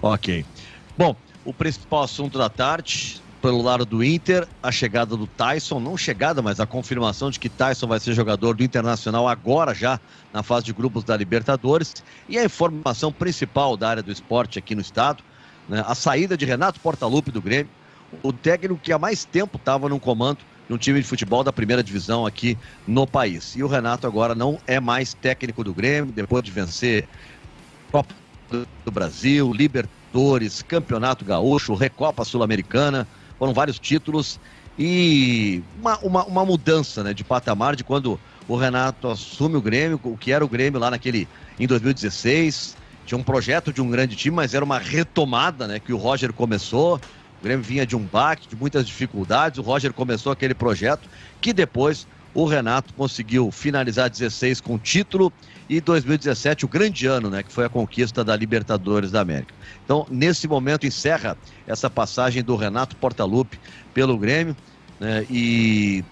Ok. 0.00 0.44
Bom, 0.96 1.16
o 1.44 1.52
principal 1.52 2.02
assunto 2.04 2.38
da 2.38 2.48
tarde, 2.48 3.20
pelo 3.42 3.60
lado 3.60 3.84
do 3.84 4.04
Inter, 4.04 4.46
a 4.62 4.70
chegada 4.70 5.16
do 5.16 5.26
Tyson, 5.26 5.80
não 5.80 5.96
chegada, 5.96 6.40
mas 6.40 6.60
a 6.60 6.66
confirmação 6.66 7.28
de 7.28 7.40
que 7.40 7.48
Tyson 7.48 7.88
vai 7.88 7.98
ser 7.98 8.14
jogador 8.14 8.54
do 8.54 8.62
Internacional 8.62 9.26
agora 9.26 9.74
já 9.74 9.98
na 10.32 10.44
fase 10.44 10.64
de 10.66 10.72
grupos 10.72 11.02
da 11.02 11.16
Libertadores 11.16 12.04
e 12.28 12.38
a 12.38 12.44
informação 12.44 13.12
principal 13.12 13.76
da 13.76 13.88
área 13.88 14.02
do 14.02 14.12
esporte 14.12 14.60
aqui 14.60 14.76
no 14.76 14.80
estado, 14.80 15.24
né, 15.68 15.82
a 15.84 15.94
saída 15.94 16.36
de 16.36 16.44
Renato 16.44 16.78
Portaluppi 16.78 17.32
do 17.32 17.42
Grêmio, 17.42 17.68
o 18.22 18.32
técnico 18.32 18.80
que 18.80 18.92
há 18.92 18.98
mais 18.98 19.24
tempo 19.24 19.56
estava 19.56 19.88
no 19.88 19.98
comando 19.98 20.38
de 20.68 20.72
um 20.72 20.78
time 20.78 21.00
de 21.00 21.06
futebol 21.06 21.42
da 21.42 21.52
primeira 21.52 21.82
divisão 21.82 22.24
aqui 22.24 22.56
no 22.86 23.08
país. 23.08 23.56
E 23.56 23.64
o 23.64 23.66
Renato 23.66 24.06
agora 24.06 24.36
não 24.36 24.56
é 24.68 24.78
mais 24.78 25.14
técnico 25.14 25.64
do 25.64 25.74
Grêmio, 25.74 26.12
depois 26.12 26.44
de 26.44 26.52
vencer 26.52 27.08
Copa 27.90 28.14
do 28.48 28.90
Brasil, 28.90 29.52
Libertadores, 29.52 30.62
Campeonato 30.62 31.24
Gaúcho, 31.24 31.74
Recopa 31.74 32.24
Sul-Americana, 32.24 33.08
foram 33.42 33.52
vários 33.52 33.76
títulos 33.76 34.38
e 34.78 35.64
uma, 35.80 35.98
uma, 35.98 36.24
uma 36.26 36.44
mudança 36.44 37.02
né, 37.02 37.12
de 37.12 37.24
patamar 37.24 37.74
de 37.74 37.82
quando 37.82 38.16
o 38.46 38.54
Renato 38.54 39.08
assume 39.08 39.56
o 39.56 39.60
Grêmio, 39.60 39.98
o 40.04 40.16
que 40.16 40.30
era 40.30 40.44
o 40.44 40.48
Grêmio 40.48 40.78
lá 40.78 40.92
naquele 40.92 41.26
em 41.58 41.66
2016. 41.66 42.76
Tinha 43.04 43.18
um 43.18 43.22
projeto 43.24 43.72
de 43.72 43.82
um 43.82 43.90
grande 43.90 44.14
time, 44.14 44.36
mas 44.36 44.54
era 44.54 44.64
uma 44.64 44.78
retomada 44.78 45.66
né, 45.66 45.80
que 45.80 45.92
o 45.92 45.96
Roger 45.96 46.32
começou. 46.32 47.00
O 47.40 47.42
Grêmio 47.42 47.64
vinha 47.64 47.84
de 47.84 47.96
um 47.96 48.04
baque, 48.04 48.46
de 48.48 48.54
muitas 48.54 48.86
dificuldades. 48.86 49.58
O 49.58 49.62
Roger 49.62 49.92
começou 49.92 50.30
aquele 50.30 50.54
projeto 50.54 51.08
que 51.40 51.52
depois 51.52 52.06
o 52.32 52.44
Renato 52.44 52.94
conseguiu 52.94 53.50
finalizar 53.50 54.08
16 54.08 54.60
com 54.60 54.78
título 54.78 55.32
e 55.68 55.80
2017 55.80 56.64
o 56.64 56.68
grande 56.68 57.06
ano, 57.06 57.30
né, 57.30 57.42
que 57.42 57.52
foi 57.52 57.64
a 57.64 57.68
conquista 57.68 58.24
da 58.24 58.36
Libertadores 58.36 59.10
da 59.10 59.20
América. 59.20 59.54
Então, 59.84 60.06
nesse 60.10 60.46
momento 60.46 60.86
encerra 60.86 61.36
essa 61.66 61.88
passagem 61.88 62.42
do 62.42 62.56
Renato 62.56 62.96
Portaluppi 62.96 63.58
pelo 63.94 64.18
Grêmio, 64.18 64.56
né, 65.00 65.26
e 65.30 66.04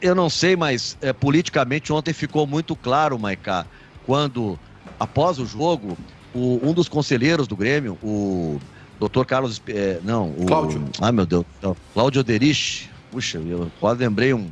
eu 0.00 0.14
não 0.14 0.30
sei, 0.30 0.56
mas 0.56 0.96
é, 1.00 1.12
politicamente 1.12 1.92
ontem 1.92 2.12
ficou 2.12 2.46
muito 2.46 2.74
claro, 2.74 3.18
Maicá, 3.18 3.66
quando 4.06 4.58
após 4.98 5.38
o 5.38 5.46
jogo, 5.46 5.96
o, 6.34 6.60
um 6.62 6.72
dos 6.72 6.88
conselheiros 6.88 7.46
do 7.46 7.54
Grêmio, 7.54 7.98
o 8.02 8.58
doutor 8.98 9.26
Carlos, 9.26 9.60
é, 9.68 10.00
não, 10.02 10.30
o 10.30 10.46
Cláudio. 10.46 10.82
Ah, 11.00 11.12
meu 11.12 11.26
Deus, 11.26 11.44
não, 11.60 11.76
Cláudio 11.92 12.20
Oderich, 12.20 12.88
puxa, 13.10 13.38
eu 13.38 13.70
quase 13.78 14.00
lembrei 14.00 14.32
um 14.32 14.48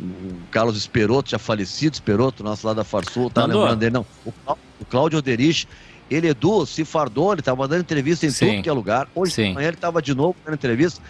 o 0.00 0.34
Carlos 0.50 0.76
Esperoto, 0.76 1.30
já 1.30 1.38
falecido, 1.38 1.94
Esperoto, 1.94 2.42
nosso 2.42 2.66
lá 2.66 2.74
da 2.74 2.84
Farsul, 2.84 3.30
tá 3.30 3.42
Mandou. 3.42 3.60
lembrando 3.60 3.78
dele, 3.78 3.92
não. 3.92 4.06
O, 4.24 4.32
o 4.80 4.84
Cláudio 4.88 5.18
Oderich, 5.18 5.68
ele, 6.10 6.28
Edu, 6.28 6.66
se 6.66 6.84
fardou, 6.84 7.32
ele 7.32 7.42
tava 7.42 7.66
dando 7.68 7.80
entrevista 7.82 8.26
em 8.26 8.30
Sim. 8.30 8.50
tudo 8.50 8.62
que 8.62 8.68
é 8.68 8.72
lugar. 8.72 9.08
Hoje 9.14 9.32
Sim. 9.32 9.48
de 9.48 9.54
manhã 9.54 9.68
ele 9.68 9.76
tava 9.76 10.02
de 10.02 10.14
novo 10.14 10.36
dando 10.44 10.54
entrevista. 10.54 11.00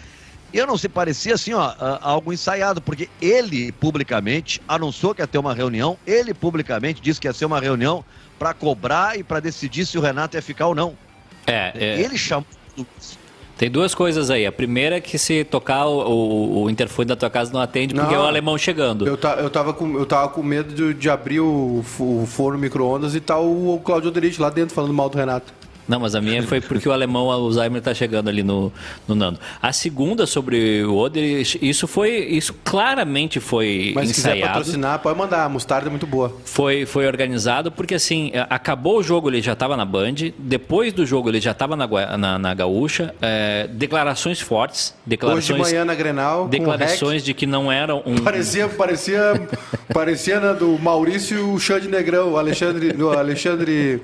E 0.53 0.57
eu 0.57 0.67
não 0.67 0.77
sei, 0.77 0.89
parecia 0.89 1.33
assim, 1.33 1.53
ó, 1.53 1.73
algo 2.01 2.31
ensaiado, 2.31 2.81
porque 2.81 3.09
ele 3.21 3.71
publicamente 3.73 4.61
anunciou 4.67 5.13
que 5.13 5.21
ia 5.21 5.27
ter 5.27 5.37
uma 5.37 5.53
reunião, 5.53 5.97
ele 6.07 6.33
publicamente 6.33 7.01
disse 7.01 7.19
que 7.19 7.27
ia 7.27 7.33
ser 7.33 7.45
uma 7.45 7.59
reunião 7.59 8.05
para 8.39 8.53
cobrar 8.53 9.17
e 9.17 9.23
para 9.23 9.39
decidir 9.39 9.85
se 9.85 9.97
o 9.97 10.01
Renato 10.01 10.37
ia 10.37 10.41
ficar 10.41 10.67
ou 10.67 10.75
não. 10.75 10.95
É, 11.47 11.71
é, 11.75 12.01
Ele 12.01 12.17
chamou 12.17 12.45
tem 13.57 13.69
duas 13.69 13.95
coisas 13.95 14.29
aí. 14.29 14.45
A 14.45 14.51
primeira 14.51 14.97
é 14.97 15.01
que 15.01 15.17
se 15.17 15.43
tocar 15.43 15.85
o, 15.85 15.99
o, 16.01 16.63
o 16.63 16.69
interfone 16.69 17.07
da 17.07 17.15
tua 17.15 17.29
casa 17.29 17.51
não 17.53 17.61
atende 17.61 17.93
porque 17.93 18.13
Não. 18.13 18.21
é 18.21 18.23
o 18.23 18.27
alemão 18.27 18.57
chegando. 18.57 19.07
Eu, 19.07 19.17
ta, 19.17 19.35
eu, 19.35 19.49
tava 19.49 19.73
com, 19.73 19.97
eu 19.97 20.05
tava 20.05 20.27
com 20.29 20.43
medo 20.43 20.73
de, 20.73 20.93
de 20.93 21.09
abrir 21.09 21.39
o, 21.39 21.83
o 21.99 22.25
forno 22.27 22.59
micro-ondas 22.59 23.15
e 23.15 23.19
tá 23.19 23.37
o, 23.39 23.75
o 23.75 23.79
Claudio 23.79 24.09
Oderich 24.09 24.39
lá 24.41 24.49
dentro 24.49 24.75
falando 24.75 24.93
mal 24.93 25.09
do 25.09 25.17
Renato. 25.17 25.53
Não, 25.87 25.99
mas 25.99 26.15
a 26.15 26.21
minha 26.21 26.41
foi 26.43 26.59
porque 26.61 26.87
o 26.89 26.91
alemão 26.91 27.29
Alzheimer 27.31 27.81
tá 27.81 27.93
chegando 27.93 28.29
ali 28.29 28.43
no, 28.43 28.71
no 29.07 29.15
Nando. 29.15 29.39
A 29.61 29.71
segunda 29.71 30.25
sobre 30.25 30.83
o 30.83 30.95
Oder, 30.95 31.23
isso 31.61 31.87
foi. 31.87 32.25
Isso 32.25 32.53
claramente 32.63 33.39
foi 33.39 33.91
Mas 33.93 34.09
se 34.09 34.15
quiser 34.15 34.37
ensaiado. 34.37 34.59
patrocinar, 34.59 34.99
pode 34.99 35.17
mandar. 35.17 35.45
A 35.45 35.49
mostarda 35.49 35.87
é 35.87 35.91
muito 35.91 36.07
boa. 36.07 36.35
Foi, 36.45 36.85
foi 36.85 37.05
organizado 37.05 37.71
porque 37.71 37.95
assim, 37.95 38.31
é, 38.33 38.45
acabou 38.49 38.97
o 38.99 39.03
jogo, 39.03 39.29
ele 39.29 39.41
já 39.41 39.53
estava 39.53 39.77
na 39.77 39.85
Band, 39.85 40.15
depois 40.37 40.93
do 40.93 41.05
jogo 41.05 41.29
ele 41.29 41.39
já 41.39 41.51
estava 41.51 41.75
na, 41.75 41.87
na, 42.17 42.39
na 42.39 42.53
Gaúcha, 42.53 43.13
é, 43.21 43.67
declarações 43.71 44.39
fortes, 44.41 44.89
Hoje 44.89 45.03
declarações, 45.05 45.45
de 45.45 45.53
manhã 45.53 45.85
na 45.85 45.93
Grenal, 45.93 46.47
declarações 46.47 47.23
de 47.23 47.33
que 47.33 47.45
não 47.45 47.71
eram 47.71 48.01
um... 48.05 48.15
REC, 48.15 48.23
parecia, 48.23 48.67
parecia, 48.69 49.47
parecia 49.93 50.39
do 50.53 50.77
Maurício 50.79 51.37
e 51.37 51.41
o 51.41 51.59
Xande 51.59 51.87
Negrão, 51.87 52.33
o 52.33 52.37
Alexandre, 52.37 52.95
Alexandre, 53.17 54.01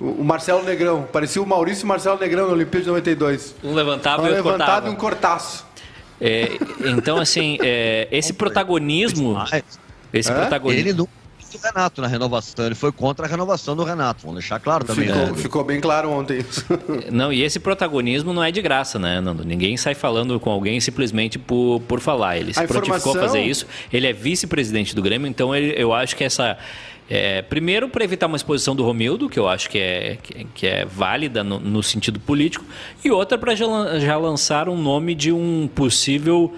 o 0.00 0.06
o 0.06 0.24
Marcelo 0.24 0.62
Negrão. 0.62 1.08
Parecia 1.12 1.40
o 1.42 1.46
Maurício 1.46 1.82
e 1.82 1.84
o 1.84 1.88
Marcelo 1.88 2.18
Negrão 2.18 2.46
na 2.46 2.52
Olimpíada 2.52 2.80
de 2.84 2.88
92. 2.90 3.54
Um 3.62 3.74
levantava 3.74 4.16
Tava 4.22 4.28
e 4.28 4.30
outro 4.32 4.44
levantado 4.44 4.68
cortava. 4.68 4.88
e 4.88 4.90
um 4.90 4.94
cortaço. 4.96 5.66
É, 6.20 6.48
então, 6.96 7.18
assim, 7.18 7.58
é, 7.62 8.08
esse 8.10 8.32
protagonismo... 8.32 9.36
Esse 10.12 10.30
Hã? 10.30 10.34
protagonismo... 10.36 10.88
ele 10.88 10.92
não 10.96 11.08
quis 11.38 11.54
o 11.54 11.58
Renato 11.66 12.00
na 12.00 12.06
renovação, 12.06 12.66
ele 12.66 12.74
foi 12.76 12.92
contra 12.92 13.26
a 13.26 13.28
renovação 13.28 13.74
do 13.74 13.82
Renato. 13.82 14.22
Vamos 14.22 14.38
deixar 14.40 14.60
claro 14.60 14.84
também. 14.84 15.08
Ficou, 15.08 15.26
né? 15.26 15.34
ficou 15.34 15.64
bem 15.64 15.80
claro 15.80 16.08
ontem 16.10 16.38
isso. 16.38 16.64
Não, 17.10 17.32
e 17.32 17.42
esse 17.42 17.58
protagonismo 17.58 18.32
não 18.32 18.42
é 18.42 18.50
de 18.52 18.62
graça, 18.62 18.98
né, 18.98 19.20
Nando? 19.20 19.44
Ninguém 19.44 19.76
sai 19.76 19.94
falando 19.94 20.38
com 20.40 20.50
alguém 20.50 20.80
simplesmente 20.80 21.36
por, 21.38 21.80
por 21.88 22.00
falar. 22.00 22.38
Ele 22.38 22.54
se 22.54 22.60
A 22.60 22.64
prontificou 22.66 22.94
a 22.94 22.98
informação- 22.98 23.22
fazer 23.28 23.42
isso. 23.42 23.66
Ele 23.92 24.06
é 24.06 24.12
vice-presidente 24.12 24.94
do 24.94 25.02
Grêmio, 25.02 25.26
então 25.28 25.54
ele- 25.54 25.74
eu 25.76 25.92
acho 25.92 26.14
que 26.16 26.22
essa. 26.24 26.56
É, 27.08 27.42
primeiro, 27.42 27.88
para 27.88 28.02
evitar 28.02 28.26
uma 28.26 28.36
exposição 28.36 28.74
do 28.74 28.82
Romildo, 28.82 29.28
que 29.28 29.38
eu 29.38 29.48
acho 29.48 29.68
que 29.68 29.78
é, 29.78 30.18
que, 30.22 30.44
que 30.54 30.66
é 30.66 30.84
válida 30.84 31.44
no, 31.44 31.60
no 31.60 31.82
sentido 31.82 32.18
político, 32.18 32.64
e 33.04 33.10
outra 33.10 33.36
para 33.36 33.54
já, 33.54 33.66
já 33.98 34.16
lançar 34.16 34.68
um 34.68 34.80
nome 34.80 35.14
de 35.14 35.30
um 35.30 35.68
possível 35.74 36.54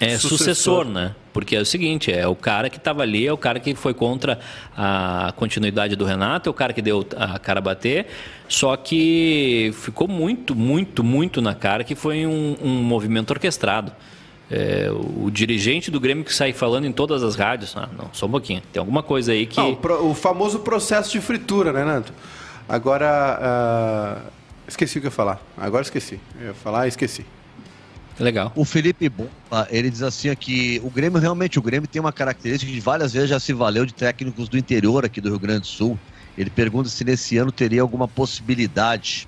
é, 0.00 0.18
Sucessor. 0.18 0.38
sucessor, 0.38 0.84
né? 0.86 1.14
Porque 1.32 1.54
é 1.54 1.60
o 1.60 1.64
seguinte, 1.64 2.12
é 2.12 2.26
o 2.26 2.34
cara 2.34 2.68
que 2.68 2.76
estava 2.76 3.02
ali, 3.02 3.24
é 3.26 3.32
o 3.32 3.38
cara 3.38 3.60
que 3.60 3.74
foi 3.74 3.94
contra 3.94 4.38
a 4.76 5.32
continuidade 5.36 5.94
do 5.94 6.04
Renato, 6.04 6.48
é 6.48 6.50
o 6.50 6.54
cara 6.54 6.72
que 6.72 6.82
deu 6.82 7.06
a 7.16 7.38
cara 7.38 7.60
a 7.60 7.62
bater, 7.62 8.06
só 8.48 8.76
que 8.76 9.72
ficou 9.74 10.08
muito, 10.08 10.56
muito, 10.56 11.04
muito 11.04 11.40
na 11.40 11.54
cara 11.54 11.84
que 11.84 11.94
foi 11.94 12.26
um, 12.26 12.56
um 12.60 12.82
movimento 12.82 13.30
orquestrado. 13.30 13.92
É, 14.50 14.90
o 14.90 15.30
dirigente 15.30 15.90
do 15.90 15.98
Grêmio 15.98 16.24
que 16.24 16.34
sai 16.34 16.52
falando 16.52 16.84
em 16.86 16.92
todas 16.92 17.22
as 17.22 17.34
rádios, 17.36 17.74
ah, 17.76 17.88
não, 17.96 18.10
só 18.12 18.26
um 18.26 18.30
pouquinho, 18.30 18.62
tem 18.72 18.80
alguma 18.80 19.02
coisa 19.02 19.32
aí 19.32 19.46
que... 19.46 19.56
Não, 19.58 19.70
o 19.72 19.76
pro- 19.76 20.06
o 20.06 20.14
famoso 20.14 20.58
processo 20.58 21.10
de 21.10 21.20
fritura, 21.20 21.72
né, 21.72 21.84
Nando? 21.84 22.12
Agora, 22.68 23.38
ah, 23.40 24.18
esqueci 24.68 24.98
o 24.98 25.00
que 25.00 25.06
eu 25.06 25.10
ia 25.10 25.14
falar. 25.14 25.40
Agora 25.56 25.82
esqueci. 25.82 26.20
Eu 26.38 26.48
ia 26.48 26.54
falar 26.54 26.84
e 26.86 26.88
esqueci. 26.88 27.24
Legal. 28.20 28.52
O 28.54 28.64
Felipe 28.64 29.08
Bomba, 29.08 29.66
ele 29.70 29.88
diz 29.88 30.02
assim 30.02 30.34
que 30.36 30.80
o 30.84 30.90
Grêmio, 30.90 31.18
realmente, 31.18 31.58
o 31.58 31.62
Grêmio 31.62 31.88
tem 31.88 31.98
uma 31.98 32.12
característica 32.12 32.70
de 32.70 32.78
várias 32.78 33.14
vezes 33.14 33.30
já 33.30 33.40
se 33.40 33.54
valeu 33.54 33.86
de 33.86 33.94
técnicos 33.94 34.50
do 34.50 34.58
interior 34.58 35.02
aqui 35.04 35.18
do 35.18 35.30
Rio 35.30 35.38
Grande 35.38 35.60
do 35.60 35.66
Sul. 35.66 35.98
Ele 36.36 36.50
pergunta 36.50 36.90
se 36.90 37.04
nesse 37.04 37.38
ano 37.38 37.50
teria 37.50 37.80
alguma 37.80 38.06
possibilidade. 38.06 39.26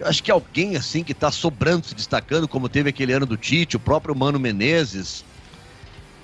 Eu 0.00 0.06
acho 0.06 0.22
que 0.22 0.30
alguém 0.30 0.76
assim 0.76 1.04
que 1.04 1.12
está 1.12 1.30
sobrando, 1.30 1.86
se 1.86 1.94
destacando, 1.94 2.48
como 2.48 2.68
teve 2.68 2.88
aquele 2.88 3.12
ano 3.12 3.26
do 3.26 3.36
Tite, 3.36 3.76
o 3.76 3.80
próprio 3.80 4.14
Mano 4.14 4.38
Menezes. 4.38 5.24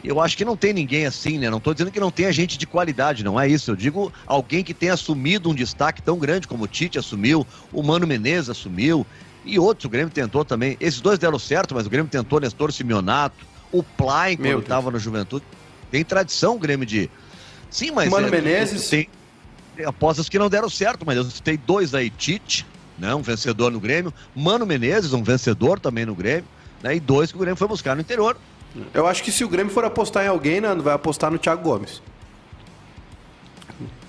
Eu 0.03 0.21
acho 0.21 0.37
que 0.37 0.45
não 0.45 0.57
tem 0.57 0.73
ninguém 0.73 1.07
assim, 1.07 1.39
né? 1.39 1.51
Não 1.51 1.59
estou 1.59 1.75
dizendo 1.75 1.91
que 1.91 2.01
não 2.01 2.11
tenha 2.11 2.33
gente 2.33 2.57
de 2.57 2.67
qualidade, 2.67 3.23
não 3.23 3.39
é 3.39 3.47
isso. 3.47 3.71
Eu 3.71 3.77
digo 3.77 4.13
alguém 4.27 4.65
que 4.65 4.73
tenha 4.73 4.95
assumido 4.95 5.51
um 5.51 5.55
destaque 5.55 6.01
tão 6.01 6.19
grande 6.19 6.49
como 6.49 6.65
o 6.65 6.69
Tite 6.69 6.99
assumiu, 6.99 7.47
o 7.73 7.83
Mano 7.83 8.07
Menezes 8.07 8.49
assumiu, 8.49 9.07
e 9.45 9.59
outros 9.59 9.85
o 9.85 9.89
Grêmio 9.89 10.11
tentou 10.11 10.45
também. 10.45 10.77
Esses 10.81 11.01
dois 11.01 11.19
deram 11.19 11.39
certo, 11.39 11.75
mas 11.75 11.87
o 11.87 11.91
Grêmio 11.91 12.11
tentou 12.11 12.41
Nestor 12.41 12.73
Simeonato, 12.73 13.45
o 13.71 13.83
Plain 13.83 14.37
quando 14.37 14.61
estava 14.61 14.91
no 14.91 14.99
Juventude. 14.99 15.45
Tem 15.91 16.05
tradição 16.05 16.57
o 16.57 16.59
Grêmio 16.59 16.87
de. 16.87 17.11
Sim, 17.71 17.91
mas. 17.91 18.11
Mano 18.11 18.29
é, 18.29 18.31
Menezes. 18.31 18.89
Tem 18.89 19.09
apostas 19.85 20.29
que 20.29 20.39
não 20.39 20.49
deram 20.49 20.69
certo, 20.69 21.05
mas 21.05 21.17
eu 21.17 21.25
citei 21.25 21.57
dois 21.57 21.95
aí: 21.95 22.11
Tite, 22.11 22.67
né, 23.01 23.15
um 23.15 23.23
vencedor 23.23 23.73
no 23.73 23.81
Grêmio, 23.81 24.13
Mano 24.37 24.67
Menezes, 24.67 25.13
um 25.13 25.23
vencedor 25.23 25.81
também 25.81 26.07
no 26.07 26.15
Grêmio, 26.15 26.45
né, 26.83 26.95
e 26.95 27.01
dois 27.01 27.33
que 27.33 27.37
o 27.37 27.41
Grêmio 27.41 27.57
foi 27.57 27.67
buscar 27.67 27.97
no 27.97 28.03
interior. 28.03 28.37
Eu 28.95 29.07
acho 29.07 29.23
que 29.25 29.33
se 29.33 29.43
o 29.43 29.49
Grêmio 29.49 29.73
for 29.73 29.85
apostar 29.85 30.25
em 30.25 30.29
alguém, 30.29 30.61
Nando, 30.61 30.83
vai 30.83 30.95
apostar 30.95 31.31
no 31.31 31.39
Thiago 31.39 31.63
Gomes. 31.63 32.01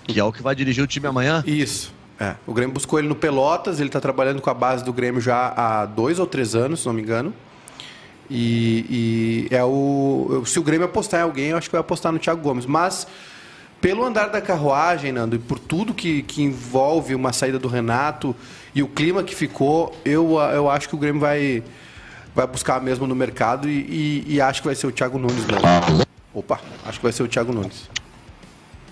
Que 0.03 0.19
é 0.19 0.23
o 0.23 0.31
que 0.31 0.43
vai 0.43 0.53
dirigir 0.53 0.83
o 0.83 0.87
time 0.87 1.07
amanhã. 1.07 1.43
Isso. 1.47 1.93
É. 2.19 2.35
O 2.45 2.53
Grêmio 2.53 2.73
buscou 2.73 2.99
ele 2.99 3.07
no 3.07 3.15
Pelotas, 3.15 3.79
ele 3.79 3.89
está 3.89 3.99
trabalhando 3.99 4.41
com 4.41 4.49
a 4.49 4.53
base 4.53 4.83
do 4.83 4.93
Grêmio 4.93 5.19
já 5.19 5.53
há 5.55 5.85
dois 5.87 6.19
ou 6.19 6.27
três 6.27 6.53
anos, 6.53 6.81
se 6.81 6.85
não 6.85 6.93
me 6.93 7.01
engano. 7.01 7.33
E, 8.29 9.47
e 9.49 9.55
é 9.55 9.63
o. 9.63 10.43
Se 10.45 10.59
o 10.59 10.63
Grêmio 10.63 10.85
apostar 10.85 11.21
em 11.21 11.23
alguém, 11.23 11.47
eu 11.47 11.57
acho 11.57 11.67
que 11.67 11.71
vai 11.71 11.81
apostar 11.81 12.11
no 12.11 12.19
Thiago 12.19 12.41
Gomes. 12.41 12.65
Mas, 12.65 13.07
pelo 13.81 14.05
andar 14.05 14.27
da 14.27 14.39
carruagem, 14.39 15.11
Nando, 15.11 15.35
e 15.35 15.39
por 15.39 15.57
tudo 15.57 15.93
que, 15.93 16.21
que 16.21 16.43
envolve 16.43 17.15
uma 17.15 17.33
saída 17.33 17.57
do 17.57 17.67
Renato 17.67 18.35
e 18.75 18.83
o 18.83 18.87
clima 18.87 19.23
que 19.23 19.35
ficou, 19.35 19.99
eu, 20.05 20.37
eu 20.53 20.69
acho 20.69 20.87
que 20.87 20.95
o 20.95 20.97
Grêmio 20.97 21.19
vai, 21.19 21.63
vai 22.33 22.45
buscar 22.45 22.79
mesmo 22.79 23.07
no 23.07 23.15
mercado 23.15 23.67
e, 23.67 23.79
e, 24.27 24.35
e 24.35 24.41
acho 24.41 24.61
que 24.61 24.67
vai 24.67 24.75
ser 24.75 24.85
o 24.85 24.91
Thiago 24.91 25.17
Nunes 25.17 25.43
mesmo. 25.45 26.05
Opa, 26.33 26.61
acho 26.85 26.99
que 26.99 27.03
vai 27.03 27.11
ser 27.11 27.23
o 27.23 27.27
Thiago 27.27 27.51
Nunes. 27.51 27.89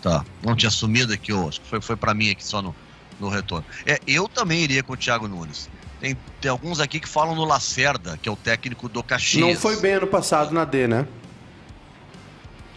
Tá. 0.01 0.25
Não 0.43 0.55
tinha 0.55 0.71
sumido 0.71 1.13
aqui, 1.13 1.31
eu 1.31 1.47
acho 1.47 1.61
que 1.61 1.67
foi, 1.67 1.79
foi 1.79 1.95
para 1.95 2.13
mim 2.13 2.31
aqui 2.31 2.43
só 2.43 2.61
no, 2.61 2.75
no 3.19 3.29
retorno. 3.29 3.65
É, 3.85 3.99
eu 4.07 4.27
também 4.27 4.61
iria 4.61 4.81
com 4.81 4.93
o 4.93 4.97
Thiago 4.97 5.27
Nunes. 5.27 5.69
Tem, 6.01 6.17
tem 6.41 6.49
alguns 6.49 6.79
aqui 6.79 6.99
que 6.99 7.07
falam 7.07 7.35
no 7.35 7.45
Lacerda, 7.45 8.17
que 8.17 8.27
é 8.27 8.31
o 8.31 8.35
técnico 8.35 8.89
do 8.89 9.03
Caxias. 9.03 9.45
Não 9.45 9.55
foi 9.55 9.79
bem 9.79 9.93
ano 9.93 10.07
passado 10.07 10.51
na 10.51 10.65
D, 10.65 10.87
né? 10.87 11.05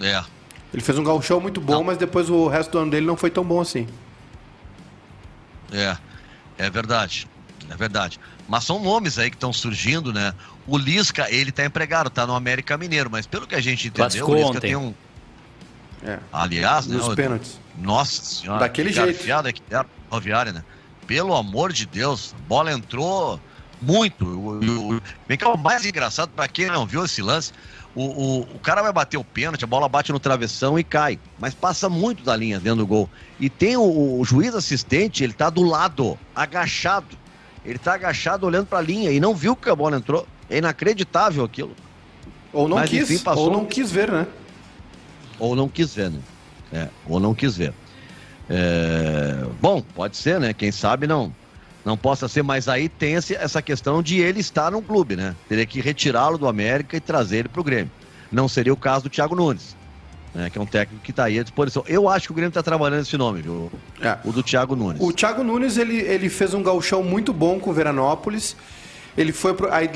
É. 0.00 0.22
Ele 0.72 0.82
fez 0.82 0.98
um 0.98 1.04
gauchão 1.04 1.40
muito 1.40 1.60
bom, 1.60 1.74
Não. 1.74 1.84
mas 1.84 1.98
depois 1.98 2.30
o 2.30 2.48
resto 2.48 2.70
do 2.72 2.78
ano 2.78 2.90
dele 2.90 3.04
não 3.06 3.16
foi 3.16 3.30
tão 3.30 3.44
bom 3.44 3.60
assim. 3.60 3.86
É, 5.70 5.96
é 6.58 6.70
verdade. 6.70 7.26
É 7.70 7.76
verdade. 7.76 8.18
Mas 8.48 8.64
são 8.64 8.78
nomes 8.82 9.18
aí 9.18 9.30
que 9.30 9.36
estão 9.36 9.52
surgindo, 9.52 10.12
né? 10.12 10.34
O 10.66 10.76
Lisca, 10.76 11.30
ele 11.30 11.50
tá 11.52 11.64
empregado, 11.64 12.10
tá 12.10 12.26
no 12.26 12.34
América 12.34 12.76
Mineiro, 12.76 13.10
mas 13.10 13.26
pelo 13.26 13.46
que 13.46 13.54
a 13.54 13.60
gente 13.60 13.88
entendeu, 13.88 14.26
o 14.28 14.34
Lisca 14.34 14.48
ontem. 14.48 14.60
tem 14.60 14.76
um. 14.76 14.94
É. 16.04 16.18
Aliás, 16.32 16.86
né? 16.86 16.96
Nos 16.96 17.08
o- 17.08 17.14
pênaltis. 17.16 17.58
Nossa 17.78 18.22
senhora. 18.22 18.60
Daquele 18.60 18.90
que 18.90 18.96
jeito. 18.96 19.24
deram 19.24 19.52
na 19.70 19.84
rodoviária, 20.10 20.52
né? 20.52 20.64
Pelo 21.06 21.34
amor 21.34 21.72
de 21.72 21.86
Deus, 21.86 22.34
a 22.38 22.42
bola 22.48 22.72
entrou 22.72 23.40
muito. 23.80 24.24
O, 24.26 24.58
o, 24.60 24.96
o- 24.96 25.02
vem 25.28 25.38
cá, 25.38 25.48
o 25.48 25.56
mais 25.56 25.86
engraçado, 25.86 26.30
pra 26.30 26.46
quem 26.48 26.66
não 26.66 26.84
viu 26.86 27.04
esse 27.04 27.22
lance, 27.22 27.52
o, 27.94 28.02
o, 28.04 28.40
o 28.40 28.58
cara 28.58 28.82
vai 28.82 28.92
bater 28.92 29.16
o 29.18 29.24
pênalti, 29.24 29.64
a 29.64 29.66
bola 29.66 29.88
bate 29.88 30.12
no 30.12 30.18
travessão 30.20 30.78
e 30.78 30.84
cai. 30.84 31.18
Mas 31.38 31.54
passa 31.54 31.88
muito 31.88 32.24
da 32.24 32.34
linha 32.34 32.58
dentro 32.58 32.78
do 32.78 32.86
gol. 32.86 33.08
E 33.38 33.50
tem 33.50 33.76
o, 33.76 34.18
o 34.20 34.24
juiz 34.24 34.54
assistente, 34.54 35.22
ele 35.22 35.32
tá 35.32 35.50
do 35.50 35.62
lado, 35.62 36.18
agachado. 36.34 37.16
Ele 37.64 37.78
tá 37.78 37.94
agachado 37.94 38.46
olhando 38.46 38.66
pra 38.66 38.80
linha 38.80 39.10
e 39.10 39.20
não 39.20 39.34
viu 39.34 39.54
que 39.54 39.68
a 39.68 39.76
bola 39.76 39.96
entrou. 39.96 40.26
É 40.48 40.58
inacreditável 40.58 41.44
aquilo. 41.44 41.74
Ou 42.52 42.68
não 42.68 42.76
Mas, 42.78 42.90
quis, 42.90 43.10
enfim, 43.10 43.22
passou- 43.22 43.44
ou 43.44 43.52
não 43.52 43.64
quis 43.66 43.90
ver, 43.90 44.10
né? 44.10 44.26
Ou 45.38 45.54
não 45.56 45.68
quis 45.68 45.94
ver, 45.94 46.10
né? 46.10 46.20
É, 46.72 46.88
ou 47.06 47.20
não 47.20 47.34
quis 47.34 47.56
ver. 47.56 47.72
É, 48.48 49.44
bom, 49.60 49.80
pode 49.80 50.16
ser, 50.16 50.40
né? 50.40 50.52
Quem 50.52 50.72
sabe 50.72 51.06
não 51.06 51.32
não 51.84 51.96
possa 51.96 52.28
ser, 52.28 52.42
mas 52.42 52.68
aí 52.68 52.88
tem 52.88 53.16
essa 53.16 53.60
questão 53.60 54.02
de 54.02 54.20
ele 54.20 54.40
estar 54.40 54.70
num 54.70 54.80
clube, 54.80 55.16
né? 55.16 55.34
Teria 55.48 55.66
que 55.66 55.80
retirá-lo 55.80 56.38
do 56.38 56.46
América 56.46 56.96
e 56.96 57.00
trazer 57.00 57.38
ele 57.38 57.48
pro 57.48 57.64
Grêmio. 57.64 57.90
Não 58.30 58.48
seria 58.48 58.72
o 58.72 58.76
caso 58.76 59.04
do 59.04 59.10
Thiago 59.10 59.34
Nunes, 59.34 59.76
né? 60.34 60.48
Que 60.48 60.58
é 60.58 60.60
um 60.60 60.66
técnico 60.66 61.02
que 61.02 61.10
está 61.10 61.24
aí 61.24 61.40
à 61.40 61.42
disposição. 61.42 61.84
Eu 61.88 62.08
acho 62.08 62.26
que 62.26 62.32
o 62.32 62.34
Grêmio 62.34 62.50
está 62.50 62.62
trabalhando 62.62 63.02
esse 63.02 63.16
nome, 63.16 63.42
viu? 63.42 63.70
É. 64.00 64.16
O 64.24 64.32
do 64.32 64.42
Thiago 64.42 64.76
Nunes. 64.76 65.02
O 65.02 65.12
Thiago 65.12 65.42
Nunes, 65.42 65.76
ele, 65.76 65.96
ele 65.96 66.28
fez 66.28 66.54
um 66.54 66.62
gauchão 66.62 67.02
muito 67.02 67.32
bom 67.32 67.58
com 67.58 67.70
o 67.70 67.72
Veranópolis. 67.72 68.56
Ele 69.18 69.32
foi 69.32 69.52
pro, 69.52 69.70
aí, 69.70 69.90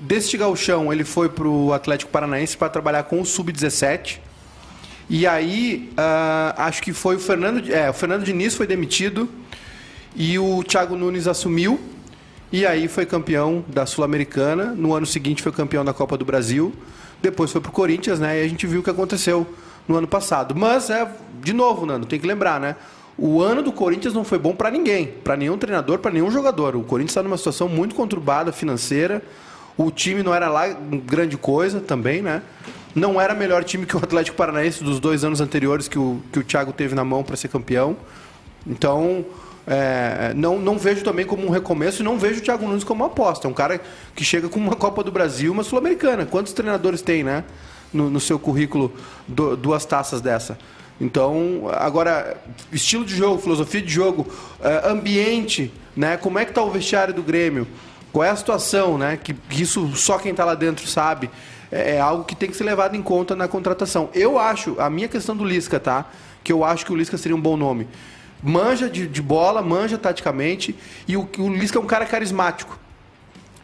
deste 0.00 0.36
gauchão, 0.36 0.92
ele 0.92 1.04
foi 1.04 1.28
pro 1.28 1.72
Atlético 1.72 2.10
Paranaense 2.10 2.56
para 2.56 2.68
trabalhar 2.68 3.04
com 3.04 3.20
o 3.20 3.26
Sub-17. 3.26 4.18
E 5.08 5.24
aí, 5.24 5.92
ah, 5.96 6.54
acho 6.56 6.82
que 6.82 6.92
foi 6.92 7.14
o 7.14 7.20
Fernando... 7.20 7.70
É, 7.70 7.88
o 7.88 7.92
Fernando 7.92 8.24
Diniz 8.24 8.54
foi 8.54 8.66
demitido 8.66 9.28
e 10.16 10.38
o 10.38 10.64
Thiago 10.64 10.96
Nunes 10.96 11.28
assumiu. 11.28 11.78
E 12.50 12.64
aí 12.64 12.88
foi 12.88 13.04
campeão 13.04 13.62
da 13.68 13.84
Sul-Americana. 13.84 14.66
No 14.66 14.94
ano 14.94 15.04
seguinte 15.04 15.42
foi 15.42 15.52
campeão 15.52 15.84
da 15.84 15.92
Copa 15.92 16.16
do 16.16 16.24
Brasil. 16.24 16.72
Depois 17.20 17.52
foi 17.52 17.60
pro 17.60 17.70
Corinthians, 17.70 18.18
né? 18.18 18.40
E 18.40 18.44
a 18.44 18.48
gente 18.48 18.66
viu 18.66 18.80
o 18.80 18.82
que 18.82 18.90
aconteceu 18.90 19.46
no 19.86 19.96
ano 19.96 20.06
passado. 20.08 20.54
Mas, 20.54 20.88
é, 20.88 21.06
de 21.42 21.52
novo, 21.52 21.84
Nando, 21.84 22.06
tem 22.06 22.18
que 22.18 22.26
lembrar, 22.26 22.58
né? 22.58 22.76
O 23.18 23.42
ano 23.42 23.62
do 23.62 23.72
Corinthians 23.72 24.14
não 24.14 24.24
foi 24.24 24.38
bom 24.38 24.54
para 24.54 24.70
ninguém, 24.70 25.06
para 25.06 25.36
nenhum 25.36 25.58
treinador, 25.58 25.98
para 25.98 26.10
nenhum 26.10 26.30
jogador. 26.30 26.76
O 26.76 26.82
Corinthians 26.82 27.12
está 27.12 27.22
numa 27.22 27.36
situação 27.36 27.68
muito 27.68 27.94
conturbada 27.94 28.52
financeira. 28.52 29.22
O 29.76 29.90
time 29.90 30.22
não 30.22 30.34
era 30.34 30.48
lá 30.48 30.68
grande 30.68 31.36
coisa 31.36 31.80
também, 31.80 32.22
né? 32.22 32.42
Não 32.94 33.20
era 33.20 33.34
melhor 33.34 33.64
time 33.64 33.84
que 33.84 33.94
o 33.94 33.98
Atlético 33.98 34.36
Paranaense 34.36 34.82
dos 34.82 35.00
dois 35.00 35.24
anos 35.24 35.40
anteriores 35.40 35.88
que 35.88 35.98
o, 35.98 36.22
que 36.32 36.38
o 36.38 36.44
Thiago 36.44 36.72
teve 36.72 36.94
na 36.94 37.04
mão 37.04 37.22
para 37.22 37.36
ser 37.36 37.48
campeão. 37.48 37.96
Então, 38.66 39.24
é, 39.66 40.32
não, 40.34 40.58
não 40.58 40.78
vejo 40.78 41.02
também 41.02 41.26
como 41.26 41.46
um 41.46 41.50
recomeço 41.50 42.02
e 42.02 42.04
não 42.04 42.18
vejo 42.18 42.40
o 42.40 42.42
Thiago 42.42 42.66
Nunes 42.66 42.84
como 42.84 43.02
uma 43.02 43.10
aposta. 43.10 43.48
É 43.48 43.50
um 43.50 43.54
cara 43.54 43.80
que 44.14 44.24
chega 44.24 44.48
com 44.48 44.60
uma 44.60 44.76
Copa 44.76 45.02
do 45.02 45.10
Brasil 45.10 45.52
uma 45.52 45.64
Sul-Americana. 45.64 46.24
Quantos 46.26 46.52
treinadores 46.52 47.02
tem, 47.02 47.24
né? 47.24 47.44
No, 47.92 48.10
no 48.10 48.20
seu 48.20 48.38
currículo, 48.38 48.92
du- 49.26 49.56
duas 49.56 49.84
taças 49.84 50.20
dessa. 50.20 50.58
Então, 51.00 51.68
agora, 51.72 52.36
estilo 52.72 53.04
de 53.04 53.14
jogo, 53.14 53.40
filosofia 53.40 53.82
de 53.82 53.92
jogo, 53.92 54.26
é, 54.62 54.88
ambiente, 54.88 55.72
né? 55.96 56.16
Como 56.16 56.38
é 56.38 56.44
que 56.44 56.50
está 56.52 56.62
o 56.62 56.70
vestiário 56.70 57.12
do 57.12 57.22
Grêmio? 57.22 57.66
Qual 58.12 58.24
é 58.24 58.30
a 58.30 58.36
situação, 58.36 58.96
né? 58.96 59.18
Que, 59.22 59.34
que 59.34 59.62
isso 59.62 59.94
só 59.94 60.18
quem 60.18 60.30
está 60.30 60.44
lá 60.44 60.54
dentro 60.54 60.86
sabe. 60.86 61.28
É, 61.70 61.96
é 61.96 62.00
algo 62.00 62.24
que 62.24 62.34
tem 62.34 62.48
que 62.48 62.56
ser 62.56 62.64
levado 62.64 62.96
em 62.96 63.02
conta 63.02 63.36
na 63.36 63.46
contratação. 63.46 64.08
Eu 64.14 64.38
acho, 64.38 64.76
a 64.78 64.88
minha 64.88 65.08
questão 65.08 65.36
do 65.36 65.44
Lisca, 65.44 65.78
tá? 65.78 66.06
Que 66.42 66.52
eu 66.52 66.64
acho 66.64 66.86
que 66.86 66.92
o 66.92 66.96
Lisca 66.96 67.18
seria 67.18 67.36
um 67.36 67.40
bom 67.40 67.56
nome. 67.56 67.86
Manja 68.42 68.88
de, 68.88 69.06
de 69.06 69.22
bola, 69.22 69.62
manja 69.62 69.96
taticamente, 69.96 70.76
e 71.08 71.16
o, 71.16 71.28
o 71.38 71.48
Lisca 71.48 71.78
é 71.78 71.80
um 71.80 71.86
cara 71.86 72.06
carismático. 72.06 72.78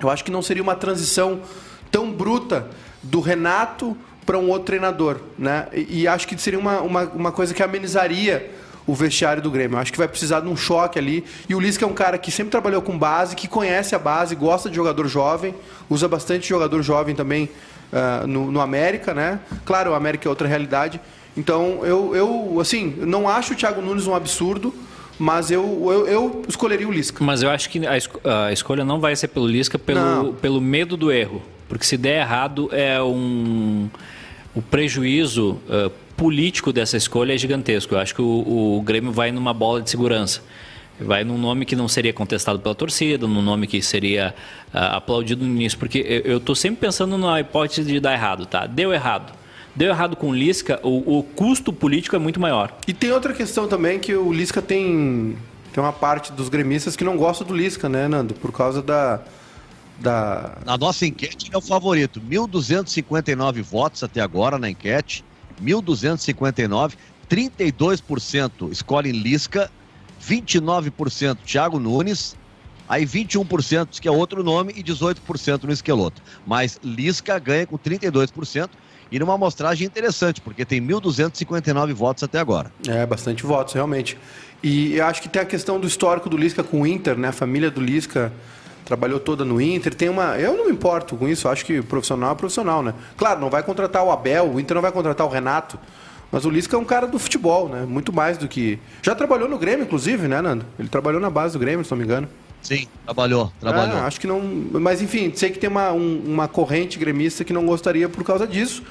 Eu 0.00 0.10
acho 0.10 0.24
que 0.24 0.30
não 0.30 0.42
seria 0.42 0.62
uma 0.62 0.74
transição 0.74 1.42
tão 1.90 2.10
bruta 2.10 2.68
do 3.02 3.20
Renato 3.20 3.96
para 4.24 4.38
um 4.38 4.48
outro 4.48 4.66
treinador, 4.66 5.20
né? 5.38 5.66
E, 5.72 6.02
e 6.02 6.08
acho 6.08 6.26
que 6.26 6.36
seria 6.38 6.58
uma, 6.58 6.80
uma, 6.80 7.02
uma 7.04 7.32
coisa 7.32 7.52
que 7.52 7.62
amenizaria 7.62 8.50
o 8.86 8.94
vestiário 8.94 9.42
do 9.42 9.50
Grêmio. 9.50 9.78
Acho 9.78 9.92
que 9.92 9.98
vai 9.98 10.08
precisar 10.08 10.40
de 10.40 10.48
um 10.48 10.56
choque 10.56 10.98
ali. 10.98 11.24
E 11.48 11.54
o 11.54 11.60
Lisca 11.60 11.84
é 11.84 11.88
um 11.88 11.92
cara 11.92 12.18
que 12.18 12.30
sempre 12.30 12.50
trabalhou 12.50 12.82
com 12.82 12.98
base, 12.98 13.36
que 13.36 13.46
conhece 13.46 13.94
a 13.94 13.98
base, 13.98 14.34
gosta 14.34 14.68
de 14.68 14.76
jogador 14.76 15.06
jovem, 15.06 15.54
usa 15.88 16.08
bastante 16.08 16.48
jogador 16.48 16.82
jovem 16.82 17.14
também 17.14 17.48
ah, 17.92 18.24
no, 18.26 18.50
no 18.50 18.60
América, 18.60 19.12
né? 19.14 19.38
Claro, 19.64 19.90
o 19.92 19.94
América 19.94 20.26
é 20.26 20.30
outra 20.30 20.48
realidade. 20.48 21.00
Então, 21.36 21.80
eu, 21.84 22.14
eu 22.14 22.60
assim, 22.60 22.94
não 22.98 23.28
acho 23.28 23.54
o 23.54 23.56
Thiago 23.56 23.80
Nunes 23.80 24.06
um 24.06 24.14
absurdo, 24.14 24.74
mas 25.18 25.50
eu, 25.50 25.62
eu, 25.90 26.06
eu 26.06 26.42
escolheria 26.48 26.86
o 26.88 26.92
Lisca. 26.92 27.22
Mas 27.24 27.42
eu 27.42 27.50
acho 27.50 27.70
que 27.70 27.86
a, 27.86 27.96
esco- 27.96 28.20
a 28.24 28.52
escolha 28.52 28.84
não 28.84 29.00
vai 29.00 29.14
ser 29.16 29.28
pelo 29.28 29.46
Lisca, 29.46 29.78
pelo, 29.78 30.00
Não. 30.00 30.32
pelo 30.34 30.60
medo 30.60 30.96
do 30.96 31.10
erro. 31.10 31.40
Porque 31.68 31.84
se 31.86 31.96
der 31.96 32.20
errado, 32.20 32.68
é 32.72 33.02
um. 33.02 33.88
O 34.54 34.60
prejuízo 34.60 35.58
eh, 35.70 35.90
político 36.14 36.70
dessa 36.70 36.98
escolha 36.98 37.32
é 37.34 37.38
gigantesco. 37.38 37.94
Eu 37.94 37.98
acho 37.98 38.14
que 38.14 38.20
o, 38.20 38.76
o 38.78 38.82
Grêmio 38.82 39.10
vai 39.10 39.32
numa 39.32 39.54
bola 39.54 39.80
de 39.80 39.88
segurança. 39.88 40.42
Vai 41.00 41.24
num 41.24 41.38
nome 41.38 41.64
que 41.64 41.74
não 41.74 41.88
seria 41.88 42.12
contestado 42.12 42.58
pela 42.58 42.74
torcida, 42.74 43.26
num 43.26 43.40
nome 43.40 43.66
que 43.66 43.80
seria 43.80 44.34
ah, 44.74 44.96
aplaudido 44.98 45.42
no 45.46 45.50
início. 45.50 45.78
Porque 45.78 46.22
eu 46.26 46.36
estou 46.36 46.54
sempre 46.54 46.80
pensando 46.86 47.16
na 47.16 47.40
hipótese 47.40 47.82
de 47.84 47.98
dar 47.98 48.12
errado, 48.12 48.44
tá? 48.44 48.66
Deu 48.66 48.92
errado. 48.92 49.32
Deu 49.74 49.88
errado 49.88 50.16
com 50.16 50.30
o 50.30 50.34
Lisca, 50.34 50.78
o, 50.82 51.18
o 51.18 51.22
custo 51.22 51.72
político 51.72 52.14
é 52.14 52.18
muito 52.18 52.38
maior. 52.38 52.76
E 52.86 52.92
tem 52.92 53.10
outra 53.10 53.32
questão 53.32 53.66
também 53.66 53.98
que 53.98 54.14
o 54.14 54.32
Lisca 54.32 54.60
tem 54.60 55.36
tem 55.72 55.82
uma 55.82 55.92
parte 55.92 56.30
dos 56.32 56.50
gremistas 56.50 56.94
que 56.94 57.02
não 57.02 57.16
gosta 57.16 57.44
do 57.44 57.56
Lisca, 57.56 57.88
né, 57.88 58.06
Nando? 58.06 58.34
Por 58.34 58.52
causa 58.52 58.82
da 58.82 59.20
da 59.98 60.58
Na 60.66 60.76
nossa 60.76 61.06
enquete, 61.06 61.46
ele 61.46 61.54
é 61.54 61.58
o 61.58 61.62
favorito. 61.62 62.20
1.259 62.20 63.62
votos 63.62 64.02
até 64.02 64.20
agora 64.20 64.58
na 64.58 64.68
enquete. 64.68 65.24
1.259. 65.62 66.94
32% 67.30 68.70
escolhem 68.70 69.12
Lisca. 69.12 69.70
29% 70.22 71.38
Thiago 71.44 71.78
Nunes. 71.78 72.36
Aí 72.88 73.06
21% 73.06 73.88
diz 73.90 74.00
que 74.00 74.08
é 74.08 74.10
outro 74.10 74.42
nome 74.42 74.74
e 74.76 74.82
18% 74.82 75.62
no 75.62 75.72
Esqueloto. 75.72 76.20
Mas 76.46 76.78
Lisca 76.82 77.38
ganha 77.38 77.66
com 77.66 77.78
32% 77.78 78.68
e 79.12 79.18
numa 79.18 79.34
amostragem 79.34 79.86
interessante, 79.86 80.40
porque 80.40 80.64
tem 80.64 80.80
1.259 80.80 81.92
votos 81.92 82.22
até 82.22 82.38
agora. 82.38 82.72
é 82.88 83.04
bastante 83.04 83.44
votos 83.44 83.74
realmente. 83.74 84.18
E 84.62 84.96
eu 84.96 85.04
acho 85.04 85.20
que 85.20 85.28
tem 85.28 85.42
a 85.42 85.44
questão 85.44 85.78
do 85.78 85.86
histórico 85.86 86.30
do 86.30 86.36
Lisca 86.36 86.64
com 86.64 86.80
o 86.80 86.86
Inter, 86.86 87.18
né? 87.18 87.28
A 87.28 87.32
família 87.32 87.70
do 87.70 87.80
Lisca 87.80 88.32
trabalhou 88.86 89.20
toda 89.20 89.44
no 89.44 89.60
Inter. 89.60 89.94
Tem 89.94 90.08
uma, 90.08 90.38
eu 90.38 90.56
não 90.56 90.64
me 90.66 90.72
importo 90.72 91.14
com 91.14 91.28
isso. 91.28 91.46
Acho 91.46 91.64
que 91.66 91.82
profissional 91.82 92.32
é 92.32 92.34
profissional, 92.34 92.82
né? 92.82 92.94
Claro, 93.16 93.38
não 93.38 93.50
vai 93.50 93.62
contratar 93.62 94.02
o 94.02 94.10
Abel, 94.10 94.50
o 94.54 94.58
Inter 94.58 94.74
não 94.76 94.82
vai 94.82 94.92
contratar 94.92 95.26
o 95.26 95.30
Renato. 95.30 95.78
Mas 96.30 96.46
o 96.46 96.50
Lisca 96.50 96.74
é 96.74 96.78
um 96.78 96.84
cara 96.84 97.06
do 97.06 97.18
futebol, 97.18 97.68
né? 97.68 97.84
Muito 97.86 98.10
mais 98.10 98.38
do 98.38 98.48
que. 98.48 98.78
Já 99.02 99.14
trabalhou 99.14 99.46
no 99.46 99.58
Grêmio, 99.58 99.84
inclusive, 99.84 100.26
né, 100.26 100.40
Nando? 100.40 100.64
Ele 100.78 100.88
trabalhou 100.88 101.20
na 101.20 101.28
base 101.28 101.52
do 101.52 101.58
Grêmio, 101.58 101.84
se 101.84 101.90
não 101.90 101.98
me 101.98 102.04
engano. 102.04 102.26
Sim, 102.62 102.86
trabalhou, 103.04 103.52
trabalhou. 103.60 103.98
É, 103.98 104.00
acho 104.02 104.20
que 104.20 104.26
não. 104.26 104.40
Mas 104.40 105.02
enfim, 105.02 105.32
sei 105.34 105.50
que 105.50 105.58
tem 105.58 105.68
uma, 105.68 105.92
um- 105.92 106.22
uma 106.24 106.46
corrente 106.48 106.98
gremista 106.98 107.42
que 107.44 107.52
não 107.52 107.66
gostaria 107.66 108.08
por 108.08 108.22
causa 108.24 108.46
disso. 108.46 108.82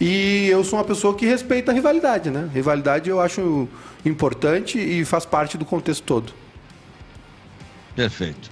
E 0.00 0.48
eu 0.48 0.64
sou 0.64 0.78
uma 0.78 0.84
pessoa 0.84 1.14
que 1.14 1.24
respeita 1.24 1.70
a 1.70 1.74
rivalidade, 1.74 2.28
né? 2.28 2.50
Rivalidade 2.52 3.08
eu 3.08 3.20
acho 3.20 3.68
importante 4.04 4.78
e 4.78 5.04
faz 5.04 5.24
parte 5.24 5.56
do 5.56 5.64
contexto 5.64 6.02
todo. 6.02 6.32
Perfeito. 7.94 8.50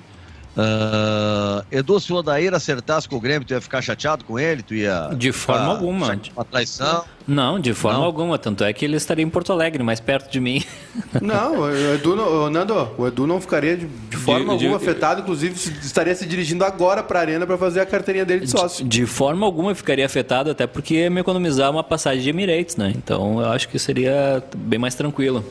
Ah, 0.56 1.64
Edu, 1.70 1.98
se 1.98 2.12
o 2.12 2.16
Odair 2.16 2.52
acertasse 2.54 3.08
com 3.08 3.16
o 3.16 3.20
Grêmio, 3.20 3.46
tu 3.46 3.52
ia 3.54 3.60
ficar 3.60 3.80
chateado 3.80 4.24
com 4.24 4.38
ele? 4.38 4.62
Tu 4.62 4.74
ia. 4.74 5.10
De 5.16 5.32
forma 5.32 5.60
ficar 5.62 5.70
alguma. 5.72 6.20
Uma 6.36 6.44
traição. 6.44 7.04
Não, 7.26 7.58
de 7.58 7.72
forma 7.72 7.98
Não? 8.00 8.04
alguma. 8.04 8.38
Tanto 8.38 8.62
é 8.64 8.72
que 8.72 8.84
ele 8.84 8.96
estaria 8.96 9.24
em 9.24 9.28
Porto 9.30 9.52
Alegre, 9.52 9.82
mais 9.82 10.00
perto 10.00 10.30
de 10.30 10.40
mim. 10.40 10.62
Não, 11.22 11.60
o 11.60 11.70
Edu, 11.94 12.14
não- 12.16 12.44
o 12.46 12.50
Nando, 12.50 12.88
o 12.98 13.06
Edu 13.06 13.26
não 13.26 13.40
ficaria 13.40 13.76
de, 13.76 13.86
de 13.86 14.16
forma 14.16 14.44
de- 14.56 14.64
alguma 14.66 14.76
afetado, 14.76 15.20
inclusive 15.22 15.54
estaria 15.82 16.14
se 16.14 16.26
dirigindo 16.26 16.64
agora 16.64 17.02
para 17.02 17.18
a 17.20 17.22
arena 17.22 17.46
para 17.46 17.56
fazer 17.56 17.80
a 17.80 17.86
carteirinha 17.86 18.24
dele 18.26 18.40
de 18.40 18.50
sócio. 18.50 18.84
De 18.84 19.06
forma 19.06 19.46
alguma 19.46 19.70
eu 19.70 19.76
ficaria 19.76 20.04
afetado, 20.04 20.50
até 20.50 20.66
porque 20.66 20.94
ia 20.94 21.10
me 21.10 21.20
economizar 21.20 21.70
uma 21.70 21.82
passagem 21.84 22.22
de 22.22 22.28
Emirates, 22.30 22.76
né? 22.76 22.92
Então 22.94 23.40
eu 23.40 23.50
acho 23.50 23.68
que 23.68 23.78
seria 23.78 24.42
bem 24.54 24.78
mais 24.78 24.94
tranquilo. 24.94 25.44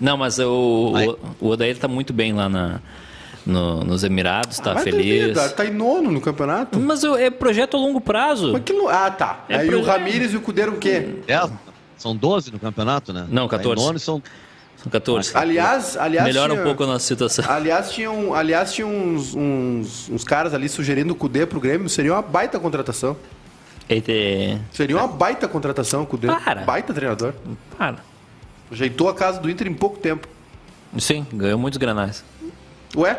Não, 0.00 0.16
mas 0.16 0.38
o, 0.40 0.90
Vai. 0.92 1.06
o, 1.06 1.18
o 1.40 1.48
Odair 1.50 1.78
tá 1.78 1.86
muito 1.86 2.12
bem 2.12 2.32
lá 2.32 2.48
na, 2.48 2.80
no- 3.46 3.84
nos 3.84 4.04
Emirados, 4.04 4.58
tá 4.58 4.74
Vai 4.74 4.82
feliz. 4.84 5.34
dormir, 5.34 5.54
tá 5.54 5.64
em 5.66 5.72
nono 5.72 6.10
no 6.10 6.20
campeonato. 6.20 6.78
Mas 6.80 7.02
eu- 7.04 7.16
é 7.16 7.30
projeto 7.30 7.76
a 7.76 7.80
longo 7.80 8.00
prazo. 8.00 8.52
Mas 8.52 8.62
que 8.62 8.72
não- 8.72 8.88
Ah, 8.88 9.10
tá. 9.10 9.44
É 9.48 9.56
Aí 9.58 9.68
pro- 9.68 9.80
o 9.80 9.82
Ramires 9.82 10.32
e 10.32 10.36
o 10.36 10.40
Cudê 10.40 10.64
o 10.64 10.76
quê? 10.76 11.16
É, 11.28 11.40
são 11.98 12.14
12 12.16 12.50
no 12.52 12.58
campeonato, 12.58 13.12
né? 13.12 13.26
Não, 13.28 13.48
Tá 13.48 13.56
em 13.56 13.58
14. 13.58 13.82
nono 13.84 13.96
e 13.96 14.00
são 14.00 14.22
São 14.76 14.90
14. 14.90 15.30
Aliás, 15.34 15.96
aliás 15.96 16.26
Melhora 16.26 16.50
tinha- 16.52 16.60
um 16.60 16.64
pouco 16.66 16.82
a 16.82 16.86
nossa 16.86 17.06
situação. 17.06 17.42
Aliás, 17.48 17.90
tinham, 17.92 18.34
aliás, 18.34 18.70
tinha 18.74 18.86
uns, 18.86 19.34
uns, 19.34 20.10
uns 20.10 20.24
caras 20.24 20.52
ali 20.52 20.68
sugerindo 20.68 21.14
o 21.14 21.16
Cudê 21.16 21.46
pro 21.46 21.58
Grêmio. 21.58 21.88
Seria 21.88 22.12
uma 22.12 22.20
baita 22.20 22.60
contratação. 22.60 23.16
Eita, 23.88 24.12
Seria 24.72 24.96
uma 24.98 25.08
baita 25.08 25.48
contratação 25.48 26.02
o 26.02 26.06
Cudê. 26.06 26.26
Para. 26.26 26.62
Baita 26.64 26.92
treinador. 26.92 27.32
para. 27.78 27.96
Ajeitou 28.70 29.08
a 29.08 29.14
casa 29.14 29.40
do 29.40 29.48
Inter 29.48 29.66
em 29.68 29.72
pouco 29.74 29.96
tempo. 29.98 30.28
Sim, 30.98 31.24
ganhou 31.32 31.58
muitos 31.58 31.78
granais. 31.78 32.22
Ué? 32.94 33.18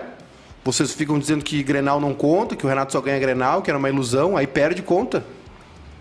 Vocês 0.66 0.92
ficam 0.94 1.18
dizendo 1.20 1.44
que 1.46 1.62
Grenal 1.64 2.02
não 2.02 2.14
conta, 2.14 2.56
que 2.56 2.66
o 2.66 2.70
Renato 2.70 2.92
só 2.92 3.00
ganha 3.00 3.20
Grenal, 3.20 3.62
que 3.62 3.70
era 3.70 3.78
uma 3.78 3.88
ilusão, 3.88 4.36
aí 4.36 4.48
perde 4.48 4.82
conta. 4.82 5.24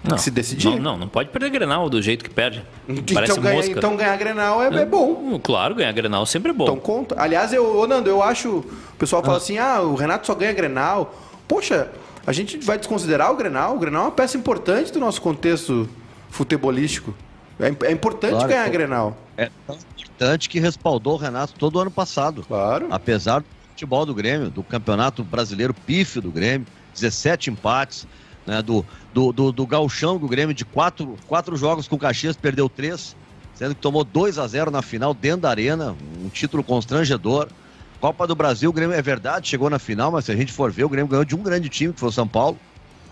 Não, 0.02 0.18
se 0.18 0.30
decidir. 0.30 0.68
Não, 0.68 0.78
não, 0.78 0.98
não 0.98 1.08
pode 1.08 1.28
perder 1.30 1.50
Grenal 1.50 1.88
do 1.88 2.00
jeito 2.02 2.24
que 2.24 2.30
perde. 2.30 2.64
Parece 3.14 3.32
Então, 3.32 3.42
ganha- 3.42 3.56
mosca. 3.56 3.72
então 3.72 3.96
ganhar 3.96 4.16
Grenal 4.16 4.62
é, 4.62 4.66
é 4.82 4.84
bom. 4.86 5.38
Claro, 5.42 5.74
ganhar 5.74 5.92
Grenal 5.92 6.26
sempre 6.26 6.50
é 6.50 6.54
bom. 6.54 6.64
Então 6.64 6.76
conta. 6.78 7.14
Aliás, 7.18 7.52
eu, 7.52 7.78
ô, 7.78 7.86
Nando, 7.86 8.08
eu 8.10 8.22
acho. 8.22 8.48
O 8.58 8.96
pessoal 8.98 9.22
fala 9.22 9.36
assim: 9.38 9.56
ah, 9.58 9.80
o 9.82 9.94
Renato 9.94 10.26
só 10.26 10.34
ganha 10.34 10.52
Grenal. 10.52 11.14
Poxa, 11.46 11.90
A 12.26 12.32
gente 12.32 12.56
vai 12.58 12.78
desconsiderar 12.78 13.30
o 13.30 13.36
Grenal? 13.36 13.76
O 13.76 13.78
Grenal 13.78 14.02
é 14.02 14.04
uma 14.06 14.10
peça 14.12 14.36
importante 14.38 14.90
do 14.90 14.98
nosso 14.98 15.20
contexto 15.20 15.86
futebolístico. 16.30 17.14
É, 17.60 17.88
é 17.88 17.92
importante 17.92 18.32
Claro, 18.32 18.48
ganhar 18.48 18.64
pô. 18.64 18.70
Grenal. 18.72 19.16
É 19.36 19.50
tão 19.66 19.76
importante 19.76 20.48
que 20.48 20.58
respaldou 20.58 21.14
o 21.14 21.16
Renato 21.18 21.52
todo 21.58 21.76
o 21.76 21.80
ano 21.80 21.90
passado. 21.90 22.42
Claro. 22.48 22.88
Apesar 22.90 23.40
do 23.40 23.46
futebol 23.84 24.06
do 24.06 24.14
Grêmio, 24.14 24.50
do 24.50 24.62
campeonato 24.62 25.22
brasileiro 25.22 25.74
pífio 25.74 26.22
do 26.22 26.30
Grêmio, 26.30 26.66
17 26.94 27.50
empates, 27.50 28.06
né, 28.46 28.62
do, 28.62 28.84
do, 29.12 29.30
do, 29.30 29.52
do 29.52 29.66
gauchão 29.66 30.16
do 30.18 30.26
Grêmio 30.26 30.54
de 30.54 30.64
quatro, 30.64 31.16
quatro 31.26 31.54
jogos 31.54 31.86
com 31.86 31.96
o 31.96 31.98
Caxias, 31.98 32.36
perdeu 32.36 32.68
três, 32.68 33.14
sendo 33.54 33.74
que 33.74 33.80
tomou 33.82 34.02
2 34.02 34.38
a 34.38 34.46
0 34.46 34.70
na 34.70 34.80
final 34.80 35.12
dentro 35.12 35.42
da 35.42 35.50
arena, 35.50 35.94
um 36.24 36.28
título 36.30 36.64
constrangedor. 36.64 37.48
Copa 38.00 38.26
do 38.26 38.34
Brasil, 38.34 38.70
o 38.70 38.72
Grêmio 38.72 38.96
é 38.96 39.02
verdade, 39.02 39.48
chegou 39.48 39.68
na 39.68 39.78
final, 39.78 40.10
mas 40.10 40.24
se 40.24 40.32
a 40.32 40.36
gente 40.36 40.52
for 40.52 40.72
ver, 40.72 40.84
o 40.84 40.88
Grêmio 40.88 41.08
ganhou 41.08 41.24
de 41.24 41.34
um 41.34 41.42
grande 41.42 41.68
time, 41.68 41.92
que 41.92 42.00
foi 42.00 42.08
o 42.08 42.12
São 42.12 42.26
Paulo. 42.26 42.58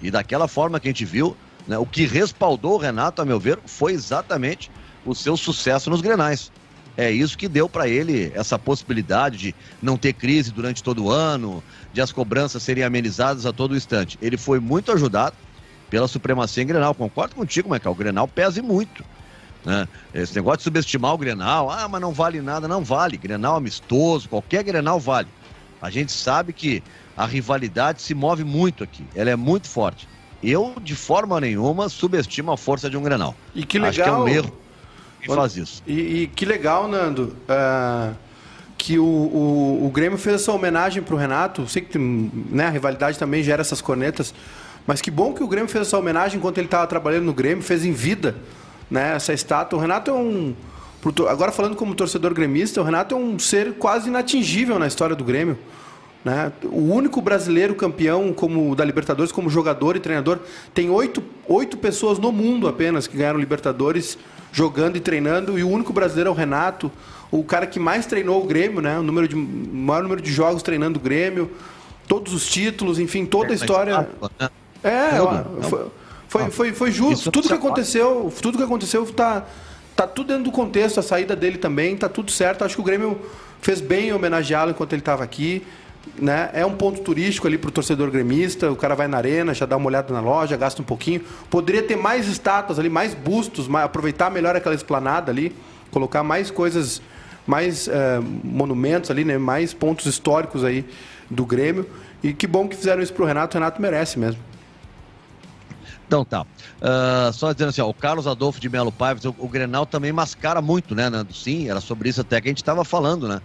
E 0.01 0.11
daquela 0.11 0.49
forma 0.49 0.81
que 0.81 0.89
a 0.89 0.91
gente 0.91 1.05
viu, 1.05 1.37
né, 1.69 1.79
o 1.79 1.87
que 1.87 2.07
respaldou 2.07 2.75
o 2.75 2.79
Renato, 2.79 3.21
a 3.21 3.25
meu 3.25 3.39
ver, 3.39 3.59
foi 3.67 3.93
exatamente 3.93 4.71
o 5.05 5.15
seu 5.15 5.37
sucesso 5.37 5.91
nos 5.91 6.01
Grenais. 6.01 6.51
É 6.97 7.11
isso 7.11 7.39
que 7.39 7.49
deu 7.49 7.69
para 7.69 7.89
ele 7.89 8.31
essa 8.35 8.59
possibilidade 8.59 9.39
de 9.39 9.55
não 9.81 9.97
ter 9.97 10.13
crise 10.13 10.53
durante 10.53 10.83
todo 10.83 11.05
o 11.05 11.11
ano, 11.11 11.63
de 11.93 12.01
as 12.01 12.13
cobranças 12.13 12.63
serem 12.63 12.85
amenizadas 12.85 13.47
a 13.47 13.53
todo 13.53 13.77
instante. 13.77 14.19
Ele 14.21 14.37
foi 14.37 14.61
muito 14.61 14.93
ajudado 14.93 15.35
pela 15.89 16.07
supremacia 16.07 16.63
em 16.63 16.67
Grenal. 16.67 16.95
Concordo 16.95 17.35
contigo, 17.35 17.71
Michael. 17.71 17.93
O 17.93 17.95
Grenal 17.95 18.29
pesa 18.29 18.63
muito. 18.63 19.05
Né? 19.65 19.89
Esse 20.13 20.35
negócio 20.35 20.59
de 20.59 20.65
subestimar 20.65 21.15
o 21.15 21.19
Grenal, 21.19 21.71
ah, 21.71 21.89
mas 21.89 22.01
não 22.01 22.13
vale 22.13 22.41
nada, 22.43 22.69
não 22.69 22.85
vale. 22.85 23.17
Grenal 23.17 23.57
amistoso, 23.57 24.29
qualquer 24.29 24.63
Grenal 24.63 25.01
vale. 25.01 25.29
A 25.81 25.91
gente 25.91 26.13
sabe 26.13 26.53
que 26.53 26.83
a 27.17 27.27
rivalidade 27.27 28.03
se 28.03 28.15
move 28.15 28.45
muito 28.45 28.85
aqui, 28.85 29.05
ela 29.15 29.31
é 29.31 29.37
muito 29.37 29.69
forte. 29.69 30.09
Eu, 30.43 30.75
de 30.81 30.97
forma 30.97 31.41
nenhuma, 31.41 31.89
subestimo 31.89 32.51
a 32.51 32.57
força 32.57 32.91
de 32.91 32.97
um 32.97 33.03
Grenal. 33.03 33.35
E 33.55 33.65
que 33.65 33.79
Acho 33.79 34.03
que 34.03 34.09
é 34.09 34.13
um 34.13 34.25
legal. 34.25 34.45
erro 34.45 34.62
quem 35.23 35.35
faz 35.35 35.57
isso. 35.57 35.83
E, 35.87 36.23
e 36.23 36.27
que 36.27 36.45
legal, 36.45 36.89
Nando, 36.89 37.37
ah, 37.49 38.13
que 38.77 38.99
o, 38.99 39.05
o, 39.05 39.87
o 39.87 39.91
Grêmio 39.91 40.19
fez 40.19 40.37
essa 40.37 40.53
homenagem 40.53 41.03
pro 41.03 41.17
Renato. 41.17 41.69
Sei 41.69 41.83
que 41.83 41.97
né, 41.97 42.67
a 42.67 42.71
rivalidade 42.71 43.19
também 43.19 43.43
gera 43.43 43.61
essas 43.61 43.81
cornetas, 43.81 44.35
mas 44.87 45.01
que 45.01 45.11
bom 45.11 45.33
que 45.33 45.43
o 45.43 45.47
Grêmio 45.47 45.69
fez 45.69 45.87
essa 45.87 45.97
homenagem 45.97 46.39
enquanto 46.39 46.59
ele 46.59 46.67
estava 46.67 46.87
trabalhando 46.89 47.25
no 47.25 47.33
Grêmio, 47.33 47.63
fez 47.63 47.85
em 47.85 47.93
vida 47.93 48.35
né, 48.91 49.15
essa 49.15 49.33
estátua. 49.33 49.79
O 49.79 49.81
Renato 49.81 50.11
é 50.11 50.15
um. 50.15 50.55
Agora 51.29 51.51
falando 51.51 51.75
como 51.75 51.95
torcedor 51.95 52.33
gremista, 52.33 52.81
o 52.81 52.85
Renato 52.85 53.15
é 53.15 53.19
um 53.19 53.37
ser 53.39 53.75
quase 53.75 54.09
inatingível 54.09 54.79
na 54.79 54.87
história 54.87 55.17
do 55.17 55.25
Grêmio. 55.25 55.59
Né? 56.25 56.53
O 56.65 56.93
único 56.93 57.21
brasileiro 57.21 57.75
campeão 57.75 58.33
como 58.33 58.77
da 58.77 58.85
Libertadores 58.85 59.33
como 59.33 59.51
jogador 59.51 59.97
e 59.97 60.01
treinador 60.01 60.39
tem 60.73 60.89
oito, 60.91 61.23
oito 61.49 61.77
pessoas 61.77 62.19
no 62.19 62.31
mundo 62.31 62.69
apenas 62.69 63.09
que 63.09 63.17
ganharam 63.17 63.41
Libertadores 63.41 64.17
jogando 64.53 64.97
e 64.97 65.01
treinando 65.01 65.59
e 65.59 65.65
o 65.65 65.69
único 65.69 65.93
brasileiro 65.93 66.29
é 66.29 66.33
o 66.33 66.37
Renato, 66.37 66.93
o 67.31 67.43
cara 67.43 67.67
que 67.67 67.81
mais 67.81 68.05
treinou 68.05 68.43
o 68.43 68.47
Grêmio, 68.47 68.81
né? 68.81 68.99
O 68.99 69.03
número 69.03 69.27
de 69.27 69.35
o 69.35 69.39
maior 69.39 70.03
número 70.03 70.21
de 70.21 70.31
jogos 70.31 70.63
treinando 70.63 70.99
o 70.99 71.03
Grêmio, 71.03 71.51
todos 72.07 72.35
os 72.35 72.47
títulos, 72.47 72.99
enfim, 72.99 73.25
toda 73.25 73.53
a 73.53 73.55
história. 73.55 74.07
né? 74.39 74.51
É, 74.85 75.17
Tudo. 75.17 75.27
ó, 75.27 75.63
foi, 75.63 75.87
foi, 76.29 76.51
foi, 76.51 76.73
foi 76.73 76.91
justo. 76.91 77.31
Tudo 77.31 77.49
que 77.49 77.55
aconteceu, 77.55 78.33
tudo 78.43 78.59
que 78.59 78.65
aconteceu 78.65 79.07
tá, 79.07 79.47
tá 79.97 80.07
tudo 80.07 80.29
dentro 80.29 80.45
do 80.45 80.53
contexto, 80.53 81.01
a 81.01 81.03
saída 81.03 81.35
dele 81.35 81.57
também, 81.57 81.97
tá 81.97 82.09
tudo 82.09 82.31
certo. 82.31 82.65
Acho 82.65 82.75
que 82.75 82.81
o 82.81 82.85
Grêmio 82.85 83.19
fez 83.63 83.81
bem 83.81 84.09
em 84.09 84.13
homenageá-lo 84.13 84.73
enquanto 84.73 84.93
ele 84.93 85.01
estava 85.01 85.25
aqui. 85.25 85.65
Né? 86.19 86.51
É 86.53 86.65
um 86.65 86.73
ponto 86.75 87.01
turístico 87.01 87.47
ali 87.47 87.57
para 87.57 87.69
o 87.69 87.71
torcedor 87.73 88.11
gremista. 88.11 88.71
O 88.71 88.77
cara 88.77 88.95
vai 88.95 89.09
na 89.09 89.17
arena, 89.17 89.55
já 89.55 89.67
dá 89.67 89.77
uma 89.77 89.87
olhada 89.87 90.13
na 90.13 90.21
loja, 90.21 90.57
gasta 90.57 90.83
um 90.83 90.85
pouquinho. 90.85 91.23
Poderia 91.49 91.83
ter 91.83 91.97
mais 91.97 92.29
estátuas 92.29 92.79
ali, 92.79 92.89
mais 92.89 93.15
bustos, 93.15 93.67
mais- 93.69 93.87
aproveitar 93.87 94.31
melhor 94.31 94.55
aquela 94.55 94.75
esplanada 94.75 95.31
ali, 95.31 95.55
colocar 95.91 96.23
mais 96.23 96.51
coisas, 96.51 97.01
mais 97.47 97.89
eh, 97.89 98.21
monumentos 98.45 99.11
ali, 99.11 99.25
né? 99.25 99.39
mais 99.39 99.73
pontos 99.73 100.07
históricos 100.07 100.65
aí 100.65 100.85
do 101.31 101.47
Grêmio. 101.47 101.89
E 102.23 102.33
que 102.33 102.47
bom 102.47 102.69
que 102.69 102.77
fizeram 102.77 103.03
isso 103.03 103.13
pro 103.13 103.25
Renato. 103.25 103.57
O 103.57 103.61
Renato 103.61 103.81
merece 103.81 104.19
mesmo. 104.19 104.41
Então 106.07 106.25
tá. 106.27 106.45
Ah, 106.81 107.31
só 107.33 107.53
dizendo 107.53 107.71
assim, 107.71 107.81
ó, 107.81 107.89
o 107.89 107.95
Carlos 107.95 108.27
Adolfo 108.27 108.61
de 108.61 108.69
Melo 108.69 108.93
Paiva, 108.93 109.21
o, 109.29 109.47
o 109.47 109.49
Grenal 109.49 109.87
também 109.87 110.13
mascara 110.13 110.61
muito, 110.61 110.95
né, 110.95 111.09
Nando? 111.09 111.33
Sim, 111.33 111.71
era 111.71 111.81
sobre 111.81 112.09
isso 112.11 112.21
até 112.21 112.41
que 112.41 112.49
a 112.49 112.51
gente 112.51 112.59
estava 112.59 112.85
falando, 112.85 113.27
né? 113.27 113.41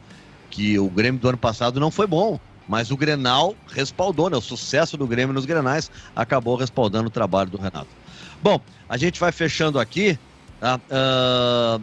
Que 0.50 0.78
o 0.78 0.90
Grêmio 0.90 1.20
do 1.22 1.30
ano 1.30 1.38
passado 1.38 1.80
não 1.80 1.90
foi 1.90 2.06
bom, 2.08 2.40
mas 2.68 2.92
o 2.92 2.98
Grenal 2.98 3.56
respaldou, 3.68 4.30
né? 4.30 4.38
O 4.38 4.42
sucesso 4.42 4.98
do 4.98 5.08
Grêmio 5.08 5.34
nos 5.34 5.46
Grenais 5.46 5.90
acabou 6.16 6.56
respaldando 6.56 7.08
o 7.08 7.12
trabalho 7.12 7.50
do 7.50 7.58
Renato. 7.58 7.88
Bom, 8.42 8.60
a 8.90 8.98
gente 8.98 9.20
vai 9.20 9.32
fechando 9.32 9.80
aqui, 9.80 10.20
tá? 10.60 10.80
Ah, 10.92 11.80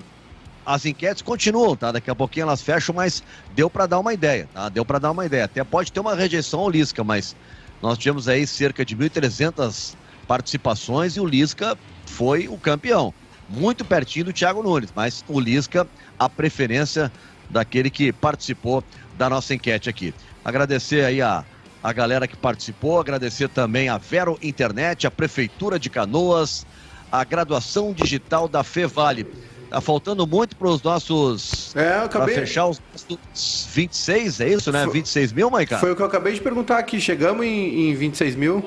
as 0.67 0.87
enquetes 0.87 1.23
continuam, 1.23 1.77
tá? 1.77 1.93
Daqui 1.93 2.11
a 2.11 2.15
pouquinho 2.15 2.45
elas 2.45 2.63
fecham, 2.63 2.95
mas 2.95 3.23
deu 3.55 3.69
para 3.69 3.87
dar 3.87 3.99
uma 3.99 4.15
ideia, 4.15 4.49
tá? 4.53 4.69
Deu 4.69 4.85
para 4.85 4.99
dar 4.99 5.11
uma 5.11 5.27
ideia. 5.27 5.45
Até 5.45 5.63
pode 5.63 5.93
ter 5.93 6.01
uma 6.01 6.15
rejeição 6.15 6.61
ao 6.61 6.71
Lisca, 6.71 7.05
mas 7.05 7.37
nós 7.83 7.99
tivemos 7.99 8.29
aí 8.29 8.47
cerca 8.47 8.85
de 8.85 8.97
1.300 8.97 9.95
participações 10.27 11.17
e 11.17 11.21
o 11.21 11.27
Lisca 11.27 11.77
foi 12.07 12.49
o 12.49 12.57
campeão. 12.57 13.13
Muito 13.49 13.85
pertinho 13.85 14.27
do 14.27 14.33
Thiago 14.33 14.63
Nunes, 14.63 14.91
mas 14.97 15.23
o 15.29 15.39
Lisca, 15.39 15.87
a 16.19 16.29
preferência 16.31 17.13
daquele 17.51 17.91
que 17.91 18.11
participou 18.11 18.83
da 19.17 19.29
nossa 19.31 19.55
enquete 19.55 19.89
aqui. 19.89 20.15
Agradecer 20.45 21.05
aí 21.05 21.21
a, 21.23 21.45
a 21.83 21.93
galera 21.93 22.27
que 22.27 22.37
participou, 22.37 22.99
agradecer 23.01 23.49
também 23.49 23.89
a 23.89 23.99
Vero 23.99 24.39
Internet, 24.43 25.07
a 25.07 25.11
Prefeitura 25.11 25.79
de 25.79 25.89
Canoas, 25.91 26.67
a 27.11 27.23
graduação 27.25 27.93
digital 27.93 28.49
da 28.49 28.63
Fevale. 28.65 29.27
Tá 29.71 29.81
faltando 29.81 30.25
muito 30.27 30.55
para 30.57 30.69
os 30.69 30.83
nossos. 30.83 31.75
É, 31.75 31.81
eu 31.81 31.85
Para 31.95 32.05
acabei. 32.05 32.35
fechar 32.37 32.67
os 32.67 32.81
nossos 32.93 33.67
26, 33.73 34.41
é 34.41 34.49
isso, 34.51 34.71
né? 34.71 34.85
Foi- 34.85 34.93
26 34.93 35.33
mil, 35.33 35.51
Maica? 35.51 35.79
Foi 35.79 35.91
o 35.93 35.97
que 35.97 36.03
eu 36.03 36.07
acabei 36.07 36.33
de 36.35 36.41
perguntar 36.41 36.79
aqui. 36.79 37.01
Chegamos 37.01 37.45
em, 37.45 37.91
em 37.91 37.95
26 37.95 38.37
mil? 38.37 38.63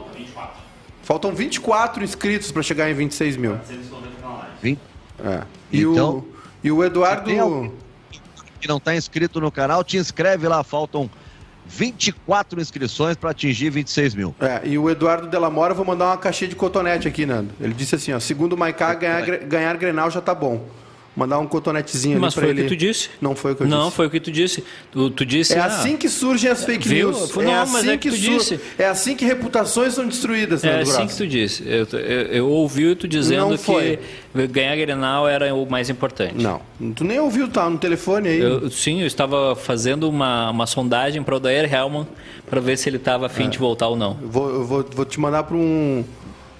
Faltam 1.04 1.34
24 1.34 2.04
inscritos 2.04 2.52
para 2.52 2.62
chegar 2.62 2.90
em 2.90 2.94
26 2.94 3.38
mil. 3.38 3.58
20. 4.62 4.80
É. 5.24 5.44
E, 5.72 5.82
Então, 5.82 6.10
o, 6.18 6.34
e 6.62 6.72
o 6.72 6.84
Eduardo. 6.84 7.72
Que 8.58 8.68
não 8.68 8.78
está 8.78 8.96
inscrito 8.96 9.40
no 9.40 9.52
canal, 9.52 9.84
te 9.84 9.98
inscreve 9.98 10.48
lá, 10.48 10.64
faltam 10.64 11.10
24 11.68 12.60
inscrições 12.62 13.16
para 13.16 13.32
atingir 13.32 13.70
26 13.70 14.16
mil. 14.16 14.36
É, 14.40 14.62
e 14.64 14.78
o 14.78 14.90
Eduardo 14.90 15.28
Delamora, 15.28 15.72
eu 15.72 15.76
vou 15.76 15.86
mandar 15.86 16.06
uma 16.06 16.18
caixinha 16.18 16.50
de 16.50 16.56
cotonete 16.56 17.08
aqui, 17.08 17.26
Nando. 17.26 17.54
Ele 17.60 17.74
disse 17.74 17.96
assim, 17.96 18.14
ó, 18.14 18.20
segundo 18.20 18.54
o 18.54 18.58
Maiká, 18.58 18.94
ganhar, 18.94 19.22
ganhar 19.40 19.78
Grenal 19.78 20.10
já 20.10 20.22
tá 20.22 20.34
bom. 20.34 20.66
Mandar 21.18 21.40
um 21.40 21.48
cotonetezinho 21.48 22.20
Mas 22.20 22.28
ali 22.28 22.34
pra 22.36 22.42
foi 22.44 22.50
o 22.50 22.54
ele. 22.54 22.64
que 22.70 22.76
tu 22.76 22.78
disse. 22.78 23.10
Não 23.20 23.36
foi 23.36 23.54
o 23.54 23.56
que 23.56 23.64
eu 23.64 23.68
Não, 23.68 23.86
disse. 23.86 23.96
foi 23.96 24.06
o 24.06 24.10
que 24.12 24.20
tu 24.20 24.32
disse. 24.32 24.64
Tu, 24.92 25.10
tu 25.10 25.26
disse. 25.26 25.54
É 25.56 25.60
ah, 25.60 25.66
assim 25.66 25.98
que 25.98 26.08
surgem 26.08 26.52
as 26.52 26.64
fake 26.64 26.88
Viu? 26.88 27.10
news. 27.10 27.36
Não, 27.36 27.42
é 27.42 27.56
mas 27.66 27.76
assim 27.76 27.90
é 27.90 27.98
que 27.98 28.10
tu 28.12 28.18
disse. 28.18 28.60
É 28.78 28.86
assim 28.86 29.16
que 29.16 29.26
reputações 29.26 29.96
são 29.96 30.06
destruídas, 30.06 30.64
É 30.64 30.78
Nando 30.78 30.92
assim 30.92 31.08
que 31.08 31.16
tu 31.18 31.26
disse. 31.26 31.64
Eu, 31.66 31.88
eu, 32.00 32.22
eu 32.28 32.48
ouvi 32.50 32.94
tu 32.96 33.08
dizendo 33.08 33.50
Não 33.50 33.58
foi. 33.58 33.98
que 34.32 34.48
ganhar 34.48 34.76
Grenal 34.76 35.28
era 35.28 35.52
o 35.56 35.66
mais 35.68 35.90
importante. 35.90 36.36
Não, 36.36 36.62
tu 36.94 37.04
nem 37.04 37.20
ouviu, 37.20 37.48
tá 37.48 37.68
no 37.68 37.80
telefone 37.80 38.30
aí. 38.30 38.40
Eu, 38.40 38.70
sim, 38.70 39.02
eu 39.02 39.08
estava 39.08 39.56
fazendo 39.56 40.08
uma, 40.08 40.52
uma 40.52 40.68
sondagem 40.68 41.24
para 41.24 41.36
o 41.36 41.40
Daer 41.40 41.74
Hellman 41.74 42.06
para 42.48 42.62
ver 42.62 42.78
se 42.78 42.88
ele 42.88 42.98
estava 42.98 43.26
afim 43.26 43.46
É. 43.46 43.50
de 43.50 43.58
voltar 43.58 43.88
ou 43.88 43.96
não. 43.96 44.16
Eu 44.22 44.30
vou, 44.30 44.50
eu 44.50 44.64
vou, 44.64 44.86
vou 44.94 45.04
te 45.06 45.20
mandar 45.20 45.42
para 45.46 45.58
um, 45.58 46.04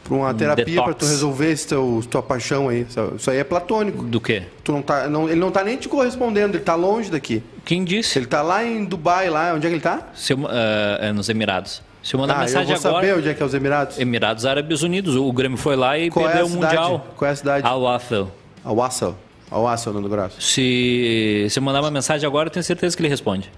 pra 0.08 0.18
uma 0.18 0.34
terapia 0.34 0.82
para 0.84 0.94
tu 0.94 1.06
resolver 1.06 1.52
esse 1.52 1.68
teu, 1.68 2.04
tua 2.10 2.22
paixão 2.24 2.70
aí. 2.70 2.86
Isso- 3.18 3.30
aí 3.30 3.38
é 3.38 3.44
platônico. 3.44 4.04
Do 4.04 4.20
quê? 4.22 4.44
Tu 4.64 4.72
não 4.72 4.82
tá, 4.82 5.08
não, 5.08 5.28
ele 5.30 5.40
não 5.40 5.52
tá 5.52 5.64
nem 5.64 5.78
te 5.78 5.88
correspondendo, 5.90 6.56
ele 6.58 6.64
tá 6.64 6.76
longe 6.76 7.10
daqui. 7.12 7.44
Quem 7.66 7.84
disse? 7.84 8.18
Ele 8.18 8.26
tá 8.26 8.42
lá 8.42 8.64
em 8.64 8.86
Dubai, 8.86 9.30
lá. 9.30 9.54
Onde 9.54 9.68
é 9.68 9.70
que 9.70 9.76
ele 9.76 9.82
tá? 9.84 10.08
Se 10.16 10.34
eu, 10.34 10.48
ah, 10.48 10.98
é 11.02 11.12
nos 11.12 11.30
Emirados. 11.30 11.82
Se 12.04 12.14
eu 12.16 12.20
mandar 12.20 12.36
Ah, 12.36 12.38
eu 12.38 12.42
mensagem 12.44 12.68
vou 12.76 12.88
agora. 12.90 13.06
saber 13.08 13.20
onde 13.20 13.30
é 13.30 13.34
que 13.34 13.44
é 13.44 13.46
os 13.46 13.54
Emirados. 13.54 14.00
Emirados 14.00 14.46
Árabes 14.46 14.82
Unidos. 14.82 15.16
O 15.16 15.32
Grêmio 15.34 15.58
foi 15.58 15.76
lá 15.76 15.98
e 16.00 16.10
Qual 16.10 16.26
é 16.26 16.30
perdeu 16.30 16.46
a 16.46 16.48
o 16.48 16.52
cidade? 16.54 16.76
Mundial. 16.78 17.08
Qual 17.18 17.28
é 17.30 17.32
a 17.32 17.36
cidade? 17.36 17.68
Al 17.68 17.82
Wathel. 17.82 18.32
Ao 18.64 18.76
Wassel. 18.76 19.16
Ao 19.52 19.64
Wassel, 19.64 19.94
Nando 19.94 20.08
Grosso. 20.10 20.42
Se, 20.42 21.48
se 21.50 21.60
eu 21.60 21.64
mandar 21.64 21.82
uma 21.82 21.92
mensagem 21.92 22.26
agora, 22.28 22.48
eu 22.48 22.52
tenho 22.52 22.64
certeza 22.64 22.96
que 22.96 23.02
ele 23.02 23.10
responde. 23.10 23.50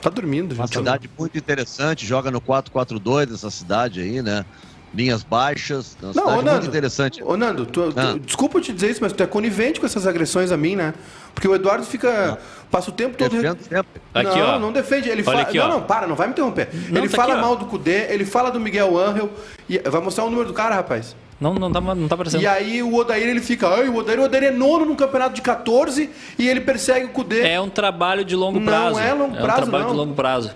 Tá 0.00 0.08
dormindo, 0.08 0.54
Uma 0.54 0.66
gente. 0.66 0.78
cidade 0.78 1.10
muito 1.18 1.36
interessante, 1.36 2.06
joga 2.06 2.30
no 2.30 2.40
4-4-2 2.40 3.34
essa 3.34 3.50
cidade 3.50 4.00
aí, 4.00 4.22
né? 4.22 4.46
Linhas 4.92 5.22
baixas, 5.22 5.96
é 6.02 6.06
uma 6.06 6.12
Não, 6.12 6.22
cidade 6.22 6.38
ô 6.38 6.42
Nando, 6.42 6.50
muito 6.56 6.66
interessante. 6.68 7.22
Ô 7.22 7.36
Nando, 7.36 7.64
tu- 7.66 7.92
tu- 7.92 8.00
Ah. 8.00 8.16
desculpa 8.24 8.58
eu 8.58 8.62
te 8.62 8.72
dizer 8.72 8.90
isso, 8.90 8.98
mas 9.00 9.12
tu 9.12 9.22
é 9.22 9.26
conivente 9.26 9.78
com 9.78 9.86
essas 9.86 10.04
agressões 10.06 10.50
a 10.50 10.56
mim, 10.56 10.74
né? 10.74 10.94
Porque 11.34 11.46
o 11.46 11.54
Eduardo 11.54 11.84
fica. 11.86 12.38
passa 12.70 12.90
o 12.90 12.92
tempo 12.92 13.16
todo. 13.16 13.30
Defendo 13.30 13.62
sempre. 13.62 14.00
Aqui, 14.14 14.38
não, 14.38 14.48
ó. 14.56 14.58
não 14.58 14.72
defende. 14.72 15.08
Ele 15.08 15.22
fala. 15.22 15.42
aqui, 15.42 15.58
não, 15.58 15.64
ó. 15.64 15.68
não, 15.68 15.82
para, 15.82 16.06
não 16.06 16.14
vai 16.16 16.26
me 16.26 16.32
interromper. 16.32 16.68
Não, 16.88 16.98
ele 17.02 17.08
tá 17.08 17.16
fala 17.16 17.34
aqui, 17.34 17.42
mal 17.42 17.56
do 17.56 17.66
Cudê, 17.66 18.12
ele 18.12 18.24
fala 18.24 18.50
do 18.50 18.58
Miguel 18.60 18.96
Angel. 18.98 19.30
E 19.68 19.78
vai 19.78 20.00
mostrar 20.00 20.24
o 20.24 20.30
número 20.30 20.48
do 20.48 20.54
cara, 20.54 20.74
rapaz. 20.74 21.14
Não, 21.40 21.54
não 21.54 21.72
tá, 21.72 21.80
não 21.80 22.06
tá 22.08 22.14
aparecendo. 22.16 22.42
E 22.42 22.46
aí 22.46 22.82
o 22.82 22.94
Odair 22.94 23.26
ele 23.28 23.40
fica, 23.40 23.66
ai, 23.68 23.88
o 23.88 23.96
Odair, 23.96 24.20
o 24.20 24.24
Odair 24.24 24.44
é 24.44 24.50
nono 24.50 24.84
no 24.84 24.94
campeonato 24.94 25.34
de 25.34 25.40
14 25.40 26.10
e 26.38 26.46
ele 26.48 26.60
persegue 26.60 27.06
o 27.06 27.08
Cudê. 27.10 27.42
É 27.48 27.60
um 27.60 27.70
trabalho 27.70 28.24
de 28.24 28.36
longo 28.36 28.58
Não 28.60 28.66
prazo. 28.66 28.98
é 28.98 29.12
longo 29.14 29.34
um 29.36 29.40
prazo, 29.40 29.62
trabalho 29.62 29.84
não. 29.84 29.90
de 29.92 29.96
longo 29.96 30.14
prazo. 30.14 30.50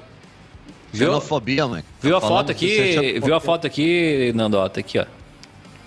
Viu? 0.94 1.08
Xenofobia, 1.08 1.66
mãe. 1.66 1.84
Viu 2.00 2.16
a 2.16 2.20
Falando 2.20 2.36
foto 2.38 2.52
aqui? 2.52 3.20
Viu 3.22 3.34
a 3.34 3.40
foto 3.40 3.66
aqui, 3.66 4.32
Nandota? 4.34 4.80
Aqui, 4.80 4.98
ó. 4.98 5.04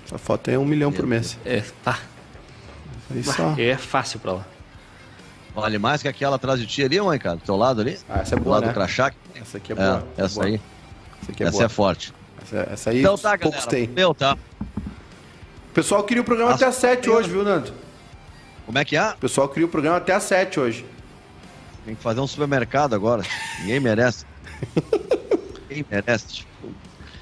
Essa 0.06 0.18
foto 0.18 0.50
é 0.50 0.58
um 0.60 0.66
milhão 0.66 0.92
por 0.92 1.06
mês. 1.06 1.38
É, 1.46 1.64
tá. 1.84 2.00
Aí 3.10 3.24
só. 3.24 3.56
É 3.58 3.76
fácil 3.78 4.20
pra 4.20 4.34
lá. 4.34 4.46
Vale 5.56 5.78
mais 5.80 6.02
que 6.02 6.08
aquela 6.08 6.36
atrás 6.36 6.60
de 6.60 6.68
ti 6.68 6.84
ali, 6.84 7.00
mãe, 7.02 7.18
cara? 7.18 7.38
Do 7.38 7.42
teu 7.42 7.56
lado 7.56 7.82
ali? 7.82 7.98
Ah, 8.08 8.20
essa 8.20 8.36
é 8.36 8.38
Do 8.38 8.44
boa, 8.44 8.56
lado 8.58 8.66
né? 8.68 8.72
do 8.72 8.74
crachá. 8.76 9.12
Essa 9.34 9.58
aqui 9.58 9.72
é 9.72 9.76
É, 9.76 9.78
boa. 9.78 10.08
essa 10.18 10.36
boa. 10.36 10.46
aí. 10.46 10.62
Essa 11.22 11.32
aqui 11.32 11.44
é 11.44 11.48
essa 11.48 11.52
boa. 11.58 11.66
é 11.66 11.70
forte. 11.70 12.14
Essa, 12.44 12.58
essa 12.72 12.90
aí 12.92 13.00
Então 13.00 13.18
tá, 13.18 13.38
poucos 13.38 13.66
galera. 13.66 13.70
têm. 13.72 13.88
Meu, 13.88 14.14
tá. 14.14 14.38
O 15.70 15.74
pessoal 15.74 16.04
queria 16.04 16.22
o 16.22 16.26
programa 16.26 16.52
Nossa, 16.52 16.66
até 16.66 16.70
às 16.76 16.80
7 16.80 17.08
eu- 17.08 17.14
hoje, 17.16 17.30
viu, 17.30 17.44
Nando? 17.44 17.72
Como 18.66 18.78
é 18.78 18.86
que 18.86 18.96
é? 18.98 19.10
O 19.12 19.18
pessoal 19.18 19.48
queria 19.50 19.66
o 19.66 19.70
programa 19.70 19.98
até 19.98 20.14
às 20.14 20.24
7 20.24 20.60
hoje. 20.60 20.86
Tem 21.86 21.96
que 21.96 22.04
fazer 22.04 22.20
um 22.20 22.28
supermercado 22.28 22.94
agora. 22.94 23.24
Ninguém 23.62 23.80
merece. 23.80 24.26
Ninguém 25.70 25.86
merece. 25.90 26.46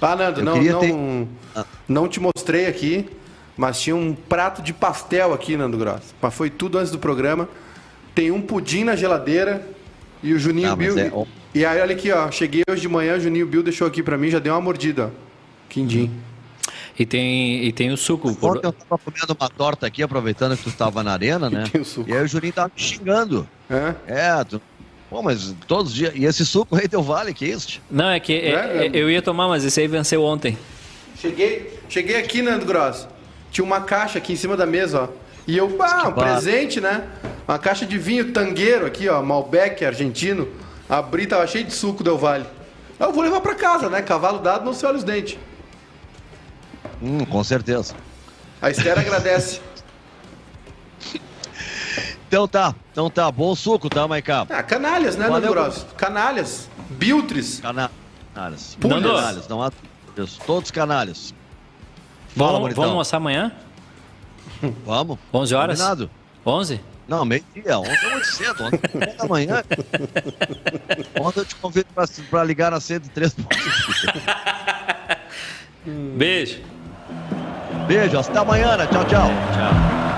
Ah, 0.02 0.16
Nando, 0.16 0.42
Eu 0.42 0.46
não, 0.46 0.62
não, 0.62 0.80
ter- 0.80 1.28
Ah. 1.56 1.66
não 1.88 2.08
te 2.08 2.20
mostrei 2.20 2.68
aqui, 2.68 3.10
mas 3.58 3.80
tinha 3.82 3.96
um 3.96 4.14
prato 4.14 4.62
de 4.62 4.72
pastel 4.74 5.34
aqui, 5.34 5.58
Nando 5.58 5.78
Gross. 5.78 6.14
Mas 6.22 6.34
foi 6.34 6.50
tudo 6.50 6.78
antes 6.78 6.92
do 6.92 7.00
programa. 7.00 7.50
Tem 8.14 8.30
um 8.32 8.40
pudim 8.42 8.84
na 8.84 8.96
geladeira 8.96 9.68
e 10.22 10.34
o 10.34 10.40
Juninho 10.40 10.72
Ah, 10.72 10.76
Bill. 10.76 10.98
é-. 11.00 11.12
E 11.54 11.66
aí, 11.66 11.82
olha 11.82 11.96
aqui, 11.96 12.12
ó. 12.12 12.30
Cheguei 12.30 12.64
hoje 12.70 12.82
de 12.82 12.88
manhã, 12.90 13.16
o 13.16 13.20
Juninho 13.20 13.48
Bill 13.48 13.64
deixou 13.64 13.88
aqui 13.88 14.04
pra 14.04 14.18
mim, 14.18 14.30
já 14.30 14.40
deu 14.40 14.54
uma 14.54 14.62
mordida, 14.62 15.06
ó. 15.08 15.10
Quindim. 15.70 16.12
E 17.00 17.06
tem, 17.06 17.64
e 17.66 17.72
tem 17.74 17.92
o 17.92 17.98
suco. 17.98 18.34
por- 18.36 18.58
Ontem 18.58 18.68
eu 18.68 18.72
tava 18.74 18.98
comendo 19.04 19.36
uma 19.40 19.50
torta 19.50 19.88
aqui, 19.88 20.04
aproveitando 20.04 20.56
que 20.56 20.64
tu 20.64 20.72
tava 20.72 21.04
na 21.04 21.12
arena, 21.14 21.50
né? 21.50 21.64
Tem 21.72 21.82
o 21.82 21.86
suco. 21.86 22.10
E 22.10 22.14
aí 22.14 22.24
o 22.24 22.28
Juninho 22.28 22.54
tava 22.54 22.72
me 22.74 22.82
xingando. 22.82 23.48
Hã? 23.70 23.96
É, 24.08 24.44
tu... 24.46 24.62
Pô, 25.10 25.22
mas 25.22 25.54
todos 25.68 25.92
os 25.92 25.96
dias. 25.98 26.14
E 26.16 26.26
esse 26.26 26.46
suco 26.46 26.76
aí 26.76 26.88
teu 26.88 27.02
vale, 27.04 27.34
que 27.34 27.46
isso? 27.46 27.68
tio? 27.68 27.82
Não, 27.90 28.10
é 28.10 28.20
que 28.20 28.34
é- 28.34 28.50
É, 28.50 28.86
é- 28.88 28.92
eu 28.94 29.10
ia 29.10 29.22
tomar, 29.22 29.48
mas 29.48 29.64
esse 29.64 29.80
aí 29.80 29.88
venceu 29.88 30.24
ontem. 30.24 30.58
Cheguei, 31.20 31.80
cheguei 31.88 32.18
aqui, 32.18 32.42
Nando 32.42 32.66
Gross. 32.66 33.08
Tinha 33.52 33.64
uma 33.64 33.82
caixa 33.82 34.18
aqui 34.18 34.34
em 34.34 34.36
cima 34.36 34.58
da 34.58 34.66
mesa, 34.66 35.04
ó. 35.04 35.08
E 35.48 35.56
eu, 35.58 35.76
ah, 35.80 36.10
um 36.10 36.12
presente, 36.14 36.82
né? 36.82 37.04
Uma 37.48 37.60
caixa 37.60 37.86
de 37.86 37.98
vinho 37.98 38.32
tangueiro 38.34 38.86
aqui, 38.86 39.08
ó, 39.08 39.22
Malbec 39.22 39.86
argentino. 39.86 40.48
Abri, 40.90 41.28
tava 41.28 41.46
cheio 41.48 41.64
de 41.64 41.74
suco 41.74 42.04
Del 42.04 42.18
Vale. 42.18 42.46
Eu 43.00 43.12
vou 43.14 43.24
levar 43.24 43.42
pra 43.42 43.54
casa, 43.56 43.90
né? 43.90 44.02
Cavalo 44.02 44.40
dado, 44.40 44.66
não 44.66 44.74
se 44.74 44.86
olha 44.86 44.98
os 44.98 45.04
dentes. 45.04 45.38
Hum, 47.02 47.24
com 47.26 47.44
certeza. 47.44 47.94
A 48.62 48.70
Esther 48.72 48.98
agradece. 48.98 49.60
Então 52.28 52.48
tá, 52.48 52.74
então 52.92 53.10
tá. 53.10 53.32
Bom 53.32 53.56
suco, 53.56 53.90
tá, 53.90 54.08
Maiká? 54.08 54.46
Ah, 54.50 54.64
canalhas, 54.64 55.16
né, 55.16 55.28
Valeu, 55.30 55.54
Nando? 55.54 55.86
Canalhas. 55.96 56.70
Biltres. 56.90 57.60
Cana... 57.60 57.92
Canalhas. 58.34 58.78
Nando. 58.84 59.10
Canalhas, 59.14 59.48
não 59.48 59.62
há. 59.62 59.72
Todos 60.46 60.72
canalhas. 60.72 61.34
Fala, 62.36 62.52
Vamos, 62.52 62.62
bonitão. 62.62 62.84
vamos 62.84 62.92
almoçar 62.92 63.18
amanhã? 63.18 63.52
Vamos. 64.86 65.18
11 65.34 65.56
horas? 65.56 65.78
Combinado. 65.80 66.10
11? 66.46 66.82
Não, 67.08 67.24
meio-dia. 67.24 67.78
Ontem 67.78 67.98
é 68.06 68.10
muito 68.10 68.26
cedo. 68.28 68.64
Ontem 68.66 68.80
é 69.02 69.14
da 69.16 69.26
manhã. 69.28 69.64
Ontem 71.20 71.40
eu 71.42 71.46
te 71.46 71.56
convido 71.56 71.88
pra, 71.94 72.06
pra 72.30 72.44
ligar 72.44 72.72
na 72.72 72.80
103. 72.80 73.36
Beijo. 76.18 76.62
Beijo, 77.88 78.18
até 78.20 78.40
amanhã. 78.40 78.76
né? 78.78 78.88
Tchau, 78.88 79.06
tchau. 79.06 79.28
Tchau. 79.54 80.15